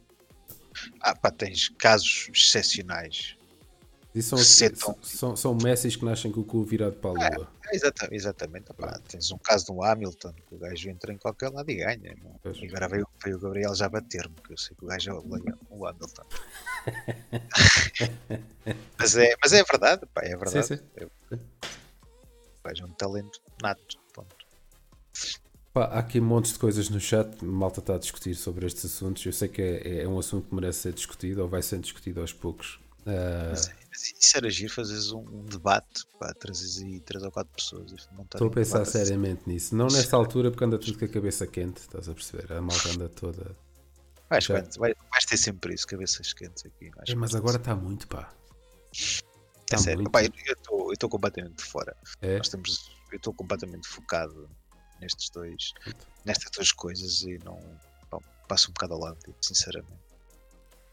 Ah, 1.01 1.15
pá, 1.15 1.31
tens 1.31 1.69
casos 1.79 2.31
excepcionais. 2.35 3.37
E 4.13 4.21
são, 4.23 4.39
são, 5.03 5.37
são 5.37 5.55
Messis 5.55 5.95
que 5.95 6.05
nascem 6.05 6.33
com 6.33 6.41
o 6.41 6.45
cu 6.45 6.65
virado 6.65 6.97
para 6.97 7.11
a 7.11 7.13
lua. 7.13 7.49
É, 7.69 7.77
exata- 7.77 8.09
exatamente. 8.11 8.73
pá, 8.75 8.99
tens 9.09 9.31
um 9.31 9.39
caso 9.39 9.67
de 9.67 9.73
um 9.73 9.85
Hamilton, 9.85 10.33
que 10.33 10.55
o 10.55 10.59
gajo 10.59 10.91
entra 10.91 11.13
em 11.13 11.17
qualquer 11.17 11.51
lado 11.51 11.71
e 11.71 11.77
ganha. 11.77 12.17
Pois. 12.43 12.59
E 12.59 12.67
agora 12.67 12.89
veio, 12.89 13.07
veio 13.23 13.37
o 13.37 13.41
Gabriel 13.41 13.73
já 13.75 13.89
bater-me, 13.89 14.35
que 14.45 14.53
eu 14.53 14.59
sei 14.59 14.77
que 14.77 14.85
o 14.85 14.89
gajo 14.89 15.11
é 15.11 15.15
o, 15.15 15.87
Hamilton. 15.87 16.25
mas, 18.99 19.17
é, 19.17 19.37
mas 19.41 19.53
é 19.53 19.63
verdade, 19.63 20.07
pá, 20.13 20.23
é 20.25 20.37
verdade. 20.37 20.67
Sim, 20.67 20.77
sim. 20.77 20.83
É- 20.97 21.05
O 21.05 21.11
gajo 22.65 22.83
é 22.83 22.87
um 22.87 22.93
talento 22.93 23.41
nato. 23.63 24.01
Ponto. 24.13 24.35
Pá, 25.73 25.85
há 25.85 26.01
aqui 26.01 26.21
montes 26.21 26.55
de 26.55 26.59
coisas 26.59 26.89
no 26.89 26.99
chat, 26.99 27.45
malta 27.45 27.79
está 27.79 27.95
a 27.95 27.99
discutir 27.99 28.35
sobre 28.35 28.67
estes 28.67 28.87
assuntos. 28.87 29.25
Eu 29.25 29.33
sei 29.33 29.49
que 29.49 29.63
é, 29.63 30.03
é 30.03 30.09
um 30.09 30.19
assunto 30.19 30.49
que 30.49 30.55
merece 30.55 30.81
ser 30.81 30.93
discutido 30.93 31.43
ou 31.43 31.49
vai 31.49 31.63
ser 31.63 31.79
discutido 31.79 32.21
aos 32.21 32.33
poucos. 32.33 32.81
Mas 33.07 33.71
isso 34.19 34.37
era 34.37 34.49
giro, 34.51 34.73
fazeres 34.73 35.13
um, 35.13 35.21
um 35.21 35.45
debate, 35.45 36.05
pá, 36.19 36.33
trazes 36.35 36.83
aí 36.83 37.01
três 37.01 37.23
ou 37.25 37.31
quatro 37.31 37.53
pessoas. 37.55 37.93
Estou 37.93 38.09
a 38.41 38.45
um 38.45 38.51
pensar 38.51 38.79
debate 38.79 38.97
assim. 38.97 39.05
seriamente 39.07 39.43
nisso. 39.47 39.75
Não 39.77 39.87
nesta 39.89 40.17
altura, 40.17 40.51
porque 40.51 40.65
anda 40.65 40.79
tudo 40.79 40.99
com 40.99 41.05
a 41.05 41.09
cabeça 41.09 41.47
quente, 41.47 41.79
estás 41.81 42.09
a 42.09 42.15
perceber? 42.15 42.53
A 42.53 42.61
malta 42.61 42.89
anda 42.91 43.09
toda. 43.09 43.57
Vais, 44.29 44.45
Já. 44.45 44.63
vai- 44.79 44.95
vais 45.11 45.25
ter 45.25 45.37
sempre 45.37 45.75
isso, 45.75 45.87
cabeças 45.87 46.33
quentes 46.33 46.65
aqui. 46.65 46.91
É, 47.09 47.15
mas 47.15 47.35
agora 47.35 47.57
está 47.57 47.75
muito, 47.75 48.07
pá. 48.07 48.33
É 48.93 49.21
tá 49.67 49.79
sério, 49.79 49.99
muito. 50.03 50.11
pá, 50.11 50.23
eu 50.25 50.93
estou 50.93 51.09
completamente 51.09 51.63
fora. 51.63 51.97
É? 52.23 52.39
Nós 52.39 52.49
temos, 52.49 52.91
eu 53.11 53.17
estou 53.17 53.35
completamente 53.35 53.87
focado 53.89 54.49
nestes 55.01 55.31
dois, 55.31 55.73
nestas 56.25 56.51
duas 56.53 56.73
coisas 56.73 57.23
e 57.23 57.39
não 57.45 57.59
pá, 58.09 58.19
passo 58.49 58.71
um 58.71 58.73
bocado 58.73 58.95
ao 58.95 59.01
lado, 59.01 59.19
digo, 59.25 59.37
sinceramente. 59.43 60.10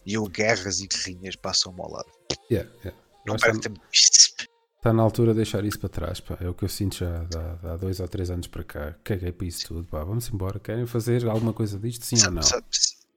E 0.07 0.13
eu 0.13 0.23
guerras 0.23 0.79
e 0.79 0.87
guerrinhas 0.87 1.35
passam-me 1.35 1.81
ao 1.81 1.91
lado. 1.91 2.09
Yeah, 2.49 2.71
yeah. 2.79 2.97
Não 3.25 3.35
perco 3.35 3.59
tempo 3.59 3.81
nisto. 3.91 4.47
Está 4.77 4.93
na 4.93 5.03
altura 5.03 5.31
de 5.33 5.37
deixar 5.37 5.65
isso 5.65 5.77
para 5.79 5.89
trás, 5.89 6.21
pá. 6.21 6.37
É 6.39 6.47
o 6.47 6.53
que 6.53 6.63
eu 6.63 6.69
sinto 6.69 6.95
já 6.95 7.27
há, 7.35 7.73
há 7.73 7.75
dois 7.75 7.99
ou 7.99 8.07
três 8.07 8.31
anos 8.31 8.47
para 8.47 8.63
cá. 8.63 8.93
Caguei 9.03 9.33
para 9.33 9.45
isso 9.47 9.67
tudo, 9.67 9.83
pá. 9.85 10.01
Vamos 10.05 10.29
embora. 10.29 10.59
Querem 10.59 10.85
fazer 10.87 11.27
alguma 11.27 11.51
coisa 11.51 11.77
disto, 11.77 12.05
sim 12.05 12.15
ou 12.15 12.21
Sabe- 12.21 12.35
não? 12.35 12.41
sabe- 12.41 12.65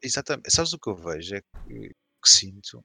exatamente. 0.03 0.51
Sabes 0.53 0.73
o 0.73 0.79
que 0.81 0.91
eu 0.91 0.97
vejo? 0.97 1.37
É 1.37 1.41
que, 1.43 1.89
que 1.91 2.29
sinto 2.29 2.85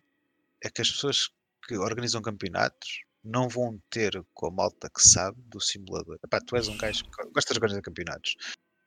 é 0.63 0.69
que 0.69 0.81
as 0.83 0.91
pessoas 0.91 1.29
que 1.67 1.75
organizam 1.75 2.21
campeonatos 2.21 3.01
não 3.23 3.49
vão 3.49 3.81
ter 3.89 4.23
com 4.35 4.47
a 4.47 4.51
malta 4.51 4.87
que 4.87 5.01
sabe 5.01 5.41
do 5.47 5.59
simulador. 5.59 6.19
Epá, 6.23 6.39
tu 6.39 6.55
és 6.55 6.67
um 6.67 6.77
gajo 6.77 7.03
que 7.05 7.23
gostas 7.31 7.53
de 7.55 7.57
organizar 7.57 7.81
campeonatos, 7.81 8.35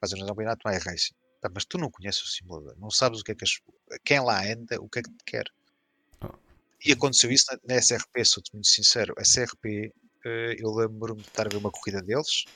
fazes 0.00 0.22
um 0.22 0.26
campeonato, 0.26 0.60
não 0.64 0.72
é 0.72 0.78
racing. 0.78 1.14
Tá, 1.40 1.48
mas 1.54 1.64
tu 1.64 1.78
não 1.78 1.90
conheces 1.90 2.22
o 2.22 2.26
simulador, 2.26 2.76
não 2.78 2.90
sabes 2.90 3.20
o 3.20 3.24
que 3.24 3.32
é 3.32 3.34
que 3.34 3.44
as, 3.44 3.60
quem 4.04 4.20
lá 4.20 4.44
anda, 4.44 4.80
o 4.80 4.88
que 4.88 4.98
é 4.98 5.02
que 5.02 5.10
te 5.10 5.24
quer. 5.24 5.44
Oh. 6.24 6.34
E 6.84 6.92
aconteceu 6.92 7.30
isso 7.30 7.46
na, 7.50 7.74
na 7.74 7.80
SRP, 7.80 8.24
sou-te 8.24 8.52
muito 8.52 8.66
sincero. 8.66 9.14
A 9.16 9.22
SRP, 9.22 9.92
eh, 10.24 10.56
eu 10.58 10.70
lembro-me 10.74 11.22
de 11.22 11.28
estar 11.28 11.46
a 11.46 11.50
ver 11.50 11.58
uma 11.58 11.70
corrida 11.70 12.02
deles 12.02 12.46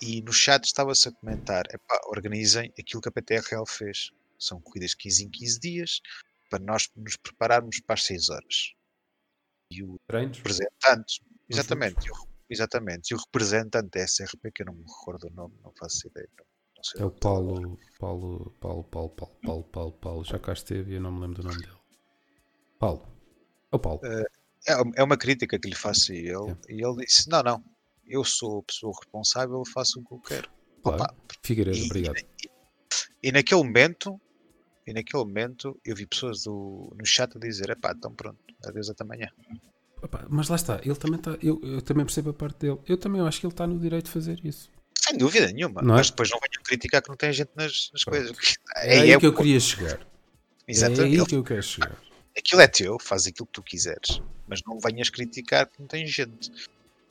e 0.00 0.22
no 0.22 0.32
chat 0.32 0.64
estava-se 0.64 1.08
a 1.08 1.12
comentar: 1.12 1.64
epá, 1.72 2.00
organizem 2.08 2.72
aquilo 2.78 3.02
que 3.02 3.08
a 3.08 3.12
PTRL 3.12 3.64
fez. 3.66 4.10
São 4.38 4.60
corridas 4.60 4.90
de 4.90 4.96
15 4.98 5.24
em 5.24 5.30
15 5.30 5.60
dias 5.60 6.00
para 6.48 6.62
nós 6.64 6.88
nos 6.96 7.16
prepararmos 7.16 7.80
para 7.80 7.94
as 7.94 8.04
6 8.04 8.28
horas. 8.30 8.72
E 9.70 9.82
o 9.82 9.98
Treinos? 10.06 10.38
representante, 10.38 11.20
exatamente, 11.48 12.06
e 12.06 12.10
o, 12.10 12.14
exatamente, 12.48 13.10
e 13.10 13.14
o 13.14 13.18
representante 13.18 13.90
da 13.90 14.00
SRP, 14.00 14.52
que 14.52 14.62
eu 14.62 14.66
não 14.66 14.74
me 14.74 14.84
recordo 14.84 15.26
o 15.26 15.30
nome, 15.30 15.54
não 15.62 15.72
faço 15.76 16.06
ideia. 16.06 16.28
Não, 16.38 16.46
É 16.96 17.04
o. 17.04 17.10
Paulo, 17.10 17.78
Paulo, 17.98 18.54
Paulo, 18.60 18.84
Paulo, 18.84 19.08
Paulo, 19.10 19.34
Paulo, 19.42 19.64
Paulo, 19.64 19.92
Paulo. 19.92 20.24
Já 20.24 20.38
cá 20.38 20.52
esteve 20.52 20.92
e 20.92 20.94
eu 20.96 21.00
não 21.00 21.12
me 21.12 21.20
lembro 21.20 21.42
do 21.42 21.48
nome 21.48 21.60
dele. 21.60 21.76
Paulo. 22.78 23.06
É 23.72 23.76
o 23.76 23.78
Paulo. 23.78 24.00
É, 24.04 24.24
é 24.96 25.02
uma 25.02 25.16
crítica 25.16 25.58
que 25.58 25.68
lhe 25.68 25.74
faço 25.74 26.12
a 26.12 26.14
ele, 26.14 26.28
Yeah. 26.30 26.60
e 26.68 26.84
ele 26.84 27.04
disse: 27.06 27.28
Não, 27.28 27.42
não, 27.42 27.64
eu 28.06 28.24
sou 28.24 28.60
a 28.60 28.62
pessoa 28.62 28.92
responsável, 29.00 29.56
eu 29.58 29.64
faço 29.66 30.00
o 30.00 30.04
que 30.04 30.14
eu 30.14 30.20
quero. 30.20 30.50
Claro. 30.82 31.02
Opa, 31.02 31.14
Figueiredo, 31.42 31.76
e- 31.78 31.84
obrigado. 31.86 32.16
E 33.22 33.32
naquele 33.32 33.62
momento, 33.62 34.20
e 34.86 34.92
naquele 34.92 35.24
momento, 35.24 35.78
eu 35.84 35.94
vi 35.96 36.06
pessoas 36.06 36.44
do, 36.44 36.94
no 36.96 37.04
chat 37.06 37.36
a 37.36 37.40
dizer: 37.40 37.70
Epá, 37.70 37.92
então 37.96 38.12
pronto, 38.14 38.38
adeus 38.64 38.88
até 38.90 39.02
amanhã. 39.04 39.28
Opa, 40.02 40.26
mas 40.30 40.48
lá 40.48 40.56
está, 40.56 40.80
ele 40.84 40.94
também 40.94 41.18
está. 41.18 41.32
Eu, 41.42 41.60
eu 41.62 41.82
também 41.82 42.04
percebo 42.04 42.30
a 42.30 42.34
parte 42.34 42.58
dele. 42.60 42.78
Eu 42.86 42.96
também 42.96 43.20
acho 43.20 43.40
que 43.40 43.46
ele 43.46 43.52
está 43.52 43.66
no 43.66 43.78
direito 43.78 44.06
de 44.06 44.10
fazer 44.12 44.40
isso. 44.44 44.70
Sem 45.08 45.18
dúvida 45.18 45.46
nenhuma, 45.52 45.82
Não 45.82 45.94
é? 45.94 45.98
mas 45.98 46.10
depois 46.10 46.30
não 46.30 46.38
venham 46.38 46.62
criticar 46.62 47.02
que 47.02 47.08
não 47.08 47.16
tem 47.16 47.32
gente 47.32 47.50
nas, 47.56 47.90
nas 47.92 48.04
coisas. 48.04 48.36
É, 48.76 49.00
aí 49.00 49.10
é 49.12 49.18
que 49.18 49.26
eu 49.26 49.30
o- 49.30 49.36
queria 49.36 49.58
chegar. 49.60 49.98
É 50.66 50.70
Exatamente. 50.72 51.20
aí 51.20 51.26
que 51.26 51.34
eu 51.34 51.42
quero 51.44 51.62
chegar. 51.62 51.96
Aquilo 52.36 52.60
é 52.60 52.68
teu, 52.68 52.98
faz 53.00 53.26
aquilo 53.26 53.46
que 53.46 53.52
tu 53.52 53.62
quiseres, 53.62 54.20
mas 54.46 54.60
não 54.66 54.78
venhas 54.78 55.08
criticar 55.10 55.66
que 55.66 55.80
não 55.80 55.86
tem 55.88 56.06
gente. 56.06 56.52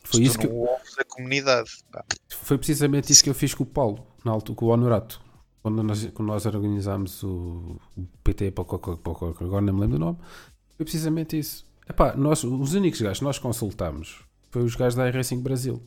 Foi 0.04 0.22
isso 0.22 0.38
que 0.40 0.48
a 0.48 1.04
comunidade. 1.06 1.70
pá. 1.92 2.06
Foi 2.30 2.58
precisamente 2.58 3.12
isso 3.12 3.22
que 3.24 3.30
eu 3.30 3.34
fiz 3.36 3.54
com 3.54 3.64
o 3.64 3.66
Paulo, 3.66 4.08
na 4.24 4.32
altura, 4.32 4.56
com 4.56 4.66
o 4.68 4.70
Honorato. 4.70 5.22
Quando 5.62 5.84
nós, 5.84 6.06
quando 6.14 6.28
nós 6.30 6.46
organizámos 6.46 7.22
o, 7.24 7.78
o 7.98 8.08
PT 8.24 8.52
para 8.52 8.64
qualquer- 8.64 8.94
agora 9.44 9.62
não 9.66 9.74
me 9.74 9.82
lembro 9.82 9.98
do 9.98 10.06
nome, 10.06 10.18
foi 10.78 10.86
precisamente 10.86 11.38
isso. 11.38 11.66
Epá, 11.90 12.16
nós, 12.16 12.44
os 12.46 12.74
únicos 12.74 13.02
gajos 13.02 13.20
que 13.20 13.26
nós 13.26 13.38
consultámos 13.40 14.20
foi 14.50 14.64
os 14.64 14.76
gajos 14.76 14.96
da 14.96 15.08
iRacing 15.10 15.42
Brasil. 15.42 15.82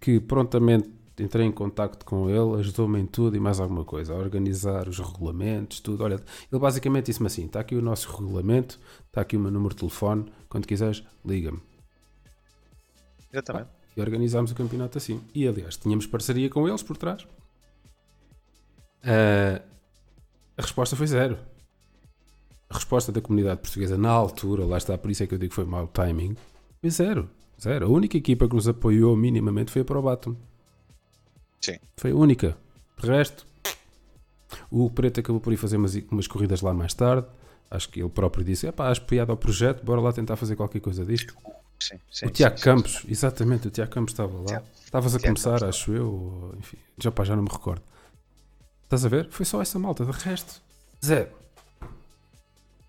Que 0.00 0.20
prontamente 0.20 0.90
entrei 1.18 1.46
em 1.46 1.52
contacto 1.52 2.04
com 2.04 2.28
ele, 2.30 2.60
ajudou-me 2.60 3.00
em 3.00 3.06
tudo 3.06 3.36
e 3.36 3.40
mais 3.40 3.58
alguma 3.58 3.84
coisa, 3.84 4.14
a 4.14 4.16
organizar 4.16 4.88
os 4.88 4.98
regulamentos, 4.98 5.80
tudo. 5.80 6.04
Olha, 6.04 6.14
ele 6.14 6.60
basicamente 6.60 7.06
disse-me 7.06 7.26
assim: 7.26 7.46
está 7.46 7.60
aqui 7.60 7.74
o 7.74 7.82
nosso 7.82 8.10
regulamento, 8.16 8.78
está 9.06 9.20
aqui 9.20 9.36
o 9.36 9.40
meu 9.40 9.50
número 9.50 9.74
de 9.74 9.80
telefone, 9.80 10.32
quando 10.48 10.66
quiseres, 10.66 11.02
liga-me. 11.24 11.60
Exatamente. 13.32 13.68
E 13.96 14.00
organizámos 14.00 14.52
o 14.52 14.54
campeonato 14.54 14.96
assim. 14.96 15.20
E 15.34 15.46
aliás, 15.46 15.76
tínhamos 15.76 16.06
parceria 16.06 16.48
com 16.48 16.68
eles 16.68 16.82
por 16.82 16.96
trás. 16.96 17.26
Ah, 19.02 19.60
a 20.56 20.62
resposta 20.62 20.96
foi 20.96 21.06
zero. 21.06 21.38
A 22.70 22.74
resposta 22.74 23.10
da 23.10 23.20
comunidade 23.20 23.60
portuguesa 23.60 23.96
na 23.96 24.10
altura, 24.10 24.64
lá 24.64 24.76
está, 24.76 24.98
por 24.98 25.10
isso 25.10 25.22
é 25.22 25.26
que 25.26 25.34
eu 25.34 25.38
digo 25.38 25.50
que 25.50 25.56
foi 25.56 25.64
mau 25.64 25.86
timing, 25.86 26.36
foi 26.80 26.90
zero. 26.90 27.30
Zero. 27.60 27.86
A 27.86 27.88
única 27.88 28.16
equipa 28.16 28.48
que 28.48 28.54
nos 28.54 28.68
apoiou 28.68 29.16
minimamente 29.16 29.70
foi 29.70 29.82
a 29.82 29.84
ProBatum. 29.84 30.36
Sim. 31.60 31.78
Foi 31.96 32.10
a 32.12 32.14
única. 32.14 32.56
De 33.00 33.06
resto, 33.06 33.46
o 34.70 34.88
Preto 34.90 35.20
acabou 35.20 35.40
por 35.40 35.52
ir 35.52 35.56
fazer 35.56 35.76
umas, 35.76 35.94
umas 36.10 36.26
corridas 36.26 36.60
lá 36.60 36.72
mais 36.72 36.94
tarde. 36.94 37.26
Acho 37.70 37.88
que 37.88 38.00
ele 38.00 38.08
próprio 38.08 38.44
disse: 38.44 38.66
é 38.66 38.72
pá, 38.72 38.90
apoiado 38.90 39.30
ao 39.30 39.36
projeto, 39.36 39.84
bora 39.84 40.00
lá 40.00 40.12
tentar 40.12 40.36
fazer 40.36 40.56
qualquer 40.56 40.80
coisa 40.80 41.04
disto. 41.04 41.34
Sim, 41.80 41.96
sim, 42.10 42.26
O 42.26 42.30
Tiago 42.30 42.56
sim, 42.58 42.64
Campos, 42.64 43.04
exatamente, 43.08 43.68
o 43.68 43.70
Tiago 43.70 43.90
Campos 43.92 44.12
estava 44.12 44.36
lá. 44.50 44.62
Estavas 44.84 45.14
a 45.14 45.18
Tiago 45.18 45.34
começar, 45.34 45.60
Campos 45.60 45.68
acho 45.76 45.92
eu, 45.92 46.54
enfim, 46.58 46.76
já, 46.98 47.12
pá, 47.12 47.22
já 47.24 47.36
não 47.36 47.42
me 47.44 47.48
recordo. 47.50 47.82
Estás 48.84 49.04
a 49.04 49.08
ver? 49.08 49.28
Foi 49.30 49.44
só 49.46 49.60
essa 49.62 49.78
malta, 49.78 50.04
de 50.04 50.10
resto, 50.10 50.60
zero. 51.04 51.28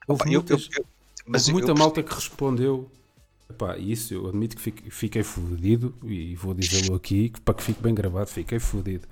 Houve 0.07 0.21
Opa, 0.23 0.29
eu- 0.29 0.39
muitas- 0.39 0.69
eu- 0.71 0.79
eu- 0.81 0.85
mas 1.27 1.41
houve 1.43 1.51
eu- 1.51 1.53
muita 1.53 1.71
eu 1.71 1.75
malta 1.75 2.01
que 2.01 2.13
respondeu. 2.15 2.89
Epá, 3.49 3.77
isso 3.77 4.13
eu 4.13 4.27
admito 4.27 4.55
que 4.55 4.61
fiquei, 4.61 4.91
fiquei 4.91 5.23
fodido 5.23 5.95
e 6.03 6.35
vou 6.35 6.53
dizê-lo 6.53 6.95
aqui 6.95 7.29
que- 7.29 7.41
para 7.41 7.53
que 7.55 7.63
fique 7.63 7.81
bem 7.81 7.93
gravado, 7.95 8.29
fiquei 8.29 8.59
fodido. 8.59 9.07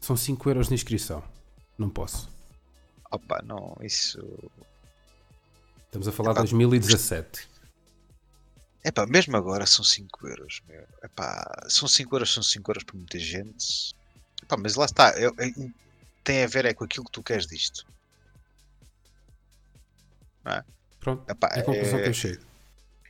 São 0.00 0.16
5 0.16 0.48
euros 0.48 0.68
de 0.68 0.74
inscrição. 0.74 1.22
Não 1.78 1.90
posso. 1.90 2.30
Opa, 3.10 3.42
não, 3.42 3.76
isso. 3.82 4.18
Estamos 5.86 6.08
a 6.08 6.12
falar 6.12 6.30
de 6.32 6.38
Epá, 6.38 6.42
2017. 6.42 7.48
Epá, 8.84 9.06
mesmo 9.06 9.36
agora 9.36 9.66
são 9.66 9.84
5 9.84 10.26
euros. 10.26 10.60
Meu. 10.68 10.84
Epá, 11.02 11.66
são 11.68 11.86
5 11.86 12.14
euros, 12.16 12.32
são 12.32 12.42
5 12.42 12.70
euros 12.70 12.84
para 12.84 12.96
muita 12.96 13.18
gente. 13.18 13.94
Epá, 14.42 14.56
mas 14.56 14.74
lá 14.74 14.86
está. 14.86 15.10
eu- 15.18 15.34
eu- 15.38 15.70
tem 16.22 16.42
a 16.42 16.46
ver 16.46 16.64
é 16.64 16.74
com 16.74 16.84
aquilo 16.84 17.04
que 17.04 17.12
tu 17.12 17.22
queres 17.22 17.46
disto. 17.46 17.86
Pronto, 21.00 21.30
Epá, 21.30 21.48
é 21.48 21.60
a 21.60 21.62
conclusão 21.62 21.98
que 21.98 22.04
é- 22.04 22.08
eu 22.08 22.14
chego. 22.14 22.42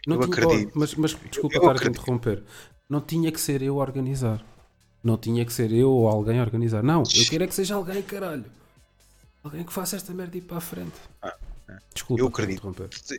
Não 0.07 0.17
eu 0.17 0.29
tinha- 0.29 0.47
acredito. 0.47 0.73
oh, 0.75 0.79
mas, 0.79 0.95
mas 0.95 1.11
desculpa 1.15 1.57
Eu 1.57 1.71
estar 1.73 1.87
a 1.87 1.91
interromper. 1.91 2.43
Não 2.89 3.01
tinha 3.01 3.33
que 3.33 3.41
ser 3.41 3.63
eu 3.63 3.81
a 3.81 3.83
organizar. 3.83 4.45
Não 5.03 5.17
tinha 5.19 5.45
que 5.45 5.53
ser 5.53 5.73
eu 5.73 5.91
ou 5.91 6.09
alguém 6.09 6.39
a 6.39 6.43
organizar. 6.43 6.83
Não, 6.83 7.03
eu 7.03 7.27
quero 7.29 7.45
é 7.45 7.47
que 7.47 7.55
seja 7.55 7.75
alguém, 7.75 8.03
caralho. 8.03 8.45
Alguém 9.43 9.63
que 9.65 9.73
faça 9.73 9.97
esta 9.97 10.13
merda 10.15 10.37
ir 10.39 10.43
para 10.43 10.57
a 10.59 10.61
frente. 10.61 10.95
Ah, 11.23 11.35
Desculpa 11.93 12.23
Eu 12.23 12.27
acredito. 12.29 12.75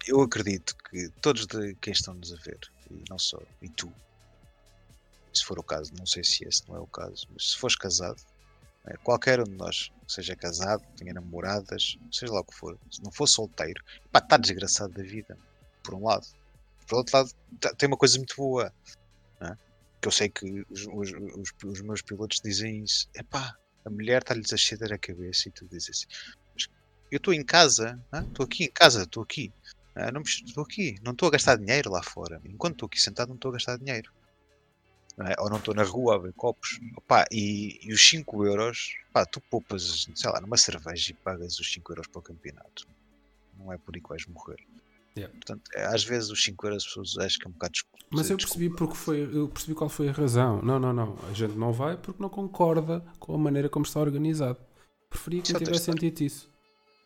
Eu 0.08 0.22
acredito 0.22 0.76
que 0.90 1.10
todos 1.22 1.46
de 1.48 1.76
quem 1.76 1.94
estão-nos 1.94 2.32
a 2.34 2.36
ver, 2.38 2.60
e 2.92 3.04
não 3.10 3.18
só, 3.20 3.40
e 3.62 3.68
tu, 3.70 3.92
se 5.34 5.44
for 5.44 5.60
o 5.60 5.64
caso, 5.64 5.92
não 5.98 6.06
sei 6.06 6.24
se 6.24 6.48
esse 6.48 6.68
não 6.68 6.76
é 6.78 6.80
o 6.80 6.88
caso, 6.88 7.28
mas 7.34 7.52
se 7.52 7.58
fores 7.58 7.76
casado, 7.76 8.22
eh, 8.88 8.96
qualquer 9.04 9.40
um 9.40 9.44
de 9.46 9.56
nós 9.56 9.92
seja 10.08 10.36
casado, 10.36 10.84
tenha 10.96 11.14
namoradas, 11.14 11.98
seja 12.12 12.32
lá 12.34 12.40
o 12.42 12.44
que 12.44 12.54
for, 12.56 12.78
se 12.90 13.04
não 13.04 13.12
for 13.12 13.28
solteiro, 13.28 13.84
pá, 14.12 14.20
está 14.20 14.38
desgraçado 14.38 14.94
da 14.94 15.04
vida, 15.04 15.38
por 15.84 15.96
um 15.96 16.06
lado. 16.06 16.26
Por 16.88 16.98
outro 16.98 17.18
lado, 17.18 17.30
tem 17.78 17.88
uma 17.88 17.98
coisa 17.98 18.18
muito 18.18 18.36
boa, 18.38 18.72
é? 19.44 19.52
que 20.02 20.08
eu 20.08 20.12
sei 20.12 20.30
que 20.30 20.46
os, 20.70 20.82
os- 20.88 21.14
os- 21.14 21.54
os 21.66 21.82
meus 21.84 22.02
pilotos 22.04 22.40
dizem 22.44 22.84
isso, 22.84 23.08
é 23.16 23.24
pá, 23.24 23.54
a 23.86 23.90
mulher 23.90 24.22
está-lhes 24.22 24.54
a 24.54 24.58
ceder 24.58 24.94
a 24.94 25.00
cabeça 25.00 25.50
e 25.50 25.52
tu 25.52 25.68
dizes 25.68 25.90
assim, 25.92 26.08
"Mas 26.56 26.68
eu 27.12 27.18
estou 27.18 27.34
em 27.34 27.46
casa, 27.46 28.00
hã? 28.14 28.24
estou 28.26 28.46
aqui 28.46 28.66
em 28.66 28.72
casa, 28.74 29.04
estou 29.04 29.24
aqui, 29.24 29.54
não 30.14 30.22
me- 30.22 30.28
estou 30.28 30.64
aqui, 30.64 30.96
não 31.04 31.14
estou 31.14 31.28
a 31.30 31.32
gastar 31.32 31.58
dinheiro 31.58 31.92
lá 31.92 32.04
fora. 32.04 32.42
Enquanto 32.46 32.74
estou 32.76 32.88
aqui 32.88 33.02
sentado, 33.02 33.30
não 33.30 33.36
estou 33.38 33.50
a 33.52 33.54
gastar 33.56 33.78
dinheiro. 33.80 34.12
Não 35.18 35.26
é? 35.28 35.36
Ou 35.40 35.50
não 35.50 35.58
estou 35.58 35.74
na 35.74 35.84
rua 35.84 36.16
a 36.16 36.20
ver 36.20 36.34
copos. 36.34 36.70
Opá, 36.98 37.26
e, 37.32 37.80
e 37.88 37.94
os 37.94 38.02
5 38.10 38.46
euros, 38.46 38.78
pá, 39.14 39.26
tu 39.26 39.42
poupas, 39.50 40.06
sei 40.16 40.30
lá, 40.32 40.42
numa 40.42 40.58
cerveja 40.58 41.12
e 41.12 41.16
pagas 41.24 41.60
os 41.60 41.72
5 41.72 41.92
euros 41.94 42.08
para 42.08 42.20
o 42.20 42.24
campeonato. 42.24 42.84
Não 43.54 43.72
é 43.74 43.78
por 43.80 43.96
aí 43.96 44.02
que 44.02 44.10
vais 44.10 44.26
morrer. 44.28 44.58
Yeah. 45.18 45.34
Portanto, 45.34 45.64
é, 45.74 45.86
às 45.86 46.04
vezes 46.04 46.30
os 46.30 46.44
5 46.44 46.66
euros 46.66 46.84
as 46.84 46.88
pessoas 46.88 47.18
acham 47.18 47.40
que 47.40 47.48
é 47.48 47.50
um 47.50 47.54
bocado 47.54 47.72
desculpa. 47.74 48.06
Mas 48.12 48.30
eu 48.30 48.38
percebi 48.38 48.70
porque 48.70 48.96
foi, 48.96 49.22
eu 49.34 49.48
percebi 49.48 49.74
qual 49.74 49.90
foi 49.90 50.10
a 50.10 50.12
razão. 50.12 50.62
Não, 50.62 50.78
não, 50.78 50.92
não. 50.94 51.18
A 51.30 51.34
gente 51.34 51.56
não 51.56 51.72
vai 51.72 51.96
porque 51.98 52.22
não 52.22 52.30
concorda 52.30 53.04
com 53.20 53.34
a 53.34 53.38
maneira 53.38 53.70
como 53.70 53.86
está 53.86 54.00
organizado. 54.00 54.60
Preferia 55.10 55.42
que 55.42 55.54
tivesse 55.54 55.86
sentido 55.86 56.22
isso. 56.22 56.50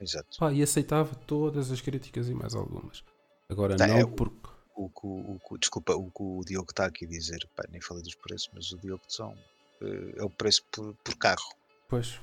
Exato. 0.01 0.37
Pá, 0.39 0.51
e 0.51 0.63
aceitava 0.63 1.13
todas 1.13 1.71
as 1.71 1.81
críticas 1.81 2.29
e 2.29 2.33
mais 2.33 2.55
algumas. 2.55 3.03
Agora 3.49 3.75
Tá, 3.75 3.87
não 3.87 3.97
é 3.97 4.05
porque. 4.05 4.49
O 4.75 4.89
o, 5.03 5.37
o 5.51 5.57
desculpa, 5.57 5.93
o 5.93 6.09
que 6.09 6.23
o 6.23 6.41
Diogo 6.45 6.69
está 6.69 6.85
aqui 6.85 7.05
a 7.05 7.07
dizer, 7.09 7.45
pá, 7.53 7.65
nem 7.69 7.81
falei 7.81 8.01
dos 8.01 8.15
preços, 8.15 8.49
mas 8.53 8.71
o 8.71 8.77
Diogo 8.77 9.03
são, 9.09 9.35
eh, 9.81 10.13
é 10.15 10.23
o 10.23 10.29
preço 10.29 10.63
por, 10.71 10.95
por 11.03 11.17
carro. 11.17 11.53
Pois. 11.89 12.17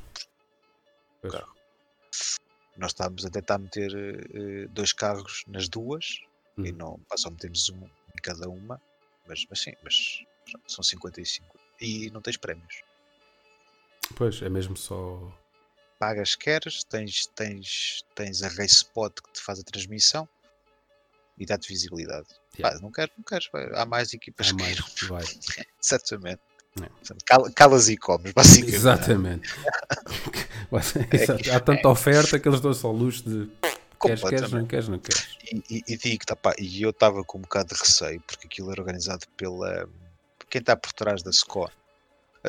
Pois. 1.21 1.35
Carro. 1.35 1.53
Nós 2.77 2.91
estávamos 2.91 3.25
a 3.25 3.31
tentar 3.31 3.59
meter 3.59 3.91
eh, 3.95 4.67
dois 4.69 4.93
carros 4.93 5.45
nas 5.47 5.69
duas 5.69 6.21
e 6.59 6.71
Hum. 6.73 6.77
não 6.77 7.01
só 7.17 7.31
metemos 7.31 7.69
um 7.71 7.85
em 7.85 8.21
cada 8.23 8.49
uma, 8.49 8.81
mas, 9.27 9.47
mas 9.49 9.61
sim, 9.61 9.73
mas 9.83 10.25
são 10.67 10.83
55 10.83 11.59
e 11.81 12.11
não 12.11 12.21
tens 12.23 12.37
prémios. 12.37 12.83
Pois, 14.15 14.41
é 14.43 14.49
mesmo 14.49 14.77
só. 14.77 15.33
Pagas 15.99 16.35
queres, 16.37 16.85
tens, 16.85 17.27
tens, 17.35 18.05
tens 18.15 18.43
a 18.43 18.49
Race 18.49 18.75
Spot 18.77 19.13
que 19.15 19.33
te 19.33 19.41
faz 19.41 19.59
a 19.59 19.63
transmissão 19.65 20.29
e 21.39 21.45
dá-te 21.47 21.69
visibilidade. 21.69 22.29
Yeah. 22.59 22.77
Pá, 22.77 22.83
não 22.83 22.91
queres, 22.93 23.13
não 23.17 23.25
queres, 23.25 23.49
pá, 23.49 23.61
há 23.75 23.85
mais 23.87 24.13
equipas 24.15 24.49
Há 24.49 24.51
que 24.57 24.63
mais. 24.63 24.81
queiram, 24.81 25.09
Vai. 25.09 25.25
certamente. 25.81 26.41
É. 26.83 27.51
Calas 27.55 27.89
e 27.89 27.97
comes, 27.97 28.33
basicamente. 28.33 28.75
Exatamente. 28.77 29.49
Exato. 31.13 31.51
Há 31.53 31.61
tanta 31.61 31.89
oferta 31.89 32.39
que 32.39 32.49
eles 32.49 32.61
dão 32.61 32.75
só 32.75 32.91
luxo 32.91 33.23
de 33.29 33.51
queres, 34.01 34.23
queres, 34.23 34.51
não 34.53 34.67
queres, 34.67 34.89
não 34.89 34.99
queres. 34.99 35.29
E, 35.53 35.63
e, 35.71 35.85
e 35.89 35.97
digo, 35.97 36.25
tá, 36.27 36.37
pá, 36.37 36.55
e 36.59 36.83
eu 36.83 36.91
estava 36.91 37.23
com 37.25 37.39
um 37.39 37.43
bocado 37.43 37.75
de 37.75 37.81
receio, 37.81 38.21
porque 38.27 38.47
aquilo 38.47 38.71
era 38.73 38.81
organizado 38.81 39.27
pela. 39.37 39.89
por 40.39 40.47
Quem 40.49 40.61
está 40.61 40.77
por 40.77 40.93
trás 40.93 41.23
da 41.23 41.33
SCO. 41.33 41.71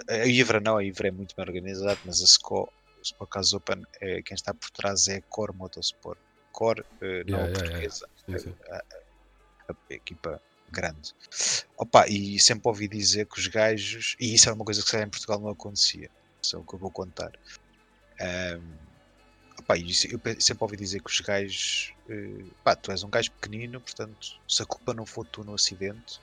A, 0.10 0.14
a 0.14 0.26
Ivra 0.28 0.60
não, 0.60 0.78
a 0.78 0.84
Ivra 0.84 1.08
é 1.08 1.12
muito 1.12 1.36
bem 1.36 1.46
organizada, 1.46 1.98
mas 2.06 2.22
a 2.22 2.28
SCO, 2.28 2.70
o 3.02 3.06
Spocas 3.06 3.54
Open, 3.54 3.84
é, 4.02 4.22
quem 4.22 4.36
está 4.36 4.54
por 4.54 4.70
trás 4.72 5.08
é 5.08 5.18
a 5.18 5.22
Core 5.24 5.54
Motorsport. 5.56 6.20
Core, 6.52 6.84
eh, 7.02 7.24
não 7.28 7.38
Yeah, 7.40 7.46
a 7.46 7.48
yeah, 7.48 7.80
yeah. 7.80 7.90
portuguesa. 7.90 8.54
A, 8.72 8.76
a- 8.78 9.76
a 9.90 9.94
equipa 9.94 10.42
grande. 10.72 11.14
Opa, 11.78 12.08
e 12.08 12.40
sempre 12.40 12.68
ouvi 12.68 12.88
dizer 12.88 13.26
que 13.26 13.40
os 13.40 13.48
gajos, 13.48 14.16
e 14.20 14.34
isso 14.34 14.48
era 14.48 14.56
uma 14.56 14.66
coisa 14.66 14.82
que 14.82 14.90
se 14.90 14.98
em 14.98 15.10
Portugal 15.10 15.40
não 15.40 15.50
acontecia, 15.50 16.10
isso 16.42 16.56
é 16.56 16.60
o 16.60 16.64
que 16.64 16.74
eu 16.74 16.80
vou 16.80 16.92
contar. 16.92 17.32
Ahm, 18.20 18.74
opa, 19.60 19.78
e 19.78 19.90
eu 19.90 20.42
sempre 20.42 20.64
ouvi 20.64 20.78
dizer 20.78 21.02
que 21.02 21.10
os 21.10 21.20
gajos, 21.20 21.94
eh, 22.10 22.46
pá, 22.64 22.76
tu 22.76 22.92
és 22.92 23.04
um 23.04 23.10
gajo 23.10 23.32
pequenino, 23.34 23.80
portanto, 23.82 24.40
se 24.48 24.62
a 24.62 24.66
culpa 24.66 24.94
não 24.94 25.06
for 25.06 25.26
tu 25.26 25.44
no 25.44 25.54
acidente, 25.54 26.20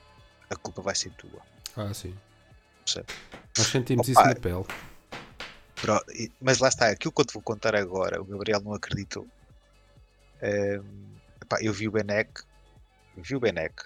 a 0.49 0.55
culpa 0.55 0.81
vai 0.81 0.95
ser 0.95 1.11
tua. 1.11 1.41
Ah, 1.75 1.93
sim. 1.93 2.15
Percebe? 2.83 3.07
Nós 3.57 3.67
sentimos 3.67 4.09
Opa. 4.09 4.21
isso 4.21 4.29
na 4.29 4.35
pele. 4.35 4.65
Mas 6.41 6.59
lá 6.59 6.69
está, 6.69 6.89
aquilo 6.89 7.11
que 7.11 7.21
eu 7.21 7.25
te 7.25 7.33
vou 7.33 7.43
contar 7.43 7.75
agora, 7.75 8.21
o 8.21 8.25
Gabriel 8.25 8.61
não 8.61 8.73
acreditou. 8.73 9.27
Epá, 10.41 11.61
eu 11.61 11.73
vi 11.73 11.87
o 11.87 11.91
Benek, 11.91 12.41
vi 13.17 13.35
o 13.35 13.39
Benek 13.39 13.83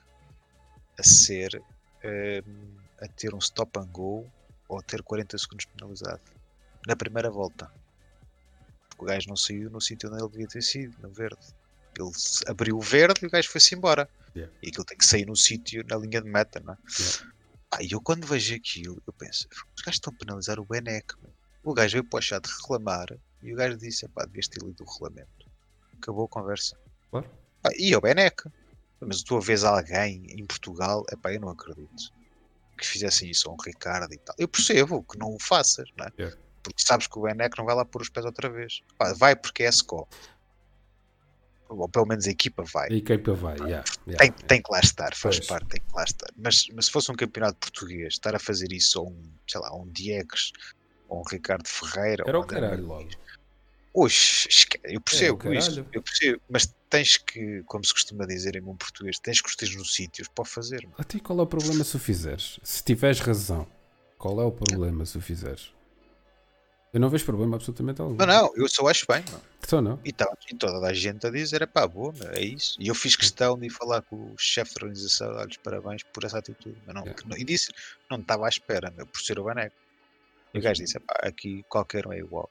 a 1.00 1.04
ser 1.04 1.62
ahm, 2.04 2.78
a 3.02 3.08
ter 3.08 3.34
um 3.34 3.40
stop 3.40 3.80
and 3.80 3.88
go 3.88 4.30
ou 4.68 4.80
a 4.80 4.84
ter 4.84 5.02
40 5.02 5.38
segundos 5.38 5.66
penalizado 5.66 6.22
na 6.88 6.96
primeira 6.96 7.30
volta. 7.30 7.72
Porque 8.90 9.04
o 9.04 9.08
gajo 9.08 9.30
não 9.30 9.36
saiu 9.36 9.70
no 9.70 9.82
sítio 9.82 10.10
onde 10.10 10.22
ele 10.22 10.30
devia 10.30 10.48
ter 10.48 10.62
sido, 10.62 10.96
no 11.02 11.10
verde. 11.10 11.40
Ele 11.98 12.12
abriu 12.48 12.78
o 12.78 12.82
verde 12.82 13.22
e 13.24 13.28
o 13.28 13.30
gajo 13.30 13.50
foi-se 13.50 13.76
embora. 13.76 14.10
Yeah. 14.36 14.54
E 14.62 14.70
aquilo 14.70 14.86
tem 14.86 14.98
que 14.98 15.06
sair 15.06 15.26
no 15.26 15.36
sítio, 15.36 15.84
na 15.88 15.98
linha 15.98 16.22
de 16.22 16.30
meta, 16.30 16.60
não 16.60 16.74
é? 16.74 16.78
Yeah. 17.00 17.34
Ah, 17.72 17.84
e 17.84 17.92
eu 17.92 18.02
quando 18.02 18.26
vejo 18.26 18.56
aquilo, 18.56 19.02
eu 19.06 19.14
penso, 19.14 19.48
os 19.76 19.82
gajos 19.84 19.98
estão 19.98 20.14
a 20.14 20.18
penalizar 20.18 20.60
o 20.60 20.66
Benek. 20.66 21.14
meu." 21.22 21.32
O 21.64 21.74
gajo 21.74 21.94
veio 21.94 22.04
para 22.04 22.20
o 22.20 22.22
chat 22.22 22.46
reclamar 22.46 23.08
e 23.44 23.54
o 23.54 23.56
gajo 23.56 23.78
disse, 23.78 24.08
pá, 24.10 24.26
devias 24.26 24.48
ter 24.48 24.64
lido 24.64 24.84
o 24.84 24.92
regulamento. 24.92 25.46
Acabou 25.98 26.26
a 26.26 26.28
conversa. 26.28 26.78
Claro. 27.12 27.30
Pá, 27.62 27.70
e 27.78 27.94
é 27.94 27.98
o 27.98 28.02
Benek. 28.02 28.44
Mas 29.02 29.24
tu 29.24 29.40
vês 29.40 29.64
alguém 29.64 30.26
em 30.30 30.46
Portugal, 30.46 31.06
epá, 31.12 31.34
eu 31.34 31.40
não 31.40 31.50
acredito 31.50 32.12
que 32.78 32.86
fizessem 32.86 33.30
isso 33.30 33.50
a 33.50 33.54
um 33.54 33.58
Ricardo 33.64 34.14
e 34.14 34.18
tal. 34.18 34.36
Eu 34.38 34.48
percebo 34.48 35.04
que 35.04 35.18
não 35.18 35.34
o 35.34 35.38
faças, 35.40 35.90
não 35.98 36.06
é? 36.06 36.12
Yeah. 36.18 36.38
Porque 36.64 36.82
sabes 36.82 37.08
que 37.08 37.18
o 37.18 37.22
Benek 37.22 37.58
não 37.58 37.66
vai 37.66 37.76
lá 37.76 37.86
pôr 37.86 38.02
os 38.02 38.10
pés 38.10 38.26
outra 38.26 38.50
vez. 38.50 38.82
Vai 39.18 39.36
porque 39.36 39.64
é 39.64 39.72
SCO. 39.72 40.08
Ou 41.70 41.88
pelo 41.88 42.08
menos 42.08 42.26
a 42.26 42.32
equipa 42.32 42.64
vai. 42.64 42.90
A 42.90 42.96
equipa 42.96 43.34
vai, 43.34 43.56
yeah, 43.58 43.84
yeah, 44.08 44.18
Tem, 44.18 44.32
tem 44.48 44.62
que 44.62 44.72
lá 44.72 44.80
estar, 44.80 45.14
faz 45.14 45.38
Pois. 45.38 45.48
parte, 45.48 45.68
tem 45.68 45.82
que 45.82 45.96
lá 45.96 46.04
estar. 46.04 46.28
Mas, 46.36 46.66
mas 46.74 46.86
se 46.86 46.92
fosse 46.92 47.12
um 47.12 47.16
campeonato 47.16 47.60
português, 47.60 48.14
estar 48.14 48.36
a 48.36 48.40
fazer 48.40 48.72
isso 48.74 49.00
a 49.00 49.04
um, 49.04 49.24
sei 49.48 49.62
lá, 49.62 49.70
a 49.70 49.76
um 49.76 49.88
Diegues, 49.88 50.52
ou 51.08 51.20
um 51.20 51.24
Ricardo 51.24 51.68
Ferreira, 51.68 52.24
Era 52.28 52.40
o 52.40 52.46
caralho 52.46 52.88
logo. 52.88 53.10
Oxe, 53.94 54.48
eu 54.84 55.02
percebo 55.02 55.38
caralho. 55.38 55.60
isso, 55.60 55.86
eu 55.92 56.02
percebo, 56.02 56.42
mas 56.50 56.74
tens 56.90 57.18
que, 57.18 57.64
como 57.66 57.84
se 57.84 57.92
costuma 57.94 58.26
dizer 58.26 58.56
em 58.56 58.62
bom 58.62 58.76
português, 58.76 59.18
tens 59.20 59.42
que 59.42 59.50
os 59.50 59.76
nos 59.76 59.94
sítios 59.94 60.28
para 60.28 60.46
fazer. 60.46 60.88
A 60.98 61.04
ti 61.04 61.20
qual 61.20 61.40
é 61.40 61.42
o 61.42 61.48
problema 61.48 61.84
se 61.84 61.96
o 61.96 62.00
fizeres? 62.00 62.60
Se 62.64 62.84
tiveres 62.84 63.20
razão, 63.20 63.68
qual 64.18 64.40
é 64.42 64.46
o 64.46 64.52
problema 64.52 65.06
se 65.06 65.18
o 65.18 65.22
fizeres? 65.22 65.72
Eu 66.92 67.00
não 67.00 67.10
vejo 67.10 67.24
problema 67.26 67.56
absolutamente 67.56 68.02
algum. 68.02 68.16
Não, 68.16 68.26
não, 68.26 68.52
eu 68.56 68.68
só 68.68 68.88
acho 68.88 69.06
bem, 69.08 69.24
não. 69.32 69.40
Então 69.64 69.80
não. 69.82 70.00
E, 70.04 70.12
tá, 70.12 70.28
e 70.52 70.56
toda 70.56 70.86
a 70.88 70.94
gente 70.94 71.26
a 71.26 71.30
dizer, 71.30 71.62
é 71.62 71.68
pá, 71.68 71.88
boa, 71.88 72.14
é 72.34 72.42
isso. 72.42 72.76
E 72.80 72.88
eu 72.88 72.96
fiz 72.96 73.16
questão 73.16 73.58
de 73.60 73.70
falar 73.70 74.02
com 74.02 74.16
o 74.16 74.36
chefe 74.40 74.74
de 74.74 74.86
organização, 74.86 75.32
dar-lhes 75.34 75.58
parabéns 75.58 76.02
por 76.04 76.24
essa 76.24 76.40
atitude. 76.40 76.76
Mas 76.88 76.96
não, 76.96 77.04
que 77.04 77.28
não- 77.28 77.38
e 77.38 77.44
disse, 77.44 77.72
não 78.10 78.20
estava 78.20 78.46
à 78.48 78.50
espera, 78.50 78.92
meu, 78.92 79.06
por 79.06 79.22
ser 79.22 79.38
o 79.40 79.44
Baneco. 79.44 79.76
E 80.52 80.58
o 80.58 80.62
gajo 80.64 80.82
disse, 80.82 80.98
"Epá, 80.98 81.14
aqui 81.22 81.64
qualquer 81.70 82.08
um 82.08 82.14
é 82.14 82.18
igual. 82.18 82.50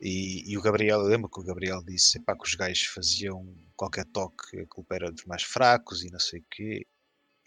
E, 0.00 0.50
e 0.50 0.56
o 0.58 0.62
Gabriel, 0.62 1.00
eu 1.00 1.06
lembro 1.06 1.28
que 1.28 1.40
o 1.40 1.44
Gabriel 1.44 1.82
disse 1.84 2.18
epá, 2.18 2.34
que 2.36 2.44
os 2.46 2.54
gajos 2.54 2.86
faziam 2.86 3.46
qualquer 3.76 4.04
toque, 4.06 4.58
a 4.58 4.66
culpa 4.66 4.94
era 4.94 5.10
dos 5.12 5.24
mais 5.24 5.42
fracos 5.42 6.02
e 6.02 6.10
não 6.10 6.18
sei 6.20 6.40
o 6.40 6.44
quê. 6.50 6.86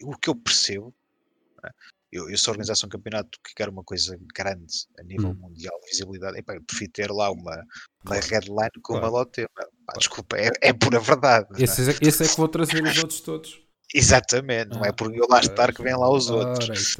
O 0.02 0.16
que 0.16 0.28
eu 0.30 0.36
percebo, 0.36 0.94
né, 1.62 1.70
eu, 2.12 2.28
eu 2.30 2.36
organização 2.48 2.88
de 2.88 2.94
um 2.94 2.98
campeonato 2.98 3.38
que 3.44 3.54
quer 3.54 3.68
uma 3.68 3.82
coisa 3.82 4.16
grande 4.34 4.86
a 4.98 5.02
nível 5.02 5.30
Hum. 5.30 5.34
mundial 5.34 5.78
de 5.80 5.86
visibilidade. 5.90 6.38
Epá, 6.38 6.54
eu 6.54 6.62
prefiro 6.62 6.92
ter 6.92 7.10
lá 7.10 7.30
uma, 7.30 7.64
uma 8.04 8.14
headline 8.16 8.70
com 8.82 8.94
Claro. 8.94 9.06
uma 9.06 9.10
lote. 9.10 9.46
Desculpa, 9.98 10.36
é, 10.36 10.50
é 10.60 10.72
pura 10.72 11.00
verdade. 11.00 11.46
é? 11.58 11.64
Esse, 11.64 11.90
é- 11.90 11.98
esse 12.00 12.24
é 12.24 12.28
que 12.28 12.36
vou 12.36 12.48
trazer 12.48 12.82
os 12.84 12.98
outros 12.98 13.20
todos. 13.20 13.60
Exatamente, 13.94 14.70
não 14.70 14.84
é 14.84 14.88
Ah, 14.88 14.92
por 14.92 15.14
eu 15.14 15.26
lá 15.28 15.40
estar 15.40 15.72
que 15.72 15.82
vêm 15.82 15.94
lá 15.96 16.10
os 16.10 16.30
outros. 16.30 16.96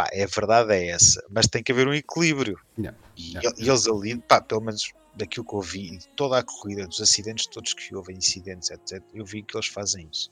Pá, 0.00 0.08
é 0.12 0.24
a 0.24 0.26
verdade 0.26 0.72
é 0.72 0.88
essa, 0.88 1.22
mas 1.28 1.46
tem 1.46 1.62
que 1.62 1.72
haver 1.72 1.86
um 1.86 1.92
equilíbrio. 1.92 2.58
E, 3.14 3.32
yeah, 3.32 3.52
e 3.58 3.68
eles 3.68 3.86
ali, 3.86 4.18
pá, 4.18 4.40
pelo 4.40 4.62
menos 4.62 4.94
daquilo 5.14 5.44
que 5.44 5.54
eu 5.54 5.60
vi, 5.60 5.98
toda 6.16 6.38
a 6.38 6.42
corrida, 6.42 6.86
dos 6.86 7.02
acidentes 7.02 7.46
todos 7.46 7.74
que 7.74 7.94
houve, 7.94 8.14
incidentes, 8.14 8.70
etc., 8.70 9.02
eu 9.12 9.26
vi 9.26 9.42
que 9.42 9.54
eles 9.54 9.66
fazem 9.66 10.08
isso. 10.10 10.30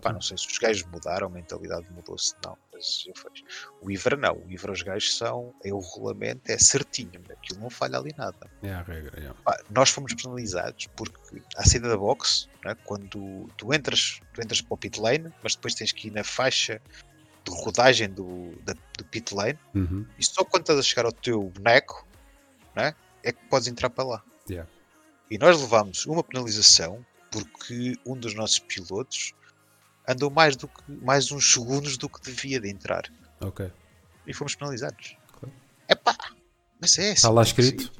Pá, 0.00 0.12
não 0.12 0.20
sei 0.20 0.36
se 0.36 0.48
os 0.48 0.58
gajos 0.58 0.84
mudaram, 0.90 1.28
a 1.28 1.30
mentalidade 1.30 1.86
mudou-se, 1.92 2.34
não, 2.44 2.58
mas 2.72 3.04
eu 3.06 3.12
vejo. 3.14 3.44
O 3.82 3.88
Ivra 3.88 4.16
não, 4.16 4.36
o 4.36 4.50
Ivra 4.50 4.72
os 4.72 4.82
gajos 4.82 5.16
são, 5.16 5.54
é 5.62 5.72
o 5.72 5.78
regulamento, 5.78 6.50
é 6.50 6.58
certinho, 6.58 7.22
aquilo 7.30 7.60
não 7.60 7.70
falha 7.70 7.98
ali 7.98 8.12
nada. 8.16 8.50
É 8.62 8.72
a 8.72 8.82
regra. 8.82 9.16
yeah. 9.16 9.38
Pá, 9.44 9.62
nós 9.70 9.90
fomos 9.90 10.12
penalizados 10.14 10.88
porque 10.96 11.40
à 11.56 11.64
saída 11.64 11.88
da 11.88 11.96
box, 11.96 12.48
né, 12.64 12.74
quando 12.84 13.46
tu 13.56 13.72
entras, 13.72 14.20
tu 14.32 14.42
entras 14.42 14.60
para 14.60 14.74
o 14.74 14.78
pit 14.78 14.98
lane, 14.98 15.32
mas 15.40 15.54
depois 15.54 15.74
tens 15.74 15.92
que 15.92 16.08
ir 16.08 16.10
na 16.10 16.24
faixa 16.24 16.80
de 17.44 17.50
rodagem 17.50 18.08
do, 18.08 18.52
da- 18.62 18.74
do 18.96 19.04
pit 19.04 19.34
lane, 19.34 19.58
Uhum. 19.74 20.06
e 20.18 20.24
só 20.24 20.44
quando 20.44 20.62
estás 20.62 20.78
a 20.78 20.82
chegar 20.82 21.04
ao 21.04 21.12
teu 21.12 21.42
boneco 21.50 22.06
né, 22.74 22.94
é 23.22 23.32
que 23.32 23.44
podes 23.48 23.68
entrar 23.68 23.90
para 23.90 24.04
lá. 24.04 24.24
Yeah. 24.48 24.68
E 25.30 25.38
nós 25.38 25.60
levámos 25.60 26.06
uma 26.06 26.22
penalização 26.24 27.04
porque 27.30 27.98
um 28.06 28.16
dos 28.16 28.34
nossos 28.34 28.58
pilotos 28.60 29.32
andou 30.08 30.30
mais, 30.30 30.54
do 30.56 30.68
que, 30.68 30.82
mais 30.88 31.30
uns 31.32 31.52
segundos 31.52 31.96
do 31.96 32.08
que 32.08 32.20
devia 32.20 32.60
de 32.60 32.68
entrar. 32.70 33.04
Ok. 33.40 33.70
E 34.26 34.32
fomos 34.34 34.54
penalizados. 34.54 35.16
Claro. 35.32 35.54
Epá, 35.88 36.16
mas 36.80 36.98
é 36.98 37.12
Está 37.12 37.30
lá 37.30 37.42
assim, 37.42 37.60
escrito? 37.60 37.92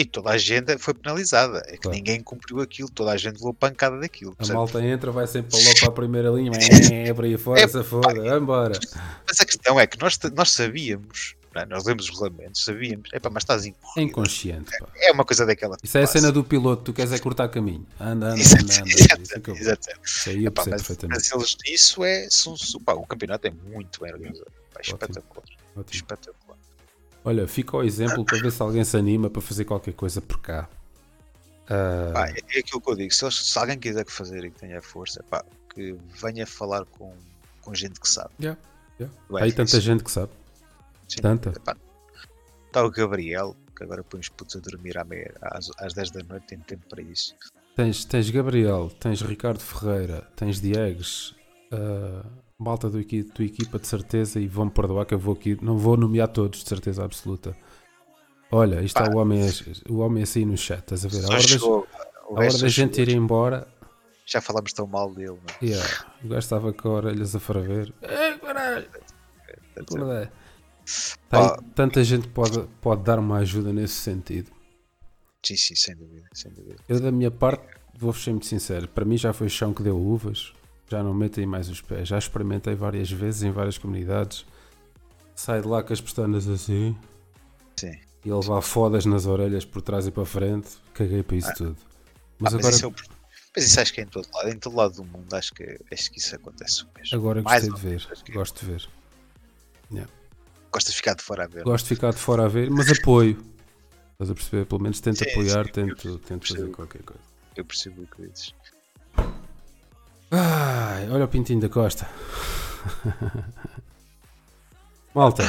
E 0.00 0.04
toda 0.04 0.30
a 0.30 0.38
gente 0.38 0.78
foi 0.78 0.94
penalizada. 0.94 1.58
É 1.66 1.72
que 1.72 1.78
Claro. 1.78 1.96
ninguém 1.96 2.22
cumpriu 2.22 2.60
aquilo, 2.60 2.88
toda 2.88 3.10
a 3.10 3.16
gente 3.16 3.34
levou 3.34 3.52
pancada 3.52 3.98
daquilo. 3.98 4.32
A 4.38 4.46
malta 4.54 4.80
entra, 4.80 5.10
vai 5.10 5.26
sempre 5.26 5.50
para 5.50 5.58
lá 5.68 5.74
para 5.80 5.88
a 5.88 5.92
primeira 5.92 6.30
linha, 6.30 6.52
é 6.92 7.12
para 7.12 7.26
aí 7.26 7.36
fora, 7.36 7.60
É, 7.60 7.66
se 7.66 7.82
foda, 7.82 8.14
vambora. 8.22 8.78
Mas 9.26 9.40
a 9.40 9.44
questão 9.44 9.80
é 9.80 9.86
que 9.88 9.98
nós, 10.00 10.16
nós 10.36 10.52
sabíamos, 10.52 11.34
é? 11.54 11.66
nós 11.66 11.84
lemos 11.84 12.04
os 12.04 12.10
regulamentos, 12.10 12.64
sabíamos, 12.64 13.10
epá, 13.12 13.28
mas 13.28 13.42
estás 13.42 13.64
É 13.64 13.68
incorrido. 13.70 14.08
inconsciente, 14.08 14.70
pá. 14.78 14.86
É 14.98 15.10
uma 15.10 15.24
coisa 15.24 15.44
daquela. 15.44 15.76
que 15.76 15.86
Isso 15.86 15.98
é 15.98 16.04
a 16.04 16.06
cena 16.06 16.30
do 16.30 16.44
piloto, 16.44 16.84
tu 16.84 16.92
queres 16.92 17.12
é 17.12 17.18
cortar 17.18 17.48
caminho. 17.48 17.84
Anda, 17.98 18.28
anda, 18.28 18.40
Exato, 18.40 18.62
anda, 18.64 18.74
anda. 18.74 18.88
exato, 18.88 19.22
Isso, 19.50 19.60
exato. 19.62 19.88
Isso 20.04 20.30
aí 20.30 20.44
eu 20.44 20.48
Epá, 20.48 20.62
percebo 20.62 21.08
mas, 21.08 21.28
mas 21.30 21.32
eles, 21.32 21.56
isso 21.66 22.04
é. 22.04 22.28
São, 22.30 22.54
pá, 22.84 22.92
o 22.94 23.04
campeonato 23.04 23.48
é 23.48 23.50
muito 23.50 24.00
bem 24.00 24.12
organizado. 24.12 24.52
Pá, 24.72 24.80
espetacular. 24.80 25.44
Ótimo. 25.76 25.84
Espetacular. 25.92 26.47
Olha, 27.28 27.46
fica 27.46 27.76
o 27.76 27.82
exemplo 27.82 28.24
para 28.24 28.38
ver 28.38 28.50
se 28.50 28.62
alguém 28.62 28.82
se 28.82 28.96
anima 28.96 29.28
para 29.28 29.42
fazer 29.42 29.66
qualquer 29.66 29.92
coisa 29.92 30.18
por 30.22 30.40
cá. 30.40 30.66
Pá, 31.66 32.28
é, 32.30 32.58
aquilo 32.58 32.80
que 32.80 32.90
eu 32.90 32.96
digo. 32.96 33.12
Se, 33.12 33.22
eles- 33.22 33.34
se 33.52 33.58
alguém 33.58 33.78
quiser 33.78 34.02
que 34.02 34.12
fazer 34.12 34.42
e 34.46 34.50
que 34.50 34.58
tenha 34.58 34.80
força, 34.80 35.22
pá, 35.24 35.44
que 35.74 35.94
venha 36.22 36.46
falar 36.46 36.86
com, 36.86 37.14
com 37.60 37.74
gente 37.74 38.00
que 38.00 38.08
sabe. 38.08 38.30
yeah, 38.40 38.58
yeah. 38.98 39.14
Há 39.34 39.44
aí 39.44 39.52
tanta 39.52 39.78
gente 39.78 40.02
que 40.02 40.10
sabe. 40.10 40.32
Sim. 41.06 41.20
Tanta. 41.20 41.50
Está 42.66 42.82
o 42.82 42.90
Gabriel, 42.90 43.54
que 43.76 43.84
agora 43.84 44.02
põe 44.02 44.20
os 44.20 44.30
putos 44.30 44.56
a 44.56 44.60
dormir 44.60 44.96
à 44.96 45.04
meia, 45.04 45.34
às, 45.42 45.70
às 45.78 45.92
10 45.92 46.10
da 46.10 46.22
noite, 46.22 46.46
tem 46.46 46.58
tempo 46.60 46.86
para 46.88 47.02
isso. 47.02 47.34
Tens, 47.76 48.06
tens 48.06 48.30
Gabriel, 48.30 48.90
tens 48.98 49.20
Ricardo 49.20 49.60
Ferreira, 49.60 50.26
tens 50.34 50.60
Diegues, 50.62 51.34
ah, 51.70 52.24
malta 52.58 52.90
do 52.90 53.02
tua 53.04 53.44
equipa 53.44 53.78
de 53.78 53.86
certeza 53.86 54.40
e 54.40 54.48
vão-me 54.48 54.70
perdoar 54.70 55.06
que 55.06 55.14
eu 55.14 55.18
vou 55.18 55.34
aqui, 55.34 55.56
não 55.62 55.78
vou 55.78 55.96
nomear 55.96 56.26
todos 56.28 56.62
de 56.62 56.68
certeza 56.68 57.04
absoluta. 57.04 57.56
Olha, 58.50 58.82
isto 58.82 59.00
está 59.00 59.14
o 59.14 59.18
homem, 59.18 59.40
o 59.88 59.98
homem 59.98 60.22
assim 60.24 60.44
no 60.44 60.56
chat, 60.56 60.80
estás 60.80 61.04
a 61.04 61.08
ver? 61.08 61.24
A 61.24 61.28
hora, 61.28 61.36
da- 61.36 61.42
chegou, 61.42 61.86
o 62.28 62.36
a 62.36 62.40
hora 62.40 62.58
da 62.58 62.68
gente 62.68 63.00
ir 63.00 63.10
embora, 63.10 63.68
Já 64.26 64.40
falámos 64.40 64.72
tão 64.72 64.86
mal 64.86 65.14
dele, 65.14 65.28
não 65.28 65.54
é? 65.62 65.64
yeah, 65.64 66.06
o 66.24 66.28
gajo 66.28 66.38
estava 66.40 66.72
com 66.72 66.88
orelhas 66.88 67.36
a 67.36 67.40
ferver. 67.40 67.94
Tá 71.28 71.56
tanta 71.74 72.02
gente 72.02 72.26
pode, 72.28 72.66
pode 72.80 73.02
dar 73.04 73.18
uma 73.18 73.38
ajuda 73.38 73.72
nesse 73.72 73.94
sentido. 73.94 74.50
Sim, 75.46 75.56
sim, 75.56 75.76
sem 75.76 75.94
dúvida, 75.94 76.28
sem 76.34 76.52
dúvida. 76.52 76.76
Eu, 76.88 76.98
da 77.00 77.12
minha 77.12 77.30
parte, 77.30 77.64
vou-vos 77.96 78.24
ser 78.24 78.30
muito 78.30 78.46
sincero. 78.46 78.88
Para 78.88 79.04
mim, 79.04 79.16
já 79.16 79.32
foi 79.32 79.48
chão 79.48 79.72
que 79.72 79.82
deu 79.82 79.96
uvas. 79.96 80.52
Já 80.88 81.02
não 81.02 81.12
meto 81.14 81.38
aí 81.40 81.46
mais 81.46 81.68
os 81.68 81.80
pés. 81.80 82.08
Já 82.08 82.18
experimentei 82.18 82.74
várias 82.74 83.10
vezes 83.10 83.42
em 83.42 83.50
várias 83.50 83.76
comunidades. 83.78 84.46
Sai 85.34 85.60
de 85.60 85.68
lá 85.68 85.82
com 85.82 85.92
as 85.92 86.00
pestanas 86.00 86.48
assim 86.48 86.96
Sim. 87.78 87.98
e 88.24 88.32
levar 88.32 88.60
fodas 88.62 89.04
nas 89.04 89.26
orelhas 89.26 89.64
por 89.64 89.82
trás 89.82 90.06
e 90.06 90.10
para 90.10 90.24
frente. 90.24 90.70
Caguei 90.94 91.22
para 91.22 91.36
isso 91.36 91.52
tudo. 91.54 91.76
Mas 92.38 92.54
Ah, 92.54 92.56
agora, 92.58 92.74
isso 92.74 92.84
é 92.84 92.88
o... 92.88 92.94
mas 93.54 93.64
isso 93.66 93.80
acho 93.80 93.92
que 93.92 94.00
é 94.00 94.04
em 94.04 94.06
todo 94.08 94.26
lado. 94.34 94.48
Em 94.48 94.58
todo 94.58 94.76
lado 94.76 94.94
do 94.94 95.04
mundo 95.04 95.34
acho 95.34 95.52
que, 95.54 95.78
acho 95.92 96.10
que 96.10 96.18
isso 96.18 96.34
acontece 96.34 96.84
mesmo. 96.96 97.16
agora 97.18 97.42
gostei 97.42 97.70
de 97.72 97.80
ver. 97.80 98.06
que- 98.24 98.32
Gosto 98.32 98.64
de 98.64 98.72
ver. 98.72 98.88
Gostas 100.72 100.92
de 100.92 100.96
ficar 100.96 101.14
de 101.14 101.22
fora 101.22 101.44
a 101.44 101.46
ver. 101.46 101.64
Gosto 101.64 101.84
de 101.84 101.88
ficar 101.94 102.10
de 102.12 102.18
fora 102.18 102.44
a 102.44 102.48
ver, 102.48 102.70
mas 102.70 102.90
apoio. 102.90 103.38
Estás 104.12 104.30
a 104.30 104.34
perceber? 104.34 104.66
Pelo 104.66 104.82
menos 104.82 105.00
tento 105.00 105.18
Sim, 105.18 105.30
apoiar, 105.30 105.64
sim, 105.66 105.72
tento, 105.72 106.18
tento 106.18 106.48
fazer 106.48 106.70
qualquer 106.70 107.02
coisa. 107.02 107.22
Eu 107.56 107.64
percebo 107.64 108.02
o 108.02 108.06
que 108.06 108.22
dizes. 108.28 108.54
Ai, 110.30 111.08
olha 111.10 111.24
o 111.24 111.28
pintinho 111.28 111.60
da 111.60 111.68
costa. 111.68 112.08
Malta, 115.14 115.42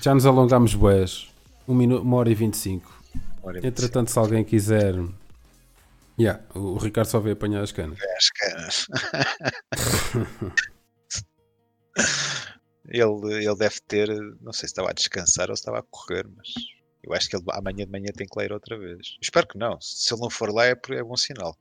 já 0.00 0.14
nos 0.14 0.24
alongamos 0.24 0.74
boés. 0.74 1.28
Um 1.66 1.74
minuto, 1.74 2.02
uma 2.02 2.18
hora 2.18 2.30
e 2.30 2.34
25. 2.34 3.02
Ora, 3.42 3.58
eu 3.58 3.64
Entretanto, 3.64 4.10
se 4.10 4.18
alguém 4.18 4.44
quiser. 4.44 4.94
Yeah, 6.18 6.42
o 6.54 6.76
Ricardo 6.78 7.08
só 7.08 7.18
veio 7.18 7.32
apanhar 7.34 7.62
as 7.62 7.72
canas. 7.72 7.98
percebo 7.98 8.16
as 8.16 8.30
canas. 8.30 8.86
ele, 12.86 13.44
ele 13.44 13.56
deve 13.56 13.80
ter, 13.80 14.08
não 14.40 14.52
sei 14.52 14.68
se 14.68 14.72
estava 14.72 14.90
a 14.90 14.92
descansar 14.92 15.50
ou 15.50 15.56
se 15.56 15.62
estava 15.62 15.80
a 15.80 15.84
correr, 15.90 16.24
mas 16.36 16.48
eu 17.02 17.12
acho 17.12 17.28
que 17.28 17.36
ele 17.36 17.44
amanhã 17.50 17.84
de 17.84 17.90
manhã 17.90 18.12
tem 18.14 18.26
que 18.26 18.38
ler 18.38 18.52
outra 18.52 18.78
vez. 18.78 19.16
Espero 19.20 19.48
que 19.48 19.58
não. 19.58 19.80
Se 19.80 20.14
ele 20.14 20.22
não 20.22 20.30
for 20.30 20.52
lá 20.52 20.66
é, 20.66 20.76
é 20.90 21.02
bom 21.02 21.16
sinal. 21.16 21.56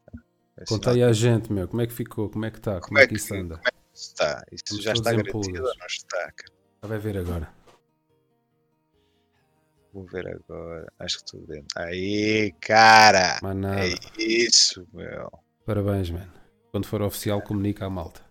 É 0.58 0.66
sinal 0.66 0.82
Contei 0.82 1.04
à 1.04 1.12
gente, 1.12 1.52
meu, 1.52 1.68
como 1.68 1.82
é 1.82 1.88
que 1.88 1.94
ficou, 1.94 2.30
como 2.30 2.46
é 2.46 2.52
que 2.52 2.58
está, 2.58 2.80
como, 2.80 3.00
é 3.00 3.08
que 3.08 3.16
isso 3.16 3.34
anda. 3.34 3.56
como 3.58 3.68
é 3.68 3.72
que 3.72 3.98
está? 3.98 4.44
Isso 4.52 4.64
Estamos 4.64 4.84
já 4.84 4.94
está 4.94 5.12
garantido 5.12 5.64
ou 5.64 5.76
não 5.78 5.86
está? 5.88 6.32
cara? 6.32 6.54
Vai 6.82 7.00
ver 7.00 7.18
agora. 7.18 7.64
Vou 9.94 10.06
ver 10.06 10.28
agora. 10.28 10.92
Acho 11.00 11.20
que 11.20 11.26
estou 11.26 11.42
dentro. 11.48 11.68
Aí, 11.76 12.52
cara! 12.60 13.40
Nada. 13.42 13.88
É 13.88 13.94
isso, 14.18 14.88
meu. 14.92 15.32
Parabéns, 15.66 16.10
mano. 16.10 16.34
Quando 16.72 16.88
for 16.88 17.02
oficial, 17.04 17.42
comunica 17.42 17.86
à 17.86 17.90
malta. 17.90 18.22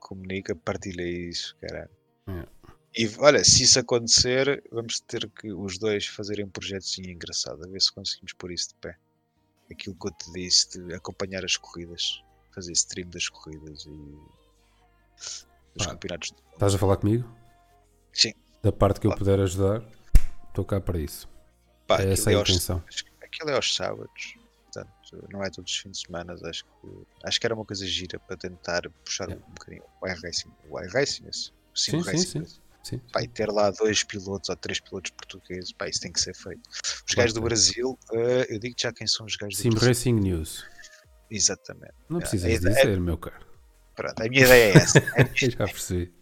Comunica, 0.00 0.56
partilha 0.56 1.02
isso, 1.02 1.54
cara. 1.60 1.90
É. 2.26 2.60
E 2.96 3.08
olha, 3.18 3.44
se 3.44 3.62
isso 3.62 3.78
acontecer, 3.78 4.62
vamos 4.72 5.00
ter 5.00 5.30
que 5.30 5.52
os 5.52 5.78
dois 5.78 6.06
fazerem 6.06 6.44
um 6.44 6.50
projetozinho 6.50 7.10
engraçado, 7.10 7.64
a 7.64 7.70
ver 7.70 7.80
se 7.80 7.92
conseguimos 7.92 8.32
pôr 8.32 8.50
isso 8.50 8.70
de 8.70 8.74
pé. 8.76 8.96
Aquilo 9.70 9.94
que 9.96 10.06
eu 10.08 10.10
te 10.12 10.32
disse 10.32 10.78
de 10.82 10.94
acompanhar 10.94 11.44
as 11.44 11.56
corridas, 11.56 12.22
fazer 12.54 12.72
stream 12.72 13.08
das 13.10 13.28
corridas 13.28 13.84
e 13.86 13.90
dos 15.76 15.86
Pá. 15.86 15.92
campeonatos. 15.92 16.34
Estás 16.52 16.74
a 16.74 16.78
falar 16.78 16.96
comigo? 16.96 17.28
Sim. 18.12 18.32
Da 18.62 18.72
parte 18.72 19.00
que 19.00 19.06
eu 19.06 19.14
puder 19.14 19.38
ajudar, 19.40 19.82
estou 20.48 20.64
cá 20.64 20.80
para 20.80 20.98
isso. 20.98 21.28
Pá, 21.86 22.02
é 22.02 22.12
essa 22.12 22.30
a 22.30 22.34
aos- 22.36 22.48
intenção. 22.50 22.80
que 22.80 23.10
Aquilo 23.24 23.50
é 23.50 23.54
aos 23.54 23.74
sábados, 23.74 24.34
portanto, 24.64 25.28
não 25.30 25.42
é 25.44 25.50
todos 25.50 25.70
os 25.72 25.78
fins 25.78 25.92
de 25.92 26.06
semana. 26.06 26.34
Acho 26.44 26.64
que, 26.64 27.06
acho 27.24 27.40
que 27.40 27.46
era 27.46 27.54
uma 27.54 27.64
coisa 27.64 27.86
gira 27.86 28.18
para 28.18 28.36
tentar 28.36 28.90
puxar 29.04 29.28
Yeah. 29.28 29.46
um 29.46 29.54
bocadinho 29.54 29.84
o 30.02 30.06
iRacing. 30.08 30.50
O 30.68 30.80
iRacing, 30.80 31.28
esse, 31.28 31.50
o 31.50 31.78
Sim 31.78 32.02
Sim, 32.02 32.02
sim, 32.02 32.38
Racing. 32.40 32.60
Sim. 32.82 32.96
Sim. 32.98 33.02
Pá, 33.12 33.20
ter 33.32 33.50
lá 33.50 33.70
dois 33.70 34.02
pilotos 34.02 34.48
ou 34.48 34.56
três 34.56 34.80
pilotos 34.80 35.10
portugueses, 35.12 35.72
pá, 35.72 35.88
isso 35.88 36.00
tem 36.00 36.12
que 36.12 36.20
ser 36.20 36.34
feito. 36.34 36.60
Os 37.08 37.14
gajos 37.14 37.34
do 37.34 37.40
Brasil, 37.40 37.98
eh, 38.12 38.46
eu 38.48 38.58
digo 38.58 38.74
já 38.78 38.92
quem 38.92 39.06
são 39.06 39.26
os 39.26 39.36
gajos 39.36 39.56
do 39.58 39.62
Sim 39.62 39.70
Brasil. 39.70 39.88
Racing 39.88 40.14
News. 40.14 40.64
Exatamente. 41.30 41.94
Não 42.08 42.18
É, 42.18 42.20
precisas 42.20 42.50
é- 42.50 42.58
dizer, 42.58 43.00
meu 43.00 43.16
caro. 43.18 43.46
Pronto, 43.94 44.20
a 44.22 44.28
minha 44.28 44.44
ideia 44.44 44.72
é 44.72 44.76
essa. 44.78 44.98
A 44.98 45.24
minha, 45.24 45.34
Eu 45.42 45.50
já 45.50 45.64
percebi. 45.66 46.12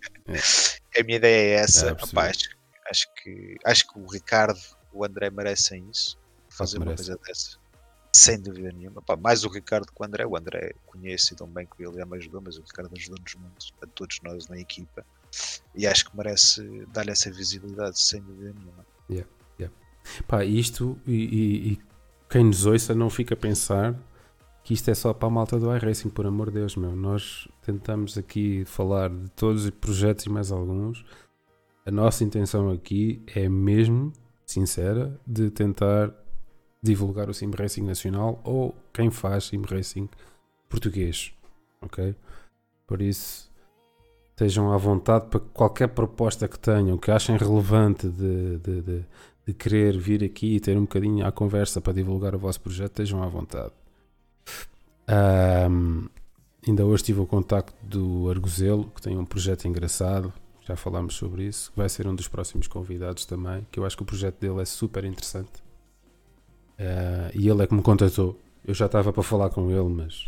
a 0.99 1.03
minha 1.05 1.17
ideia 1.17 1.51
é 1.59 1.63
essa. 1.63 1.93
Opá, 1.93 2.29
acho, 2.31 2.49
acho 2.91 3.07
que, 3.23 3.57
acho 3.65 3.87
que 3.87 3.99
o 3.99 4.07
Ricardo, 4.07 4.59
o 4.93 5.05
André 5.05 5.31
merecem 5.31 5.89
isso. 5.91 6.19
Fazer 6.51 6.79
uma 6.79 6.87
merece. 6.87 7.05
coisa 7.11 7.21
dessa. 7.27 7.57
Sem 8.13 8.41
dúvida 8.41 8.73
nenhuma. 8.73 8.99
Opá, 9.01 9.17
mais 9.17 9.45
o 9.45 9.49
Ricardo 9.49 9.87
que 9.87 9.93
o 10.01 10.05
André. 10.05 10.27
O 10.27 10.37
André 10.37 10.73
conhece 10.87 11.37
tão 11.37 11.47
bem 11.47 11.67
que 11.67 11.85
ele 11.85 11.97
já 11.99 12.05
me 12.07 12.17
ajudou, 12.17 12.41
mas 12.41 12.57
o 12.59 12.63
Ricardo 12.63 12.91
ajudou-nos 12.97 13.35
muito, 13.37 13.67
a 13.83 13.87
todos 13.87 14.19
nós 14.25 14.49
na 14.49 14.59
equipa. 14.59 15.07
E 15.75 15.87
acho 15.87 16.11
que 16.11 16.17
merece 16.17 16.87
dar-lhe 16.93 17.11
essa 17.11 17.31
visibilidade, 17.31 18.01
sem 18.01 18.21
dúvida 18.23 18.53
nenhuma. 18.53 18.87
Pá, 20.27 20.43
isto 20.43 20.99
e, 21.07 21.13
e- 21.13 21.73
e 21.73 21.79
quem 22.31 22.45
nos 22.45 22.65
ouça 22.65 22.95
não 22.95 23.11
fica 23.11 23.35
a 23.35 23.37
pensar 23.37 23.95
que 24.65 24.73
isto 24.73 24.91
é 24.91 24.95
só 24.95 25.13
para 25.13 25.29
a 25.29 25.31
malta 25.31 25.59
do 25.59 25.75
iRacing, 25.75 26.09
por 26.09 26.27
amor 26.27 26.47
de 26.51 26.55
Deus, 26.61 26.77
meu. 26.77 26.97
Nós 26.97 27.47
tentamos 27.63 28.17
aqui 28.17 28.65
falar 28.65 29.11
de 29.11 29.31
todos 29.33 29.65
os 29.65 29.71
projetos 29.71 30.25
e 30.25 30.31
mais 30.31 30.51
alguns. 30.51 31.05
A 31.85 31.91
nossa 31.91 32.25
intenção 32.25 32.71
aqui 32.71 33.23
é 33.27 33.49
mesmo, 33.51 34.13
sincera, 34.47 35.19
de 35.27 35.51
tentar 35.51 36.11
divulgar 36.83 37.29
o 37.29 37.35
Sim 37.35 37.51
Racing 37.51 37.83
Nacional 37.83 38.41
ou 38.45 38.75
quem 38.93 39.11
faz 39.11 39.45
Sim 39.45 39.61
Racing 39.63 40.09
português. 40.71 41.33
Ok? 41.83 42.15
Por 42.87 43.03
isso, 43.03 43.48
estejam 44.39 44.73
à 44.73 44.77
vontade 44.77 45.27
para 45.27 45.41
qualquer 45.41 45.89
proposta 45.89 46.47
que 46.47 46.57
tenham, 46.57 46.97
que 46.97 47.11
achem 47.11 47.37
relevante 47.37 48.09
de, 48.09 48.59
de, 48.59 48.83
de, 48.83 49.05
de 49.45 49.53
querer 49.53 49.99
vir 49.99 50.23
aqui 50.23 50.55
e 50.55 50.61
ter 50.61 50.79
um 50.79 50.83
bocadinho 50.83 51.27
à 51.27 51.33
conversa 51.33 51.81
para 51.81 51.93
divulgar 51.93 52.37
o 52.37 52.39
vosso 52.39 52.61
projeto, 52.61 52.91
estejam 52.91 53.21
à 53.21 53.27
vontade. 53.27 53.73
Ahm, 55.09 56.07
ainda 56.65 56.87
hoje 56.87 57.03
tive 57.03 57.21
o 57.21 57.27
contacto 57.27 57.75
do 57.85 58.31
Arguzelo, 58.31 58.89
que 58.95 59.03
tem 59.03 59.19
um 59.19 59.25
projeto 59.25 59.67
engraçado, 59.67 60.33
já 60.65 60.77
falámos 60.77 61.17
sobre 61.17 61.43
isso, 61.43 61.73
que 61.73 61.77
vai 61.77 61.89
ser 61.89 62.07
um 62.07 62.15
dos 62.15 62.29
próximos 62.29 62.69
convidados 62.69 63.27
também, 63.27 63.67
que 63.73 63.81
eu 63.81 63.85
acho 63.85 63.97
que 63.97 64.05
o 64.05 64.07
projeto 64.07 64.39
dele 64.39 64.61
é 64.63 64.65
super 64.65 65.05
interessante. 65.05 65.61
Ah, 66.79 67.33
e 67.35 67.49
ele 67.49 67.61
é 67.65 67.67
que 67.67 67.75
me 67.75 67.83
contatou. 67.83 68.39
Eu 68.65 68.73
já 68.73 68.87
estava 68.87 69.13
para 69.13 69.23
falar 69.25 69.51
com 69.51 69.69
ele, 69.69 69.89
mas 69.89 70.23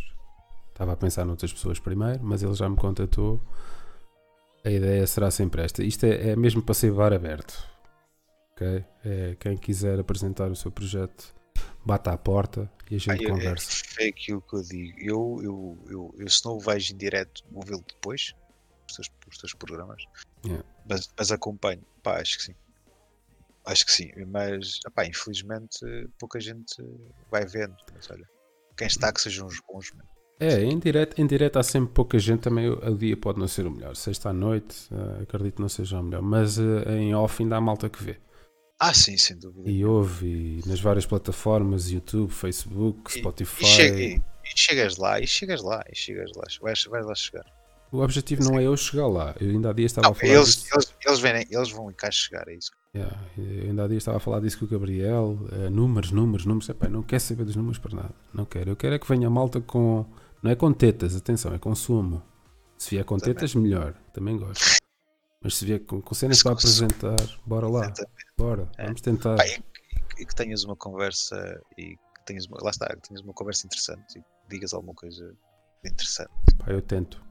estava 0.71 0.95
a 0.95 0.97
pensar 0.97 1.25
noutras 1.25 1.53
pessoas 1.53 1.79
primeiro, 1.79 2.19
mas 2.25 2.43
ele 2.43 2.55
já 2.55 2.69
me 2.69 2.77
contatou. 2.77 3.41
A 4.65 4.71
ideia 4.71 5.07
será 5.07 5.31
sempre 5.31 5.63
esta. 5.63 5.83
Isto 5.83 6.05
é, 6.07 6.31
é 6.31 6.37
mesmo 6.37 6.63
para 6.63 6.75
ser 6.75 6.93
bar 6.93 7.13
aberto. 7.13 7.67
ok? 8.53 8.85
É, 9.05 9.37
quem 9.41 9.57
quiser 9.57 9.99
apresentar 9.99 10.51
o 10.51 10.57
seu 10.57 10.71
projeto, 10.71 11.35
bata 11.85 12.13
à 12.13 12.19
porta 12.19 12.71
e 12.91 12.97
a 12.97 12.99
gente 12.99 13.25
eu- 13.25 13.31
conversa. 13.31 13.83
É, 13.99 14.07
é 14.07 14.09
aquilo 14.09 14.43
que 14.43 14.57
eu 14.57 14.63
digo. 14.63 14.99
Eu, 15.01 15.41
eu, 15.43 15.79
eu, 15.91 16.15
eu 16.19 16.29
se 16.29 16.45
não 16.45 16.53
o 16.53 16.61
vejo 16.61 16.93
em 16.93 16.97
direto, 16.97 17.43
vou 17.51 17.65
vê-lo 17.65 17.85
depois, 17.89 18.35
os 18.89 18.97
teus, 18.97 19.09
os 19.31 19.39
teus 19.39 19.55
programas. 19.55 20.05
Yeah. 20.45 20.65
Mas, 20.89 21.11
mas 21.17 21.33
acompanho. 21.33 21.83
Pá, 22.03 22.21
acho 22.21 22.37
que 22.39 22.45
sim. 22.45 22.55
Acho 23.65 23.87
que 23.87 23.93
sim. 23.93 24.11
Mas, 24.27 24.81
pá, 24.95 25.07
infelizmente, 25.07 25.79
pouca 26.19 26.39
gente 26.41 26.75
vai 27.31 27.47
vendo. 27.47 27.77
Mas 27.95 28.11
olha, 28.11 28.29
quem 28.77 28.87
está 28.87 29.13
que 29.13 29.21
sejam 29.21 29.47
os 29.47 29.61
bons. 29.61 29.91
meu. 29.95 30.05
É, 30.41 30.63
em 30.65 30.79
direto, 30.79 31.21
em 31.21 31.27
direto 31.27 31.59
há 31.59 31.63
sempre 31.63 31.93
pouca 31.93 32.19
gente, 32.19 32.41
também 32.41 32.69
o 32.69 32.97
dia 32.97 33.15
pode 33.17 33.39
não 33.39 33.47
ser 33.47 33.67
o 33.67 33.71
melhor. 33.71 33.95
Sexta 33.95 34.31
à 34.31 34.33
noite, 34.33 34.89
eh, 34.91 35.23
acredito 35.23 35.57
que 35.57 35.61
não 35.63 35.69
seja 35.69 36.01
o 36.01 36.03
melhor, 36.03 36.23
mas 36.23 36.59
eh, 36.59 36.97
em 36.99 37.15
off 37.15 37.43
ainda 37.43 37.57
há 37.57 37.61
malta 37.61 37.91
que 37.91 38.03
vê. 38.03 38.17
Ah, 38.79 38.95
sim, 38.95 39.19
sem 39.19 39.37
dúvida. 39.39 39.71
E 39.71 39.85
ouve 39.85 40.27
e 40.65 40.69
nas 40.69 40.81
várias 40.81 41.05
plataformas, 41.05 41.91
YouTube, 41.91 42.31
Facebook, 42.33 43.13
Spotify. 43.13 43.63
E, 43.65 43.67
chega- 43.67 44.01
e- 44.01 44.15
e 44.17 44.59
chegas 44.59 44.97
lá, 44.97 45.21
e 45.21 45.27
chegas 45.27 45.63
lá, 45.63 45.85
e 45.93 45.95
chegas 45.95 46.31
lá. 46.35 46.45
Vais, 46.63 46.85
vais 46.85 47.05
lá 47.07 47.15
chegar. 47.15 47.45
O 47.93 47.99
objetivo 48.01 48.43
não 48.45 48.59
é 48.59 48.65
eu 48.65 48.75
chegar 48.79 49.09
lá. 49.09 49.35
Eu 49.39 49.51
ainda 49.51 49.69
há 49.71 49.73
dias 49.75 49.91
estava 49.91 50.07
Não, 50.07 50.13
a 50.13 50.15
falar 50.15 50.33
eles, 50.33 50.57
disso. 50.57 50.69
eles, 50.75 50.95
eles, 51.05 51.19
vêm, 51.21 51.47
eles 51.51 51.71
vão 51.71 51.93
cá 51.93 52.11
chegar, 52.11 52.49
é 52.49 52.55
isso. 52.55 52.71
Yeah, 52.97 53.17
eu 53.37 53.69
ainda 53.69 53.85
há 53.85 53.89
dias 53.89 53.99
estava 54.03 54.17
a 54.17 54.21
falar 54.21 54.41
disso 54.41 54.59
com 54.61 54.65
o 54.65 54.69
Gabriel. 54.69 55.39
eh, 55.53 55.69
números, 55.69 56.11
números, 56.11 56.47
números. 56.47 56.69
Epá, 56.69 56.89
não 56.89 57.03
quero 57.03 57.21
saber 57.21 57.45
dos 57.45 57.57
números 57.57 57.79
para 57.79 57.95
nada. 57.95 58.15
Não 58.33 58.45
quero. 58.47 58.71
Eu 58.71 58.77
quero 58.77 58.95
é 58.95 58.99
que 58.99 59.07
venha 59.07 59.27
a 59.27 59.31
malta 59.31 59.61
com. 59.61 60.07
Não 60.43 60.51
é 60.51 60.55
com 60.57 60.73
tetas, 60.73 61.15
atenção, 61.17 61.53
é 61.55 61.59
com 61.59 61.75
sumo. 61.75 62.23
Se 62.79 62.91
vier 62.91 63.05
com 63.05 63.19
Também. 63.19 63.35
tetas, 63.35 63.55
melhor. 63.55 63.95
Também 64.13 64.39
gosto. 64.39 64.77
Mas 65.43 65.57
se 65.57 65.65
vier 65.65 65.81
com, 65.81 66.01
com 66.01 66.15
cenas 66.15 66.43
para 66.43 66.57
sumo. 66.59 66.87
apresentar, 66.89 67.39
bora 67.47 67.69
lá. 67.69 67.81
Exatamente. 67.85 68.27
Bora. 68.39 68.71
É. 68.79 68.85
Vamos 68.87 69.01
tentar. 69.01 69.37
Pá, 69.37 69.45
e, 69.47 70.25
que- 70.27 70.35
tenhas 70.35 70.65
uma 70.65 70.77
conversa 70.77 71.61
e 71.79 71.97
que 71.97 72.25
tenhas 72.27 72.47
uma, 72.47 72.59
lá 72.63 72.71
está, 72.71 72.87
que 72.89 73.09
tenhas 73.09 73.23
uma 73.23 73.33
conversa 73.35 73.67
interessante 73.67 74.19
e 74.19 74.25
digas 74.49 74.73
alguma 74.75 74.95
coisa 74.95 75.35
interessante, 75.85 76.31
Pá, 76.59 76.71
eu 76.73 76.83
tento. 76.83 77.23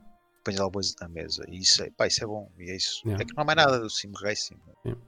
ponhas 0.44 0.60
alguma 0.60 0.74
coisa 0.82 0.96
na 1.02 1.08
mesa 1.08 1.44
e 1.48 1.60
isso 1.60 1.84
é, 1.84 1.92
pá, 1.92 2.08
isso 2.08 2.24
é 2.24 2.28
bom 2.28 2.52
e 2.58 2.72
é 2.72 2.76
isso. 2.76 3.02
Yeah. 3.06 3.22
É 3.24 3.26
que 3.26 3.36
não 3.36 3.44
há 3.44 3.46
mais 3.46 3.58
nada 3.58 3.80
do 3.80 3.90
Sim 3.90 4.12
Racing. 4.20 4.56
né? 4.68 4.74
Yeah. 4.86 5.02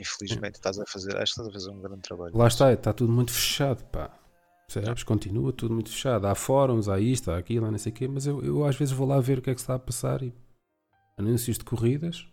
Infelizmente 0.00 0.56
estás 0.56 0.78
a 0.78 0.84
fazer, 0.86 1.16
acho 1.16 1.34
que 1.34 1.40
estás 1.40 1.48
a 1.48 1.52
fazer 1.52 1.70
um 1.70 1.80
grande 1.80 2.02
trabalho. 2.02 2.36
Lá 2.36 2.46
está, 2.48 2.72
está 2.72 2.92
tudo 2.92 3.12
muito 3.12 3.32
fechado, 3.32 3.84
pá. 3.86 4.12
Percebes? 4.70 5.02
Continua 5.02 5.52
tudo 5.52 5.72
muito 5.74 5.90
fechado. 5.90 6.26
Há 6.26 6.34
fóruns, 6.34 6.88
há 6.88 7.00
isto, 7.00 7.30
há 7.30 7.38
aquilo, 7.38 7.66
há 7.66 7.70
não 7.70 7.78
sei 7.78 7.90
o 7.90 7.94
quê, 7.94 8.06
mas 8.06 8.26
eu, 8.26 8.42
eu 8.44 8.64
às 8.64 8.76
vezes 8.76 8.92
vou 8.92 9.06
lá 9.06 9.18
ver 9.20 9.38
o 9.38 9.42
que 9.42 9.50
é 9.50 9.54
que 9.54 9.60
se 9.60 9.64
está 9.64 9.74
a 9.74 9.78
passar 9.78 10.22
e 10.22 10.32
anúncios 11.16 11.56
de 11.58 11.64
corridas, 11.64 12.26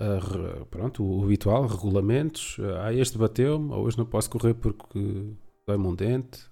re- 0.00 0.64
pronto, 0.70 1.04
o, 1.04 1.20
o 1.20 1.24
habitual, 1.24 1.66
regulamentos, 1.66 2.56
ah, 2.82 2.92
este 2.92 3.18
bateu-me, 3.18 3.70
ou 3.72 3.84
hoje 3.84 3.98
não 3.98 4.06
posso 4.06 4.30
correr 4.30 4.54
porque 4.54 5.34
dói-me 5.66 5.86
um 5.86 5.94
dente. 5.94 6.48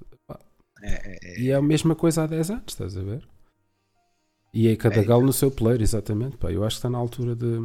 É, 0.83 0.93
é, 0.93 1.19
é, 1.23 1.41
E 1.41 1.51
é 1.51 1.55
a 1.55 1.63
mesma 1.63 1.95
coisa 1.97 2.25
há 2.25 2.27
10 2.27 2.51
anos, 2.51 2.65
estás 2.69 2.97
a 2.97 3.03
ver? 3.03 3.27
E 4.53 4.69
é 4.69 4.77
cada 4.77 5.01
É. 5.01 5.05
galo 5.05 5.25
no 5.25 5.33
seu 5.33 5.51
player, 5.51 5.81
exatamente. 5.81 6.37
Pá. 6.37 6.53
Eu 6.53 6.63
acho 6.63 6.77
que 6.77 6.79
está 6.81 6.91
na 6.91 6.99
altura 6.99 7.35
de 7.35 7.59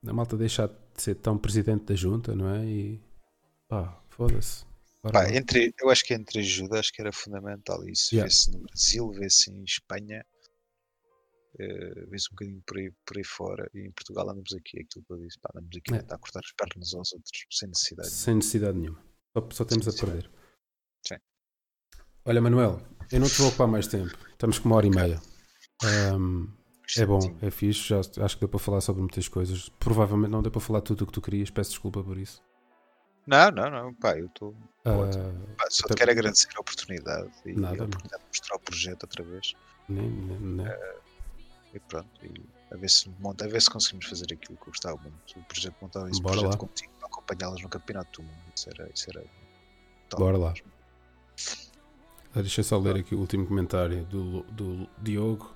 da 0.00 0.12
malta 0.12 0.36
deixar 0.36 0.68
de 0.68 0.74
ser 1.02 1.16
tão 1.16 1.36
presidente 1.36 1.84
da 1.86 1.94
junta, 1.96 2.32
não 2.34 2.48
é? 2.48 2.64
E 2.64 3.00
pá, 3.68 4.00
foda-se. 4.08 4.64
Pá, 5.02 5.30
entre, 5.32 5.72
eu 5.80 5.90
acho 5.90 6.04
que 6.04 6.12
entre 6.12 6.40
ajuda 6.40 6.80
acho 6.80 6.92
que 6.92 7.00
era 7.00 7.12
fundamental 7.12 7.86
isso. 7.88 8.14
Yeah. 8.14 8.28
Vê-se 8.28 8.50
no 8.50 8.58
Brasil, 8.60 9.10
vê-se 9.12 9.50
em 9.50 9.62
Espanha, 9.64 10.24
eh, 11.58 12.04
vê-se 12.08 12.26
um 12.30 12.34
bocadinho 12.34 12.62
por 12.66 12.78
aí, 12.78 12.90
por 13.06 13.16
aí 13.16 13.24
fora 13.24 13.70
e 13.74 13.86
em 13.86 13.92
Portugal 13.92 14.28
andamos 14.28 14.52
aqui, 14.54 14.80
aquilo 14.80 15.04
que 15.04 15.12
eu 15.12 15.18
disse, 15.18 15.38
pá, 15.40 15.50
andamos 15.54 15.76
aqui 15.76 15.94
É. 15.94 15.96
a 15.96 16.00
tentar 16.00 16.18
cortar 16.18 16.40
as 16.40 16.52
pernas 16.52 16.94
aos 16.94 17.12
outros 17.12 17.32
sem 17.50 17.68
necessidade. 17.68 18.10
Sem 18.10 18.34
necessidade 18.34 18.78
nenhuma. 18.78 19.02
Só, 19.36 19.48
só 19.52 19.64
temos 19.64 19.86
a 19.88 19.92
Sim, 19.92 19.96
sim. 19.98 20.06
perder. 20.06 20.30
Sim. 21.06 21.16
Olha, 22.24 22.40
Manuel, 22.40 22.80
eu 23.12 23.20
não 23.20 23.28
te 23.28 23.36
vou 23.38 23.48
ocupar 23.48 23.68
mais 23.68 23.86
tempo. 23.86 24.14
Estamos 24.32 24.58
com 24.58 24.68
uma 24.68 24.76
hora 24.76 24.86
e 24.86 24.90
meia. 24.90 25.20
Ahm, 25.84 26.46
é 26.96 27.06
bom, 27.06 27.20
é 27.40 27.50
fixe. 27.50 27.88
Já, 27.88 28.00
acho 28.00 28.36
que 28.36 28.40
deu 28.40 28.48
para 28.48 28.58
falar 28.58 28.80
sobre 28.80 29.00
muitas 29.00 29.28
coisas. 29.28 29.68
Provavelmente 29.78 30.30
não 30.30 30.42
deu 30.42 30.50
para 30.50 30.60
falar 30.60 30.80
tudo 30.80 31.02
o 31.04 31.06
que 31.06 31.12
tu 31.12 31.22
querias. 31.22 31.50
Peço 31.50 31.70
desculpa 31.70 32.02
por 32.02 32.18
isso. 32.18 32.42
Não, 33.28 33.50
não, 33.50 33.70
não, 33.70 33.94
pá, 33.94 34.18
eu 34.18 34.26
estou. 34.26 34.56
Ah, 34.86 34.94
Pá, 35.58 35.66
Só 35.68 35.86
te 35.86 35.94
quero 35.94 36.10
agradecer 36.12 36.48
a 36.56 36.60
oportunidade 36.60 37.30
e 37.44 37.52
Nada, 37.52 37.82
a 37.82 37.84
oportunidade 37.86 38.22
de 38.22 38.28
mostrar 38.38 38.56
o 38.56 38.60
projeto 38.60 39.02
outra 39.02 39.22
vez. 39.24 39.52
nem- 39.88 40.08
nem- 40.10 40.38
nem- 40.40 40.66
E 41.74 41.80
pronto, 41.80 42.08
e 42.24 42.42
a 42.72 42.76
ver 42.78 42.88
se, 42.88 43.10
monta, 43.20 43.44
a 43.44 43.48
ver 43.48 43.60
se 43.60 43.68
conseguimos 43.70 44.06
fazer 44.06 44.24
aquilo 44.32 44.56
que 44.56 44.62
eu 44.62 44.72
gostava 44.72 44.96
muito. 44.96 45.38
O 45.38 45.44
projeto 45.44 45.76
montar 45.82 46.08
esse 46.08 46.22
Bora 46.22 46.36
projeto 46.36 46.52
lá. 46.52 46.56
contigo 46.58 46.92
para 46.98 47.08
acompanhá-las 47.08 47.60
no 47.60 47.68
campeonato 47.68 48.22
do 48.22 48.26
mundo. 48.26 48.42
Isso 48.56 48.70
era. 48.70 48.90
Isso 48.94 49.06
era 49.10 49.24
top 50.08 50.22
Bora 50.22 50.38
lá. 50.38 50.54
Ah, 52.34 52.40
Deixa 52.40 52.60
eu 52.60 52.64
só 52.64 52.78
ler 52.78 52.96
aqui 52.96 53.14
o 53.14 53.18
último 53.20 53.46
comentário 53.46 54.04
do, 54.06 54.42
do 54.44 54.88
Diogo. 55.02 55.54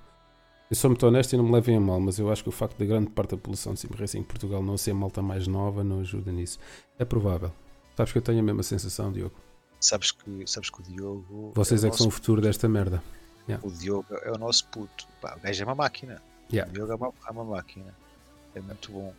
Eu 0.72 0.76
sou 0.76 0.88
muito 0.88 1.06
honesto 1.06 1.34
e 1.34 1.36
não 1.36 1.44
me 1.44 1.52
levem 1.52 1.76
a 1.76 1.80
mal, 1.80 2.00
mas 2.00 2.18
eu 2.18 2.32
acho 2.32 2.42
que 2.42 2.48
o 2.48 2.52
facto 2.52 2.78
da 2.78 2.86
grande 2.86 3.10
parte 3.10 3.32
da 3.32 3.36
população 3.36 3.74
de 3.74 3.80
Sim 3.80 3.88
Racing 3.94 4.20
em 4.20 4.22
Portugal 4.22 4.62
não 4.62 4.78
ser 4.78 4.94
malta 4.94 5.20
mais 5.20 5.46
nova 5.46 5.84
não 5.84 6.00
ajuda 6.00 6.32
nisso. 6.32 6.58
É 6.98 7.04
provável. 7.04 7.52
Sabes 7.94 8.10
que 8.10 8.16
eu 8.16 8.22
tenho 8.22 8.38
a 8.40 8.42
mesma 8.42 8.62
sensação, 8.62 9.12
Diogo. 9.12 9.34
Sabes 9.78 10.12
que, 10.12 10.46
sabes 10.46 10.70
que 10.70 10.80
o 10.80 10.82
Diogo. 10.82 11.52
Vocês 11.54 11.84
é 11.84 11.88
é 11.88 11.90
que 11.90 11.98
são 11.98 12.06
o 12.06 12.10
futuro 12.10 12.40
desta 12.40 12.70
merda. 12.70 13.02
O 13.62 13.70
Diogo 13.70 14.06
é 14.22 14.30
o 14.32 14.38
nosso 14.38 14.64
puto. 14.68 15.06
Pá, 15.20 15.36
o 15.36 15.40
gajo 15.40 15.62
é 15.62 15.66
uma 15.66 15.74
máquina. 15.74 16.22
Yeah. 16.50 16.70
O 16.70 16.74
Diogo 16.74 16.92
é 16.92 16.96
uma, 16.96 17.12
é 17.28 17.30
uma 17.32 17.44
máquina. 17.44 17.94
É 18.54 18.60
muito 18.62 18.90
bom. 18.92 19.12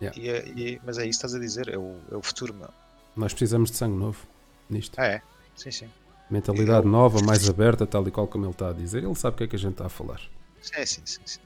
Yeah. 0.00 0.18
E 0.18 0.28
é- 0.30 0.48
e- 0.56 0.80
mas 0.86 0.96
é 0.96 1.02
isso 1.02 1.20
que 1.20 1.26
estás 1.26 1.34
a 1.34 1.38
dizer, 1.38 1.68
é 1.68 1.76
o, 1.76 1.98
é 2.10 2.16
o 2.16 2.22
futuro, 2.22 2.54
meu. 2.54 2.70
Nós 3.14 3.34
precisamos 3.34 3.70
de 3.70 3.76
sangue 3.76 3.98
novo 3.98 4.26
nisto. 4.70 4.98
Ah, 4.98 5.04
é? 5.04 5.22
Sim, 5.54 5.70
sim. 5.70 5.88
Mentalidade 6.30 6.86
Eu- 6.86 6.90
nova, 6.90 7.20
mais 7.22 7.46
aberta, 7.46 7.86
tal 7.86 8.08
e 8.08 8.10
qual 8.10 8.26
como 8.26 8.46
ele 8.46 8.52
está 8.52 8.70
a 8.70 8.72
dizer. 8.72 9.04
Ele 9.04 9.14
sabe 9.14 9.34
o 9.34 9.36
que 9.36 9.44
é 9.44 9.48
que 9.48 9.56
a 9.56 9.58
gente 9.58 9.72
está 9.72 9.84
a 9.84 9.90
falar. 9.90 10.22
Sim, 10.64 10.86
sim, 10.86 11.02
sim. 11.04 11.20
sim. 11.24 11.40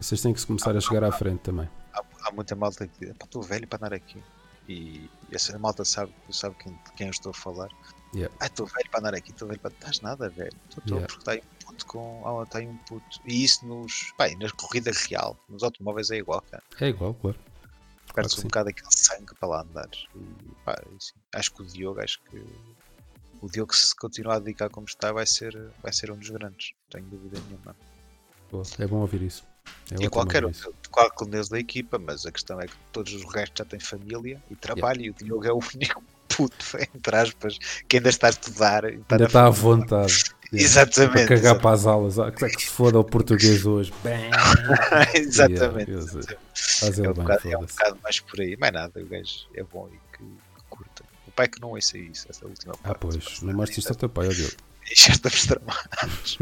Vocês 0.00 0.20
têm 0.20 0.32
que 0.32 0.40
se 0.40 0.46
começar 0.46 0.76
a 0.76 0.80
chegar 0.80 1.04
à 1.04 1.12
frente 1.12 1.40
também. 1.40 1.68
há, 1.92 2.02
há 2.24 2.30
muita 2.32 2.54
malta 2.54 2.86
que 2.86 3.06
diz: 3.06 3.16
"Pá, 3.16 3.24
estou 3.24 3.42
velho 3.42 3.66
para 3.66 3.78
andar 3.86 3.94
aqui. 3.94 4.22
E 4.68 5.08
essa 5.30 5.58
malta 5.58 5.84
sabe, 5.84 6.12
sabe 6.30 6.56
quem, 6.56 6.72
de 6.72 6.92
quem 6.96 7.06
eu 7.06 7.10
estou 7.10 7.30
a 7.30 7.34
falar. 7.34 7.68
Yeah. 8.14 8.34
Ah, 8.40 8.46
estou 8.46 8.66
velho 8.66 8.90
para 8.90 9.00
andar 9.00 9.14
aqui, 9.14 9.30
estou 9.30 9.46
velho 9.48 9.60
para. 9.60 9.72
Estás 9.72 10.00
nada, 10.00 10.28
velho. 10.28 10.52
Estou 10.68 10.82
Yeah. 10.98 11.06
porque 11.06 11.20
está 11.20 11.32
aí 11.32 11.40
um 11.40 11.66
puto 11.66 11.86
com. 11.86 12.22
Ah, 12.40 12.42
está 12.44 12.58
aí 12.58 12.66
um 12.66 12.76
puto. 12.78 13.20
E 13.24 13.44
isso 13.44 13.66
nos. 13.66 14.12
E 14.20 14.36
na 14.36 14.50
corrida 14.52 14.90
real, 15.08 15.36
nos 15.48 15.62
automóveis 15.62 16.10
é 16.10 16.16
igual, 16.16 16.40
cara. 16.50 16.62
É 16.80 16.88
igual, 16.88 17.14
claro. 17.14 17.38
Perde-se 18.14 18.36
que 18.36 18.40
um 18.40 18.42
sim. 18.42 18.48
bocado 18.48 18.68
aquele 18.70 18.90
sangue 18.90 19.34
para 19.38 19.48
lá 19.48 19.62
andar. 19.62 19.88
E, 20.14 20.54
pá, 20.64 20.80
e 20.86 21.02
sim, 21.04 21.14
acho 21.34 21.52
que 21.52 21.62
o 21.62 21.66
Diogo, 21.66 22.00
acho 22.00 22.20
que. 22.30 22.42
O 23.42 23.50
Diogo, 23.50 23.74
se 23.74 23.94
continuar 23.96 24.36
a 24.36 24.38
dedicar 24.38 24.70
como 24.70 24.86
está, 24.86 25.12
vai 25.12 25.26
ser, 25.26 25.54
vai 25.82 25.92
ser 25.92 26.10
um 26.10 26.16
dos 26.16 26.30
grandes. 26.30 26.72
Não 26.84 27.00
tenho 27.00 27.06
dúvida 27.10 27.38
nenhuma. 27.48 27.76
É 28.78 28.86
bom 28.86 28.98
ouvir 28.98 29.22
isso. 29.22 29.44
É 29.90 30.04
E 30.04 30.08
qualquer 30.08 30.44
um, 30.44 30.50
isso. 30.50 30.72
qualquer 30.90 31.26
deles 31.28 31.48
da 31.48 31.58
equipa, 31.58 31.98
mas 31.98 32.24
a 32.26 32.32
questão 32.32 32.60
é 32.60 32.66
que 32.66 32.74
todos 32.92 33.12
os 33.12 33.24
restos 33.32 33.58
já 33.58 33.64
têm 33.64 33.80
família 33.80 34.42
e 34.50 34.56
trabalho 34.56 35.02
e 35.02 35.10
o 35.10 35.14
Diogo 35.14 35.46
é 35.46 35.52
o 35.52 35.58
único 35.74 36.02
puto, 36.28 36.76
entre 36.94 37.16
aspas, 37.16 37.58
que 37.88 37.96
ainda 37.96 38.08
está 38.08 38.26
a 38.26 38.30
estudar. 38.30 38.84
e 38.84 39.00
Ainda 39.08 39.24
está 39.24 39.46
à 39.46 39.50
vontade. 39.50 40.24
Yeah. 40.52 40.66
Exatamente. 40.66 41.12
Para 41.12 41.22
cagar 41.26 41.36
exatamente. 41.38 41.62
para 41.62 41.70
as 41.72 41.86
aulas. 41.86 42.18
Ah, 42.20 42.30
que 42.30 42.46
que 42.46 42.62
se 42.62 42.68
foda 42.68 43.00
o 43.00 43.02
português 43.02 43.66
hoje. 43.66 43.92
Exatamente. 45.14 45.90
Yeah, 45.90 46.04
exatamente. 46.04 46.38
É 47.02 47.10
um, 47.10 47.12
bocado, 47.12 47.48
é 47.50 47.58
um 47.58 47.60
bocado 47.62 47.98
mais 48.00 48.20
por 48.20 48.40
aí. 48.40 48.56
Mais 48.56 48.72
nada, 48.72 49.00
o 49.02 49.06
gajo 49.06 49.48
é 49.52 49.64
bom 49.64 49.88
e 49.88 50.16
que, 50.16 50.22
que 50.22 50.64
curta. 50.70 51.02
O 51.26 51.32
pai 51.32 51.48
que 51.48 51.60
não 51.60 51.70
ouça 51.70 51.98
isso, 51.98 52.28
essa 52.30 52.46
última 52.46 52.72
parte. 52.76 52.86
Ah, 52.88 52.94
pois. 52.94 53.42
Não 53.42 53.52
mostres 53.52 53.78
isto 53.78 53.90
ao 53.90 53.96
teu 53.96 54.08
pai, 54.08 54.28
ó 54.28 54.30
Diogo. 54.30 54.52
E 54.88 54.94
já 55.00 55.12
estamos 55.12 55.44
tramados. 55.44 56.38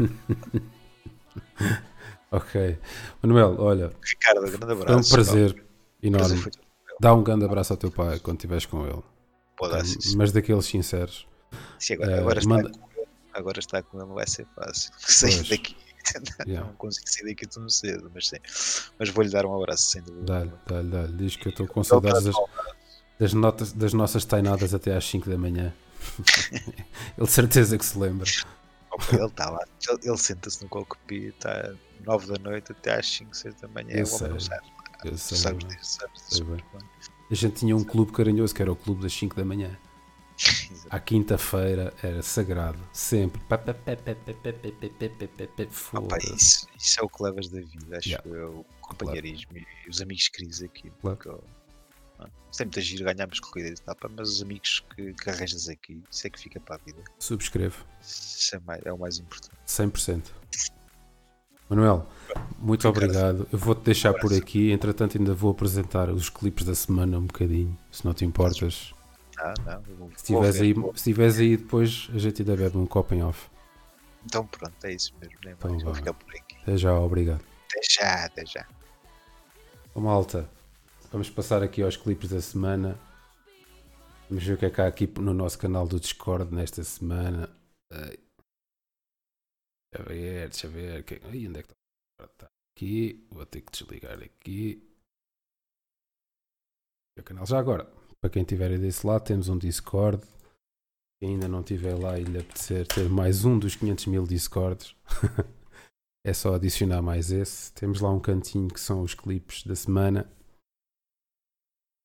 Ok. 2.33 2.77
Manuel, 3.21 3.55
olha, 3.59 3.91
Ricardo, 4.01 4.41
grande 4.41 4.71
abraço. 4.73 4.85
foi 4.85 4.95
um 4.95 5.09
prazer 5.23 5.53
Prazer 5.53 5.65
enorme. 6.01 6.35
meu. 6.41 6.51
Dá 6.99 7.13
um 7.13 7.23
grande 7.23 7.45
abraço 7.45 7.73
ao 7.73 7.77
teu 7.77 7.91
pai 7.91 8.19
quando 8.19 8.37
estiveres 8.37 8.65
com 8.65 8.85
ele. 8.85 9.01
Pode 9.57 9.73
dar, 9.73 9.85
sim, 9.85 10.01
sim. 10.01 10.17
Mas 10.17 10.31
daqueles 10.31 10.65
sinceros. 10.65 11.27
Sim, 11.79 11.93
agora, 11.93 12.11
eh, 12.11 12.19
agora, 12.19 12.39
está 12.39 12.49
manda- 12.49 12.69
com 12.71 12.89
ele, 12.99 13.07
agora 13.33 13.59
está 13.59 13.83
com 13.83 13.97
ele, 13.99 14.07
não 14.07 14.15
vai 14.15 14.27
ser 14.27 14.47
fácil. 14.55 14.91
Sair 14.97 15.35
Pois. 15.37 15.49
daqui. 15.49 15.75
Yeah. 16.45 16.67
Não 16.67 16.75
consigo 16.75 17.07
sair 17.09 17.29
daqui 17.29 17.47
tão 17.47 17.69
cedo, 17.69 18.11
mas 18.13 18.27
sim. 18.27 18.35
Mas 18.99 19.07
vou-lhe 19.07 19.29
dar 19.29 19.45
um 19.45 19.55
abraço, 19.55 19.89
sem 19.91 20.01
dúvida. 20.01 20.25
Dá-lhe, 20.25 20.51
dá-lhe, 20.67 20.89
dá-lhe. 20.89 21.13
Diz 21.15 21.37
que 21.37 21.47
eu 21.47 21.51
estou 21.51 21.65
com 21.65 21.81
saudades 21.81 22.25
das, 22.25 22.35
das, 23.17 23.33
notas, 23.33 23.71
das 23.71 23.93
nossas 23.93 24.25
tainadas 24.25 24.73
até 24.73 24.93
às 24.97 25.05
5 25.09 25.29
da 25.29 25.37
manhã. 25.37 25.73
ele 27.17 27.25
de 27.25 27.31
certeza 27.31 27.77
que 27.77 27.85
se 27.85 27.97
lembra. 27.97 28.29
Ele 29.11 29.25
está 29.25 29.49
lá, 29.49 29.65
ele, 29.89 29.99
ele 30.03 30.17
senta-se 30.17 30.61
no 30.63 30.69
cockpit, 30.69 31.33
está 31.33 31.73
9 32.05 32.27
da 32.27 32.39
noite 32.39 32.71
até 32.71 32.99
às 32.99 33.07
5, 33.07 33.35
6 33.35 33.55
da 33.55 33.67
manhã. 33.69 33.95
Eu 33.95 34.05
o 34.05 34.23
homem 34.23 34.39
sabe. 34.39 34.73
Sabes 35.17 35.65
disso, 35.65 35.99
sabes 35.99 36.29
disso. 36.29 36.45
A 37.29 37.35
gente 37.35 37.55
tinha 37.55 37.75
um 37.75 37.83
clube 37.83 38.11
carinhoso 38.11 38.53
que 38.53 38.61
era 38.61 38.71
o 38.71 38.75
clube 38.75 39.01
das 39.01 39.13
5 39.13 39.35
da 39.35 39.43
manhã. 39.43 39.77
À 40.89 40.99
quinta-feira 40.99 41.93
era 42.01 42.21
sagrado, 42.21 42.79
sempre. 42.91 43.41
Opa, 46.05 46.17
isso, 46.17 46.67
isso 46.77 46.99
é 46.99 47.03
o 47.03 47.09
que 47.09 47.23
levas 47.23 47.49
da 47.49 47.59
vida, 47.59 47.97
acho 47.97 48.09
yeah. 48.09 48.29
eu. 48.29 48.65
O 48.81 48.87
companheirismo 48.87 49.51
claro. 49.51 49.67
e 49.85 49.89
os 49.89 50.01
amigos 50.01 50.27
queridos 50.29 50.61
aqui. 50.61 50.91
Claro. 51.01 51.43
Sempre 52.53 52.79
muito 52.79 52.87
giro 52.87 53.03
ganharmos 53.05 53.39
corridas 53.39 53.79
e 53.79 53.83
tal, 53.83 53.95
pá, 53.95 54.07
mas 54.15 54.29
os 54.29 54.41
amigos 54.43 54.83
que, 54.95 55.11
que 55.13 55.29
arranjas 55.29 55.67
aqui, 55.67 56.01
isso 56.11 56.27
é 56.27 56.29
que 56.29 56.39
fica 56.39 56.59
para 56.59 56.75
a 56.75 56.77
vida. 56.77 57.01
Subscrevo. 57.17 57.83
Isso 57.99 58.55
é, 58.55 58.59
mais- 58.59 58.85
é 58.85 58.93
o 58.93 58.97
mais 58.99 59.17
importante. 59.17 59.51
100%. 59.65 60.21
Manuel, 61.69 62.07
muito 62.59 62.87
Obrigado. 62.87 63.47
Eu 63.51 63.57
vou-te 63.57 63.81
deixar 63.83 64.11
por 64.13 64.25
abraço. 64.27 64.41
aqui. 64.43 64.71
Entretanto, 64.71 65.17
ainda 65.17 65.33
vou 65.33 65.49
apresentar 65.51 66.09
os 66.09 66.29
clipes 66.29 66.63
da 66.65 66.75
semana 66.75 67.17
um 67.17 67.25
bocadinho, 67.25 67.75
se 67.91 68.05
não 68.05 68.13
te 68.13 68.23
importas. 68.23 68.93
Ah, 69.39 69.53
não, 69.65 69.81
vou- 69.97 70.09
Se 70.11 70.17
estiveres 70.17 70.57
ver, 70.57 70.63
aí, 70.63 70.75
estiveres 70.93 71.39
aí 71.39 71.57
depois, 71.57 72.07
a 72.13 72.19
gente 72.19 72.41
ainda 72.43 72.55
bebe 72.55 72.77
um 72.77 72.85
copo 72.85 73.15
em 73.15 73.23
off. 73.23 73.49
Então 74.25 74.45
pronto, 74.45 74.75
é 74.85 74.93
isso 74.93 75.11
mesmo. 75.19 75.35
Nem 75.43 75.53
Então 75.53 75.79
vou 75.79 75.95
ficar 75.95 76.13
por 76.13 76.29
aqui. 76.35 76.55
Até 76.61 76.77
já, 76.77 76.93
obrigado. 76.99 77.43
Até 77.67 77.81
já, 77.89 78.25
até 78.25 78.45
já. 78.45 78.67
Ô, 79.95 79.99
malta, 80.01 80.47
vamos 81.13 81.29
passar 81.29 81.63
aqui 81.63 81.81
aos 81.81 81.95
clipes 81.95 82.29
da 82.29 82.41
semana. 82.41 82.99
Vamos 84.29 84.43
ver 84.43 84.53
o 84.53 84.57
que 84.57 84.65
é 84.65 84.69
que 84.69 84.81
há 84.81 84.87
aqui 84.87 85.07
no 85.19 85.33
nosso 85.33 85.57
canal 85.59 85.87
do 85.87 85.99
Discord 85.99 86.53
nesta 86.53 86.83
semana. 86.83 87.49
Ai. 87.91 88.17
Deixa 89.93 90.09
ver, 90.09 90.49
deixa 90.49 90.67
ver. 90.67 91.03
que- 91.05 91.21
Ai, 91.23 91.47
onde 91.47 91.59
é 91.59 91.63
que 91.63 91.69
está? 91.71 92.25
Está 92.25 92.47
aqui. 92.75 93.27
Vou 93.31 93.45
ter 93.45 93.61
que 93.61 93.71
desligar 93.71 94.21
aqui. 94.21 94.89
O 97.17 97.23
canal 97.23 97.45
já 97.45 97.59
agora. 97.59 97.85
Para 98.19 98.29
quem 98.31 98.41
estiver 98.41 98.71
aí 98.71 98.77
desse 98.79 99.05
lado, 99.05 99.23
temos 99.23 99.49
um 99.49 99.57
Discord. 99.57 100.25
Quem 101.21 101.33
ainda 101.35 101.47
não 101.47 101.59
estiver 101.61 101.93
lá 101.97 102.19
e 102.19 102.23
lhe 102.23 102.39
apetecer 102.39 102.87
ter 102.87 103.07
mais 103.09 103.45
um 103.45 103.57
dos 103.57 103.75
500 103.75 104.07
mil 104.07 104.25
Discords, 104.25 104.93
é 106.25 106.33
só 106.33 106.55
adicionar 106.55 107.01
mais 107.01 107.31
esse. 107.31 107.71
Temos 107.73 108.01
lá 108.01 108.09
um 108.11 108.19
cantinho 108.19 108.67
que 108.67 108.79
são 108.79 109.01
os 109.01 109.13
clipes 109.13 109.63
da 109.63 109.75
semana. 109.75 110.29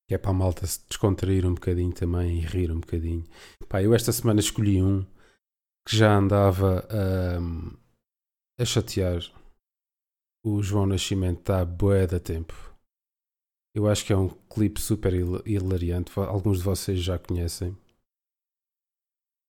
Que 0.09 0.14
é 0.14 0.18
para 0.18 0.30
a 0.30 0.35
malta 0.35 0.66
se 0.66 0.80
descontrair 0.89 1.44
um 1.47 1.55
bocadinho 1.55 1.93
também 1.93 2.39
e 2.39 2.40
rir 2.40 2.72
um 2.72 2.80
bocadinho. 2.80 3.24
Pá, 3.68 3.82
eu 3.82 3.94
esta 3.94 4.10
semana 4.12 4.40
escolhi 4.40 4.82
um 4.82 5.05
que 5.86 5.97
já 5.97 6.16
andava 6.16 6.86
ahm, 6.90 7.76
a 8.59 8.64
chatear 8.64 9.20
o 10.44 10.62
João 10.62 10.86
Nascimento 10.86 11.40
está 11.40 11.64
bué 11.64 12.06
da 12.06 12.18
tempo. 12.18 12.55
Eu 13.74 13.86
acho 13.86 14.05
que 14.05 14.12
é 14.12 14.16
um 14.16 14.28
clipe 14.28 14.80
super 14.80 15.12
hil- 15.12 15.43
hilariante. 15.47 16.10
Alguns 16.18 16.59
de 16.59 16.64
vocês 16.64 16.98
já 17.01 17.18
conhecem. 17.18 17.76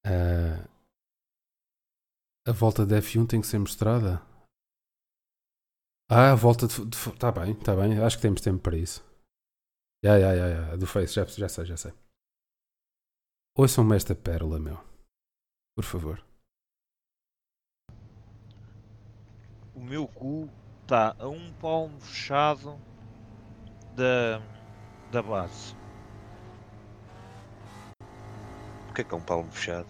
Ah, 0.05 0.67
a 2.45 2.51
volta 2.51 2.85
da 2.85 2.97
F1 2.97 3.25
tem 3.25 3.39
que 3.41 3.47
ser 3.47 3.59
mostrada. 3.59 4.21
Ah, 6.09 6.31
a 6.31 6.35
volta 6.35 6.67
de. 6.67 6.81
Está 6.81 7.31
bem, 7.31 7.51
está 7.53 7.75
bem. 7.75 7.97
Acho 7.99 8.17
que 8.17 8.21
temos 8.23 8.41
tempo 8.41 8.59
para 8.59 8.77
isso. 8.77 9.03
Já, 10.03 10.19
já, 10.19 10.35
já, 10.35 10.49
já. 10.49 10.75
Do 10.75 10.85
Face, 10.87 11.13
já, 11.13 11.25
já 11.25 11.49
sei, 11.49 11.65
já 11.65 11.77
sei. 11.77 11.93
Ouçam-me 13.55 13.95
esta 13.95 14.15
pérola, 14.15 14.57
meu. 14.59 14.77
Por 15.75 15.83
favor. 15.83 16.23
O 19.75 19.79
meu 19.79 20.07
cu 20.07 20.47
está 20.83 21.15
a 21.17 21.27
um 21.27 21.51
palmo 21.53 21.99
fechado 21.99 22.79
da, 23.95 24.41
da 25.11 25.21
base. 25.21 25.75
O 28.89 28.93
que 28.93 29.01
é 29.01 29.03
que 29.03 29.13
é 29.13 29.17
um 29.17 29.21
palmo 29.21 29.49
fechado? 29.51 29.87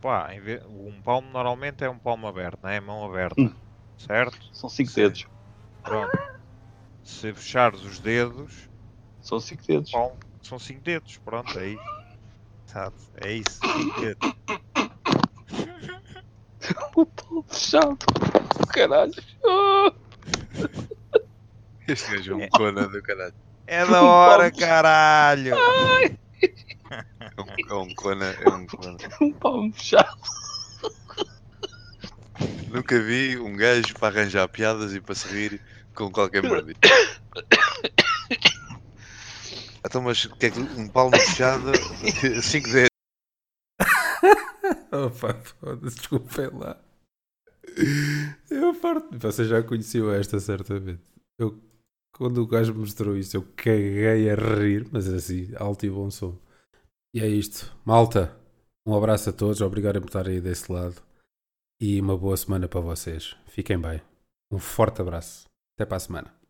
Pá, 0.00 0.32
em 0.34 0.40
vez- 0.40 0.64
um 0.66 1.00
palmo 1.02 1.28
normalmente 1.30 1.84
é 1.84 1.90
um 1.90 1.98
palmo 1.98 2.26
aberto, 2.26 2.60
não 2.62 2.70
é? 2.70 2.80
Mão 2.80 3.04
aberta. 3.04 3.36
Hum. 3.38 3.54
Certo? 3.98 4.38
São 4.52 4.68
5 4.70 4.90
Sim. 4.90 5.02
dedos. 5.02 5.26
Pronto. 5.82 6.18
Se 7.06 7.32
fechares 7.32 7.80
os 7.82 8.00
dedos, 8.00 8.68
São 9.22 9.38
5 9.38 9.62
dedos. 9.66 9.90
palmo, 9.92 10.16
são 10.42 10.58
5 10.58 10.80
dedos. 10.82 11.18
Pronto, 11.24 11.56
é 11.58 11.68
isso. 11.68 11.82
Exato, 12.68 12.96
é 13.22 13.32
isso. 13.32 13.60
cinco 13.62 14.00
dedos. 14.00 14.32
O 16.96 17.06
pau 17.06 17.44
fechado. 17.48 17.96
Caralho. 18.74 19.12
Este 21.86 22.10
gajo 22.16 22.40
é 22.40 22.42
É. 22.42 22.46
um 22.46 22.48
cona 22.48 22.88
do 22.88 23.00
caralho. 23.02 23.34
É 23.68 23.86
da 23.86 24.02
hora, 24.02 24.50
caralho! 24.58 25.54
É 25.54 26.16
um, 27.38 27.44
é 27.68 27.74
um 27.74 27.94
cona, 27.94 28.24
é 28.26 28.48
um 28.48 28.66
cona. 28.66 28.96
Um 29.20 29.32
pau 29.32 29.70
fechado. 29.72 30.18
Nunca 32.68 33.00
vi 33.00 33.38
um 33.38 33.54
gajo 33.56 33.94
para 33.94 34.08
arranjar 34.20 34.48
piadas 34.48 34.92
e 34.92 35.00
para 35.00 35.14
se 35.14 35.28
rir 35.28 35.60
com 35.96 36.12
qualquer 36.12 36.42
merda. 36.42 36.72
Então, 39.84 40.02
mas 40.02 40.24
o 40.24 40.36
que 40.36 40.46
é 40.46 40.50
que 40.50 40.60
um 40.60 40.88
palmo 40.88 41.16
fechado, 41.16 41.72
5 42.42 42.68
dedos. 42.68 42.90
Opa, 44.92 45.34
foda-se, 45.34 45.96
desculpem 45.96 46.50
lá. 46.52 46.80
Eu 48.50 48.74
farto. 48.74 49.18
Você 49.18 49.44
já 49.44 49.62
conheceu 49.62 50.12
esta 50.12 50.40
certamente. 50.40 51.02
Eu, 51.38 51.60
quando 52.12 52.42
o 52.42 52.46
gajo 52.46 52.74
mostrou 52.74 53.16
isto, 53.16 53.34
eu 53.34 53.42
caguei 53.56 54.30
a 54.30 54.34
rir, 54.34 54.88
mas 54.90 55.08
assim, 55.08 55.52
alto 55.56 55.86
e 55.86 55.90
bom 55.90 56.10
som. 56.10 56.36
E 57.14 57.20
é 57.20 57.28
isto. 57.28 57.72
Malta, 57.84 58.36
um 58.86 58.96
abraço 58.96 59.30
a 59.30 59.32
todos, 59.32 59.60
obrigado 59.60 60.00
por 60.00 60.08
estarem 60.08 60.34
aí 60.34 60.40
desse 60.40 60.70
lado. 60.72 61.02
E 61.80 62.00
uma 62.00 62.16
boa 62.16 62.36
semana 62.36 62.66
para 62.66 62.80
vocês. 62.80 63.36
Fiquem 63.46 63.78
bem. 63.78 64.02
Um 64.50 64.58
forte 64.58 65.00
abraço. 65.00 65.44
Até 65.76 65.84
para 65.84 65.98
a 65.98 66.00
semana. 66.00 66.45